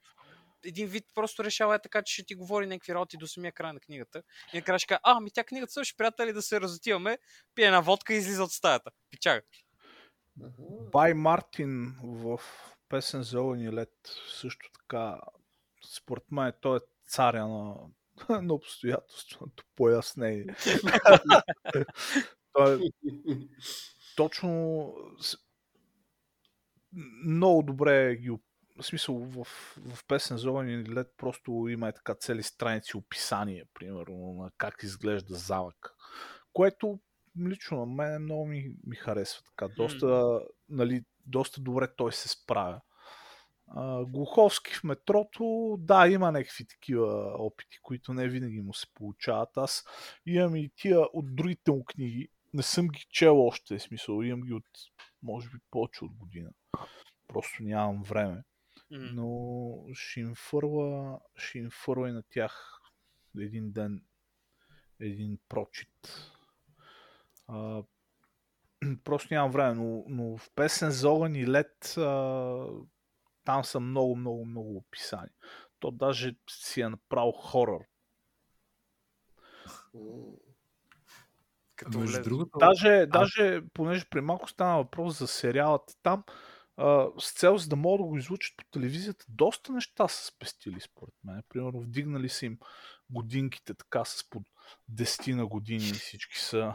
един 0.65 0.87
вид 0.87 1.05
просто 1.15 1.43
решава 1.43 1.75
е 1.75 1.81
така, 1.81 2.01
че 2.01 2.13
ще 2.13 2.23
ти 2.25 2.35
говори 2.35 2.67
някакви 2.67 2.93
работи 2.93 3.17
до 3.17 3.27
самия 3.27 3.51
край 3.51 3.73
на 3.73 3.79
книгата. 3.79 4.23
И 4.53 4.57
накрая 4.57 4.79
ще 4.79 4.87
кажа, 4.87 4.99
а, 5.03 5.19
ми 5.19 5.31
тя 5.31 5.43
книгата 5.43 5.73
също, 5.73 5.97
приятели, 5.97 6.33
да 6.33 6.41
се 6.41 6.61
разотиваме, 6.61 7.17
пие 7.55 7.65
една 7.65 7.81
водка 7.81 8.13
и 8.13 8.17
излиза 8.17 8.43
от 8.43 8.51
стаята. 8.51 8.91
Пичага. 9.11 9.41
Бай 10.91 11.13
Мартин 11.13 11.95
в 12.03 12.39
песен 12.89 13.23
и 13.59 13.71
лед 13.71 13.93
също 14.39 14.69
така, 14.73 15.19
според 15.95 16.31
мен 16.31 16.53
той 16.61 16.77
е 16.77 16.81
царя 17.07 17.47
на, 17.47 17.75
на 18.41 18.53
обстоятелството, 18.53 19.63
пояснение. 19.75 20.55
той 22.53 22.75
е 22.75 22.79
точно 24.15 24.93
много 27.25 27.63
добре 27.63 28.15
ги 28.15 28.29
в 28.29 28.83
смисъл 28.83 29.15
в, 29.15 29.43
в 29.77 30.05
песен 30.07 30.49
Огън 30.49 30.69
и 30.69 30.85
лед 30.85 31.07
просто 31.17 31.67
има 31.69 31.89
е 31.89 31.93
така 31.93 32.15
цели 32.15 32.43
страници 32.43 32.97
описание, 32.97 33.65
примерно, 33.73 34.33
на 34.33 34.51
как 34.57 34.83
изглежда 34.83 35.35
залък. 35.35 35.95
Което 36.53 36.99
лично 37.39 37.77
на 37.77 37.85
мен 37.85 38.23
много 38.23 38.45
ми, 38.45 38.75
ми 38.87 38.95
харесва 38.95 39.43
така. 39.43 39.67
Доста, 39.67 40.39
нали, 40.69 41.03
доста 41.25 41.61
добре 41.61 41.87
той 41.97 42.13
се 42.13 42.29
справя. 42.29 42.81
А, 43.67 44.05
Глуховски 44.05 44.73
в 44.73 44.83
метрото, 44.83 45.75
да, 45.79 46.07
има 46.07 46.31
някакви 46.31 46.65
такива 46.65 47.35
опити, 47.37 47.79
които 47.81 48.13
не 48.13 48.27
винаги 48.27 48.61
му 48.61 48.73
се 48.73 48.87
получават. 48.93 49.49
Аз 49.57 49.85
имам 50.25 50.55
и 50.55 50.71
тия 50.75 50.99
от 50.99 51.35
другите 51.35 51.71
му 51.71 51.85
книги. 51.85 52.29
Не 52.53 52.63
съм 52.63 52.87
ги 52.87 53.05
чел 53.09 53.47
още, 53.47 53.77
в 53.77 53.81
смисъл. 53.81 54.21
Имам 54.21 54.41
ги 54.41 54.53
от, 54.53 54.65
може 55.23 55.49
би, 55.49 55.57
повече 55.71 56.05
от 56.05 56.13
година. 56.13 56.49
Просто 57.27 57.63
нямам 57.63 58.03
време. 58.03 58.43
Но 59.13 59.71
ще 59.93 60.19
им 60.19 60.35
фърла, 60.35 61.19
ще 61.35 61.57
им 61.57 61.69
фърла 61.71 62.09
и 62.09 62.11
на 62.11 62.23
тях 62.23 62.81
един 63.37 63.71
ден 63.71 64.03
един 64.99 65.39
прочит. 65.49 66.31
А, 67.51 67.83
просто 69.03 69.33
нямам 69.33 69.51
време, 69.51 69.73
но, 69.73 70.03
но 70.07 70.37
в 70.37 70.51
песен 70.55 70.91
за 70.91 71.09
огън 71.09 71.35
и 71.35 71.47
лед 71.47 71.97
а, 71.97 72.67
там 73.45 73.63
са 73.63 73.79
много, 73.79 74.15
много, 74.15 74.45
много 74.45 74.77
описани. 74.77 75.29
То 75.79 75.91
даже 75.91 76.35
си 76.49 76.81
е 76.81 76.89
направил 76.89 77.31
хорър. 77.31 77.81
Като 81.75 81.99
Между 81.99 82.21
другото, 82.23 82.59
Даже, 82.59 83.05
даже, 83.05 83.61
понеже 83.73 84.05
при 84.09 84.21
малко 84.21 84.49
стана 84.49 84.77
въпрос 84.77 85.19
за 85.19 85.27
сериалата 85.27 85.93
там, 86.03 86.23
а, 86.77 87.07
с 87.19 87.33
цел 87.33 87.57
за 87.57 87.67
да 87.67 87.75
могат 87.75 88.05
да 88.05 88.09
го 88.09 88.17
излучат 88.17 88.57
по 88.57 88.63
телевизията, 88.71 89.25
доста 89.29 89.73
неща 89.73 90.07
са 90.07 90.25
спестили 90.25 90.81
според 90.81 91.13
мен. 91.23 91.43
Примерно 91.49 91.81
вдигнали 91.81 92.29
са 92.29 92.45
им 92.45 92.59
годинките 93.09 93.73
така 93.73 94.05
с 94.05 94.29
по 94.29 94.43
10 94.91 95.35
на 95.35 95.47
години 95.47 95.87
и 95.87 95.93
всички 95.93 96.39
са 96.39 96.73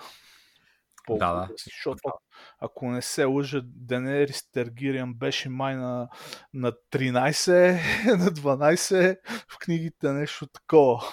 по 1.06 1.18
Да, 1.18 1.32
да. 1.32 1.48
Защото 1.64 2.12
ако 2.58 2.90
не 2.90 3.02
се 3.02 3.24
лъжа, 3.24 3.60
Денерис 3.64 4.50
Тергириан 4.50 5.14
беше 5.14 5.48
май 5.48 5.76
на, 5.76 6.08
на 6.54 6.72
13, 6.72 8.16
на 8.18 8.30
12, 8.30 9.18
в 9.48 9.58
книгите 9.58 10.12
нещо 10.12 10.46
такова. 10.46 11.04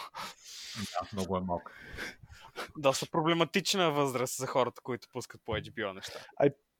да, 0.77 1.07
много 1.13 1.37
е 1.37 1.41
малко. 1.41 1.71
Доста 2.77 3.05
проблематична 3.11 3.91
възраст 3.91 4.37
за 4.37 4.47
хората, 4.47 4.81
които 4.81 5.07
пускат 5.13 5.41
по 5.45 5.51
HBO 5.51 5.93
неща. 5.93 6.19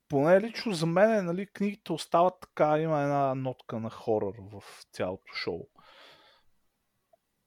поне 0.10 0.42
лично 0.42 0.74
за 0.74 0.86
мен, 0.86 1.26
нали, 1.26 1.48
книгите 1.48 1.94
остават 1.94 2.34
така, 2.42 2.78
има 2.78 3.02
една 3.02 3.36
нотка 3.36 3.80
на 3.80 3.90
хорър 3.90 4.34
в 4.52 4.64
цялото 4.92 5.34
шоу. 5.34 5.68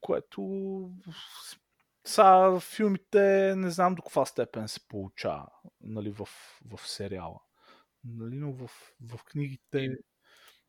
Което 0.01 0.43
са 2.07 2.59
филмите 2.61 3.55
не 3.57 3.71
знам 3.71 3.95
до 3.95 4.03
каква 4.03 4.27
степен 4.27 4.69
се 4.69 4.89
получава 4.89 5.47
нали, 5.81 6.11
в, 6.11 6.29
в 6.65 6.89
сериала. 6.89 7.41
Нали, 8.05 8.35
но 8.37 8.53
в, 8.53 8.71
в 9.01 9.25
книгите... 9.25 9.89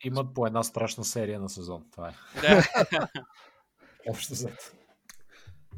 Имат 0.03 0.34
по 0.34 0.47
една 0.47 0.64
страшна 0.64 1.05
серия 1.05 1.39
на 1.39 1.49
сезон. 1.49 1.85
Това 1.91 2.09
е. 2.09 2.14
Да. 2.41 2.68
Общо 4.09 4.34
взето. 4.34 4.72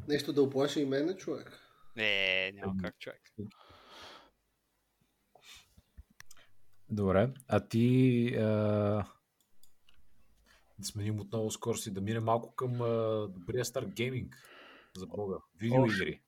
Нещо 0.07 0.33
да 0.33 0.41
оплаши 0.41 0.81
и 0.81 0.85
мене, 0.85 1.17
човек. 1.17 1.59
Не, 1.95 2.51
няма 2.51 2.73
как 2.81 2.99
човек. 2.99 3.21
Добре. 6.89 7.29
А 7.47 7.67
ти 7.67 8.27
а... 8.35 8.41
да 10.79 10.83
сменим 10.83 11.19
отново 11.19 11.51
скоро 11.51 11.77
си, 11.77 11.93
да 11.93 12.01
мине 12.01 12.19
малко 12.19 12.55
към 12.55 12.81
а, 12.81 13.27
добрия 13.27 13.65
стар 13.65 13.85
гейминг 13.85 14.35
за 14.99 15.07
Бога. 15.07 15.37
Видеоигри. 15.59 16.21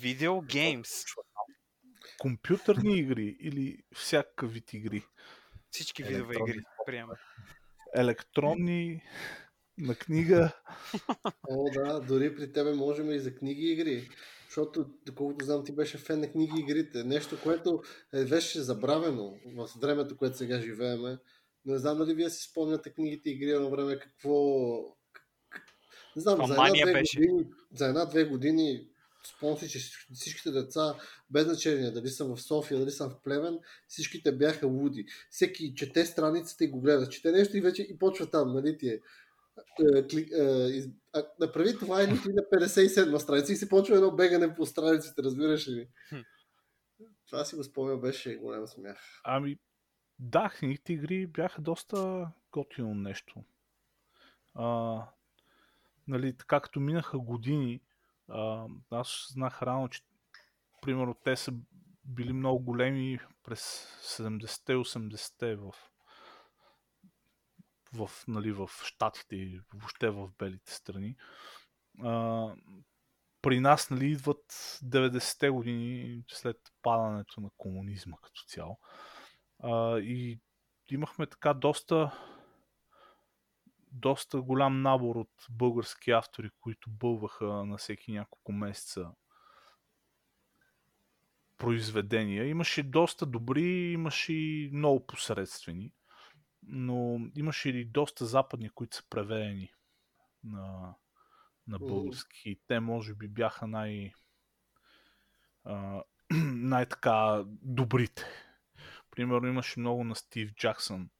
Видео 0.00 0.40
геймс. 0.40 0.90
Компютърни 2.18 2.98
игри 2.98 3.36
или 3.40 3.82
всякакъв 3.94 4.52
вид 4.52 4.72
игри. 4.72 5.02
Всички 5.70 6.02
видове 6.02 6.34
игри. 6.34 6.62
Приема. 6.86 7.14
Електронни, 7.96 9.02
на 9.78 9.94
книга. 9.94 10.52
О, 11.50 11.70
да, 11.74 12.00
дори 12.00 12.36
при 12.36 12.52
тебе 12.52 12.72
можем 12.72 13.10
и 13.10 13.18
за 13.18 13.34
книги 13.34 13.62
и 13.62 13.72
игри. 13.72 14.08
Защото, 14.48 14.90
доколкото 15.06 15.44
знам, 15.44 15.64
ти 15.64 15.72
беше 15.72 15.98
фен 15.98 16.20
на 16.20 16.30
книги 16.30 16.52
и 16.56 16.60
игрите. 16.60 17.04
Нещо, 17.04 17.38
което 17.42 17.82
е, 18.12 18.24
беше 18.24 18.60
забравено 18.60 19.38
в 19.46 19.68
времето, 19.80 20.16
което 20.16 20.36
сега 20.36 20.60
живееме. 20.60 21.18
Не 21.64 21.78
знам 21.78 21.98
дали 21.98 22.14
вие 22.14 22.30
си 22.30 22.50
спомняте 22.50 22.92
книгите 22.92 23.30
и 23.30 23.32
игри 23.32 23.50
едно 23.50 23.70
време 23.70 23.98
какво... 23.98 24.93
Не 26.16 26.22
знам, 26.22 26.38
Каква 26.38 26.46
за 26.46 26.54
една-две 26.54 26.92
беше. 26.92 27.20
години, 27.20 27.46
за 27.74 27.86
една-две 27.86 28.24
години 28.24 28.88
спомням 29.26 29.58
си, 29.58 29.68
че 29.68 29.78
всичките 30.14 30.50
деца, 30.50 30.94
без 31.30 31.44
значение 31.44 31.90
дали 31.90 32.08
съм 32.08 32.36
в 32.36 32.42
София, 32.42 32.78
дали 32.80 32.90
съм 32.90 33.10
в 33.10 33.20
Плевен, 33.22 33.58
всичките 33.88 34.32
бяха 34.32 34.66
луди. 34.66 35.06
Всеки 35.30 35.74
чете 35.74 36.06
страницата 36.06 36.64
и 36.64 36.68
го 36.68 36.80
гледа. 36.80 37.08
Чете 37.08 37.32
нещо 37.32 37.56
и 37.56 37.60
вече 37.60 37.82
и 37.82 37.98
почва 37.98 38.30
там, 38.30 38.52
нали 38.54 38.78
ти 38.78 38.88
е. 38.88 39.00
Е, 39.80 40.02
кли- 40.02 40.32
е, 41.14 41.22
направи 41.40 41.78
това 41.78 42.02
и 42.02 42.06
ти 42.06 42.28
на 42.28 42.42
57 42.52 43.18
страница 43.18 43.52
и 43.52 43.56
си 43.56 43.68
почва 43.68 43.96
едно 43.96 44.10
бегане 44.10 44.54
по 44.54 44.66
страниците, 44.66 45.22
разбираш 45.22 45.68
ли? 45.68 45.88
Това 47.30 47.44
си 47.44 47.56
го 47.56 47.64
спомня, 47.64 47.96
беше 47.96 48.36
голям 48.36 48.66
смях. 48.66 49.20
Ами, 49.24 49.58
да, 50.18 50.50
книгите 50.58 50.92
игри 50.92 51.26
бяха 51.26 51.62
доста 51.62 52.28
готино 52.52 52.94
нещо. 52.94 53.44
А, 54.54 54.98
нали, 56.08 56.36
така 56.36 56.60
като 56.60 56.80
минаха 56.80 57.18
години, 57.18 57.80
а, 58.28 58.66
аз 58.90 59.26
знах 59.30 59.62
рано, 59.62 59.88
че 59.88 60.00
примерно 60.82 61.14
те 61.24 61.36
са 61.36 61.52
били 62.04 62.32
много 62.32 62.64
големи 62.64 63.18
през 63.42 63.88
70-те 64.18 64.72
и 64.72 64.76
80-те 64.76 65.56
в, 65.56 65.72
в, 67.92 68.10
нали, 68.28 68.52
в 68.52 68.70
Штатите 68.84 69.36
и 69.36 69.60
въобще 69.74 70.10
в 70.10 70.30
белите 70.38 70.72
страни. 70.72 71.16
А, 72.02 72.48
при 73.42 73.60
нас 73.60 73.90
нали, 73.90 74.10
идват 74.10 74.44
90-те 74.84 75.50
години 75.50 76.24
след 76.28 76.56
падането 76.82 77.40
на 77.40 77.50
комунизма 77.56 78.16
като 78.22 78.42
цяло. 78.46 78.78
А, 79.62 79.98
и 79.98 80.40
имахме 80.90 81.26
така 81.26 81.54
доста 81.54 82.12
доста 83.94 84.42
голям 84.42 84.82
набор 84.82 85.16
от 85.16 85.46
български 85.50 86.10
автори, 86.10 86.50
които 86.60 86.90
бълваха 86.90 87.46
на 87.46 87.76
всеки 87.76 88.12
няколко 88.12 88.52
месеца 88.52 89.10
произведения. 91.58 92.48
Имаше 92.48 92.82
доста 92.82 93.26
добри, 93.26 93.92
имаше 93.92 94.32
и 94.32 94.70
много 94.72 95.06
посредствени, 95.06 95.92
но 96.62 97.20
имаше 97.36 97.68
и 97.68 97.84
доста 97.84 98.26
западни, 98.26 98.70
които 98.70 98.96
са 98.96 99.08
преведени 99.10 99.70
на, 100.44 100.94
на 101.66 101.78
български. 101.78 102.50
И 102.50 102.60
те 102.66 102.80
може 102.80 103.14
би 103.14 103.28
бяха 103.28 103.66
най- 103.66 104.12
а, 105.64 106.02
най-така 106.44 107.44
добрите. 107.62 108.24
Примерно 109.10 109.48
имаше 109.48 109.80
много 109.80 110.04
на 110.04 110.16
Стив 110.16 110.54
Джаксън. 110.54 111.10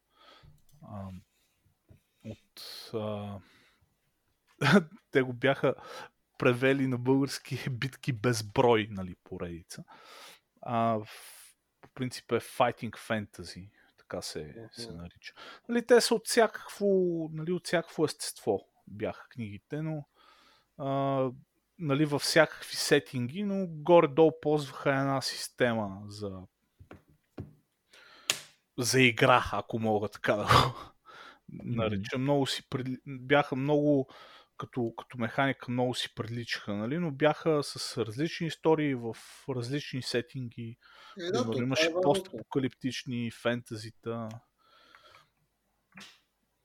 От... 2.25 2.91
А... 2.95 3.39
те 5.11 5.23
го 5.23 5.33
бяха 5.33 5.75
превели 6.39 6.87
на 6.87 6.99
български 6.99 7.59
битки 7.71 8.13
без 8.13 8.43
брой, 8.43 8.89
нали, 8.91 9.15
поредица. 9.25 9.85
А, 10.63 10.99
по 11.81 11.89
принцип 11.95 12.33
е 12.33 12.41
Fighting 12.41 12.91
Fantasy, 12.91 13.69
така 13.99 14.23
се, 14.23 14.69
се 14.73 14.89
Мгм. 14.89 14.97
нарича. 14.97 15.35
Нали, 15.69 15.87
те 15.87 16.01
са 16.01 16.15
от 16.15 16.27
всякакво, 16.27 16.87
нали, 17.33 17.53
от 17.53 17.67
всякакво 17.67 18.05
естество 18.05 18.69
бяха 18.87 19.29
книгите, 19.29 19.83
но 19.83 20.05
а, 20.79 21.31
нали, 21.79 22.05
във 22.05 22.23
всякакви 22.23 22.77
сетинги, 22.77 23.43
но 23.43 23.67
горе-долу 23.67 24.33
ползваха 24.43 24.91
една 24.91 25.21
система 25.21 26.03
за 26.07 26.43
за 28.79 29.01
игра, 29.01 29.45
ако 29.53 29.79
мога 29.79 30.09
така 30.09 30.37
да 30.37 30.45
го 30.45 30.94
нареча. 31.49 32.19
Много 32.19 32.47
си 32.47 32.63
бяха 33.07 33.57
много 33.57 34.09
като, 34.57 34.95
като 34.99 35.19
механика 35.19 35.73
много 35.73 35.95
си 35.95 36.15
приличаха, 36.15 36.75
нали? 36.75 36.99
но 36.99 37.11
бяха 37.11 37.63
с 37.63 38.05
различни 38.05 38.47
истории 38.47 38.95
в 38.95 39.17
различни 39.49 40.03
сетинги. 40.03 40.77
Е, 41.19 41.23
да, 41.25 41.43
Примерно, 41.43 41.63
имаше 41.63 41.87
е 41.87 41.93
постапокалиптични 42.03 43.31
фентазита. 43.31 44.29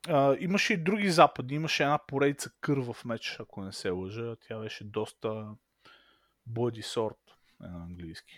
А, 0.07 0.37
имаше 0.39 0.73
и 0.73 0.83
други 0.83 1.09
западни. 1.09 1.55
Имаше 1.55 1.83
една 1.83 1.99
поредица 2.07 2.51
Кървав 2.61 3.05
меч, 3.05 3.37
ако 3.39 3.61
не 3.61 3.73
се 3.73 3.89
лъжа. 3.89 4.35
Тя 4.47 4.59
беше 4.59 4.83
доста 4.83 5.55
Bloody 6.49 6.83
Sword 6.83 7.17
е 7.63 7.67
на 7.67 7.83
английски. 7.83 8.33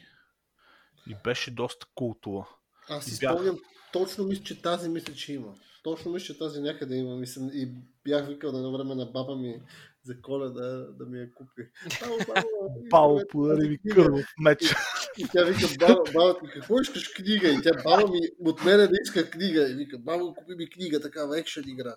И 1.07 1.15
беше 1.23 1.51
доста 1.51 1.85
култова. 1.95 2.47
Аз 2.89 3.05
си 3.05 3.19
бях- 3.19 3.33
спомням, 3.33 3.59
точно 3.93 4.23
мисля, 4.23 4.43
че 4.43 4.61
тази 4.61 4.89
мисля, 4.89 5.13
че 5.13 5.33
има. 5.33 5.55
Точно 5.83 6.11
мисля, 6.11 6.25
че 6.25 6.39
тази 6.39 6.61
някъде 6.61 6.95
има. 6.95 7.15
Мисля, 7.15 7.49
и 7.53 7.69
бях 8.03 8.27
викал 8.27 8.51
на 8.51 8.57
едно 8.57 8.77
време 8.77 8.95
на 8.95 9.05
баба 9.05 9.35
ми 9.35 9.61
за 10.03 10.21
коледа 10.21 10.87
да 10.99 11.05
ми 11.05 11.19
я 11.19 11.33
купи. 11.33 11.61
Искаме 11.87 13.23
подари 13.31 13.69
ми 13.69 13.77
книга. 13.77 13.95
Кървав 13.95 14.25
меч. 14.39 14.75
И 15.17 15.27
тя 15.33 15.43
вика, 15.43 15.67
баба, 15.79 16.03
баба 16.13 16.39
ти, 16.39 16.47
какво 16.53 16.79
искаш 16.79 17.07
книга? 17.07 17.47
И 17.49 17.61
тя 17.61 17.83
баба 17.83 18.11
ми 18.11 18.19
от 18.45 18.63
мене 18.65 18.87
да 18.87 18.93
иска 19.03 19.29
книга. 19.29 19.71
И 19.71 19.75
вика, 19.75 19.97
баба, 19.97 20.33
купи 20.33 20.55
ми 20.55 20.69
книга, 20.69 21.01
такава 21.01 21.39
екшен 21.39 21.63
игра. 21.67 21.95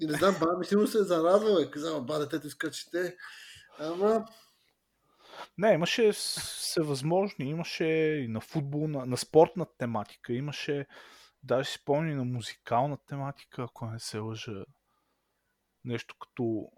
И 0.00 0.06
не 0.06 0.12
знам, 0.12 0.36
баба 0.40 0.58
ми 0.58 0.64
сигурно 0.64 0.88
се 0.88 0.98
е 0.98 1.02
зарадвала. 1.02 1.62
И 1.62 1.70
казала, 1.70 2.00
ба, 2.00 2.18
детето 2.18 2.46
иска 2.46 2.70
чете. 2.70 3.16
Ама, 3.78 4.26
Не, 5.58 5.72
имаше 5.72 6.12
всевъзможни, 6.12 7.50
имаше 7.50 7.84
и 8.24 8.28
на 8.28 8.40
футбол, 8.40 8.88
на, 8.88 9.06
на 9.06 9.16
спортна 9.16 9.66
тематика, 9.78 10.32
имаше, 10.32 10.86
даже 11.42 11.68
си 11.70 11.78
спомни 11.78 12.14
на 12.14 12.24
музикална 12.24 12.96
тематика, 13.06 13.62
ако 13.62 13.86
не 13.86 13.98
се 14.00 14.18
лъжа, 14.18 14.64
нещо 15.84 16.14
като 16.18 16.68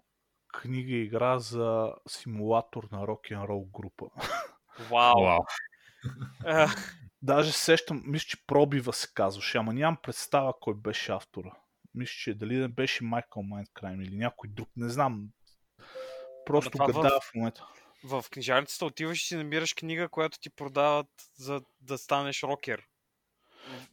книга 0.53 0.91
и 0.91 1.03
игра 1.03 1.39
за 1.39 1.93
симулатор 2.07 2.87
на 2.91 3.07
рок-н-рол 3.07 3.69
група. 3.73 4.05
Вау. 4.91 5.43
А, 6.45 6.67
Даже 7.21 7.51
се 7.51 7.59
сещам, 7.59 8.03
мисля, 8.05 8.25
че 8.25 8.45
пробива 8.45 8.93
се 8.93 9.07
казваше, 9.13 9.57
ама 9.57 9.73
нямам 9.73 9.97
представа 10.03 10.53
кой 10.61 10.73
беше 10.73 11.11
автора. 11.11 11.51
Мисля, 11.95 12.13
че 12.13 12.33
дали 12.33 12.57
не 12.57 12.67
беше 12.67 13.03
Майкъл 13.03 13.43
Майнкрайм 13.43 14.01
или 14.01 14.17
някой 14.17 14.49
друг, 14.49 14.69
не 14.75 14.89
знам. 14.89 15.27
Просто 16.45 16.69
това 16.71 16.85
в- 16.85 16.93
гадая 16.93 17.19
в 17.21 17.35
момента. 17.35 17.67
В 18.03 18.25
книжарницата 18.31 18.85
отиваш 18.85 19.23
и 19.23 19.27
си 19.27 19.35
намираш 19.35 19.73
книга, 19.73 20.09
която 20.09 20.39
ти 20.39 20.49
продават 20.49 21.07
за 21.35 21.61
да 21.81 21.97
станеш 21.97 22.43
рокер. 22.43 22.83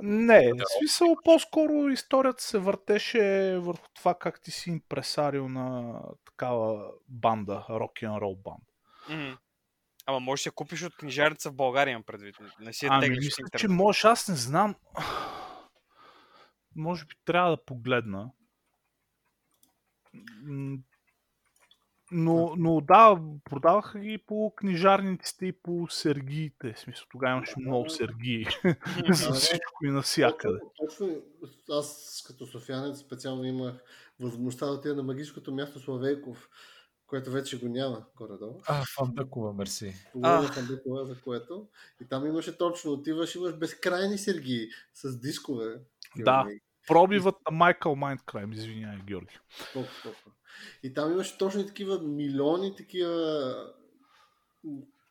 Не, 0.00 0.52
в 0.52 0.78
смисъл 0.78 1.16
по-скоро 1.24 1.88
историята 1.88 2.42
се 2.42 2.58
въртеше 2.58 3.56
върху 3.58 3.88
това 3.94 4.14
как 4.14 4.40
ти 4.40 4.50
си 4.50 4.70
импресарил 4.70 5.48
на 5.48 5.94
такава 6.24 6.90
банда, 7.08 7.64
рок 7.70 8.02
н 8.02 8.20
рол 8.20 8.36
банда. 8.36 8.66
Мгм. 9.08 9.36
Ама 10.06 10.20
можеш 10.20 10.44
да 10.44 10.48
я 10.48 10.52
купиш 10.52 10.82
от 10.82 10.96
книжарница 10.96 11.50
в 11.50 11.54
България, 11.54 11.92
имам 11.92 12.02
предвид. 12.02 12.36
Не 12.60 12.72
си 12.72 12.86
я 12.86 12.92
Ами, 12.92 13.00
теглиш 13.00 13.24
мисля, 13.24 13.58
че 13.58 13.68
можеш, 13.68 14.04
аз 14.04 14.28
не 14.28 14.36
знам. 14.36 14.74
Може 16.76 17.04
би 17.04 17.14
трябва 17.24 17.50
да 17.50 17.64
погледна. 17.64 18.30
Но, 22.12 22.54
но 22.56 22.80
да, 22.80 23.20
продаваха 23.44 23.98
ги 23.98 24.18
по 24.18 24.52
книжарниците 24.56 25.46
и 25.46 25.52
по 25.52 25.86
сергиите. 25.90 26.72
В 26.72 26.78
смисъл, 26.78 27.06
тогава 27.10 27.36
имаше 27.36 27.54
много 27.60 27.90
сергии. 27.90 28.46
За 29.10 29.32
всичко 29.32 29.84
и 29.84 29.90
навсякъде. 29.90 30.58
Точно, 30.76 31.22
точно 31.40 31.74
аз 31.74 32.22
като 32.26 32.46
софиянец 32.46 32.98
специално 32.98 33.44
имах 33.44 33.74
възможността 34.20 34.66
да 34.66 34.72
отида 34.72 34.94
на 34.94 35.02
магическото 35.02 35.54
място 35.54 35.80
Славейков, 35.80 36.48
което 37.06 37.30
вече 37.30 37.58
го 37.58 37.68
няма 37.68 38.06
горе-долу. 38.16 38.60
А, 38.66 38.84
Фандъкова, 38.96 39.52
мерси. 39.52 39.94
А. 40.22 40.62
Бикова, 40.62 41.06
за 41.06 41.20
което. 41.20 41.68
И 42.00 42.08
там 42.08 42.26
имаше 42.26 42.58
точно, 42.58 42.92
отиваш, 42.92 43.34
имаш 43.34 43.56
безкрайни 43.56 44.18
сергии 44.18 44.68
с 44.94 45.20
дискове. 45.20 45.80
Да. 46.16 46.40
Имаме 46.40 46.60
Пробивът 46.90 47.34
на 47.50 47.56
Майкъл 47.56 47.96
Майндкрайм, 47.96 48.52
извинявай, 48.52 48.98
Георги. 49.06 49.38
И 50.82 50.94
там 50.94 51.12
имаше 51.12 51.38
точно 51.38 51.66
такива 51.66 52.02
милиони 52.02 52.76
такива 52.76 53.72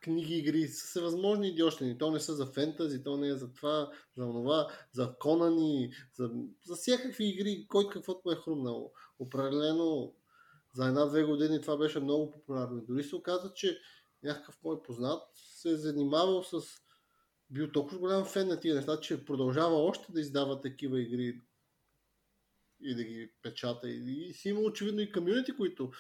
книги, 0.04 0.38
игри, 0.38 0.68
са 0.68 0.88
всевъзможни 0.88 1.48
идиощини. 1.48 1.98
То 1.98 2.12
не 2.12 2.20
са 2.20 2.34
за 2.34 2.46
фентази, 2.46 3.04
то 3.04 3.18
не 3.18 3.28
е 3.28 3.36
за 3.36 3.54
това, 3.54 3.92
за 4.18 4.26
това, 4.26 4.68
за 4.94 5.16
Конани, 5.20 5.92
за, 6.14 6.32
за 6.66 6.76
всякакви 6.76 7.26
игри, 7.26 7.66
който 7.70 7.90
каквото 7.90 8.32
е 8.32 8.36
хрумнало. 8.36 8.92
Определено 9.20 10.14
за 10.74 10.88
една-две 10.88 11.24
години 11.24 11.62
това 11.62 11.78
беше 11.78 12.00
много 12.00 12.32
популярно. 12.32 12.82
Дори 12.82 13.04
се 13.04 13.16
оказа, 13.16 13.54
че 13.54 13.80
някакъв 14.24 14.58
мой 14.64 14.84
познат 14.84 15.22
се 15.34 15.70
е 15.70 15.76
занимавал 15.76 16.44
с 16.44 16.62
бил 17.50 17.72
толкова 17.72 18.00
голям 18.00 18.26
фен 18.26 18.48
на 18.48 18.60
тия 18.60 18.76
неща, 18.76 19.00
че 19.00 19.26
продължава 19.26 19.76
още 19.76 20.12
да 20.12 20.20
издава 20.20 20.62
такива 20.62 21.02
игри 21.02 21.42
и 22.82 22.96
да 22.96 23.04
ги 23.04 23.32
печата. 23.42 23.90
И, 23.90 24.28
и 24.30 24.34
си 24.34 24.50
има 24.50 24.60
очевидно 24.60 25.02
и 25.02 25.12
комьюнити, 25.12 25.56
които 25.58 25.92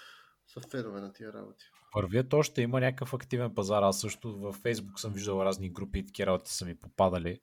са 0.48 0.62
фенове 0.62 1.02
на 1.02 1.14
тия 1.14 1.34
работи. 1.34 1.66
Вървят 1.96 2.34
още, 2.34 2.62
има 2.62 2.80
някакъв 2.80 3.14
активен 3.14 3.56
пазар. 3.56 3.84
Аз 3.84 4.00
също 4.00 4.40
във 4.40 4.56
Фейсбук 4.56 5.00
съм 5.00 5.14
виждал 5.14 5.42
разни 5.46 5.70
групи 5.70 6.00
и 6.00 6.06
такива 6.06 6.28
работи 6.28 6.52
са 6.54 6.66
ми 6.66 6.80
попадали, 6.80 7.40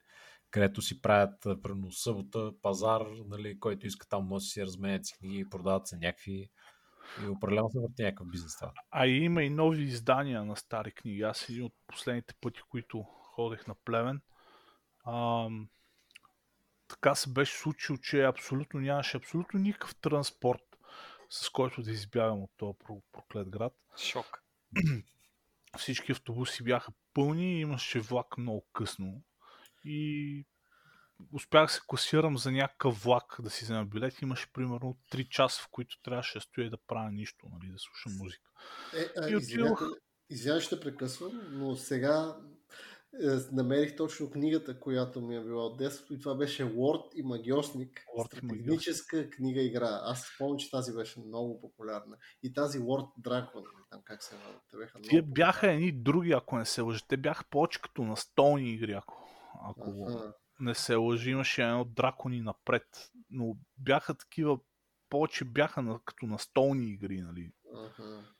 където 0.51 0.81
си 0.81 1.01
правят 1.01 1.41
примерно 1.63 1.91
събота, 1.91 2.51
пазар, 2.61 3.01
нали, 3.25 3.59
който 3.59 3.87
иска 3.87 4.07
там 4.07 4.25
може 4.25 4.43
да 4.43 4.47
си 4.47 4.61
разменят 4.61 5.05
си 5.05 5.13
книги, 5.17 5.49
продават 5.49 5.87
се 5.87 5.97
някакви 5.97 6.49
и 7.23 7.27
определено 7.27 7.69
се 7.69 7.79
върти 7.79 8.03
някакъв 8.03 8.27
бизнес 8.27 8.57
това. 8.57 8.71
А 8.91 9.07
и 9.07 9.17
има 9.17 9.43
и 9.43 9.49
нови 9.49 9.83
издания 9.83 10.45
на 10.45 10.55
стари 10.55 10.91
книги. 10.91 11.21
Аз 11.21 11.49
един 11.49 11.63
от 11.63 11.73
последните 11.87 12.33
пъти, 12.41 12.61
които 12.69 13.03
ходех 13.03 13.67
на 13.67 13.75
Плевен, 13.85 14.21
ам, 15.07 15.69
така 16.87 17.15
се 17.15 17.29
беше 17.29 17.57
случило, 17.57 17.97
че 17.97 18.23
абсолютно 18.23 18.79
нямаше 18.79 19.17
абсолютно 19.17 19.59
никакъв 19.59 19.95
транспорт, 19.95 20.77
с 21.29 21.49
който 21.49 21.81
да 21.81 21.91
избягам 21.91 22.43
от 22.43 22.51
този 22.57 22.73
про- 22.73 23.01
проклет 23.11 23.49
град. 23.49 23.73
Шок. 23.97 24.43
Всички 25.77 26.11
автобуси 26.11 26.63
бяха 26.63 26.91
пълни, 27.13 27.59
имаше 27.61 27.99
влак 27.99 28.37
много 28.37 28.65
късно 28.73 29.21
и 29.85 30.45
успях 31.33 31.71
се 31.73 31.81
класирам 31.87 32.37
за 32.37 32.51
някакъв 32.51 33.03
влак 33.03 33.37
да 33.39 33.49
си 33.49 33.63
взема 33.63 33.85
билет. 33.85 34.21
Имаше 34.21 34.53
примерно 34.53 34.97
3 35.11 35.29
часа, 35.29 35.61
в 35.61 35.67
които 35.71 36.01
трябваше 36.01 36.37
да 36.37 36.41
стоя 36.41 36.67
и 36.67 36.69
да 36.69 36.77
правя 36.77 37.11
нищо, 37.11 37.45
нали, 37.51 37.71
да 37.71 37.79
слушам 37.79 38.17
музика. 38.17 38.51
Е, 38.93 39.05
а, 39.17 39.29
И 39.29 39.35
отидох. 39.35 39.81
извинявай, 40.29 40.61
ще 40.61 40.79
прекъсвам, 40.79 41.41
но 41.51 41.75
сега 41.75 42.35
намерих 43.51 43.95
точно 43.95 44.29
книгата, 44.29 44.79
която 44.79 45.21
ми 45.21 45.35
е 45.35 45.43
била 45.43 45.65
от 45.65 45.77
детството 45.77 46.13
и 46.13 46.19
това 46.19 46.35
беше 46.35 46.65
Word 46.65 47.15
и 47.15 47.23
магиосник. 47.23 47.99
Word 48.17 48.43
и 48.43 48.45
магиосник. 48.45 48.67
Стратегическа 48.67 49.29
книга 49.29 49.61
игра. 49.61 49.99
Аз 50.03 50.31
спомням, 50.35 50.57
че 50.57 50.71
тази 50.71 50.93
беше 50.93 51.19
много 51.19 51.61
популярна. 51.61 52.17
И 52.43 52.53
тази 52.53 52.79
Word 52.79 53.09
Dragon, 53.21 53.63
там 53.89 54.01
как 54.03 54.23
се 54.23 54.35
те 54.71 54.77
бяха 54.77 54.99
много 54.99 55.09
Тия 55.09 55.23
бяха 55.23 55.71
едни 55.71 55.91
други, 55.91 56.31
ако 56.31 56.57
не 56.57 56.65
се 56.65 56.81
лъжа. 56.81 57.05
Те 57.07 57.17
бяха 57.17 57.43
повече 57.49 57.81
като 57.81 58.03
настолни 58.03 58.73
игри, 58.73 58.91
ако, 58.91 59.29
ако 59.63 60.07
не 60.59 60.75
се 60.75 60.95
лъжи. 60.95 61.31
Имаше 61.31 61.63
едно 61.63 61.85
дракони 61.85 62.41
напред, 62.41 63.11
но 63.29 63.57
бяха 63.77 64.13
такива, 64.13 64.59
повече 65.09 65.45
бяха 65.45 65.81
на, 65.81 65.99
като 66.05 66.25
настолни 66.25 66.91
игри, 66.91 67.21
нали? 67.21 67.51
Аха. 67.85 68.36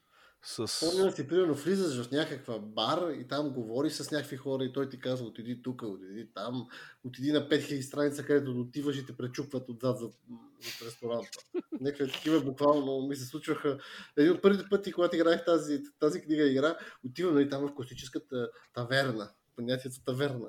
С... 0.50 0.68
Спомням 0.68 1.12
си, 1.12 1.28
примерно, 1.28 1.54
влизаш 1.54 2.06
в 2.06 2.12
някаква 2.12 2.60
бар 2.60 3.12
и 3.12 3.28
там 3.28 3.50
говори 3.50 3.90
с 3.90 4.12
някакви 4.12 4.38
хора 4.38 4.64
и 4.64 4.74
той 4.74 4.90
ти 4.90 5.00
казва, 5.00 5.28
отиди 5.28 5.62
тук, 5.62 5.82
отиди 5.82 6.28
там, 6.36 6.68
отиди 7.04 7.32
на 7.32 7.50
5000 7.50 7.82
страница, 7.82 8.24
където 8.24 8.62
отиваш 8.62 8.98
и 8.98 9.06
те 9.06 9.18
пречупват 9.18 9.70
отзад 9.70 10.00
за, 10.00 10.06
за 10.06 10.86
ресторанта. 10.86 11.30
Някакви 11.82 12.12
такива 12.12 12.42
буквално 12.42 13.08
ми 13.08 13.16
се 13.16 13.26
случваха. 13.26 13.78
Един 14.18 14.32
от 14.32 14.42
първите 14.42 14.70
пъти, 14.70 14.92
когато 14.92 15.16
играех 15.16 15.46
тази, 15.46 15.84
тази 16.00 16.22
книга 16.22 16.44
игра, 16.44 16.78
отивам 17.06 17.34
нали, 17.34 17.50
там 17.50 17.68
в 17.68 17.76
класическата 17.76 18.50
таверна. 18.74 19.30
Понятието 19.56 20.04
таверна. 20.06 20.48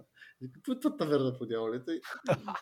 Какво 0.54 0.72
е 0.72 0.80
това 0.80 0.96
таверна 0.96 1.38
по 1.38 1.46
дяволите? 1.46 1.92
И 1.92 2.00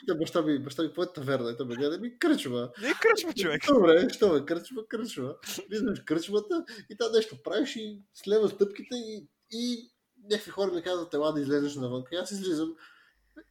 Пита 0.00 0.14
баща 0.14 0.42
ми, 0.42 0.58
баща 0.58 0.82
ми, 0.82 0.88
какво 0.88 1.02
е 1.02 1.12
таверна? 1.12 1.50
И 1.50 1.56
той 1.56 1.66
ме 1.66 1.74
гледа, 1.74 1.98
ми 1.98 2.18
кръчва. 2.18 2.72
Не 2.82 2.92
кръчва, 2.94 3.32
човек. 3.32 3.62
Добре, 3.68 4.08
що 4.14 4.32
ме 4.32 4.44
кръчва, 4.44 4.88
кръчва. 4.88 5.36
Влизаш 5.68 6.00
в 6.00 6.04
кръчвата 6.04 6.64
и 6.90 6.96
там 6.96 7.12
нещо 7.12 7.42
правиш 7.42 7.76
и 7.76 8.02
слева 8.14 8.48
стъпките 8.48 8.94
и, 8.94 9.28
и 9.50 9.90
някакви 10.30 10.50
хора 10.50 10.72
ми 10.72 10.82
казват, 10.82 11.14
ела 11.14 11.32
да 11.32 11.40
излезеш 11.40 11.76
навън. 11.76 12.04
И 12.12 12.16
аз 12.16 12.30
излизам 12.30 12.74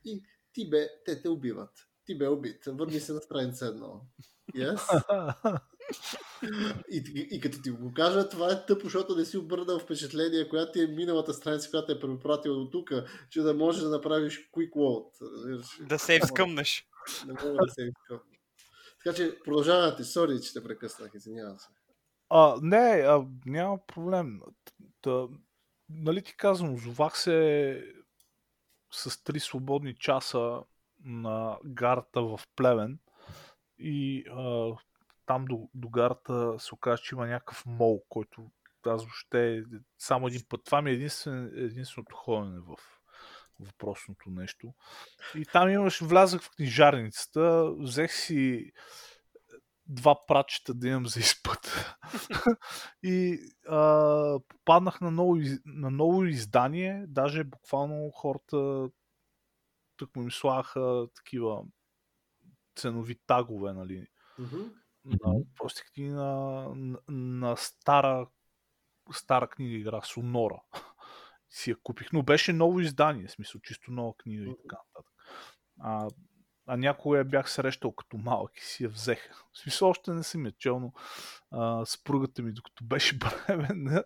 и 0.05 0.23
ти 0.53 0.69
бе, 0.69 0.87
те 1.05 1.21
те 1.21 1.29
убиват. 1.29 1.71
Ти 2.05 2.17
бе 2.17 2.27
убит. 2.27 2.65
Върни 2.67 2.99
се 2.99 3.13
на 3.13 3.19
страница 3.19 3.65
едно. 3.65 4.01
Yes. 4.55 5.59
И, 6.91 7.03
и, 7.15 7.27
и, 7.31 7.41
като 7.41 7.61
ти 7.61 7.69
го 7.69 7.93
кажа, 7.93 8.29
това 8.29 8.51
е 8.51 8.65
тъпо, 8.65 8.83
защото 8.83 9.15
не 9.15 9.25
си 9.25 9.37
обърнал 9.37 9.79
впечатление, 9.79 10.49
която 10.49 10.71
ти 10.71 10.83
е 10.83 10.87
миналата 10.87 11.33
страница, 11.33 11.69
която 11.69 11.91
е 11.91 11.99
препратил 11.99 12.55
до 12.55 12.69
тук, 12.69 12.91
че 13.29 13.41
да 13.41 13.53
можеш 13.53 13.81
да 13.81 13.89
направиш 13.89 14.49
quick 14.51 14.71
load. 14.71 15.05
Да 15.87 15.99
се 15.99 16.13
изкъмнеш. 16.13 16.87
Не 17.27 17.33
мога 17.33 17.65
да 17.65 17.71
се 17.71 17.81
изкъм. 17.81 18.19
Така 19.03 19.15
че 19.15 19.39
продължавате. 19.43 20.03
Сори, 20.03 20.41
че 20.41 20.53
те 20.53 20.63
прекъснах. 20.63 21.11
Извинявам 21.15 21.59
се. 21.59 21.67
А, 22.29 22.57
не, 22.61 23.03
а, 23.07 23.25
няма 23.45 23.79
проблем. 23.87 24.41
Та, 25.01 25.27
нали 25.89 26.21
ти 26.21 26.37
казвам, 26.37 26.73
озовах 26.73 27.19
се 27.19 27.81
с 28.91 29.23
три 29.23 29.39
свободни 29.39 29.95
часа 29.95 30.61
на 31.05 31.57
гарата 31.65 32.21
в 32.21 32.39
Плевен 32.55 32.99
и 33.79 34.25
а, 34.31 34.75
там 35.25 35.45
до, 35.45 35.69
до 35.73 35.89
гарата 35.89 36.55
се 36.59 36.75
оказа, 36.75 36.97
че 36.97 37.15
има 37.15 37.27
някакъв 37.27 37.63
мол, 37.65 38.03
който 38.09 38.51
аз 38.85 39.03
въобще 39.03 39.63
само 39.99 40.27
един 40.27 40.41
път. 40.49 40.61
Това 40.65 40.81
ми 40.81 40.89
е 40.89 40.93
единствен, 40.93 41.51
единственото 41.55 42.15
ходене 42.15 42.59
в 42.59 42.75
въпросното 43.59 44.29
нещо. 44.29 44.73
И 45.35 45.45
там 45.45 45.69
имаш, 45.69 46.01
влязах 46.01 46.41
в 46.41 46.51
книжарницата, 46.55 47.73
взех 47.77 48.13
си 48.13 48.71
два 49.85 50.25
пратчета 50.27 50.73
да 50.73 50.87
имам 50.87 51.07
за 51.07 51.19
изпът. 51.19 51.95
и 53.03 53.39
а, 53.69 54.39
попаднах 54.47 55.01
на 55.01 55.11
ново, 55.11 55.37
на 55.65 55.91
ново 55.91 56.23
издание, 56.23 57.05
даже 57.07 57.43
буквално 57.43 58.11
хората 58.11 58.89
тук 59.97 60.15
ми 60.15 60.31
слагаха 60.31 61.07
такива 61.15 61.63
ценови 62.75 63.19
тагове, 63.27 63.73
нали, 63.73 64.07
Мгм. 64.39 64.63
На, 65.05 65.35
просто 65.57 65.81
книги 65.93 66.09
на, 66.09 66.67
на, 67.07 67.57
стара, 67.57 68.27
стара 69.11 69.47
книга 69.47 69.75
игра, 69.75 70.01
Сонора. 70.01 70.61
си 71.49 71.69
я 71.69 71.75
купих, 71.83 72.13
но 72.13 72.23
беше 72.23 72.53
ново 72.53 72.79
издание, 72.79 73.27
в 73.27 73.31
смисъл 73.31 73.61
чисто 73.61 73.91
нова 73.91 74.13
книга 74.17 74.43
и 74.43 74.55
така 74.63 74.75
нататък. 74.75 75.13
А, 75.79 76.09
а 76.67 76.77
някога 76.77 77.17
я 77.17 77.25
бях 77.25 77.51
срещал 77.51 77.91
като 77.91 78.17
малък 78.17 78.57
и 78.57 78.65
си 78.65 78.83
я 78.83 78.89
взех. 78.89 79.29
В 79.53 79.57
смисъл 79.57 79.89
още 79.89 80.11
не 80.11 80.23
съм 80.23 80.45
я 80.45 80.51
чел, 80.51 80.79
но 80.79 80.93
а, 81.51 81.85
съпругата 81.85 82.41
ми, 82.41 82.53
докато 82.53 82.83
беше 82.85 83.17
бременна 83.47 84.03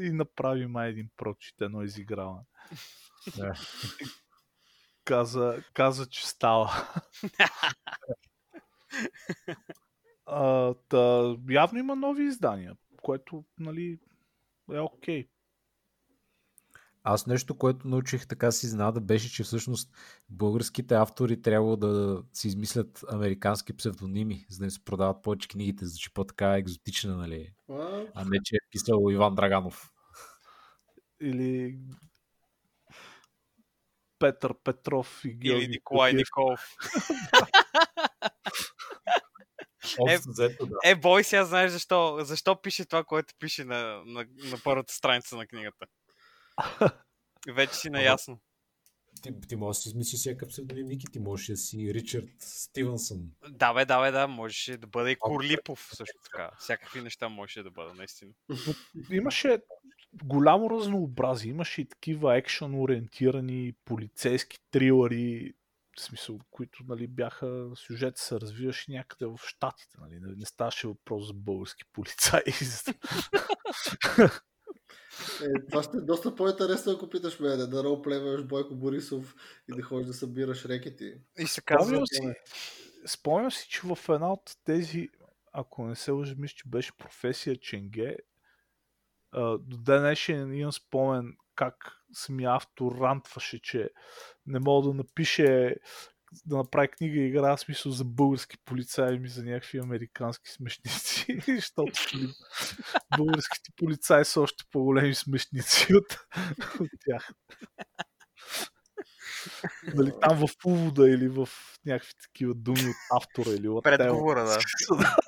и 0.00 0.12
направи 0.12 0.66
май 0.66 0.88
един 0.88 1.10
прочит, 1.16 1.60
едно 1.60 1.82
изиграване. 1.82 2.44
Каза, 5.04 5.62
каза, 5.74 6.08
че 6.08 6.28
става. 6.28 6.88
А, 10.26 10.74
та, 10.74 11.34
явно 11.50 11.78
има 11.78 11.96
нови 11.96 12.24
издания, 12.24 12.76
което 13.02 13.44
нали, 13.58 13.98
е 14.72 14.80
окей. 14.80 15.28
аз 17.06 17.26
нещо, 17.26 17.58
което 17.58 17.88
научих 17.88 18.26
така 18.26 18.52
си 18.52 18.66
изненада, 18.66 19.00
беше, 19.00 19.32
че 19.32 19.42
всъщност 19.42 19.90
българските 20.28 20.94
автори 20.94 21.42
трябва 21.42 21.76
да 21.76 22.22
си 22.32 22.48
измислят 22.48 23.04
американски 23.12 23.76
псевдоними, 23.76 24.46
за 24.50 24.58
да 24.58 24.64
им 24.64 24.70
се 24.70 24.84
продават 24.84 25.22
повече 25.22 25.48
книгите, 25.48 25.86
звучи 25.86 26.12
по-така 26.14 26.56
екзотична, 26.56 27.16
нали? 27.16 27.54
А, 27.70 28.04
А 28.14 28.24
не, 28.24 28.38
че 28.44 28.56
е 28.56 28.68
писал 28.70 29.10
Иван 29.10 29.34
Драганов. 29.34 29.90
Или 31.20 31.78
Петър 34.18 34.54
Петров 34.64 35.20
и 35.24 35.34
Георги 35.34 35.64
Или 35.64 35.70
Николай. 35.70 36.12
Николов. 36.12 36.60
Общо 39.98 40.30
взето, 40.30 40.66
да. 40.66 40.76
Е, 40.84 40.94
бой 40.94 41.24
сега 41.24 41.44
знаеш 41.44 41.70
защо, 41.72 42.18
защо 42.20 42.62
пише 42.62 42.84
това, 42.84 43.04
което 43.04 43.34
пише 43.38 43.64
на, 43.64 44.02
на, 44.06 44.26
на 44.34 44.58
първата 44.64 44.94
страница 44.94 45.36
на 45.36 45.46
книгата. 45.46 45.86
Вече 47.54 47.74
си 47.74 47.90
наясно. 47.90 48.40
Ти, 49.22 49.40
ти 49.48 49.56
можеш 49.56 49.78
да 49.78 49.82
си 49.82 49.88
измислиш 49.88 50.20
всякакъв 50.20 50.48
псевдоним, 50.48 50.86
Ники, 50.86 51.06
ти 51.12 51.18
можеш 51.18 51.46
да 51.46 51.56
си 51.56 51.94
Ричард 51.94 52.28
Стивенсън. 52.38 53.18
Да, 53.48 53.74
бе, 53.74 53.84
да, 53.84 54.00
бе, 54.00 54.10
да, 54.10 54.26
можеше 54.26 54.76
да 54.76 54.86
бъде 54.86 55.10
и 55.10 55.16
Корлипов 55.16 55.90
също 55.92 56.18
така. 56.24 56.50
Всякакви 56.58 57.02
неща 57.02 57.28
можеше 57.28 57.62
да 57.62 57.70
бъде, 57.70 57.92
наистина. 57.94 58.32
Имаше 59.10 59.58
голямо 60.22 60.70
разнообразие. 60.70 61.50
Имаше 61.50 61.80
и 61.80 61.88
такива 61.88 62.36
екшън 62.36 62.74
ориентирани 62.74 63.72
полицейски 63.84 64.58
трилъри, 64.70 65.54
в 65.98 66.00
смисъл, 66.00 66.38
които 66.50 66.84
нали, 66.88 67.06
бяха 67.06 67.70
сюжет 67.76 68.18
се 68.18 68.40
развиваше 68.40 68.92
някъде 68.92 69.26
в 69.26 69.38
Штатите. 69.46 69.96
Нали. 70.00 70.20
Не, 70.20 70.46
ставаше 70.46 70.88
въпрос 70.88 71.26
за 71.26 71.32
български 71.34 71.84
полицаи. 71.92 72.42
Е, 75.42 75.66
това 75.70 75.82
ще 75.82 75.96
е 75.96 76.00
доста 76.00 76.34
по-интересно, 76.34 76.92
ако 76.92 77.08
питаш 77.08 77.40
мен, 77.40 77.70
да 77.70 77.84
ролплеваш 77.84 78.44
Бойко 78.44 78.74
Борисов 78.74 79.34
и 79.68 79.76
да 79.76 79.82
ходиш 79.82 80.06
да 80.06 80.14
събираш 80.14 80.64
рекети. 80.64 81.14
И 81.38 81.46
се 81.46 81.60
казва, 81.60 81.84
Спомням 81.86 82.06
си, 82.06 82.34
спомням 83.06 83.50
си, 83.50 83.68
че 83.68 83.80
в 83.84 83.98
една 84.08 84.32
от 84.32 84.56
тези, 84.64 85.08
ако 85.52 85.86
не 85.86 85.96
се 85.96 86.10
лъжа, 86.10 86.34
мисля, 86.38 86.54
че 86.56 86.68
беше 86.68 86.96
професия 86.98 87.56
Ченге, 87.56 88.16
до 89.58 89.76
ден 89.76 90.00
днешен 90.00 90.54
имам 90.54 90.72
спомен 90.72 91.36
как 91.54 92.03
самия 92.14 92.50
автор 92.50 93.00
рантваше, 93.00 93.62
че 93.62 93.90
не 94.46 94.58
мога 94.58 94.88
да 94.88 94.94
напише 94.94 95.76
да 96.46 96.56
направи 96.56 96.88
книга 96.88 97.20
и 97.20 97.26
игра, 97.26 97.56
смисъл 97.56 97.92
за 97.92 98.04
български 98.04 98.56
полицаи 98.64 99.18
ми 99.18 99.28
за 99.28 99.42
някакви 99.42 99.78
американски 99.78 100.50
смешници, 100.50 101.40
защото 101.48 101.92
българските 103.16 103.70
полицаи 103.76 104.24
са 104.24 104.40
още 104.40 104.64
по-големи 104.70 105.14
смешници 105.14 105.94
от, 105.94 106.18
от 106.80 106.90
тях. 107.06 107.30
Нали, 109.94 110.12
там 110.20 110.46
в 110.46 110.66
увода 110.66 111.10
или 111.10 111.28
в 111.28 111.48
някакви 111.86 112.12
такива 112.22 112.54
думи 112.54 112.80
от 112.80 113.22
автора 113.22 113.50
или 113.50 113.68
от 113.68 113.84
Предговора, 113.84 114.44
да. 114.44 114.58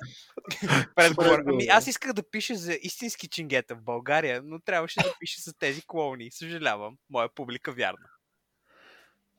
Предговор. 0.95 1.43
Ами 1.47 1.67
аз 1.67 1.87
исках 1.87 2.13
да 2.13 2.29
пиша 2.29 2.55
за 2.55 2.73
истински 2.81 3.27
чингета 3.27 3.75
в 3.75 3.81
България, 3.81 4.41
но 4.43 4.59
трябваше 4.59 4.99
да 4.99 5.13
пише 5.19 5.41
за 5.41 5.53
тези 5.53 5.81
клоуни. 5.87 6.31
Съжалявам, 6.31 6.97
моя 7.09 7.29
публика 7.29 7.71
вярна. 7.71 8.09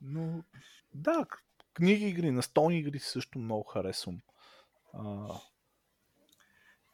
Но 0.02 0.42
да, 0.94 1.26
книги 1.74 2.06
игри, 2.08 2.30
настолни 2.30 2.78
игри 2.78 2.98
също 2.98 3.38
много 3.38 3.62
харесвам. 3.64 4.20
А, 4.92 5.28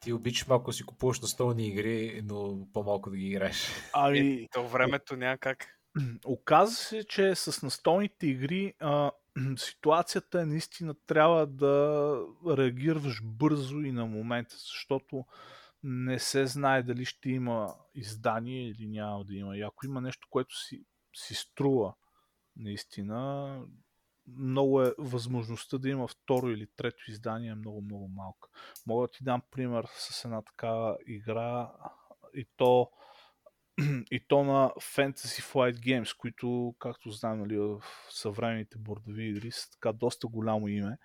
Ти 0.00 0.12
обичаш 0.12 0.46
малко 0.46 0.72
си 0.72 0.84
купуваш 0.86 1.20
настолни 1.20 1.66
игри, 1.68 2.22
но 2.24 2.66
по-малко 2.72 3.10
да 3.10 3.16
ги 3.16 3.26
играеш. 3.26 3.68
ами, 3.92 4.18
Е, 4.18 4.48
то 4.52 4.68
времето 4.68 5.16
няма 5.16 5.38
как. 5.38 5.66
оказа 6.24 6.76
се, 6.76 7.04
че 7.04 7.34
с 7.34 7.62
настолните 7.62 8.26
игри 8.26 8.74
а, 8.80 9.10
ситуацията 9.56 10.40
е 10.40 10.46
наистина 10.46 10.94
трябва 11.06 11.46
да 11.46 12.16
реагираш 12.48 13.22
бързо 13.24 13.80
и 13.80 13.92
на 13.92 14.06
момента, 14.06 14.56
защото 14.56 15.24
не 15.82 16.18
се 16.18 16.46
знае 16.46 16.82
дали 16.82 17.04
ще 17.04 17.30
има 17.30 17.74
издание 17.94 18.68
или 18.68 18.86
няма 18.88 19.24
да 19.24 19.34
има. 19.34 19.56
И 19.56 19.62
ако 19.62 19.86
има 19.86 20.00
нещо, 20.00 20.28
което 20.30 20.58
си, 20.58 20.84
си 21.14 21.34
струва 21.34 21.94
наистина, 22.56 23.60
много 24.26 24.82
е 24.82 24.94
възможността 24.98 25.78
да 25.78 25.88
има 25.88 26.08
второ 26.08 26.50
или 26.50 26.66
трето 26.76 27.10
издание 27.10 27.50
е 27.50 27.54
много, 27.54 27.82
много 27.82 28.08
малка. 28.08 28.48
Мога 28.86 29.06
да 29.06 29.10
ти 29.10 29.24
дам 29.24 29.42
пример 29.50 29.86
с 29.90 30.24
една 30.24 30.42
такава 30.42 30.98
игра 31.06 31.72
и 32.34 32.46
то 32.56 32.90
и 34.10 34.20
то 34.28 34.44
на 34.44 34.68
Fantasy 34.68 35.42
Flight 35.42 35.74
Games, 35.74 36.16
които, 36.16 36.74
както 36.78 37.10
знаем, 37.10 37.38
нали, 37.38 37.58
в 37.58 37.82
съвременните 38.10 38.78
бордови 38.78 39.28
игри 39.28 39.50
са 39.50 39.70
така 39.70 39.92
доста 39.92 40.26
голямо 40.26 40.68
име. 40.68 40.98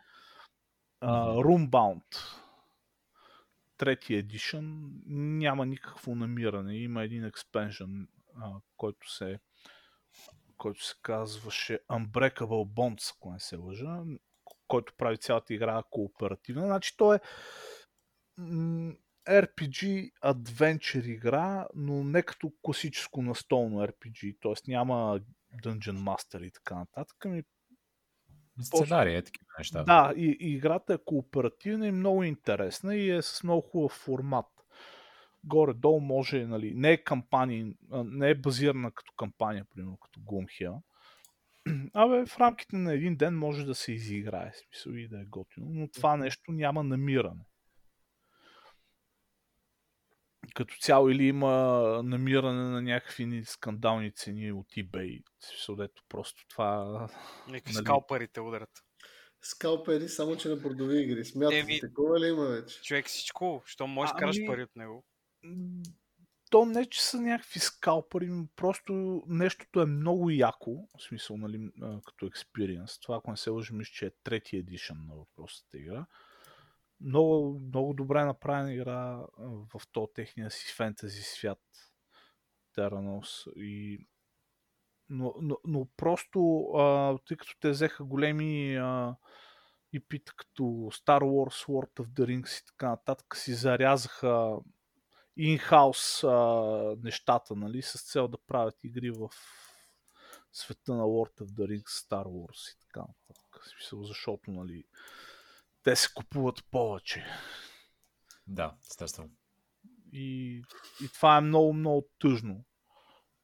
Uh, 1.04 1.44
Roombound, 1.44 2.18
трети 3.78 4.16
едишън, 4.16 4.92
няма 5.08 5.66
никакво 5.66 6.16
намиране. 6.16 6.78
Има 6.78 7.04
един 7.04 7.26
експенжен, 7.26 8.08
uh, 8.38 8.62
който 8.78 9.12
се 9.12 9.40
който 10.58 10.86
се 10.86 10.96
казваше 11.02 11.80
Unbreakable 11.90 12.68
Bonds, 12.68 13.16
ако 13.16 13.32
не 13.32 13.40
се 13.40 13.56
лъжа, 13.56 14.04
който 14.68 14.94
прави 14.98 15.18
цялата 15.18 15.54
игра 15.54 15.84
кооперативна. 15.90 16.66
Значи 16.66 16.98
то 16.98 17.14
е 17.14 17.20
RPG 19.28 20.12
адвенчър 20.22 21.04
игра, 21.04 21.68
но 21.76 22.04
не 22.04 22.24
като 22.24 22.54
класическо 22.62 23.22
настолно 23.22 23.88
RPG, 23.88 24.38
т.е. 24.42 24.72
няма 24.72 25.20
Dungeon 25.64 25.98
Master 25.98 26.44
и 26.44 26.52
така 26.52 26.76
нататък. 26.76 27.26
Ами, 27.26 27.44
Сценария 28.62 29.18
е 29.18 29.22
такива 29.22 29.46
неща. 29.58 29.84
да, 29.84 30.14
и, 30.16 30.38
и 30.40 30.54
играта 30.54 30.94
е 30.94 31.04
кооперативна 31.06 31.88
и 31.88 31.92
много 31.92 32.24
интересна 32.24 32.96
и 32.96 33.12
е 33.12 33.22
с 33.22 33.44
много 33.44 33.62
хубав 33.62 33.92
формат. 33.92 34.46
Горе-долу 35.44 36.00
може, 36.00 36.46
нали, 36.46 36.74
не 36.76 36.92
е 36.92 37.04
кампания, 37.04 37.74
не 37.92 38.30
е 38.30 38.36
базирана 38.36 38.92
като 38.92 39.14
кампания, 39.18 39.66
примерно 39.76 39.98
като 39.98 40.20
Gloomhaven. 40.20 40.82
Абе, 41.94 42.26
в 42.26 42.38
рамките 42.40 42.76
на 42.76 42.94
един 42.94 43.16
ден 43.16 43.38
може 43.38 43.66
да 43.66 43.76
се 43.76 43.92
изиграе, 43.92 44.52
смисъл 44.54 44.92
и 44.92 45.08
да 45.08 45.22
е 45.22 45.26
готино, 45.26 45.68
но 45.70 45.88
това 45.88 46.18
нещо 46.18 46.52
няма 46.52 46.84
намиране. 46.84 47.46
Като 50.56 50.76
цяло 50.80 51.10
или 51.10 51.24
има 51.24 51.52
намиране 52.04 52.64
на 52.64 52.82
някакви 52.82 53.26
ни 53.26 53.46
скандални 53.46 54.12
цени 54.12 54.52
от 54.52 54.68
eBay, 54.68 55.24
в 55.40 55.46
смисъл, 55.46 55.76
дето 55.76 56.04
просто 56.10 56.48
това 56.50 56.84
Някакви 57.48 57.74
Нали? 57.74 57.84
скалпарите 57.84 58.42
ударят. 58.42 58.84
Скалпери, 59.42 60.10
само 60.10 60.38
че 60.38 60.50
на 60.50 60.56
бордови 60.56 61.02
игри. 61.02 61.26
Смятате, 61.26 61.60
Еми- 61.60 61.82
такова 61.82 62.20
ли 62.20 62.28
има 62.28 62.46
вече? 62.46 62.82
Човек 62.82 63.06
всичко, 63.06 63.64
що 63.66 63.88
можеш 63.88 64.14
да 64.14 64.18
караш 64.20 64.38
Ами- 64.38 64.48
пари 64.48 64.64
от 64.64 64.76
него. 64.76 65.06
То 66.50 66.66
не, 66.66 66.86
че 66.86 67.02
са 67.04 67.22
някакви 67.22 67.60
скалпари, 67.60 68.28
но 68.28 68.48
просто 68.56 69.24
нещото 69.28 69.82
е 69.82 69.86
много 69.86 70.30
яко, 70.30 70.88
в 70.98 71.04
смисъл, 71.04 71.38
нали, 71.38 71.70
като 72.06 72.26
експириенс. 72.26 73.00
Това, 73.00 73.18
ако 73.18 73.32
не 73.32 73.38
се 73.38 73.50
лъжа, 73.50 73.74
мисля, 73.74 73.92
че 73.94 74.06
е 74.06 74.12
трети 74.24 74.58
едишън 74.58 74.98
на 75.08 75.16
въпросната 75.16 75.78
игра. 75.78 76.06
Много, 77.02 77.60
много 77.60 77.94
добре 77.94 78.26
направена 78.26 78.74
игра 78.74 79.26
в 79.40 79.82
то 79.92 80.08
техния 80.08 80.52
си 80.52 80.74
фентези 80.76 81.22
свят. 81.22 81.60
Terranos 82.78 83.54
и 83.56 84.08
но, 85.10 85.34
но, 85.42 85.58
но 85.66 85.88
просто, 85.98 86.62
а, 86.78 87.18
тъй 87.26 87.38
като 87.38 87.56
те 87.60 87.70
взеха 87.70 88.04
големи 88.04 88.76
а, 88.76 89.16
IP-та 89.96 90.34
като 90.36 90.64
Star 90.64 91.22
Wars, 91.22 91.68
World 91.68 91.94
of 92.00 92.08
the 92.08 92.26
Rings 92.26 92.62
и 92.62 92.66
така 92.66 92.90
нататък, 92.90 93.36
си 93.38 93.54
зарязаха 93.54 94.58
инхаус 95.38 96.24
нещата, 97.04 97.56
нали, 97.56 97.82
с 97.82 98.12
цел 98.12 98.28
да 98.28 98.38
правят 98.48 98.84
игри 98.84 99.12
в 99.12 99.30
света 100.52 100.94
на 100.94 101.04
World 101.04 101.42
of 101.42 101.46
the 101.46 101.68
Rings, 101.68 101.88
Star 101.88 102.26
Wars 102.26 102.76
и 102.76 102.80
така 102.80 103.00
нататък. 103.00 103.64
Защото, 104.08 104.52
нали, 104.52 104.84
те 105.84 105.96
се 105.96 106.10
купуват 106.16 106.64
повече. 106.72 107.26
Да, 108.48 108.76
естествено. 108.90 109.30
И, 110.14 110.56
и 111.04 111.08
това 111.14 111.38
е 111.38 111.42
много, 111.42 111.74
много 111.74 112.08
тъжно 112.20 112.66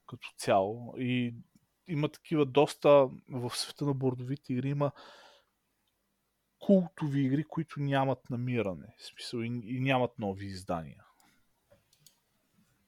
като 0.06 0.28
цяло. 0.36 0.94
И 0.98 1.34
има 1.88 2.08
такива 2.08 2.46
доста 2.46 3.08
в 3.28 3.50
света 3.56 3.84
на 3.84 3.94
бордовите 3.94 4.52
игри 4.52 4.68
има 4.68 4.92
култови 6.58 7.20
игри, 7.20 7.44
които 7.44 7.80
нямат 7.80 8.30
намиране. 8.30 8.86
В 8.98 9.06
смисъл 9.06 9.38
и, 9.38 9.46
и 9.64 9.80
нямат 9.80 10.18
нови 10.18 10.46
издания. 10.46 11.04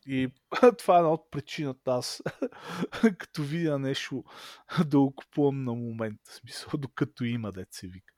И 0.06 0.32
това 0.78 0.94
е 0.94 0.98
една 0.98 1.12
от 1.12 1.30
причината 1.30 1.90
аз, 1.90 2.22
като 3.18 3.42
видя 3.42 3.78
нещо, 3.78 4.24
да 4.86 4.98
го 4.98 5.14
купувам 5.14 5.64
на 5.64 5.74
момента. 5.74 6.30
В 6.30 6.34
смисъл, 6.34 6.70
докато 6.78 7.24
има 7.24 7.52
деца 7.52 7.86
вика. 7.86 8.14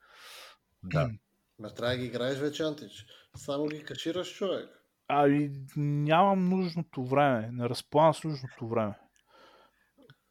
Да. 0.82 1.11
Ма 1.59 1.74
трябва 1.74 1.94
да 1.94 1.98
ги 1.98 2.07
играеш 2.07 2.39
вече, 2.39 2.62
Антич. 2.62 3.07
Само 3.36 3.66
ги 3.66 3.85
кашираш 3.85 4.35
човек. 4.35 4.69
Ами, 5.09 5.51
нямам 5.77 6.48
нужното 6.48 7.05
време. 7.05 7.51
Не 7.52 7.69
разполагам 7.69 8.15
с 8.15 8.24
нужното 8.24 8.69
време. 8.69 8.94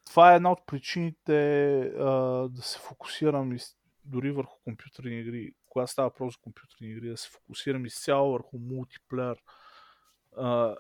това 0.10 0.34
е 0.34 0.36
една 0.36 0.52
от 0.52 0.60
причините 0.66 1.80
а, 1.80 2.10
да 2.50 2.62
се 2.62 2.80
фокусирам 2.80 3.54
из, 3.54 3.76
дори 4.06 4.32
върху 4.32 4.60
компютърни 4.64 5.20
игри, 5.20 5.52
когато 5.70 5.92
става 5.92 6.10
въпрос 6.10 6.34
за 6.34 6.42
компютърни 6.42 6.92
игри, 6.92 7.10
да 7.10 7.18
се 7.18 7.30
фокусирам 7.30 7.86
изцяло 7.86 8.32
върху 8.32 8.60
мултиплеер 8.60 9.38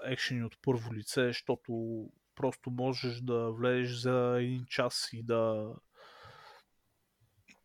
екшени 0.05 0.43
от 0.43 0.57
първо 0.61 0.93
лице, 0.93 1.27
защото 1.27 2.05
просто 2.35 2.71
можеш 2.71 3.21
да 3.21 3.51
влезеш 3.51 4.01
за 4.01 4.37
един 4.39 4.65
час 4.65 5.09
и 5.13 5.23
да 5.23 5.73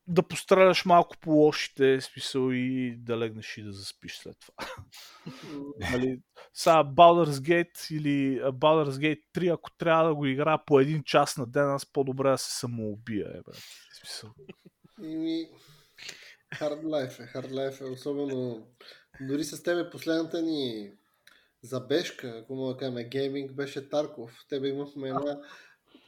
да 0.07 0.23
постраляш 0.23 0.85
малко 0.85 1.17
по 1.21 1.31
лошите, 1.31 2.01
смисъл 2.01 2.51
и 2.53 2.97
да 2.99 3.19
легнеш 3.19 3.59
и 3.59 3.63
да 3.63 3.73
заспиш 3.73 4.19
след 4.19 4.37
това. 4.41 4.67
нали, 5.93 6.21
сега 6.55 6.85
Baldur's 6.85 7.31
Gate 7.31 7.95
или 7.95 8.41
Baldur's 8.43 8.91
Gate 8.91 9.23
3, 9.35 9.55
ако 9.55 9.71
трябва 9.71 10.09
да 10.09 10.15
го 10.15 10.27
игра 10.27 10.59
по 10.59 10.81
един 10.81 11.03
час 11.03 11.37
на 11.37 11.47
ден, 11.47 11.71
аз 11.71 11.93
по-добре 11.93 12.31
да 12.31 12.39
се 12.39 12.59
самоубия. 12.59 13.29
Е, 13.29 13.43
брат. 13.43 13.63
Смисъл. 13.99 14.31
Ими, 15.03 15.49
Hard 16.55 16.83
Life 16.83 17.21
е, 17.21 17.33
Hard 17.33 17.51
Life 17.51 17.81
е, 17.81 17.91
особено 17.91 18.67
дори 19.21 19.45
с 19.45 19.63
тебе 19.63 19.91
последната 19.91 20.43
ни 20.43 20.91
забежка, 21.63 22.39
ако 22.43 22.55
мога 22.55 22.73
да 22.73 22.79
кажем, 22.79 23.09
гейминг 23.09 23.53
беше 23.53 23.89
Тарков. 23.89 24.45
Тебе 24.49 24.69
имахме 24.69 25.09
една 25.09 25.41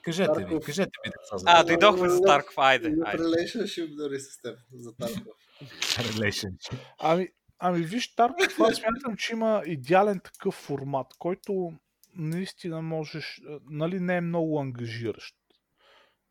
Кажете 0.07 0.47
ми, 0.47 0.61
кажете 0.61 0.91
ми 1.07 1.13
за 1.33 1.45
А, 1.47 1.65
дойдохме 1.65 2.09
за 2.09 2.21
Тарков, 2.21 2.59
айде. 2.59 2.95
айде. 3.05 3.23
Relationship 3.23 3.97
дори 3.97 4.21
с 4.21 4.41
теб, 4.41 4.59
за 4.73 4.97
Тарков. 4.97 5.35
Relationship. 5.81 6.79
Ами, 6.99 7.29
ами 7.59 7.83
виж, 7.85 8.15
Тарков, 8.15 8.61
аз 8.61 8.77
смятам, 8.77 9.17
че 9.17 9.33
има 9.33 9.63
идеален 9.67 10.21
такъв 10.21 10.55
формат, 10.55 11.07
който 11.19 11.73
наистина 12.15 12.83
можеш, 12.83 13.41
нали, 13.71 14.01
не 14.01 14.17
е 14.17 14.21
много 14.21 14.61
ангажиращ. 14.61 15.37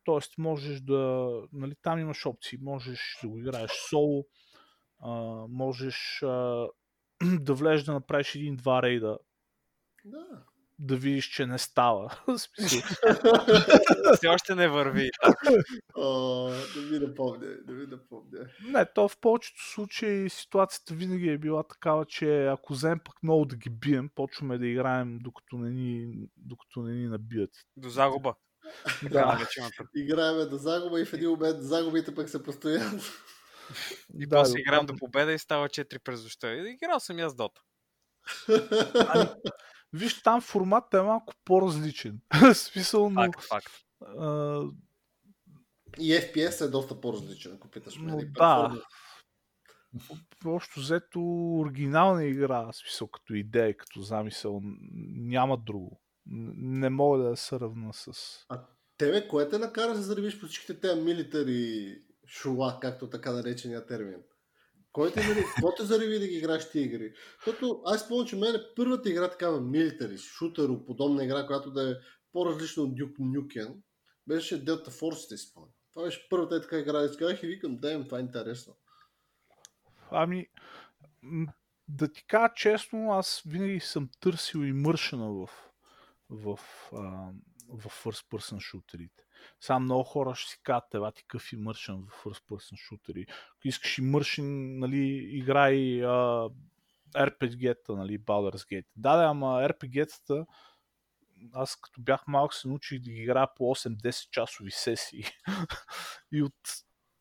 Тоест, 0.04 0.38
можеш 0.38 0.80
да, 0.80 1.30
нали, 1.52 1.74
там 1.82 1.98
имаш 1.98 2.26
опции, 2.26 2.58
можеш 2.62 3.18
да 3.22 3.28
го 3.28 3.38
играеш 3.38 3.70
соло, 3.90 4.24
а, 5.02 5.10
можеш 5.48 6.22
а, 6.22 6.66
да 7.40 7.54
влезеш 7.54 7.84
да 7.84 7.92
направиш 7.92 8.34
един-два 8.34 8.82
рейда, 8.82 9.18
Да. 10.04 10.44
Да 10.78 10.96
видиш, 10.96 11.26
че 11.26 11.46
не 11.46 11.58
става. 11.58 12.20
Все 14.16 14.28
още 14.28 14.54
не 14.54 14.68
върви. 14.68 15.10
О, 15.94 16.50
да 16.74 16.80
ми 16.80 16.98
напомня, 16.98 17.56
да 17.64 17.72
ми 17.72 17.86
напомня. 17.86 18.46
Не, 18.64 18.86
то 18.94 19.08
в 19.08 19.18
повечето 19.20 19.70
случаи 19.72 20.30
ситуацията 20.30 20.94
винаги 20.94 21.28
е 21.28 21.38
била 21.38 21.62
такава, 21.62 22.06
че 22.06 22.46
ако 22.46 22.72
вземем 22.72 23.00
пък 23.04 23.14
много 23.22 23.44
да 23.44 23.56
ги 23.56 23.70
бием, 23.70 24.10
почваме 24.14 24.58
да 24.58 24.66
играем 24.66 25.18
докато 25.22 25.56
не 25.56 25.70
ни, 25.70 26.14
докато 26.36 26.80
не 26.82 26.94
ни 26.94 27.08
набият. 27.08 27.50
До 27.76 27.88
загуба. 27.88 28.34
Да. 29.10 29.46
Играеме 29.96 30.44
до 30.44 30.56
загуба 30.56 31.00
и 31.00 31.04
в 31.04 31.12
един 31.12 31.30
момент 31.30 31.62
загубите 31.62 32.14
пък 32.14 32.28
се 32.28 32.42
постоянно. 32.42 33.00
И 34.18 34.26
да, 34.26 34.36
после 34.36 34.60
играм 34.60 34.86
до 34.86 34.96
победа 34.96 35.32
и 35.32 35.38
става 35.38 35.68
4 35.68 35.98
през 35.98 36.22
нощта. 36.22 36.54
И 36.54 36.70
Играл 36.72 37.00
съм 37.00 37.18
и 37.18 37.22
аз 37.22 37.34
Дота. 37.34 37.60
Ами, 39.08 39.26
виж, 39.96 40.22
там 40.22 40.40
форматът 40.40 40.94
е 40.94 41.02
малко 41.02 41.34
по-различен. 41.44 42.20
Смисъл, 42.54 43.10
но... 43.10 43.22
Факт, 43.22 43.42
факт. 43.42 43.72
А, 44.00 44.62
И 45.98 46.12
FPS 46.12 46.64
е 46.64 46.68
доста 46.68 47.00
по-различен, 47.00 47.52
ако 47.54 47.68
питаш 47.68 47.96
Но 47.96 48.04
мен. 48.04 48.20
И 48.20 48.24
да. 48.24 48.32
перформанс. 48.32 48.82
общо 50.44 50.80
взето 50.80 51.20
оригинална 51.58 52.24
игра, 52.24 52.72
смисъл 52.72 53.08
като 53.08 53.34
идея, 53.34 53.76
като 53.76 54.00
замисъл, 54.00 54.60
няма 55.14 55.58
друго. 55.58 56.00
Не 56.56 56.90
мога 56.90 57.18
да 57.18 57.30
я 57.30 57.36
се 57.36 57.60
равна 57.60 57.92
с... 57.92 58.12
А 58.48 58.66
тебе, 58.98 59.28
кое 59.28 59.48
те 59.48 59.58
накара 59.58 59.88
да 59.88 59.96
се 59.96 60.02
заребиш 60.02 60.40
по 60.40 60.46
всичките 60.46 60.80
тези 60.80 61.00
милитари 61.00 61.98
шула, 62.26 62.78
както 62.82 63.10
така 63.10 63.32
наречения 63.32 63.86
термин? 63.86 64.22
Кой 64.96 65.12
те 65.12 65.20
зареви? 65.20 65.44
Какво 65.44 65.74
те 65.74 65.84
зареви 65.84 66.18
да 66.18 66.26
ги 66.26 66.34
играш 66.34 66.70
ти 66.70 66.80
игри? 66.80 67.12
Защото 67.34 67.82
аз 67.84 68.04
спомням, 68.04 68.26
че 68.26 68.36
мене 68.36 68.58
първата 68.76 69.10
игра 69.10 69.30
такава 69.30 69.60
милитари, 69.60 70.18
шутеро, 70.18 70.84
подобна 70.84 71.24
игра, 71.24 71.46
която 71.46 71.70
да 71.70 71.90
е 71.90 71.94
по-различна 72.32 72.82
от 72.82 72.90
Duke 72.90 73.18
Nukem, 73.18 73.76
беше 74.26 74.64
Delta 74.64 74.88
Force, 74.88 75.28
те 75.28 75.36
си 75.36 75.46
спомням. 75.46 75.72
Това 75.92 76.06
беше 76.06 76.28
първата 76.30 76.56
е 76.56 76.60
така 76.60 76.78
игра, 76.78 77.04
и 77.04 77.08
си 77.08 77.16
казах 77.16 77.42
и 77.42 77.46
викам, 77.46 77.76
да, 77.76 78.04
това 78.04 78.18
е 78.18 78.20
интересно. 78.20 78.76
Ами, 80.10 80.46
да 81.88 82.12
ти 82.12 82.26
кажа 82.26 82.52
честно, 82.56 83.12
аз 83.12 83.42
винаги 83.46 83.80
съм 83.80 84.10
търсил 84.20 84.58
и 84.58 84.72
мършена 84.72 85.32
в, 85.32 85.50
в, 86.30 86.58
а, 86.92 87.30
в 87.68 88.04
first 88.04 88.30
person 88.30 88.60
шутерите. 88.60 89.25
Сега 89.60 89.78
много 89.78 90.04
хора 90.04 90.34
ще 90.34 90.50
си 90.50 90.58
кажат, 90.62 90.94
ева 90.94 91.12
ти 91.12 91.22
какъв 91.22 91.52
и 91.52 91.56
мършен 91.56 92.06
в 92.08 92.24
first 92.24 92.44
person 92.48 92.76
шутери. 92.76 93.26
Ако 93.28 93.68
искаш 93.68 93.98
и 93.98 94.02
мършен, 94.02 94.78
нали, 94.78 95.28
играй 95.32 96.04
а, 96.04 96.48
RPG-та, 97.16 97.92
нали, 97.92 98.20
Baldur's 98.20 98.72
Gate. 98.72 98.86
Да, 98.96 99.16
да, 99.16 99.24
ама 99.24 99.46
RPG-тата 99.46 100.46
аз 101.52 101.76
като 101.76 102.00
бях 102.00 102.26
малък 102.26 102.54
се 102.54 102.68
научих 102.68 103.02
да 103.02 103.10
ги 103.10 103.22
играя 103.22 103.54
по 103.54 103.64
8-10 103.64 104.30
часови 104.30 104.70
сесии. 104.70 105.24
и 106.32 106.42
от 106.42 106.54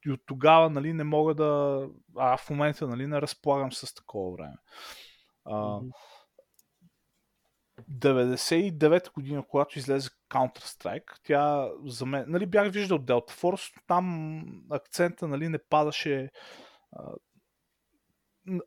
и 0.05 0.11
от 0.11 0.21
тогава 0.25 0.69
нали, 0.69 0.93
не 0.93 1.03
мога 1.03 1.35
да. 1.35 1.81
А 2.17 2.37
в 2.37 2.49
момента 2.49 2.87
нали, 2.87 3.07
не 3.07 3.21
разполагам 3.21 3.71
с 3.71 3.93
такова 3.93 4.31
време. 4.31 4.55
А, 5.45 5.79
99-та 7.91 9.11
година, 9.11 9.43
когато 9.49 9.79
излезе 9.79 10.09
Counter-Strike, 10.29 11.19
тя 11.23 11.69
за 11.85 12.05
мен, 12.05 12.25
нали 12.27 12.45
бях 12.45 12.71
виждал 12.71 12.99
Delta 12.99 13.31
Force, 13.31 13.73
там 13.87 14.43
акцента 14.71 15.27
нали, 15.27 15.49
не 15.49 15.57
падаше 15.69 16.29
а, 16.91 17.13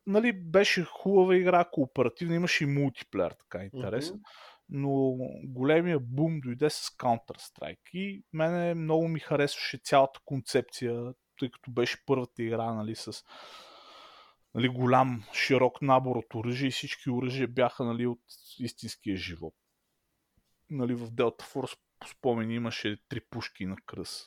нали, 0.07 0.33
беше 0.33 0.85
хубава 0.85 1.37
игра, 1.37 1.65
кооперативна, 1.73 2.35
имаше 2.35 2.65
и 2.65 2.67
мултиплеер, 2.67 3.35
така 3.39 3.65
интересен. 3.65 4.21
Но 4.69 5.17
големия 5.45 6.01
бум 6.01 6.41
дойде 6.41 6.71
с 6.71 6.81
Counter-Strike 6.81 7.91
и 7.93 8.23
мене 8.33 8.75
много 8.75 9.09
ми 9.09 9.21
харесваше 9.21 9.79
цялата 9.85 10.21
концепция, 10.25 11.13
тъй 11.39 11.51
като 11.51 11.71
беше 11.71 12.07
първата 12.07 12.43
игра 12.43 12.75
нали, 12.75 12.95
с 12.95 13.25
нали, 14.59 14.69
голям, 14.69 15.25
широк 15.33 15.83
набор 15.83 16.17
от 16.17 16.35
оръжия 16.35 16.69
и 16.69 16.71
всички 16.71 17.11
оръжия 17.11 17.49
бяха 17.49 17.85
нали, 17.85 18.07
от 18.07 18.21
истинския 18.59 19.17
живот. 19.17 19.55
Нали, 20.71 20.95
в 20.95 21.11
Delta 21.11 21.43
Force 21.43 21.79
по 22.01 22.09
спомени 22.09 22.55
имаше 22.55 23.03
три 23.09 23.21
пушки 23.21 23.67
на 23.67 23.77
кръс. 23.87 24.27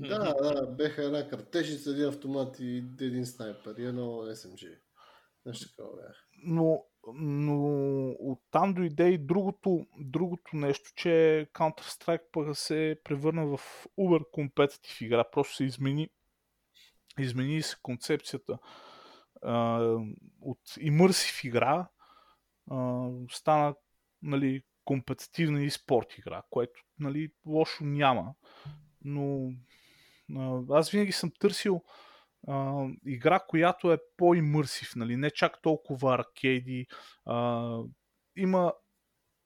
Да, 0.00 0.34
да, 0.34 0.66
беха 0.66 1.04
една 1.04 1.28
картежница, 1.28 1.90
един 1.90 2.08
автомат 2.08 2.56
и 2.60 2.76
един 3.00 3.26
снайпер 3.26 3.74
и 3.78 3.84
едно 3.84 4.02
SMG. 4.02 4.78
Нещо 5.46 5.68
такова 5.68 5.96
бях. 5.96 6.28
но, 6.44 6.84
но 7.14 8.10
оттам 8.18 8.74
дойде 8.74 9.08
и 9.08 9.18
другото, 9.18 9.86
другото 10.00 10.56
нещо, 10.56 10.90
че 10.96 11.46
Counter-Strike 11.54 12.22
пък 12.32 12.56
се 12.56 13.00
превърна 13.04 13.46
в 13.46 13.86
Uber 13.98 14.30
компетитив 14.32 15.00
игра. 15.00 15.30
Просто 15.30 15.54
се 15.54 15.64
измени, 15.64 16.10
измени 17.18 17.62
се 17.62 17.76
концепцията 17.82 18.58
от 20.40 20.60
имърсив 20.80 21.44
игра 21.44 21.88
а, 22.70 23.08
стана 23.30 23.74
нали, 24.22 24.62
компетитивна 24.84 25.62
и 25.62 25.70
спорт 25.70 26.18
игра, 26.18 26.42
което 26.50 26.80
нали, 26.98 27.32
лошо 27.46 27.84
няма. 27.84 28.34
Но 29.04 29.52
а, 30.36 30.60
аз 30.70 30.90
винаги 30.90 31.12
съм 31.12 31.30
търсил 31.38 31.84
а, 32.48 32.86
игра, 33.06 33.40
която 33.48 33.92
е 33.92 33.98
по-имърсив, 34.16 34.96
нали? 34.96 35.16
не 35.16 35.30
чак 35.30 35.62
толкова 35.62 36.14
аркейди. 36.14 36.86
А, 37.26 37.78
има 38.36 38.72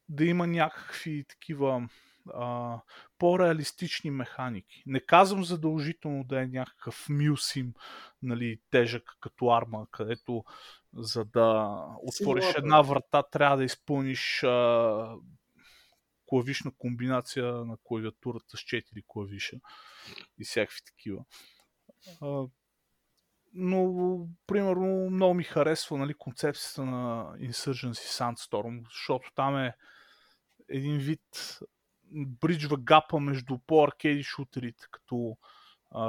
да 0.09 0.25
има 0.25 0.47
някакви 0.47 1.25
такива 1.29 1.89
а, 2.35 2.79
по-реалистични 3.19 4.11
механики. 4.11 4.83
Не 4.87 5.01
казвам 5.01 5.45
задължително 5.45 6.25
да 6.25 6.43
е 6.43 6.47
някакъв 6.47 7.07
мюсим, 7.09 7.75
нали, 8.23 8.61
тежък 8.71 9.17
като 9.21 9.51
арма, 9.51 9.87
където 9.91 10.45
за 10.97 11.25
да 11.25 11.79
отвориш 12.03 12.45
Симулатор. 12.45 12.63
една 12.63 12.83
врата 12.83 13.23
трябва 13.23 13.57
да 13.57 13.65
изпълниш 13.65 14.43
а, 14.43 15.15
клавишна 16.27 16.73
комбинация 16.79 17.45
на 17.45 17.77
клавиатурата 17.85 18.57
с 18.57 18.61
4 18.61 19.05
клавиша 19.07 19.57
и 20.39 20.45
всякакви 20.45 20.81
такива. 20.87 21.25
А, 22.23 22.47
но, 23.55 24.27
примерно, 24.47 25.11
много 25.11 25.35
ми 25.35 25.45
харесва 25.45 25.99
нали, 25.99 26.15
концепцията 26.15 26.85
на 26.85 27.35
Insurgency 27.39 28.35
Sandstorm, 28.35 28.85
защото 28.85 29.33
там 29.35 29.57
е 29.57 29.75
един 30.69 30.99
вид 30.99 31.59
бриджва 32.15 32.77
гапа 32.77 33.21
между 33.21 33.59
по-аркейди 33.59 34.23
шутерите, 34.23 34.87
като 34.91 35.37
а, 35.91 36.01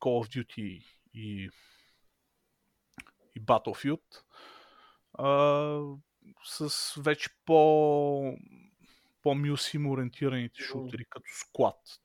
Call 0.00 0.24
of 0.24 0.26
Duty 0.28 0.84
и, 1.14 1.50
и 3.34 3.40
Battlefield, 3.40 4.22
а, 5.14 5.80
с 6.44 6.94
вече 7.00 7.30
по 7.44 8.36
по-мюсим 9.22 9.90
ориентираните 9.90 10.62
шутери, 10.62 11.04
като 11.04 11.26
Squad, 11.26 12.00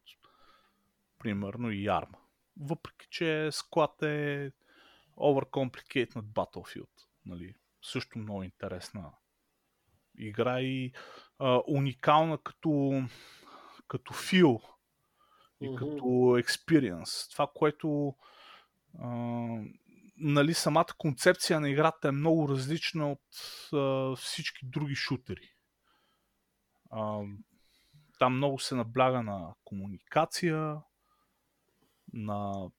примерно 1.19 1.71
и 1.71 1.85
Arma. 1.85 2.17
Въпреки, 2.59 3.07
че 3.09 3.49
Squad 3.51 4.03
е 4.03 4.51
overcomplicated 5.17 6.21
Battlefield. 6.21 7.05
Нали? 7.25 7.55
Също 7.81 8.19
много 8.19 8.43
интересна 8.43 9.11
игра 10.17 10.61
и 10.61 10.91
а, 11.39 11.61
уникална 11.67 12.37
като, 12.37 13.03
като 13.87 14.13
фил 14.13 14.61
и 15.61 15.69
Мгм. 15.69 15.75
като 15.77 16.03
experience. 16.41 17.31
Това, 17.31 17.47
което 17.55 18.15
а, 18.99 19.09
нали, 20.17 20.53
самата 20.53 20.85
концепция 20.97 21.59
на 21.59 21.69
играта 21.69 22.07
е 22.07 22.11
много 22.11 22.49
различна 22.49 23.11
от 23.11 23.21
а, 23.73 24.15
всички 24.15 24.65
други 24.65 24.95
шутери. 24.95 25.53
А, 26.91 27.21
там 28.19 28.37
много 28.37 28.59
се 28.59 28.75
набляга 28.75 29.21
на 29.21 29.53
комуникация, 29.63 30.77
на 32.13 32.69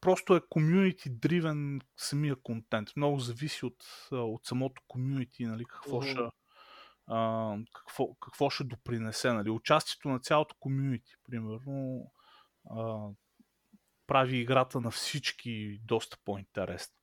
просто 0.00 0.36
е 0.36 0.40
community 0.40 1.08
driven 1.08 1.82
самия 1.96 2.36
контент. 2.36 2.88
Много 2.96 3.18
зависи 3.18 3.66
от, 3.66 4.08
от 4.10 4.46
самото 4.46 4.82
community, 4.88 5.46
нали, 5.46 5.64
какво, 5.64 5.96
Мгм. 5.96 6.06
ще, 6.06 6.20
а, 7.06 7.56
какво, 7.74 8.14
какво 8.14 8.50
ще 8.50 8.64
допринесе. 8.64 9.32
Нали. 9.32 9.50
Участието 9.50 10.08
на 10.08 10.20
цялото 10.20 10.54
community, 10.60 11.16
примерно, 11.24 12.10
а, 12.70 13.08
прави 14.06 14.36
играта 14.38 14.80
на 14.80 14.90
всички 14.90 15.80
доста 15.84 16.18
по-интересна. 16.24 16.94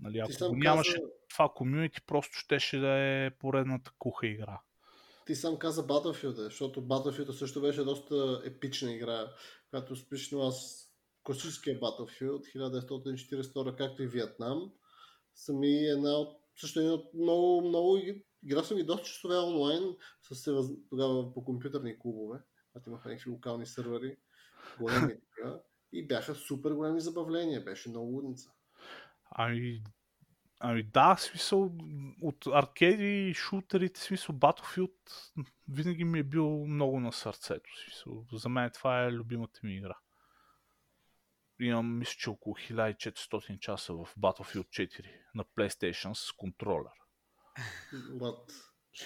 Нали, 0.00 0.18
ако 0.18 0.48
го 0.48 0.56
нямаше 0.56 0.92
каза, 0.92 1.06
това 1.30 1.48
комюнити, 1.54 2.00
просто 2.06 2.38
щеше 2.38 2.78
да 2.78 2.98
е 2.98 3.30
поредната 3.30 3.92
куха 3.98 4.26
игра. 4.26 4.60
ти 5.26 5.34
сам 5.34 5.58
каза 5.58 5.86
Battlefield, 5.86 6.34
защото 6.34 6.82
Battlefield 6.82 7.30
също 7.30 7.60
беше 7.60 7.84
доста 7.84 8.42
епична 8.44 8.92
игра, 8.92 9.32
която 9.70 9.96
спешно 9.96 10.40
аз 10.40 10.88
класическия 11.22 11.80
Battlefield 11.80 12.56
1942, 12.56 13.76
както 13.76 14.02
и 14.02 14.06
Виетнам, 14.06 14.72
сами 15.34 15.86
една 15.86 16.10
от, 16.10 16.40
също 16.60 16.80
една 16.80 16.92
от 16.92 17.14
много, 17.14 17.68
много 17.68 17.96
иг- 17.96 18.24
игра 18.42 18.62
съм 18.62 18.78
и 18.78 18.84
доста 18.84 19.06
часове 19.06 19.36
онлайн, 19.36 19.96
с 20.22 20.52
въз... 20.52 20.66
тогава 20.90 21.34
по 21.34 21.44
компютърни 21.44 21.98
клубове, 21.98 22.38
когато 22.72 22.90
имаха 22.90 23.08
някакви 23.08 23.30
локални 23.30 23.66
сървъри, 23.66 24.16
големи 24.78 25.14
такива, 25.20 25.60
и 25.92 26.06
бяха 26.06 26.34
супер 26.34 26.70
големи 26.70 27.00
забавления, 27.00 27.64
беше 27.64 27.88
много 27.88 28.06
лудница. 28.06 28.50
Ами, 29.30 29.82
ами 30.60 30.82
да, 30.82 31.16
смисъл 31.18 31.72
от 32.22 32.46
аркеди 32.46 33.34
шутерите, 33.34 34.00
смисъл 34.00 34.34
Battlefield 34.34 34.92
винаги 35.68 36.04
ми 36.04 36.18
е 36.18 36.22
бил 36.22 36.66
много 36.66 37.00
на 37.00 37.12
сърцето. 37.12 37.70
Смисъл, 37.84 38.24
за 38.32 38.48
мен 38.48 38.70
това 38.74 39.04
е 39.04 39.12
любимата 39.12 39.60
ми 39.62 39.76
игра. 39.76 39.96
Имам, 41.60 41.98
мисля, 41.98 42.14
че 42.18 42.30
около 42.30 42.56
1400 42.56 43.58
часа 43.58 43.92
в 43.92 44.08
Battlefield 44.20 44.68
4 44.68 45.06
на 45.34 45.44
PlayStation 45.44 46.12
с 46.12 46.32
контролер. 46.32 46.92
What? 47.92 48.52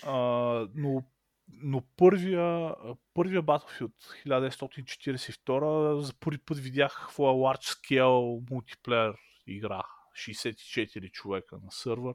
А, 0.05 0.69
но, 0.75 1.05
но 1.49 1.83
първия, 1.97 2.75
първия 3.15 3.43
Battlefield 3.43 3.93
1942 4.27 5.99
за 5.99 6.15
първи 6.15 6.39
път 6.39 6.59
видях 6.59 7.01
какво 7.03 7.31
е 7.31 7.35
large 7.35 7.63
scale 7.63 8.51
мултиплеер 8.51 9.15
игра. 9.47 9.83
64 10.17 11.11
човека 11.11 11.59
на 11.65 11.71
сървър. 11.71 12.15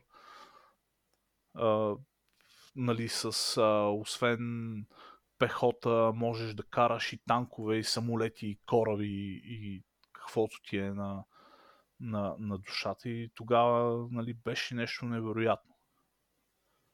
А, 1.54 1.96
нали, 2.76 3.10
с 3.10 3.58
а, 3.58 3.90
освен 3.90 4.86
пехота 5.40 6.12
можеш 6.16 6.54
да 6.54 6.64
караш 6.64 7.14
и 7.14 7.18
танкове, 7.28 7.78
и 7.78 7.84
самолети, 7.84 8.48
и 8.48 8.60
кораби, 8.66 9.42
и 9.44 9.84
каквото 10.28 10.62
ти 10.62 10.78
е 10.78 10.94
на, 10.94 11.24
на, 12.00 12.36
на 12.40 12.58
душата. 12.58 13.10
И 13.10 13.32
тогава 13.36 14.08
нали, 14.12 14.34
беше 14.34 14.76
нещо 14.76 15.06
невероятно. 15.06 15.76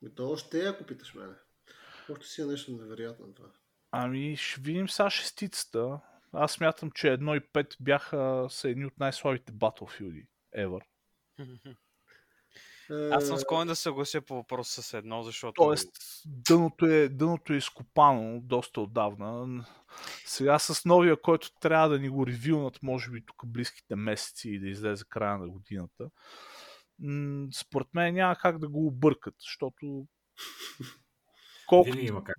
И 0.02 0.16
то 0.16 0.30
още 0.30 0.66
е, 0.66 0.68
ако 0.68 0.84
питаш 0.84 1.14
мене. 1.14 1.34
Още 2.10 2.28
си 2.28 2.42
е 2.42 2.46
нещо 2.46 2.72
невероятно 2.72 3.34
това. 3.34 3.50
Ами, 3.92 4.38
ще 4.38 4.62
видим 4.62 4.90
сега 4.90 5.10
шестицата. 5.10 6.00
Аз 6.32 6.52
смятам, 6.52 6.92
че 6.92 7.08
1 7.08 7.38
и 7.38 7.42
5 7.42 7.76
бяха 7.80 8.48
са 8.50 8.70
едни 8.70 8.86
от 8.86 9.00
най-слабите 9.00 9.52
Battlefield 9.52 10.28
ever. 10.58 10.82
Аз 12.90 13.28
съм 13.28 13.36
Е, 13.36 13.40
склонен 13.40 13.68
да 13.68 13.76
се 13.76 13.82
съглася 13.82 14.22
по 14.22 14.36
въпроса 14.36 14.84
с 14.84 14.94
едно, 14.94 15.24
защото... 15.24 15.64
Тоест, 15.64 15.92
дъното 16.26 16.86
е, 16.86 17.10
дъното 17.10 17.54
е 17.54 17.58
изкопано 17.58 18.42
доста 18.42 18.82
отдавна. 18.82 19.66
Сега 20.26 20.60
с 20.60 20.86
новия, 20.86 21.22
който 21.22 21.52
трябва 21.60 21.90
да 21.90 22.00
ни 22.00 22.10
го 22.10 22.28
ревюнат, 22.28 22.84
може 22.84 23.12
би 23.12 23.26
тук 23.26 23.42
близките 23.46 23.96
месеци 23.96 24.50
и 24.50 24.60
да 24.60 24.70
излезе 24.70 25.04
края 25.10 25.38
на 25.38 25.50
годината, 25.50 26.10
според 27.54 27.88
мен 27.94 28.14
няма 28.14 28.36
как 28.36 28.60
да 28.60 28.70
го 28.70 28.88
объркат, 28.88 29.36
защото 29.40 30.08
колкото 31.68 31.92
Винаги 31.92 32.08
има 32.08 32.24
как. 32.24 32.36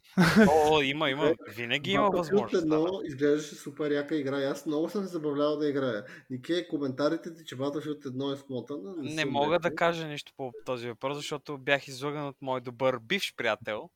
О, 0.49 0.81
има, 0.81 1.11
има. 1.11 1.33
Винаги 1.57 1.91
има 1.91 2.11
възможност. 2.11 2.65
1 2.65 3.07
изглеждаше 3.07 3.55
супер 3.55 3.91
яка 3.91 4.17
игра 4.17 4.41
и 4.41 4.45
аз 4.45 4.67
много 4.67 4.89
съм 4.89 5.03
се 5.03 5.09
забавлявал 5.09 5.57
да 5.57 5.69
играя. 5.69 6.05
Нике, 6.31 6.69
коментарите 6.69 7.35
ти, 7.35 7.45
че 7.45 7.57
Battlefield 7.57 8.07
1 8.07 8.35
е 8.35 8.37
смотана. 8.37 8.95
Не 8.97 9.23
са 9.23 9.27
мога 9.27 9.59
да 9.59 9.75
кажа 9.75 10.07
нищо 10.07 10.33
по 10.37 10.53
този 10.67 10.89
въпрос, 10.89 11.17
защото 11.17 11.59
бях 11.59 11.89
излъган 11.89 12.27
от 12.27 12.37
мой 12.41 12.61
добър 12.61 12.99
бивш 12.99 13.35
приятел 13.37 13.91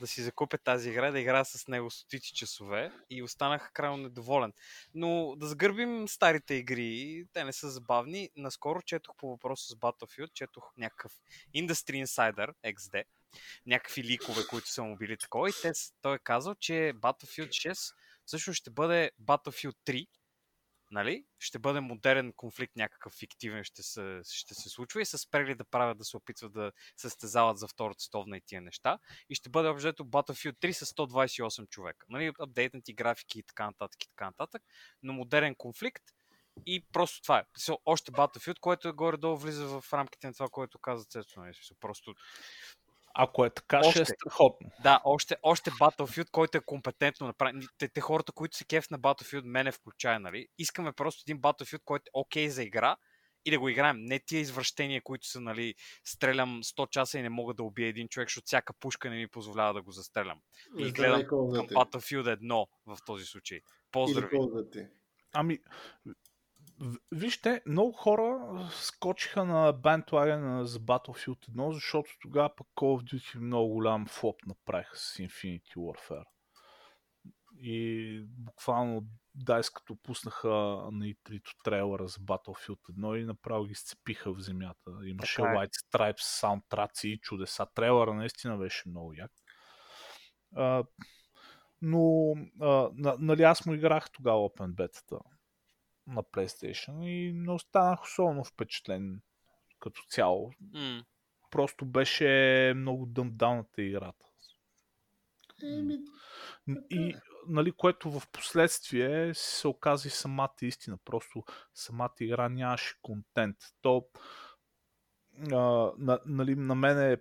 да 0.00 0.06
си 0.06 0.22
закупя 0.22 0.58
тази 0.58 0.90
игра, 0.90 1.10
да 1.10 1.20
играя 1.20 1.44
с 1.44 1.68
него 1.68 1.90
стотици 1.90 2.34
часове 2.34 2.92
и 3.10 3.22
останах 3.22 3.70
крайно 3.72 3.96
недоволен. 3.96 4.52
Но 4.94 5.34
да 5.36 5.46
сгърбим 5.46 6.08
старите 6.08 6.54
игри, 6.54 7.24
те 7.32 7.44
не 7.44 7.52
са 7.52 7.70
забавни. 7.70 8.30
Наскоро 8.36 8.82
четох 8.82 9.16
по 9.16 9.28
въпроса 9.30 9.68
с 9.68 9.76
Battlefield, 9.76 10.32
четох 10.32 10.72
някакъв 10.76 11.12
Industry 11.56 12.04
Insider 12.04 12.54
XD, 12.64 13.04
някакви 13.66 14.04
ликове, 14.04 14.42
които 14.50 14.68
са 14.68 14.82
му 14.82 14.96
били 14.96 15.16
такова 15.16 15.48
и 15.48 15.52
те, 15.62 15.72
той 16.02 16.16
е 16.16 16.18
казал, 16.18 16.54
че 16.54 16.72
Battlefield 16.96 17.48
6 17.48 17.94
всъщност 18.26 18.56
ще 18.56 18.70
бъде 18.70 19.10
Battlefield 19.22 19.76
3, 19.86 20.06
нали? 20.90 21.24
Ще 21.38 21.58
бъде 21.58 21.80
модерен 21.80 22.32
конфликт, 22.32 22.76
някакъв 22.76 23.12
фиктивен 23.12 23.64
ще 23.64 23.82
се, 23.82 24.20
ще 24.24 24.54
се 24.54 24.68
случва 24.68 25.02
и 25.02 25.04
са 25.04 25.18
спрели 25.18 25.54
да 25.54 25.64
правят 25.64 25.98
да 25.98 26.04
се 26.04 26.16
опитват 26.16 26.52
да 26.52 26.72
състезават 26.96 27.58
за 27.58 27.68
Втората 27.68 28.02
световна 28.02 28.36
и 28.36 28.40
тия 28.40 28.60
неща. 28.60 28.98
И 29.28 29.34
ще 29.34 29.50
бъде 29.50 29.68
обжето 29.68 30.04
Battlefield 30.04 30.56
3 30.56 30.72
с 30.72 30.86
128 30.86 31.68
човека. 31.68 32.06
Нали? 32.08 32.32
Апдейтнати 32.38 32.92
графики 32.92 33.38
и 33.38 33.42
така 33.42 33.66
нататък 33.66 34.04
и 34.04 34.08
така 34.08 34.24
нататък. 34.24 34.62
Но 35.02 35.12
модерен 35.12 35.54
конфликт 35.54 36.02
и 36.66 36.84
просто 36.92 37.22
това 37.22 37.38
е. 37.38 37.44
Още 37.84 38.12
Battlefield, 38.12 38.60
което 38.60 38.88
е 38.88 38.92
горе-долу 38.92 39.36
влиза 39.36 39.66
в 39.66 39.92
рамките 39.92 40.26
на 40.26 40.32
това, 40.32 40.48
което 40.48 40.78
каза 40.78 41.04
Цецо. 41.04 41.40
нали? 41.40 41.52
Просто 41.80 42.14
ако 43.14 43.44
е 43.44 43.50
така, 43.50 43.82
ще 43.82 43.98
е 43.98 44.02
Още. 44.02 44.14
страхотно. 44.14 44.70
да, 44.82 45.00
още, 45.04 45.36
още 45.42 45.70
Battlefield, 45.70 46.30
който 46.30 46.58
е 46.58 46.60
компетентно 46.60 47.26
направен. 47.26 47.62
Те, 47.78 47.88
те 47.88 48.00
хората, 48.00 48.32
които 48.32 48.56
се 48.56 48.64
кеф 48.64 48.90
на 48.90 48.98
Battlefield, 48.98 49.42
мене 49.44 49.72
включая, 49.72 50.20
нали? 50.20 50.48
Искаме 50.58 50.92
просто 50.92 51.22
един 51.26 51.40
Battlefield, 51.40 51.82
който 51.84 52.02
е 52.02 52.10
окей 52.12 52.48
за 52.48 52.62
игра 52.62 52.96
и 53.44 53.50
да 53.50 53.58
го 53.58 53.68
играем. 53.68 53.96
Не 54.00 54.18
тия 54.18 54.40
извращения, 54.40 55.02
които 55.02 55.26
са, 55.26 55.40
нали, 55.40 55.74
стрелям 56.04 56.62
100 56.62 56.90
часа 56.90 57.18
и 57.18 57.22
не 57.22 57.28
мога 57.28 57.54
да 57.54 57.62
убия 57.62 57.88
един 57.88 58.08
човек, 58.08 58.28
защото 58.28 58.46
всяка 58.46 58.72
пушка 58.80 59.10
не 59.10 59.16
ми 59.16 59.28
позволява 59.28 59.74
да 59.74 59.82
го 59.82 59.92
застрелям. 59.92 60.40
И 60.78 60.82
знам 60.82 60.92
гледам 60.92 61.26
към. 61.26 61.66
Battlefield 61.66 62.40
1 62.40 62.66
в 62.86 62.98
този 63.06 63.24
случай. 63.24 63.60
Поздрави! 63.92 64.38
Ами, 65.32 65.58
вижте, 67.12 67.62
много 67.66 67.92
хора 67.92 68.40
скочиха 68.72 69.44
на 69.44 69.74
bandwagon 69.74 70.62
за 70.62 70.78
Battlefield 70.78 71.50
1, 71.50 71.72
защото 71.72 72.10
тогава 72.20 72.54
пък 72.56 72.66
Call 72.76 73.00
of 73.00 73.14
Duty 73.14 73.38
много 73.38 73.68
голям 73.74 74.06
флоп 74.06 74.46
направиха 74.46 74.96
с 74.96 75.18
Infinity 75.18 75.76
Warfare. 75.76 76.24
И 77.62 78.24
буквално 78.28 79.06
DICE 79.38 79.74
като 79.74 79.96
пуснаха 79.96 80.48
на 80.92 81.04
E3 81.04 81.42
трейлера 81.64 82.08
за 82.08 82.20
Battlefield 82.20 82.78
1 82.98 83.16
и 83.16 83.24
направо 83.24 83.64
ги 83.64 83.74
сцепиха 83.74 84.34
в 84.34 84.40
земята. 84.40 84.90
Имаше 85.04 85.42
Така 85.42 85.50
е. 85.50 85.54
White 85.54 85.72
Stripes, 85.72 86.20
саундтраци 86.20 87.08
и 87.08 87.20
чудеса. 87.20 87.66
Трейлера 87.74 88.14
наистина 88.14 88.58
беше 88.58 88.88
много 88.88 89.12
як. 89.12 89.30
А, 90.56 90.84
но, 91.82 92.34
а, 92.60 92.90
на, 92.94 93.16
нали 93.18 93.42
аз 93.42 93.66
му 93.66 93.74
играх 93.74 94.10
тогава 94.10 94.38
Open 94.38 94.74
Beta 94.74 95.20
на 96.06 96.22
PlayStation 96.22 97.04
и 97.04 97.32
не 97.32 97.52
останах 97.52 98.02
особено 98.02 98.44
впечатлен 98.44 99.20
като 99.80 100.02
цяло. 100.08 100.52
М, 100.74 101.04
Просто 101.50 101.84
беше 101.86 102.72
много 102.76 103.06
дъмдауната 103.06 103.82
играта. 103.82 104.26
И, 106.90 107.14
нали, 107.48 107.72
което 107.72 108.10
в 108.10 108.22
последствие 108.32 109.34
се 109.34 109.68
оказа 109.68 110.08
и 110.08 110.10
самата 110.10 110.54
истина. 110.62 110.98
Просто 111.04 111.44
самата 111.74 112.14
игра 112.20 112.48
нямаше 112.48 112.94
контент. 113.02 113.56
То, 113.82 114.08
а, 115.52 115.56
на, 115.98 116.20
нали, 116.26 116.54
на 116.54 116.74
мен 116.74 117.12
е 117.12 117.16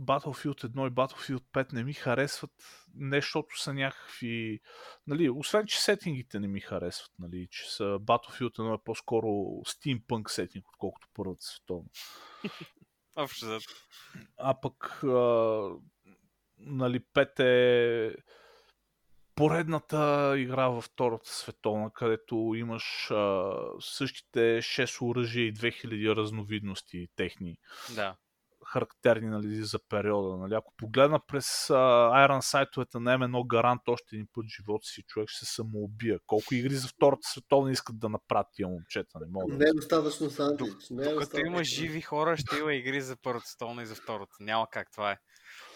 Battlefield 0.00 0.64
1 0.64 0.88
и 0.88 0.90
Battlefield 0.90 1.42
5 1.52 1.72
не 1.72 1.84
ми 1.84 1.94
харесват 1.94 2.52
не 2.96 3.20
защото 3.20 3.60
са 3.60 3.74
някакви... 3.74 4.60
Нали, 5.06 5.30
освен, 5.30 5.66
че 5.66 5.82
сетингите 5.82 6.40
не 6.40 6.48
ми 6.48 6.60
харесват, 6.60 7.12
нали, 7.18 7.48
че 7.50 7.70
са 7.70 7.84
Battlefield 7.84 8.58
1 8.58 8.74
е 8.74 8.84
по-скоро 8.84 9.26
steampunk 9.66 10.28
сетинг, 10.28 10.68
отколкото 10.68 11.08
първата 11.14 11.42
световна. 11.42 11.88
Общо 13.16 13.46
за 13.46 13.58
А 14.36 14.60
пък 14.60 15.00
а, 15.04 15.70
нали, 16.58 17.00
5 17.00 17.40
е 17.40 18.16
поредната 19.34 20.34
игра 20.38 20.68
във 20.68 20.84
Втората 20.84 21.34
световна, 21.34 21.90
където 21.92 22.52
имаш 22.56 23.10
а, 23.10 23.52
същите 23.80 24.38
6 24.38 25.02
оръжия 25.02 25.46
и 25.46 25.54
2000 25.54 26.16
разновидности 26.16 27.08
техни, 27.16 27.56
Да. 27.94 28.16
Характерни 28.72 29.28
нали, 29.28 29.64
за 29.64 29.78
периода. 29.88 30.36
Нали. 30.36 30.54
Ако 30.54 30.72
погледна 30.76 31.20
през 31.26 31.70
а, 31.70 31.74
Iron 32.28 32.40
сайтовете 32.40 32.98
на 32.98 33.18
M1 33.18 33.46
Гарант 33.46 33.82
още 33.88 34.16
един 34.16 34.26
път 34.32 34.44
в 34.44 34.56
живота 34.56 34.86
си, 34.86 35.02
човек 35.06 35.28
ще 35.28 35.46
се 35.46 35.54
самоубия. 35.54 36.18
Колко 36.26 36.54
игри 36.54 36.74
за 36.74 36.88
Втората 36.88 37.28
световна 37.28 37.72
искат 37.72 37.98
да 37.98 38.08
направят 38.08 38.46
тия 38.52 38.68
момчета, 38.68 39.18
не 39.20 39.26
мога. 39.30 39.52
да 39.52 39.64
Не 39.64 39.70
е 39.70 39.72
достатъчно 39.72 40.30
Сандвич. 40.30 40.90
Не 40.90 41.02
е 41.02 41.06
Като 41.06 41.18
достатъчно. 41.18 41.46
има 41.46 41.64
живи 41.64 42.00
хора, 42.00 42.36
ще 42.36 42.56
има 42.56 42.74
игри 42.74 43.00
за 43.00 43.16
първата 43.22 43.46
столна 43.48 43.82
и 43.82 43.86
за 43.86 43.94
втората. 43.94 44.36
Няма 44.40 44.66
как 44.70 44.92
това 44.92 45.10
е. 45.10 45.16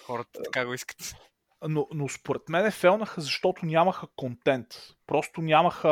Хората 0.07 0.41
така 0.45 0.67
го 0.67 0.75
искат. 0.75 1.15
но, 1.69 1.89
но 1.95 2.09
според 2.09 2.49
мен 2.49 2.71
фелнаха, 2.71 3.21
защото 3.21 3.67
нямаха 3.67 4.07
контент. 4.17 4.67
Просто 5.07 5.41
нямаха. 5.41 5.89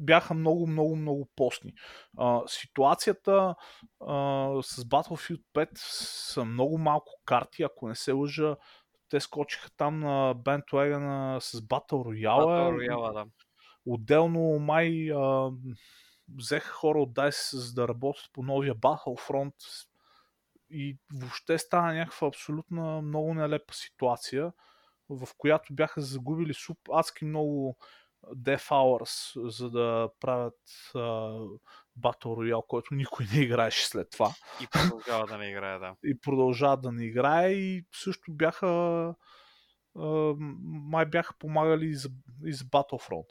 Бяха 0.00 0.34
много, 0.34 0.66
много, 0.66 0.96
много 0.96 1.28
постни. 1.36 1.72
А, 2.18 2.42
ситуацията 2.46 3.54
а, 4.06 4.14
с 4.62 4.84
Battlefield 4.84 5.42
5 5.54 5.68
са 5.74 6.44
много 6.44 6.78
малко 6.78 7.12
карти, 7.24 7.62
ако 7.62 7.88
не 7.88 7.94
се 7.94 8.12
лъжа. 8.12 8.56
Те 9.08 9.20
скочиха 9.20 9.70
там 9.76 10.00
на 10.00 10.34
бендвегана 10.34 11.40
с 11.40 11.60
Battle 11.60 11.92
Royale. 11.92 12.44
Battle 12.44 12.90
Royale, 12.90 13.12
да. 13.12 13.26
Отделно 13.86 14.58
май 14.58 15.12
а, 15.12 15.50
взеха 16.36 16.72
хора 16.72 17.02
от 17.02 17.12
DICE 17.12 17.56
за 17.56 17.74
да 17.74 17.88
работят 17.88 18.30
по 18.32 18.42
новия 18.42 18.74
Battlefront 18.74 19.54
и 20.70 20.98
въобще 21.14 21.58
стана 21.58 21.94
някаква 21.94 22.28
абсолютно 22.28 23.02
много 23.02 23.34
нелепа 23.34 23.74
ситуация, 23.74 24.52
в 25.08 25.28
която 25.38 25.74
бяха 25.74 26.00
загубили 26.00 26.54
суп, 26.54 26.78
адски 26.92 27.24
много 27.24 27.76
Death 28.26 28.70
Hours, 28.70 29.48
за 29.48 29.70
да 29.70 30.08
правят 30.20 30.58
а, 30.94 30.98
Battle 32.00 32.24
Royale, 32.24 32.66
който 32.66 32.94
никой 32.94 33.26
не 33.34 33.40
играеше 33.40 33.86
след 33.86 34.10
това. 34.10 34.34
И 34.62 34.66
продължава 34.66 35.26
да 35.26 35.38
не 35.38 35.50
играе, 35.50 35.78
да. 35.78 35.94
И 36.04 36.20
продължават 36.20 36.82
да 36.82 36.92
не 36.92 37.04
играе 37.04 37.50
и 37.50 37.84
също 37.94 38.32
бяха 38.32 38.68
а, 39.98 40.34
май 40.64 41.06
бяха 41.06 41.34
помагали 41.38 41.86
и 41.86 41.94
за, 41.94 42.08
и 42.44 42.52
за 42.52 42.64
Battlefront. 42.64 43.26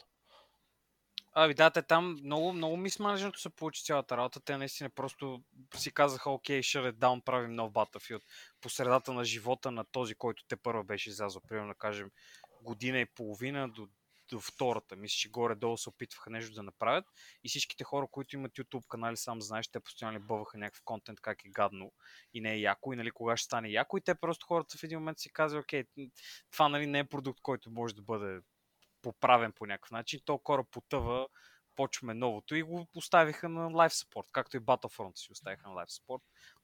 Ами 1.34 1.54
да, 1.54 1.70
те 1.70 1.82
там 1.82 2.18
много, 2.24 2.54
много 2.54 2.78
мисманежното 2.78 3.40
се 3.40 3.50
получи 3.50 3.84
цялата 3.84 4.18
работа. 4.18 4.40
Те 4.40 4.58
наистина 4.58 4.90
просто 4.90 5.44
си 5.76 5.94
казаха, 5.94 6.32
окей, 6.32 6.62
shut 6.62 6.92
it 6.92 6.96
down, 6.96 7.24
правим 7.24 7.52
нов 7.52 7.72
Battlefield. 7.72 8.22
По 8.62 8.70
средата 8.70 9.14
на 9.14 9.24
живота 9.24 9.72
на 9.72 9.86
този, 9.92 10.16
който 10.16 10.44
те 10.48 10.56
първа 10.56 10.84
беше 10.84 11.10
излязъл, 11.10 11.42
примерно 11.48 11.68
да 11.68 11.76
кажем, 11.76 12.12
година 12.62 13.00
и 13.00 13.06
половина 13.06 13.70
до, 13.70 13.88
до 14.30 14.40
втората. 14.40 14.96
Мисля, 14.96 15.16
че 15.16 15.30
горе-долу 15.30 15.78
се 15.78 15.90
опитваха 15.90 16.30
нещо 16.30 16.54
да 16.54 16.64
направят. 16.64 17.06
И 17.44 17.50
всичките 17.50 17.84
хора, 17.84 18.08
които 18.12 18.36
имат 18.36 18.52
YouTube 18.52 18.88
канали, 18.88 19.18
сам 19.18 19.42
знаеш, 19.42 19.68
те 19.68 19.80
постоянно 19.80 20.20
бъваха 20.20 20.58
някакъв 20.58 20.82
контент, 20.86 21.22
как 21.22 21.46
е 21.46 21.50
гадно 21.50 21.92
и 22.34 22.42
не 22.42 22.54
е 22.54 22.60
яко, 22.60 22.94
и 22.94 22.96
нали, 22.96 23.12
кога 23.12 23.38
ще 23.38 23.46
стане 23.46 23.70
яко. 23.70 23.98
И 23.98 24.02
те 24.02 24.16
просто 24.16 24.46
хората 24.46 24.78
в 24.78 24.84
един 24.84 25.00
момент 25.00 25.20
си 25.20 25.30
казват, 25.34 25.64
окей, 25.64 25.84
това 26.52 26.70
нали, 26.70 26.88
не 26.88 27.00
е 27.00 27.04
продукт, 27.04 27.42
който 27.42 27.72
може 27.72 27.96
да 27.96 28.02
бъде 28.02 28.42
поправен 29.02 29.52
по 29.52 29.66
някакъв 29.66 29.92
начин. 29.92 30.20
То 30.26 30.38
кора 30.38 30.64
потъва, 30.64 31.28
почваме 31.76 32.14
новото 32.14 32.56
и 32.56 32.64
го 32.64 32.88
поставиха 32.94 33.50
на 33.50 33.70
Live 33.70 34.06
Support, 34.06 34.28
както 34.32 34.58
и 34.58 34.60
Battlefront 34.60 35.18
си 35.18 35.32
оставиха 35.32 35.70
на 35.70 35.76
Live 35.76 35.90
Support. 35.90 36.22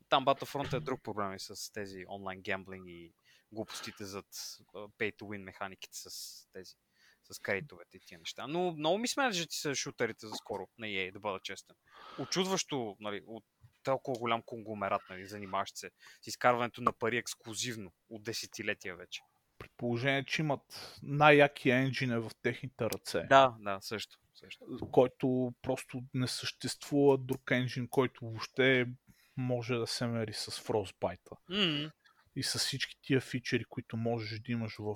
Там 0.09 0.25
Battlefront 0.25 0.77
е 0.77 0.79
друг 0.79 1.03
проблем 1.03 1.33
и 1.33 1.39
с 1.39 1.71
тези 1.73 2.05
онлайн 2.09 2.41
гемблинг 2.41 2.85
и 2.87 3.13
глупостите 3.51 4.05
зад 4.05 4.25
pay 4.73 5.15
to 5.15 5.21
win 5.21 5.43
механиките 5.43 5.97
с 5.97 6.09
тези 6.53 6.75
с 7.33 7.39
кредитовете 7.39 7.97
и 7.97 7.99
тия 7.99 8.19
неща. 8.19 8.47
Но 8.47 8.71
много 8.71 8.97
ми 8.97 9.07
смятат, 9.07 9.49
ти 9.49 9.57
са 9.57 9.75
шутерите 9.75 10.27
за 10.27 10.35
скоро 10.35 10.67
на 10.77 10.87
EA, 10.87 11.11
да 11.11 11.19
бъда 11.19 11.39
честен. 11.39 11.75
Очудващо, 12.19 12.97
нали, 12.99 13.21
от 13.27 13.43
толкова 13.83 14.19
голям 14.19 14.41
конгломерат, 14.41 15.01
нали, 15.09 15.25
занимаващ 15.25 15.77
се 15.77 15.91
с 16.21 16.27
изкарването 16.27 16.81
на 16.81 16.93
пари 16.93 17.17
ексклюзивно 17.17 17.91
от 18.09 18.23
десетилетия 18.23 18.95
вече. 18.95 19.21
При 19.57 19.67
положение, 19.77 20.25
че 20.25 20.41
имат 20.41 20.95
най-яки 21.03 21.69
енджине 21.69 22.19
в 22.19 22.31
техните 22.41 22.85
ръце. 22.85 23.21
Да, 23.29 23.55
да, 23.59 23.77
също. 23.81 24.17
също. 24.33 24.65
който 24.91 25.53
просто 25.61 26.01
не 26.13 26.27
съществува 26.27 27.17
друг 27.17 27.41
енджин, 27.51 27.87
който 27.87 28.25
въобще 28.25 28.87
може 29.37 29.75
да 29.75 29.87
се 29.87 30.07
мери 30.07 30.33
с 30.33 30.51
Frostbite. 30.51 31.31
м 31.49 31.91
И 32.35 32.43
с 32.43 32.59
всички 32.59 32.97
тия 33.01 33.21
фичери, 33.21 33.65
които 33.65 33.97
можеш 33.97 34.39
да 34.39 34.51
имаш 34.51 34.75
в 34.79 34.95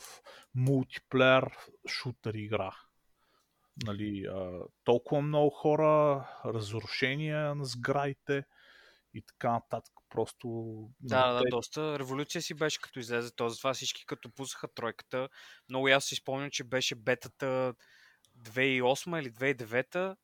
мултиплеер 0.56 1.58
шутър 1.88 2.34
игра. 2.34 2.72
Нали, 3.84 4.26
а, 4.26 4.60
толкова 4.84 5.22
много 5.22 5.50
хора, 5.50 6.26
разрушения 6.46 7.56
на 7.56 7.66
сградите 7.66 8.44
и 9.14 9.22
така 9.22 9.52
нататък. 9.52 9.94
Просто... 10.10 10.48
Да, 11.00 11.28
нали, 11.28 11.38
да, 11.38 11.44
те- 11.44 11.50
доста 11.50 12.00
революция 12.00 12.42
си 12.42 12.54
беше 12.54 12.82
като 12.82 13.00
излезе 13.00 13.36
то. 13.36 13.50
Затова 13.50 13.74
всички 13.74 14.06
като 14.06 14.30
пуснаха 14.30 14.74
тройката. 14.74 15.30
Много 15.70 15.88
ясно 15.88 16.08
си 16.08 16.16
спомням, 16.16 16.50
че 16.52 16.64
беше 16.64 16.96
бетата 16.96 17.74
2008 18.44 19.20
или 19.20 19.32
2009. 19.32 20.16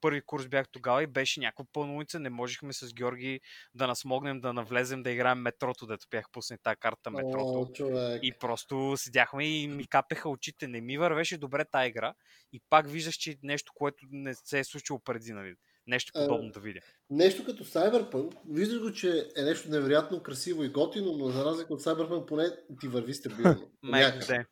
Първи 0.00 0.22
курс 0.26 0.48
бях 0.48 0.68
тогава 0.68 1.02
и 1.02 1.06
беше 1.06 1.40
някаква 1.40 1.64
пълна 1.72 1.94
улица. 1.94 2.20
Не 2.20 2.30
можехме 2.30 2.72
с 2.72 2.94
Георги 2.94 3.40
да 3.74 3.86
насмогнем 3.86 4.40
да 4.40 4.52
навлезем 4.52 5.02
да 5.02 5.10
играем 5.10 5.38
метрото, 5.38 5.86
дето 5.86 6.06
бях 6.10 6.30
пуснали 6.32 6.60
тази 6.62 6.76
карта 6.76 7.10
метрото. 7.10 7.60
О, 7.60 7.72
човек. 7.72 8.20
И 8.22 8.32
просто 8.40 8.94
седяхме 8.96 9.44
и 9.44 9.68
ми 9.68 9.86
капеха 9.86 10.28
очите. 10.28 10.68
Не 10.68 10.80
ми 10.80 10.98
вървеше 10.98 11.38
добре 11.38 11.64
тази 11.64 11.88
игра. 11.88 12.14
И 12.52 12.60
пак 12.70 12.90
виждаш, 12.90 13.14
че 13.14 13.38
нещо, 13.42 13.72
което 13.74 14.06
не 14.10 14.34
се 14.34 14.58
е 14.58 14.64
случило 14.64 14.98
преди, 14.98 15.32
нали? 15.32 15.54
Нещо 15.86 16.12
А, 16.14 16.26
подобно 16.26 16.50
да 16.50 16.60
видя. 16.60 16.80
Нещо 17.10 17.44
като 17.44 17.64
Cyberpunk, 17.64 18.36
виждаш 18.48 18.80
го, 18.80 18.92
че 18.92 19.28
е 19.36 19.42
нещо 19.42 19.70
невероятно 19.70 20.22
красиво 20.22 20.64
и 20.64 20.68
готино, 20.68 21.12
но 21.12 21.28
за 21.28 21.44
разлика 21.44 21.74
от 21.74 21.82
Cyberpunk 21.82 22.26
поне 22.26 22.44
ти 22.80 22.88
върви 22.88 23.14
стабилно. 23.14 23.70
Де. 24.28 24.46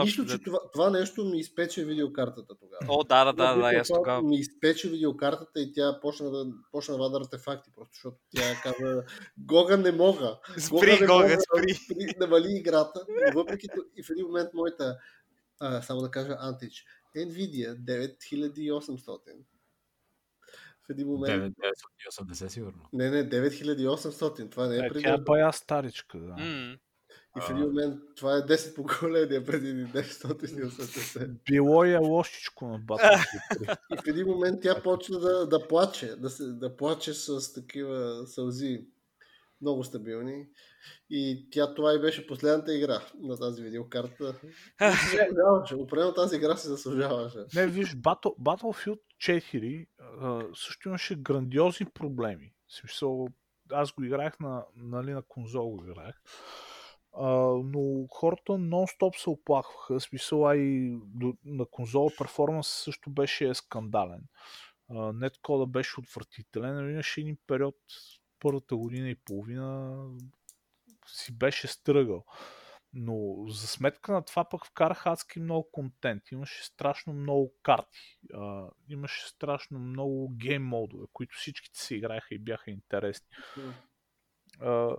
Нищо, 0.00 0.26
че 0.26 0.38
това, 0.38 0.58
това 0.72 0.90
нещо 0.90 1.24
ми 1.24 1.38
изпече 1.38 1.84
видеокартата 1.84 2.54
тогава. 2.54 2.80
О, 2.88 3.04
да, 3.04 3.24
да, 3.24 3.32
да, 3.32 3.46
да, 3.46 3.54
Въпреки 3.54 3.76
аз 3.76 3.88
тогава. 3.88 4.22
Ми 4.22 4.36
изпече 4.36 4.90
видеокартата 4.90 5.60
и 5.60 5.72
тя 5.72 6.00
почна 6.00 6.30
да, 6.30 6.46
почна 6.72 6.94
да 6.94 6.98
вада 6.98 7.18
артефакти, 7.18 7.70
просто 7.74 7.92
защото 7.94 8.16
тя 8.30 8.60
каза 8.62 9.04
Гога 9.38 9.76
не 9.76 9.92
мога. 9.92 10.38
Спри, 10.58 10.92
не 11.00 11.06
Гога, 11.06 11.12
мога, 11.12 11.28
спри. 11.40 11.74
спри, 11.74 12.14
Намали 12.20 12.56
играта. 12.56 13.06
Но 13.26 13.40
въпреки 13.40 13.66
и 13.96 14.02
в 14.02 14.10
един 14.10 14.26
момент 14.26 14.48
моята, 14.54 14.98
а, 15.60 15.82
само 15.82 16.00
да 16.00 16.10
кажа 16.10 16.36
Антич, 16.38 16.84
Nvidia 17.16 17.76
9800. 17.76 19.18
В 20.86 20.90
един 20.90 21.06
момент... 21.06 21.54
980 22.20 22.48
сигурно. 22.48 22.88
Не, 22.92 23.10
не, 23.10 23.30
9800. 23.30 24.50
Това 24.50 24.66
не 24.66 24.76
е 24.76 24.78
Е, 24.78 24.88
преди. 24.88 25.02
тя 25.04 25.14
е 25.14 25.18
бая 25.18 25.52
старичка, 25.52 26.18
да. 26.18 26.32
М, 26.34 26.76
И 27.36 27.40
в 27.40 27.50
един 27.50 27.62
момент 27.62 28.00
това 28.16 28.36
е 28.36 28.40
10 28.40 28.74
поколения 28.74 29.44
преди 29.44 29.86
980. 29.86 31.28
Било 31.50 31.84
е 31.84 31.96
лошичко 31.96 32.66
на 32.68 32.78
3. 32.78 33.78
И 33.92 33.96
в 33.96 34.06
един 34.06 34.26
момент 34.26 34.62
тя 34.62 34.82
почна 34.82 35.18
да, 35.18 35.46
да 35.46 35.68
плаче, 35.68 36.16
да, 36.16 36.30
се, 36.30 36.44
да 36.44 36.76
плаче 36.76 37.14
с 37.14 37.52
такива 37.52 38.26
сълзи 38.26 38.86
много 39.60 39.84
стабилни. 39.84 40.46
И 41.10 41.48
тя 41.50 41.74
това 41.74 41.94
и 41.94 42.00
беше 42.00 42.26
последната 42.26 42.74
игра 42.74 43.00
на 43.20 43.36
тази 43.36 43.62
видеокарта. 43.62 44.34
Определено 45.76 46.14
тази 46.14 46.36
игра 46.36 46.56
се 46.56 46.68
заслужаваше. 46.68 47.38
Не, 47.54 47.66
виж, 47.66 47.96
Battle, 47.96 48.38
Battlefield 48.38 49.00
4 49.22 49.86
а, 50.20 50.42
също 50.54 50.88
имаше 50.88 51.14
грандиозни 51.14 51.86
проблеми. 51.86 52.52
Смисъл, 52.68 53.28
аз 53.70 53.92
го 53.92 54.04
играх 54.04 54.40
на, 54.40 54.64
нали, 54.76 55.12
на 55.12 55.22
конзол 55.22 55.70
го 55.70 55.84
играх. 55.84 56.22
А, 57.16 57.28
но 57.64 58.06
хората 58.10 58.52
нон-стоп 58.52 59.16
се 59.16 59.30
оплакваха. 59.30 59.98
В 59.98 60.02
Смисъл, 60.02 60.48
а 60.48 60.56
и 60.56 60.98
на 61.44 61.66
конзола 61.66 62.10
перформанс 62.18 62.68
също 62.68 63.10
беше 63.10 63.54
скандален. 63.54 64.22
Неткода 64.90 65.66
беше 65.66 66.00
отвратителен. 66.00 66.74
но 66.74 66.90
Имаше 66.90 67.20
един 67.20 67.38
период, 67.46 67.76
първата 68.40 68.76
година 68.76 69.08
и 69.10 69.14
половина 69.24 69.98
си 71.06 71.38
беше 71.38 71.66
стръгал. 71.66 72.24
Но 72.96 73.46
за 73.48 73.66
сметка 73.66 74.12
на 74.12 74.24
това 74.24 74.44
пък 74.44 74.66
вкарах 74.66 75.06
адски 75.06 75.40
много 75.40 75.70
контент. 75.72 76.22
Имаше 76.32 76.64
страшно 76.64 77.12
много 77.12 77.54
карти. 77.62 78.18
А, 78.34 78.70
имаше 78.88 79.28
страшно 79.28 79.78
много 79.78 80.32
гейм 80.36 80.64
модове, 80.64 81.06
които 81.12 81.36
всичките 81.36 81.80
си 81.80 81.94
играеха 81.94 82.34
и 82.34 82.38
бяха 82.38 82.70
интересни. 82.70 83.26
А, 84.60 84.96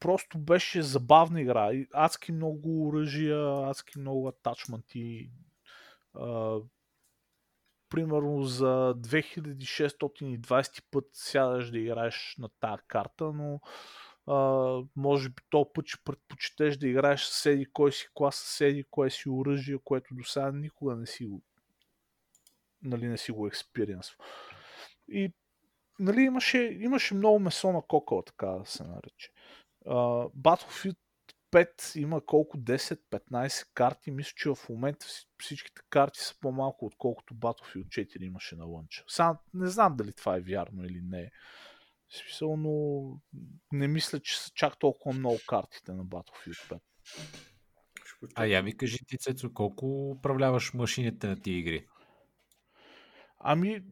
просто 0.00 0.38
беше 0.38 0.82
забавна 0.82 1.40
игра. 1.40 1.70
Адски 1.92 2.32
много 2.32 2.88
оръжия, 2.88 3.68
адски 3.70 3.98
много 3.98 4.28
атачманти. 4.28 5.30
Примерно 7.88 8.42
за 8.42 8.94
2620 8.96 10.82
път 10.90 11.04
сядаш 11.12 11.70
да 11.70 11.78
играеш 11.78 12.36
на 12.38 12.48
тази 12.60 12.82
карта, 12.88 13.32
но 13.32 13.60
а, 14.26 14.36
може 14.96 15.28
би 15.28 15.42
то 15.50 15.72
път 15.72 15.86
ще 15.86 16.04
предпочетеш 16.04 16.76
да 16.76 16.88
играеш 16.88 17.22
с 17.22 17.42
седи 17.42 17.66
кой 17.72 17.92
си 17.92 18.08
клас, 18.14 18.36
с 18.36 18.56
седи 18.56 18.84
кое 18.90 19.10
си 19.10 19.28
оръжие, 19.28 19.78
което 19.84 20.14
до 20.14 20.24
сега 20.24 20.52
никога 20.52 20.96
не 20.96 21.06
си 21.06 21.24
го 21.24 21.42
нали, 22.82 23.08
не 23.08 23.18
си 23.18 23.32
го 23.32 23.46
експириенс. 23.46 24.06
И 25.08 25.32
нали, 25.98 26.20
имаше, 26.20 26.58
имаше 26.58 27.14
много 27.14 27.38
месо 27.38 27.72
на 27.72 27.82
кокала, 27.82 28.24
така 28.24 28.46
да 28.46 28.66
се 28.66 28.84
нарече. 28.84 29.32
Uh, 29.86 30.32
Battlefield 30.34 30.96
5 31.52 31.96
има 31.96 32.26
колко 32.26 32.58
10-15 32.58 33.66
карти. 33.74 34.10
Мисля, 34.10 34.32
че 34.36 34.48
в 34.48 34.68
момента 34.68 35.06
всичките 35.38 35.82
карти 35.90 36.20
са 36.20 36.34
по-малко, 36.40 36.86
отколкото 36.86 37.34
Battlefield 37.34 37.86
4 37.86 38.22
имаше 38.22 38.56
на 38.56 38.64
лънча. 38.64 39.04
Сега 39.08 39.38
не 39.54 39.66
знам 39.66 39.96
дали 39.96 40.12
това 40.12 40.36
е 40.36 40.40
вярно 40.40 40.84
или 40.84 41.00
не. 41.02 41.30
В 42.08 42.16
смисъл, 42.16 42.56
но 42.56 43.02
не 43.72 43.88
мисля, 43.88 44.20
че 44.20 44.38
са 44.38 44.50
чак 44.54 44.78
толкова 44.78 45.18
много 45.18 45.38
картите 45.48 45.92
на 45.92 46.04
Battlefield 46.04 46.70
5. 46.70 46.80
А 48.34 48.46
я 48.46 48.62
ми 48.62 48.76
кажи 48.76 48.98
ти, 49.06 49.18
Цецо, 49.18 49.52
колко 49.54 50.10
управляваш 50.10 50.74
машините 50.74 51.26
на 51.26 51.40
тия 51.40 51.58
игри? 51.58 51.86
Ами, 53.38 53.82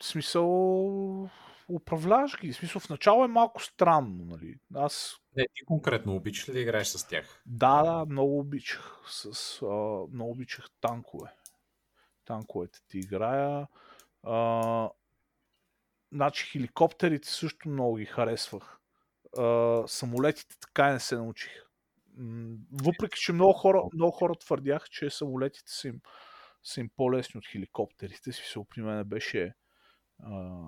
в 0.00 0.04
смисъл, 0.04 1.30
управляваш 1.68 2.40
ги. 2.40 2.52
В 2.52 2.56
смисъл, 2.56 2.80
в 2.80 2.88
начало 2.88 3.24
е 3.24 3.28
малко 3.28 3.62
странно, 3.62 4.24
нали? 4.24 4.58
Аз... 4.74 5.16
Не, 5.36 5.46
ти 5.54 5.64
конкретно 5.64 6.16
обичаш 6.16 6.48
ли 6.48 6.52
да 6.52 6.60
играеш 6.60 6.86
с 6.86 7.08
тях? 7.08 7.42
Да, 7.46 7.82
да, 7.82 8.06
много 8.08 8.38
обичах. 8.38 9.00
С, 9.06 9.62
а, 9.62 9.66
много 10.12 10.30
обичах 10.30 10.66
танкове. 10.80 11.30
Танковете 12.24 12.78
ти 12.88 12.98
играя. 12.98 13.66
А, 14.22 14.90
значи 16.12 16.46
хеликоптерите 16.46 17.28
също 17.28 17.68
много 17.68 17.96
ги 17.96 18.04
харесвах. 18.04 18.78
А, 19.38 19.82
самолетите 19.86 20.56
така 20.60 20.92
не 20.92 21.00
се 21.00 21.16
научих. 21.16 21.52
Въпреки, 22.72 23.20
че 23.20 23.32
много 23.32 23.52
хора, 23.52 23.82
много 23.94 24.12
хора 24.12 24.34
твърдяха, 24.34 24.88
че 24.88 25.10
самолетите 25.10 25.72
са 25.72 25.88
им, 25.88 26.00
са 26.62 26.80
им 26.80 26.90
по-лесни 26.96 27.38
от 27.38 27.46
хеликоптерите. 27.46 28.32
Си 28.32 28.60
при 28.70 28.82
мен 28.82 29.04
беше 29.04 29.54
а, 30.22 30.60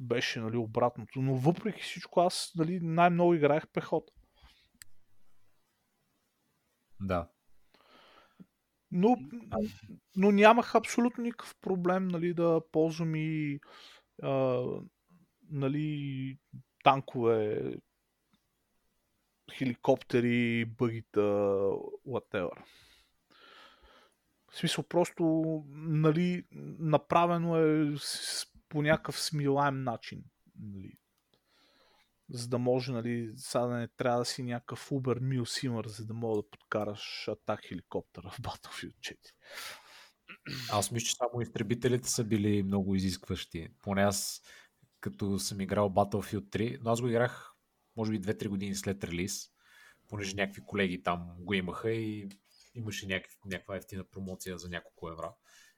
беше 0.00 0.40
нали, 0.40 0.56
обратното. 0.56 1.22
Но 1.22 1.34
въпреки 1.34 1.82
всичко 1.82 2.20
аз 2.20 2.52
нали, 2.56 2.80
най-много 2.80 3.34
играех 3.34 3.68
пехота. 3.72 4.12
Да. 7.00 7.28
Но, 8.90 9.16
но 10.16 10.30
нямах 10.30 10.74
абсолютно 10.74 11.24
никакъв 11.24 11.54
проблем 11.60 12.08
нали, 12.08 12.34
да 12.34 12.60
ползвам 12.72 13.14
и 13.14 13.60
а, 14.22 14.62
нали, 15.50 16.38
танкове, 16.84 17.72
хеликоптери, 19.52 20.64
бъгита, 20.64 21.20
whatever. 22.06 22.62
В 24.50 24.56
смисъл, 24.56 24.84
просто 24.84 25.24
нали, 25.68 26.44
направено 26.78 27.56
е 27.56 27.94
с, 27.96 28.46
по 28.68 28.82
някакъв 28.82 29.20
смилаем 29.20 29.82
начин. 29.82 30.24
Нали. 30.60 30.92
За 32.30 32.48
да 32.48 32.58
може, 32.58 32.92
нали, 32.92 33.32
сега 33.36 33.66
да 33.66 33.74
не 33.74 33.88
трябва 33.88 34.18
да 34.18 34.24
си 34.24 34.42
някакъв 34.42 34.90
Uber 34.90 35.20
Милсимър, 35.20 35.86
за 35.86 36.06
да 36.06 36.14
мога 36.14 36.42
да 36.42 36.50
подкараш 36.50 37.28
атак 37.28 37.66
хеликоптера 37.66 38.30
в 38.30 38.40
Battlefield 38.40 38.94
4. 38.94 39.16
Аз 40.70 40.90
мисля, 40.90 41.06
че 41.06 41.14
само 41.14 41.40
изтребителите 41.40 42.08
са 42.08 42.24
били 42.24 42.62
много 42.62 42.94
изискващи. 42.94 43.68
Поне 43.82 44.02
аз, 44.02 44.42
като 45.00 45.38
съм 45.38 45.60
играл 45.60 45.90
Battlefield 45.90 46.48
3, 46.48 46.78
но 46.82 46.90
аз 46.90 47.00
го 47.00 47.08
играх, 47.08 47.52
може 47.96 48.10
би 48.10 48.20
2-3 48.20 48.48
години 48.48 48.74
след 48.74 49.04
релиз, 49.04 49.50
понеже 50.08 50.36
някакви 50.36 50.62
колеги 50.64 51.02
там 51.02 51.36
го 51.38 51.54
имаха 51.54 51.90
и 51.90 52.28
имаше 52.74 53.06
някакъв, 53.06 53.38
някаква 53.44 53.76
ефтина 53.76 54.04
промоция 54.04 54.58
за 54.58 54.68
няколко 54.68 55.10
евра. 55.10 55.34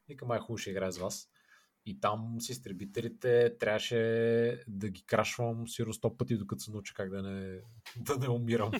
Вика, 0.08 0.26
май 0.26 0.38
хубаво 0.38 0.58
ще 0.58 0.70
играя 0.70 0.92
с 0.92 0.98
вас. 0.98 1.28
И 1.88 2.00
там 2.00 2.36
с 2.40 2.48
изтребителите 2.48 3.58
трябваше 3.58 4.64
да 4.68 4.88
ги 4.88 5.02
крашвам 5.06 5.68
сигурно 5.68 5.94
100 5.94 6.16
пъти, 6.16 6.36
докато 6.36 6.62
се 6.62 6.70
науча 6.70 6.94
как 6.94 7.10
да 7.10 7.22
не, 7.22 7.60
да 7.96 8.16
не 8.18 8.28
умирам. 8.28 8.72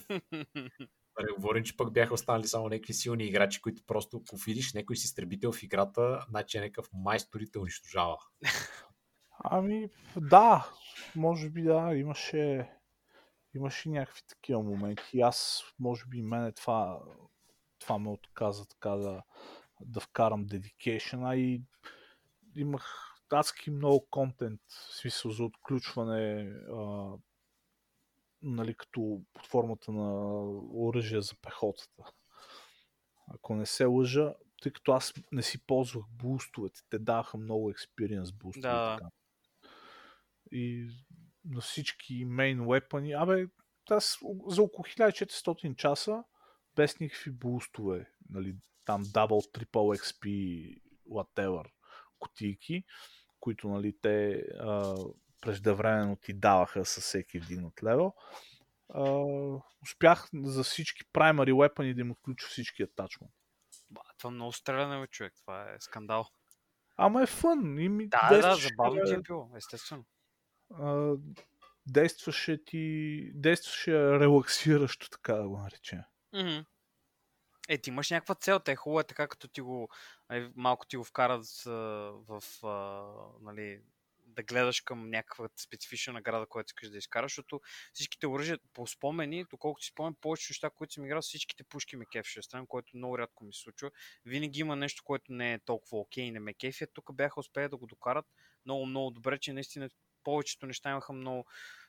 Не 1.20 1.32
говорим, 1.34 1.64
че 1.64 1.76
пък 1.76 1.92
бяха 1.92 2.14
останали 2.14 2.46
само 2.46 2.68
някакви 2.68 2.94
силни 2.94 3.24
играчи, 3.24 3.60
които 3.60 3.82
просто, 3.86 4.22
ако 4.26 4.36
видиш 4.36 4.74
някой 4.74 4.96
си 4.96 5.04
изтребител 5.04 5.52
в 5.52 5.62
играта, 5.62 6.26
значи 6.28 6.58
е 6.58 6.60
някакъв 6.60 6.88
майстор 6.92 7.40
и 7.40 7.50
те 7.50 7.58
унищожава. 7.58 8.16
Ами, 9.44 9.88
да, 10.16 10.70
може 11.16 11.50
би 11.50 11.62
да, 11.62 11.94
имаше, 11.96 12.70
имаше 13.54 13.88
някакви 13.88 14.22
такива 14.28 14.62
моменти. 14.62 15.20
Аз, 15.20 15.62
може 15.78 16.04
би, 16.06 16.22
мене 16.22 16.52
това 16.52 17.00
това 17.78 17.98
ме 17.98 18.08
отказа 18.08 18.68
така 18.68 18.90
да, 18.90 19.22
да 19.80 20.00
вкарам 20.00 20.46
dedication, 20.46 21.30
а 21.30 21.36
и 21.36 21.62
имах 22.56 23.14
адски 23.30 23.70
много 23.70 24.06
контент, 24.10 24.60
в 24.68 24.96
смисъл 24.96 25.30
за 25.30 25.44
отключване, 25.44 26.52
а, 26.72 27.12
нали, 28.42 28.74
като 28.74 29.22
под 29.32 29.46
формата 29.46 29.92
на 29.92 30.40
оръжие 30.72 31.20
за 31.20 31.34
пехотата. 31.42 32.12
Ако 33.34 33.54
не 33.54 33.66
се 33.66 33.84
лъжа, 33.84 34.34
тъй 34.62 34.72
като 34.72 34.92
аз 34.92 35.14
не 35.32 35.42
си 35.42 35.66
ползвах 35.66 36.04
бустовете, 36.10 36.80
те 36.90 36.98
даваха 36.98 37.38
много 37.38 37.70
експириенс 37.70 38.32
бустове. 38.32 38.68
Да. 38.68 38.96
Така. 38.96 39.10
И 40.52 40.88
на 41.44 41.60
всички 41.60 42.26
main 42.26 42.60
weapon, 42.60 43.22
абе, 43.22 43.46
аз 43.90 44.18
за 44.46 44.62
около 44.62 44.84
1400 44.84 45.76
часа 45.76 46.24
без 46.76 47.00
никакви 47.00 47.30
бустове, 47.30 48.10
нали, 48.30 48.56
там 48.84 49.04
Double, 49.04 49.58
Triple 49.58 49.98
XP, 49.98 50.24
whatever, 51.10 51.70
кутийки, 52.18 52.84
които 53.40 53.68
нали, 53.68 53.94
те 54.02 54.44
а, 54.60 54.94
преждевременно 55.40 56.16
ти 56.16 56.32
даваха 56.32 56.84
със 56.84 57.04
всеки 57.04 57.36
един 57.36 57.64
от 57.64 57.82
левел. 57.82 58.14
А, 58.94 59.02
успях 59.82 60.28
за 60.34 60.64
всички 60.64 61.04
primary 61.04 61.52
weapon 61.52 61.94
да 61.94 62.00
им 62.00 62.10
отключа 62.10 62.46
всички 62.46 62.82
атачмент. 62.82 63.32
Това 64.18 64.30
много 64.30 64.52
стреляне, 64.52 65.06
човек. 65.06 65.32
Това 65.40 65.72
е 65.72 65.76
скандал. 65.80 66.26
Ама 66.96 67.22
е 67.22 67.26
фън. 67.26 67.78
И 67.78 67.88
ми 67.88 68.08
да, 68.08 68.28
да, 68.30 68.54
забавно 68.54 69.00
ти 69.06 69.14
е 69.14 69.18
било, 69.18 69.50
естествено. 69.56 70.04
А, 70.74 71.14
действаше 71.86 72.64
ти, 72.64 73.30
действаше 73.34 73.92
релаксиращо, 73.92 75.10
така 75.10 75.34
да 75.34 75.48
го 75.48 75.58
наречем. 75.58 76.02
Mm-hmm. 76.34 76.64
Е, 77.68 77.78
ти 77.78 77.90
имаш 77.90 78.10
някаква 78.10 78.34
цел, 78.34 78.58
те 78.58 78.72
е 78.72 78.76
хубаво 78.76 79.00
е 79.00 79.04
така, 79.04 79.28
като 79.28 79.48
ти 79.48 79.60
го, 79.60 79.88
нали, 80.30 80.52
малко 80.56 80.86
ти 80.86 80.96
го 80.96 81.04
вкарат 81.04 81.46
в, 81.64 82.42
а, 82.62 83.04
нали, 83.40 83.80
да 84.26 84.42
гледаш 84.42 84.80
към 84.80 85.10
някаква 85.10 85.48
специфична 85.56 86.12
награда, 86.12 86.46
която 86.46 86.66
искаш 86.66 86.90
да 86.90 86.98
изкараш, 86.98 87.32
защото 87.32 87.60
всичките 87.92 88.26
оръжия 88.26 88.58
по 88.72 88.86
спомени, 88.86 89.44
доколкото 89.50 89.84
си 89.84 89.90
спомням, 89.90 90.16
повечето 90.20 90.50
неща, 90.50 90.70
които 90.70 90.92
съм 90.92 91.04
играл, 91.04 91.22
всичките 91.22 91.64
пушки 91.64 91.96
ме 91.96 92.06
кефеше 92.12 92.42
страна, 92.42 92.66
което 92.68 92.96
много 92.96 93.18
рядко 93.18 93.44
ми 93.44 93.54
се 93.54 93.60
случва. 93.60 93.90
Винаги 94.24 94.60
има 94.60 94.76
нещо, 94.76 95.02
което 95.04 95.32
не 95.32 95.52
е 95.52 95.58
толкова 95.58 95.98
окей 95.98 96.24
и 96.24 96.30
не 96.30 96.40
ме 96.40 96.54
кефи. 96.54 96.86
Тук 96.92 97.14
бяха 97.14 97.40
успели 97.40 97.68
да 97.68 97.76
го 97.76 97.86
докарат 97.86 98.26
много, 98.64 98.86
много 98.86 99.10
добре, 99.10 99.38
че 99.38 99.52
наистина 99.52 99.90
повечето 100.24 100.66
неща 100.66 100.90
имаха 100.90 101.12
много 101.12 101.46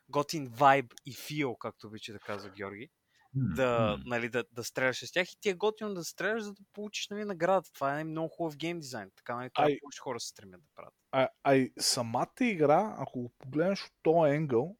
готин 0.09 0.47
вайб 0.47 0.93
и 1.05 1.13
фил, 1.13 1.55
както 1.55 1.87
обича 1.87 2.13
да 2.13 2.19
казва 2.19 2.49
Георги 2.49 2.89
да, 3.33 3.97
mm. 3.97 4.01
нали, 4.05 4.29
да, 4.29 4.43
да 4.51 4.63
стреляш 4.63 5.05
с 5.05 5.11
тях 5.11 5.31
и 5.31 5.39
ти 5.41 5.49
е 5.49 5.53
готино 5.53 5.93
да 5.93 6.03
стреляш, 6.03 6.41
за 6.41 6.53
да 6.53 6.63
получиш 6.73 7.07
нали, 7.07 7.25
наградата. 7.25 7.73
Това 7.73 7.99
е 7.99 8.03
много 8.03 8.29
хубав 8.29 8.57
гейм 8.57 8.79
дизайн. 8.79 9.11
Така 9.15 9.35
нали, 9.35 9.49
това 9.53 9.63
повече 9.63 9.99
хора 10.01 10.19
се 10.19 10.27
стремят 10.27 10.61
да 10.61 10.67
правят. 10.75 10.93
А, 11.11 11.29
ай, 11.43 11.71
самата 11.79 12.41
игра, 12.41 12.95
ако 12.97 13.21
го 13.21 13.29
погледнеш 13.39 13.83
от 13.83 13.91
този 14.03 14.31
ангъл, 14.31 14.75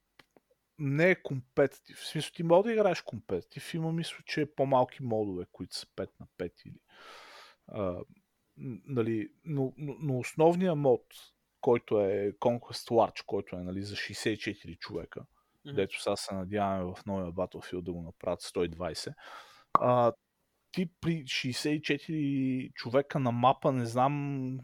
не 0.80 1.10
е 1.10 1.22
компетитив. 1.22 1.98
В 1.98 2.08
смисъл, 2.08 2.32
ти 2.36 2.44
мога 2.44 2.64
да 2.64 2.74
играеш 2.74 3.02
компетитив. 3.02 3.74
Има 3.74 3.92
мисля, 3.92 4.18
че 4.26 4.42
е 4.42 4.52
по-малки 4.56 5.04
модове, 5.04 5.46
които 5.52 5.76
са 5.76 5.86
5 5.86 6.10
на 6.20 6.28
5 6.38 6.52
или... 6.66 6.80
А, 7.68 8.00
нали, 8.86 9.32
но, 9.46 9.74
но, 9.78 9.96
но 10.00 10.20
основният 10.20 10.78
мод, 10.78 11.06
който 11.62 12.02
е 12.02 12.34
Conquest 12.40 12.90
Large, 12.90 13.26
който 13.26 13.56
е 13.56 13.60
нали, 13.60 13.84
за 13.84 13.96
64 13.96 14.80
човека, 14.80 15.26
mm-hmm. 15.68 15.76
дето 15.76 16.02
сега 16.02 16.16
се 16.16 16.36
надяваме 16.36 16.84
в 16.84 17.06
новия 17.06 17.32
Battlefield 17.32 17.82
да 17.82 17.94
го 17.94 18.02
направят 18.02 18.42
120. 18.42 19.14
А, 19.80 20.14
ти 20.72 20.90
при 21.02 21.24
64 21.24 22.74
човека 22.74 23.20
на 23.20 23.32
мапа, 23.32 23.72
не 23.72 23.86
знам, 23.86 24.58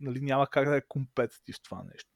нали, 0.00 0.20
няма 0.20 0.46
как 0.46 0.68
да 0.68 0.76
е 0.76 0.88
компетитив 0.88 1.56
това 1.62 1.84
нещо. 1.92 2.10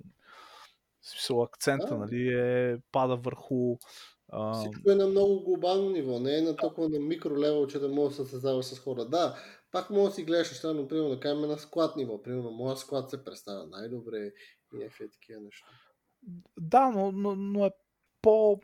В 1.00 1.10
смисъл 1.10 1.42
акцента, 1.42 1.86
Да. 1.86 1.96
нали, 1.96 2.28
е, 2.28 2.78
пада 2.92 3.16
върху 3.16 3.76
а, 4.28 4.54
Всичко 4.54 4.90
е 4.90 4.94
на 4.94 5.06
много 5.06 5.44
глобално 5.44 5.90
ниво, 5.90 6.20
не 6.20 6.38
е 6.38 6.42
на 6.42 6.56
толкова 6.56 6.88
на 6.88 6.98
микро 6.98 7.38
левел, 7.38 7.66
че 7.66 7.78
да 7.78 7.88
можеш 7.88 8.16
да 8.18 8.24
се 8.24 8.30
създаваш 8.30 8.64
с 8.66 8.78
хора. 8.78 9.04
Да, 9.04 9.36
пак 9.72 9.90
може 9.90 10.08
да 10.08 10.14
си 10.14 10.24
гледаш 10.24 10.50
неща, 10.50 10.72
но 10.72 10.88
примерно 10.88 11.10
да 11.10 11.20
кажем 11.20 11.40
на 11.40 11.58
склад 11.58 11.96
ниво. 11.96 12.22
Примерно, 12.22 12.50
моят 12.50 12.78
склад 12.78 13.10
се 13.10 13.24
представя 13.24 13.66
най-добре 13.66 14.18
и 14.18 14.32
някакви 14.76 15.10
такива 15.10 15.40
неща. 15.40 15.66
Да, 16.60 16.90
но, 16.90 17.12
но, 17.12 17.36
но 17.36 17.66
е 17.66 17.70
по... 18.22 18.60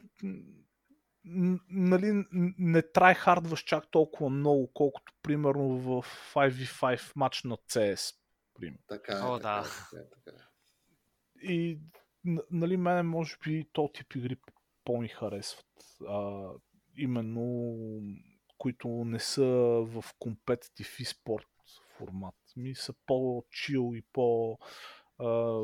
Нали, 1.70 2.24
не 2.58 2.82
трайхардваш 2.82 3.60
чак 3.60 3.90
толкова 3.90 4.30
много, 4.30 4.70
колкото 4.74 5.12
примерно 5.22 5.68
в 5.68 6.06
5v5 6.34 7.12
матч 7.16 7.42
на 7.42 7.56
CS. 7.56 8.14
Пример. 8.54 8.78
Така 8.88 9.12
е, 9.12 9.20
О, 9.20 9.38
така, 9.38 9.48
да. 9.48 9.60
е, 10.00 10.02
така, 10.02 10.02
е, 10.02 10.10
така. 10.10 10.48
И 11.42 11.80
нали, 12.50 12.76
мене 12.76 13.02
може 13.02 13.36
би 13.44 13.68
то 13.72 13.90
тип 13.94 14.14
игри 14.14 14.36
по-ми 14.84 15.08
харесват. 15.08 15.66
А, 16.08 16.48
именно 16.96 17.76
които 18.58 18.88
не 18.88 19.18
са 19.18 19.44
в 19.86 20.04
компетитив 20.18 21.00
и 21.00 21.04
спорт 21.04 21.46
формат. 21.98 22.34
Ми 22.56 22.74
са 22.74 22.94
по-чил 23.06 23.92
и 23.94 24.02
по... 24.12 24.58
А, 25.18 25.60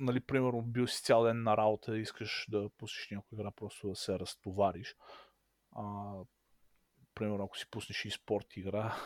нали, 0.00 0.20
примерно, 0.20 0.62
бил 0.62 0.86
си 0.86 1.02
цял 1.02 1.24
ден 1.24 1.42
на 1.42 1.56
работа 1.56 1.98
и 1.98 2.00
искаш 2.00 2.46
да 2.48 2.70
пуснеш 2.78 3.08
някоя 3.10 3.40
игра, 3.40 3.50
просто 3.50 3.88
да 3.88 3.96
се 3.96 4.18
разтовариш. 4.18 4.96
А, 5.76 6.12
примерно, 7.14 7.44
ако 7.44 7.58
си 7.58 7.70
пуснеш 7.70 8.04
и 8.04 8.10
спорт 8.10 8.56
игра, 8.56 8.96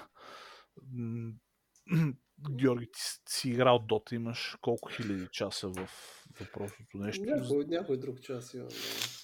Георги, 2.50 2.86
ти 2.86 3.00
си- 3.28 3.48
играл 3.48 3.78
Дота, 3.78 4.14
имаш 4.14 4.56
колко 4.60 4.88
хиляди 4.88 5.28
часа 5.32 5.68
в 5.68 5.88
въпросното 6.40 6.96
нещо. 6.96 7.24
Някой, 7.24 7.64
някой 7.68 7.96
друг 7.96 8.20
час 8.20 8.54
имам. 8.54 8.68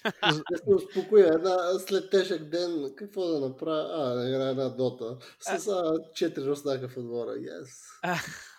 Да. 0.05 0.33
Се 0.33 0.75
успокоя. 0.75 1.27
Една, 1.27 1.79
след 1.79 2.11
тежък 2.11 2.49
ден, 2.49 2.95
какво 2.97 3.27
да 3.27 3.49
направя? 3.49 3.89
А, 3.93 4.15
да 4.15 4.29
играя 4.29 4.51
една 4.51 4.69
дота. 4.69 5.19
С 5.41 5.69
а, 5.69 5.95
четири 6.15 6.45
руснака 6.45 6.89
в 6.89 6.97
отбора. 6.97 7.31
Yes. 7.31 7.69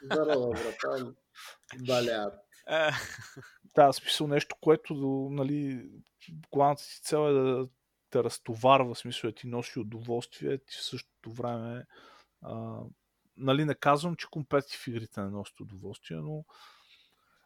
Здорово, 0.03 0.51
братан. 0.51 1.15
Балят. 1.87 2.48
А, 2.69 2.93
Да, 3.75 3.93
смисъл 3.93 4.27
нещо, 4.27 4.55
което 4.61 4.93
нали, 5.31 5.89
главната 6.51 6.83
си 6.83 7.01
цел 7.01 7.29
е 7.29 7.33
да 7.33 7.67
те 8.09 8.23
разтоварва, 8.23 8.93
в 8.93 8.97
смисъл 8.97 9.29
да 9.29 9.35
ти 9.35 9.47
носи 9.47 9.79
удоволствие, 9.79 10.57
ти 10.57 10.75
в 10.77 10.83
същото 10.83 11.31
време 11.31 11.85
а, 12.41 12.81
нали, 13.37 13.65
не 13.65 13.75
казвам, 13.75 14.15
че 14.15 14.27
компетитив 14.31 14.87
игрите 14.87 15.21
не 15.21 15.29
носят 15.29 15.59
удоволствие, 15.59 16.17
но 16.17 16.45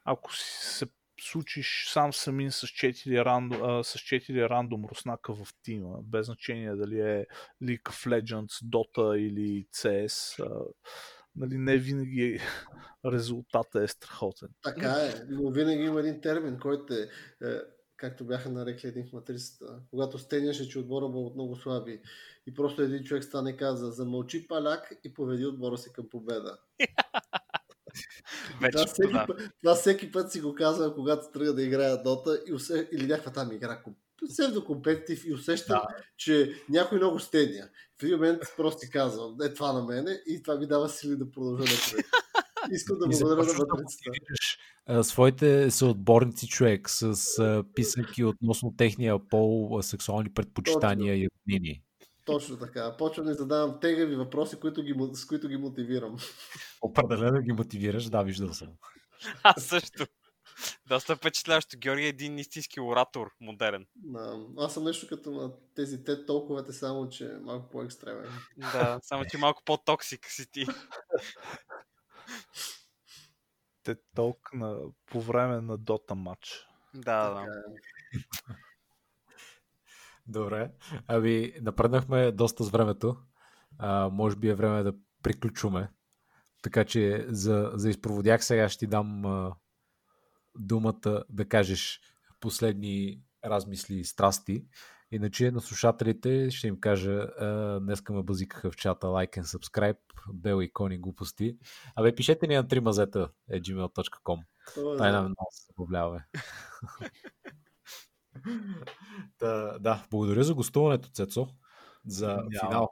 ако 0.06 0.34
се 0.34 0.88
случиш 1.22 1.88
сам 1.90 2.14
самин 2.14 2.52
с 2.52 2.68
4, 2.68 3.26
рандом, 3.26 3.64
а, 3.64 3.84
с 3.84 4.00
4 4.00 4.50
рандом 4.50 4.86
руснака 4.86 5.34
в 5.34 5.48
тима, 5.64 5.98
без 6.04 6.26
значение 6.26 6.76
дали 6.76 7.00
е 7.00 7.26
League 7.64 7.84
of 7.84 8.22
Legends, 8.22 8.64
Dota 8.64 9.18
или 9.18 9.68
CS, 9.74 10.44
а, 10.44 10.66
нали, 11.36 11.58
не 11.58 11.78
винаги 11.78 12.40
резултата 13.06 13.84
е 13.84 13.88
страхотен. 13.88 14.50
Така 14.64 14.92
е, 14.92 15.14
но 15.30 15.52
винаги 15.52 15.84
има 15.84 16.00
един 16.00 16.22
термин, 16.22 16.58
който 16.60 16.94
е, 16.94 17.08
е 17.48 17.60
както 17.98 18.26
бяха 18.26 18.50
нарекли 18.50 18.88
един 18.88 19.08
в 19.08 19.14
матрицата, 19.14 19.80
когато 19.90 20.18
стеняше, 20.18 20.70
че 20.70 20.80
отбора 20.80 21.08
му 21.08 21.26
от 21.26 21.36
много 21.36 21.56
слаби 21.56 22.02
и 22.48 22.54
просто 22.54 22.82
един 22.82 23.04
човек 23.04 23.24
стане 23.24 23.50
и 23.50 23.58
каза, 23.58 23.92
замълчи 23.92 24.48
паляк 24.48 24.94
и 25.04 25.14
поведи 25.14 25.46
отбора 25.46 25.78
си 25.78 25.94
към 25.94 26.10
победа. 26.10 26.58
вече, 28.62 28.72
Това 28.72 28.86
всеки, 28.86 29.14
да. 29.14 29.26
път, 29.28 29.42
това 29.62 29.76
всеки 29.76 30.12
път 30.12 30.32
си 30.32 30.42
го 30.42 30.56
казвам, 30.56 30.94
когато 30.94 31.32
тръгна 31.32 31.54
да 31.54 31.64
играя 31.64 32.04
Дота 32.04 32.40
и 32.48 32.54
усе, 32.54 32.90
или 32.92 33.08
някаква 33.08 33.32
там 33.32 33.52
игра, 33.52 33.82
псевдо 34.30 34.66
компетитив 34.66 35.26
и 35.26 35.34
усещам, 35.34 35.80
Да. 35.80 36.04
че 36.18 36.54
някой 36.70 36.98
много 36.98 37.20
стеня. 37.20 37.70
В 38.00 38.04
един 38.04 38.16
момент 38.16 38.42
просто 38.58 38.80
си 38.80 38.90
казвам, 38.90 39.38
е 39.42 39.54
това 39.54 39.74
на 39.74 39.84
мене 39.86 40.22
и 40.28 40.44
това 40.44 40.56
ми 40.56 40.68
дава 40.68 40.90
сили 40.90 41.16
да 41.16 41.32
продължа 41.32 41.64
напред. 41.64 42.06
Искам 42.72 42.98
да 43.00 43.08
благодаря 43.08 43.36
на 43.36 43.36
да 43.36 43.44
матрицата. 43.44 43.84
мотивираш 43.84 44.58
а, 44.86 45.04
своите 45.04 45.72
съотборници 45.72 46.48
човек 46.48 46.90
с 46.90 47.04
а, 47.40 47.64
писъки 47.76 48.24
относно 48.24 48.74
техния 48.78 49.20
пол, 49.30 49.82
сексуални 49.82 50.34
предпочитания 50.34 51.16
и 51.16 51.28
роднини. 51.40 51.82
Точно 52.26 52.58
така. 52.58 52.98
Почвам 52.98 53.26
да 53.26 53.34
задавам 53.34 53.80
тегави 53.82 54.16
въпроси, 54.16 54.56
които 54.60 54.84
ги, 54.84 54.96
с 55.14 55.26
които 55.26 55.48
ги 55.48 55.58
мотивирам. 55.58 56.18
Определено 56.82 57.42
ги 57.42 57.52
мотивираш, 57.52 58.06
да, 58.06 58.24
виждал 58.24 58.54
съм. 58.54 58.68
Аз 59.44 59.64
също. 59.64 60.06
Доста 60.88 61.16
впечатляващо. 61.16 61.78
Георги 61.78 62.06
е 62.06 62.08
един 62.08 62.40
истински 62.40 62.82
оратор, 62.82 63.32
модерен. 63.42 63.86
А, 64.16 64.38
Аз 64.58 64.74
съм 64.74 64.84
нещо 64.84 65.08
като 65.08 65.32
на 65.32 65.52
тези 65.76 66.04
те 66.04 66.26
толковете, 66.26 66.74
само 66.74 67.10
че 67.10 67.38
малко 67.42 67.70
по-екстремен. 67.70 68.32
Да, 68.58 69.00
само 69.04 69.26
че 69.26 69.38
малко 69.38 69.62
по-токсик 69.66 70.26
си 70.26 70.52
ти. 70.52 70.66
Те 73.84 73.96
толкова 74.16 74.58
на, 74.58 74.80
по 75.06 75.22
време 75.22 75.62
на 75.62 75.78
Дота 75.78 76.16
матч. 76.16 76.68
Да, 76.94 77.34
Така 77.34 77.34
да. 77.34 77.42
е. 77.42 77.54
Добре. 80.28 80.72
Ами, 81.08 81.54
напреднахме 81.62 82.32
доста 82.32 82.64
с 82.64 82.70
времето. 82.70 83.18
А, 83.80 84.10
може 84.10 84.36
би 84.36 84.50
е 84.50 84.56
време 84.56 84.84
да 84.84 84.94
приключваме. 85.24 85.90
Така 86.62 86.86
че 86.86 87.26
за, 87.28 87.72
за 87.74 87.90
изпроводях 87.90 88.46
сега 88.46 88.70
ще 88.70 88.80
ти 88.80 88.88
дам 88.88 89.26
а, 89.26 89.56
думата 90.60 91.24
да 91.30 91.46
кажеш 91.50 92.02
последни 92.40 93.22
размисли 93.46 93.96
и 93.96 94.06
страсти. 94.06 94.66
Иначе 95.12 95.52
на 95.52 95.62
слушателите 95.62 96.52
ще 96.52 96.68
им 96.68 96.80
кажа, 96.80 97.12
а, 97.12 97.80
днеска 97.80 98.14
ме 98.14 98.24
базикаха 98.24 98.72
в 98.72 98.76
чата, 98.76 99.08
лайк 99.08 99.32
and 99.32 99.44
subscribe, 99.44 99.98
бел 100.34 100.62
икони 100.62 100.98
глупости. 100.98 101.58
Абе, 101.96 102.16
пишете 102.16 102.48
ни 102.48 102.56
на 102.56 102.64
3 102.64 102.80
мазета 102.80 103.30
е 103.50 103.62
gmail.com. 103.62 104.40
Тай 104.98 105.12
нам 105.12 105.24
много 105.24 105.50
се 105.52 105.66
забавляваме. 105.68 106.28
да, 109.40 109.80
да, 109.80 110.06
благодаря 110.12 110.44
за 110.44 110.54
гостуването, 110.54 111.10
Цецо. 111.10 111.48
За 112.08 112.44
финал. 112.60 112.90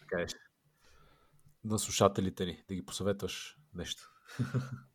да 0.00 0.06
кажеш. 0.06 0.32
На 1.64 1.78
слушателите 1.78 2.46
ни, 2.46 2.64
да 2.68 2.74
ги 2.74 2.84
посъветваш 2.84 3.56
нещо. 3.74 4.10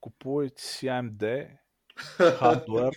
Купувайте 0.00 0.62
си 0.62 0.86
AMD, 0.86 1.50
хардвер. 2.38 2.94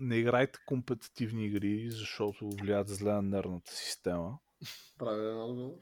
Не 0.00 0.16
играйте 0.16 0.58
компетитивни 0.66 1.46
игри, 1.46 1.90
защото 1.90 2.50
влияят 2.50 2.88
зле 2.88 3.12
на 3.12 3.22
нервната 3.22 3.72
система. 3.72 4.38
Правилен 4.98 5.40
отговор. 5.42 5.78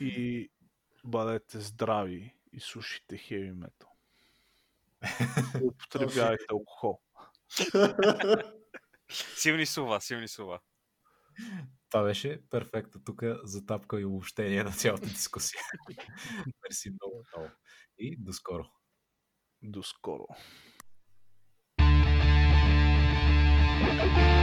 И 0.00 0.50
бъдете 1.04 1.60
здрави 1.60 2.34
и 2.52 2.60
слушайте 2.60 3.16
хеви 3.16 3.52
метал. 3.52 3.88
Употребявайте 5.62 6.44
алкохол. 6.50 7.00
Силни 9.36 9.66
сува, 9.66 10.00
силни 10.00 10.28
сува. 10.28 10.60
Това 11.92 12.04
беше 12.04 12.48
перфектно 12.50 13.04
тук 13.04 13.22
за 13.44 13.66
тапка 13.66 14.00
и 14.00 14.04
обобщение 14.04 14.64
на 14.64 14.70
цялата 14.70 15.06
дискусия. 15.06 15.60
Мерси 16.62 16.90
много, 16.90 17.24
много. 17.36 17.52
И 17.98 18.16
до 18.18 18.32
скоро. 18.32 18.64
До 19.62 19.82
скоро. 19.82 20.26
Thank 23.82 24.36
you. 24.36 24.41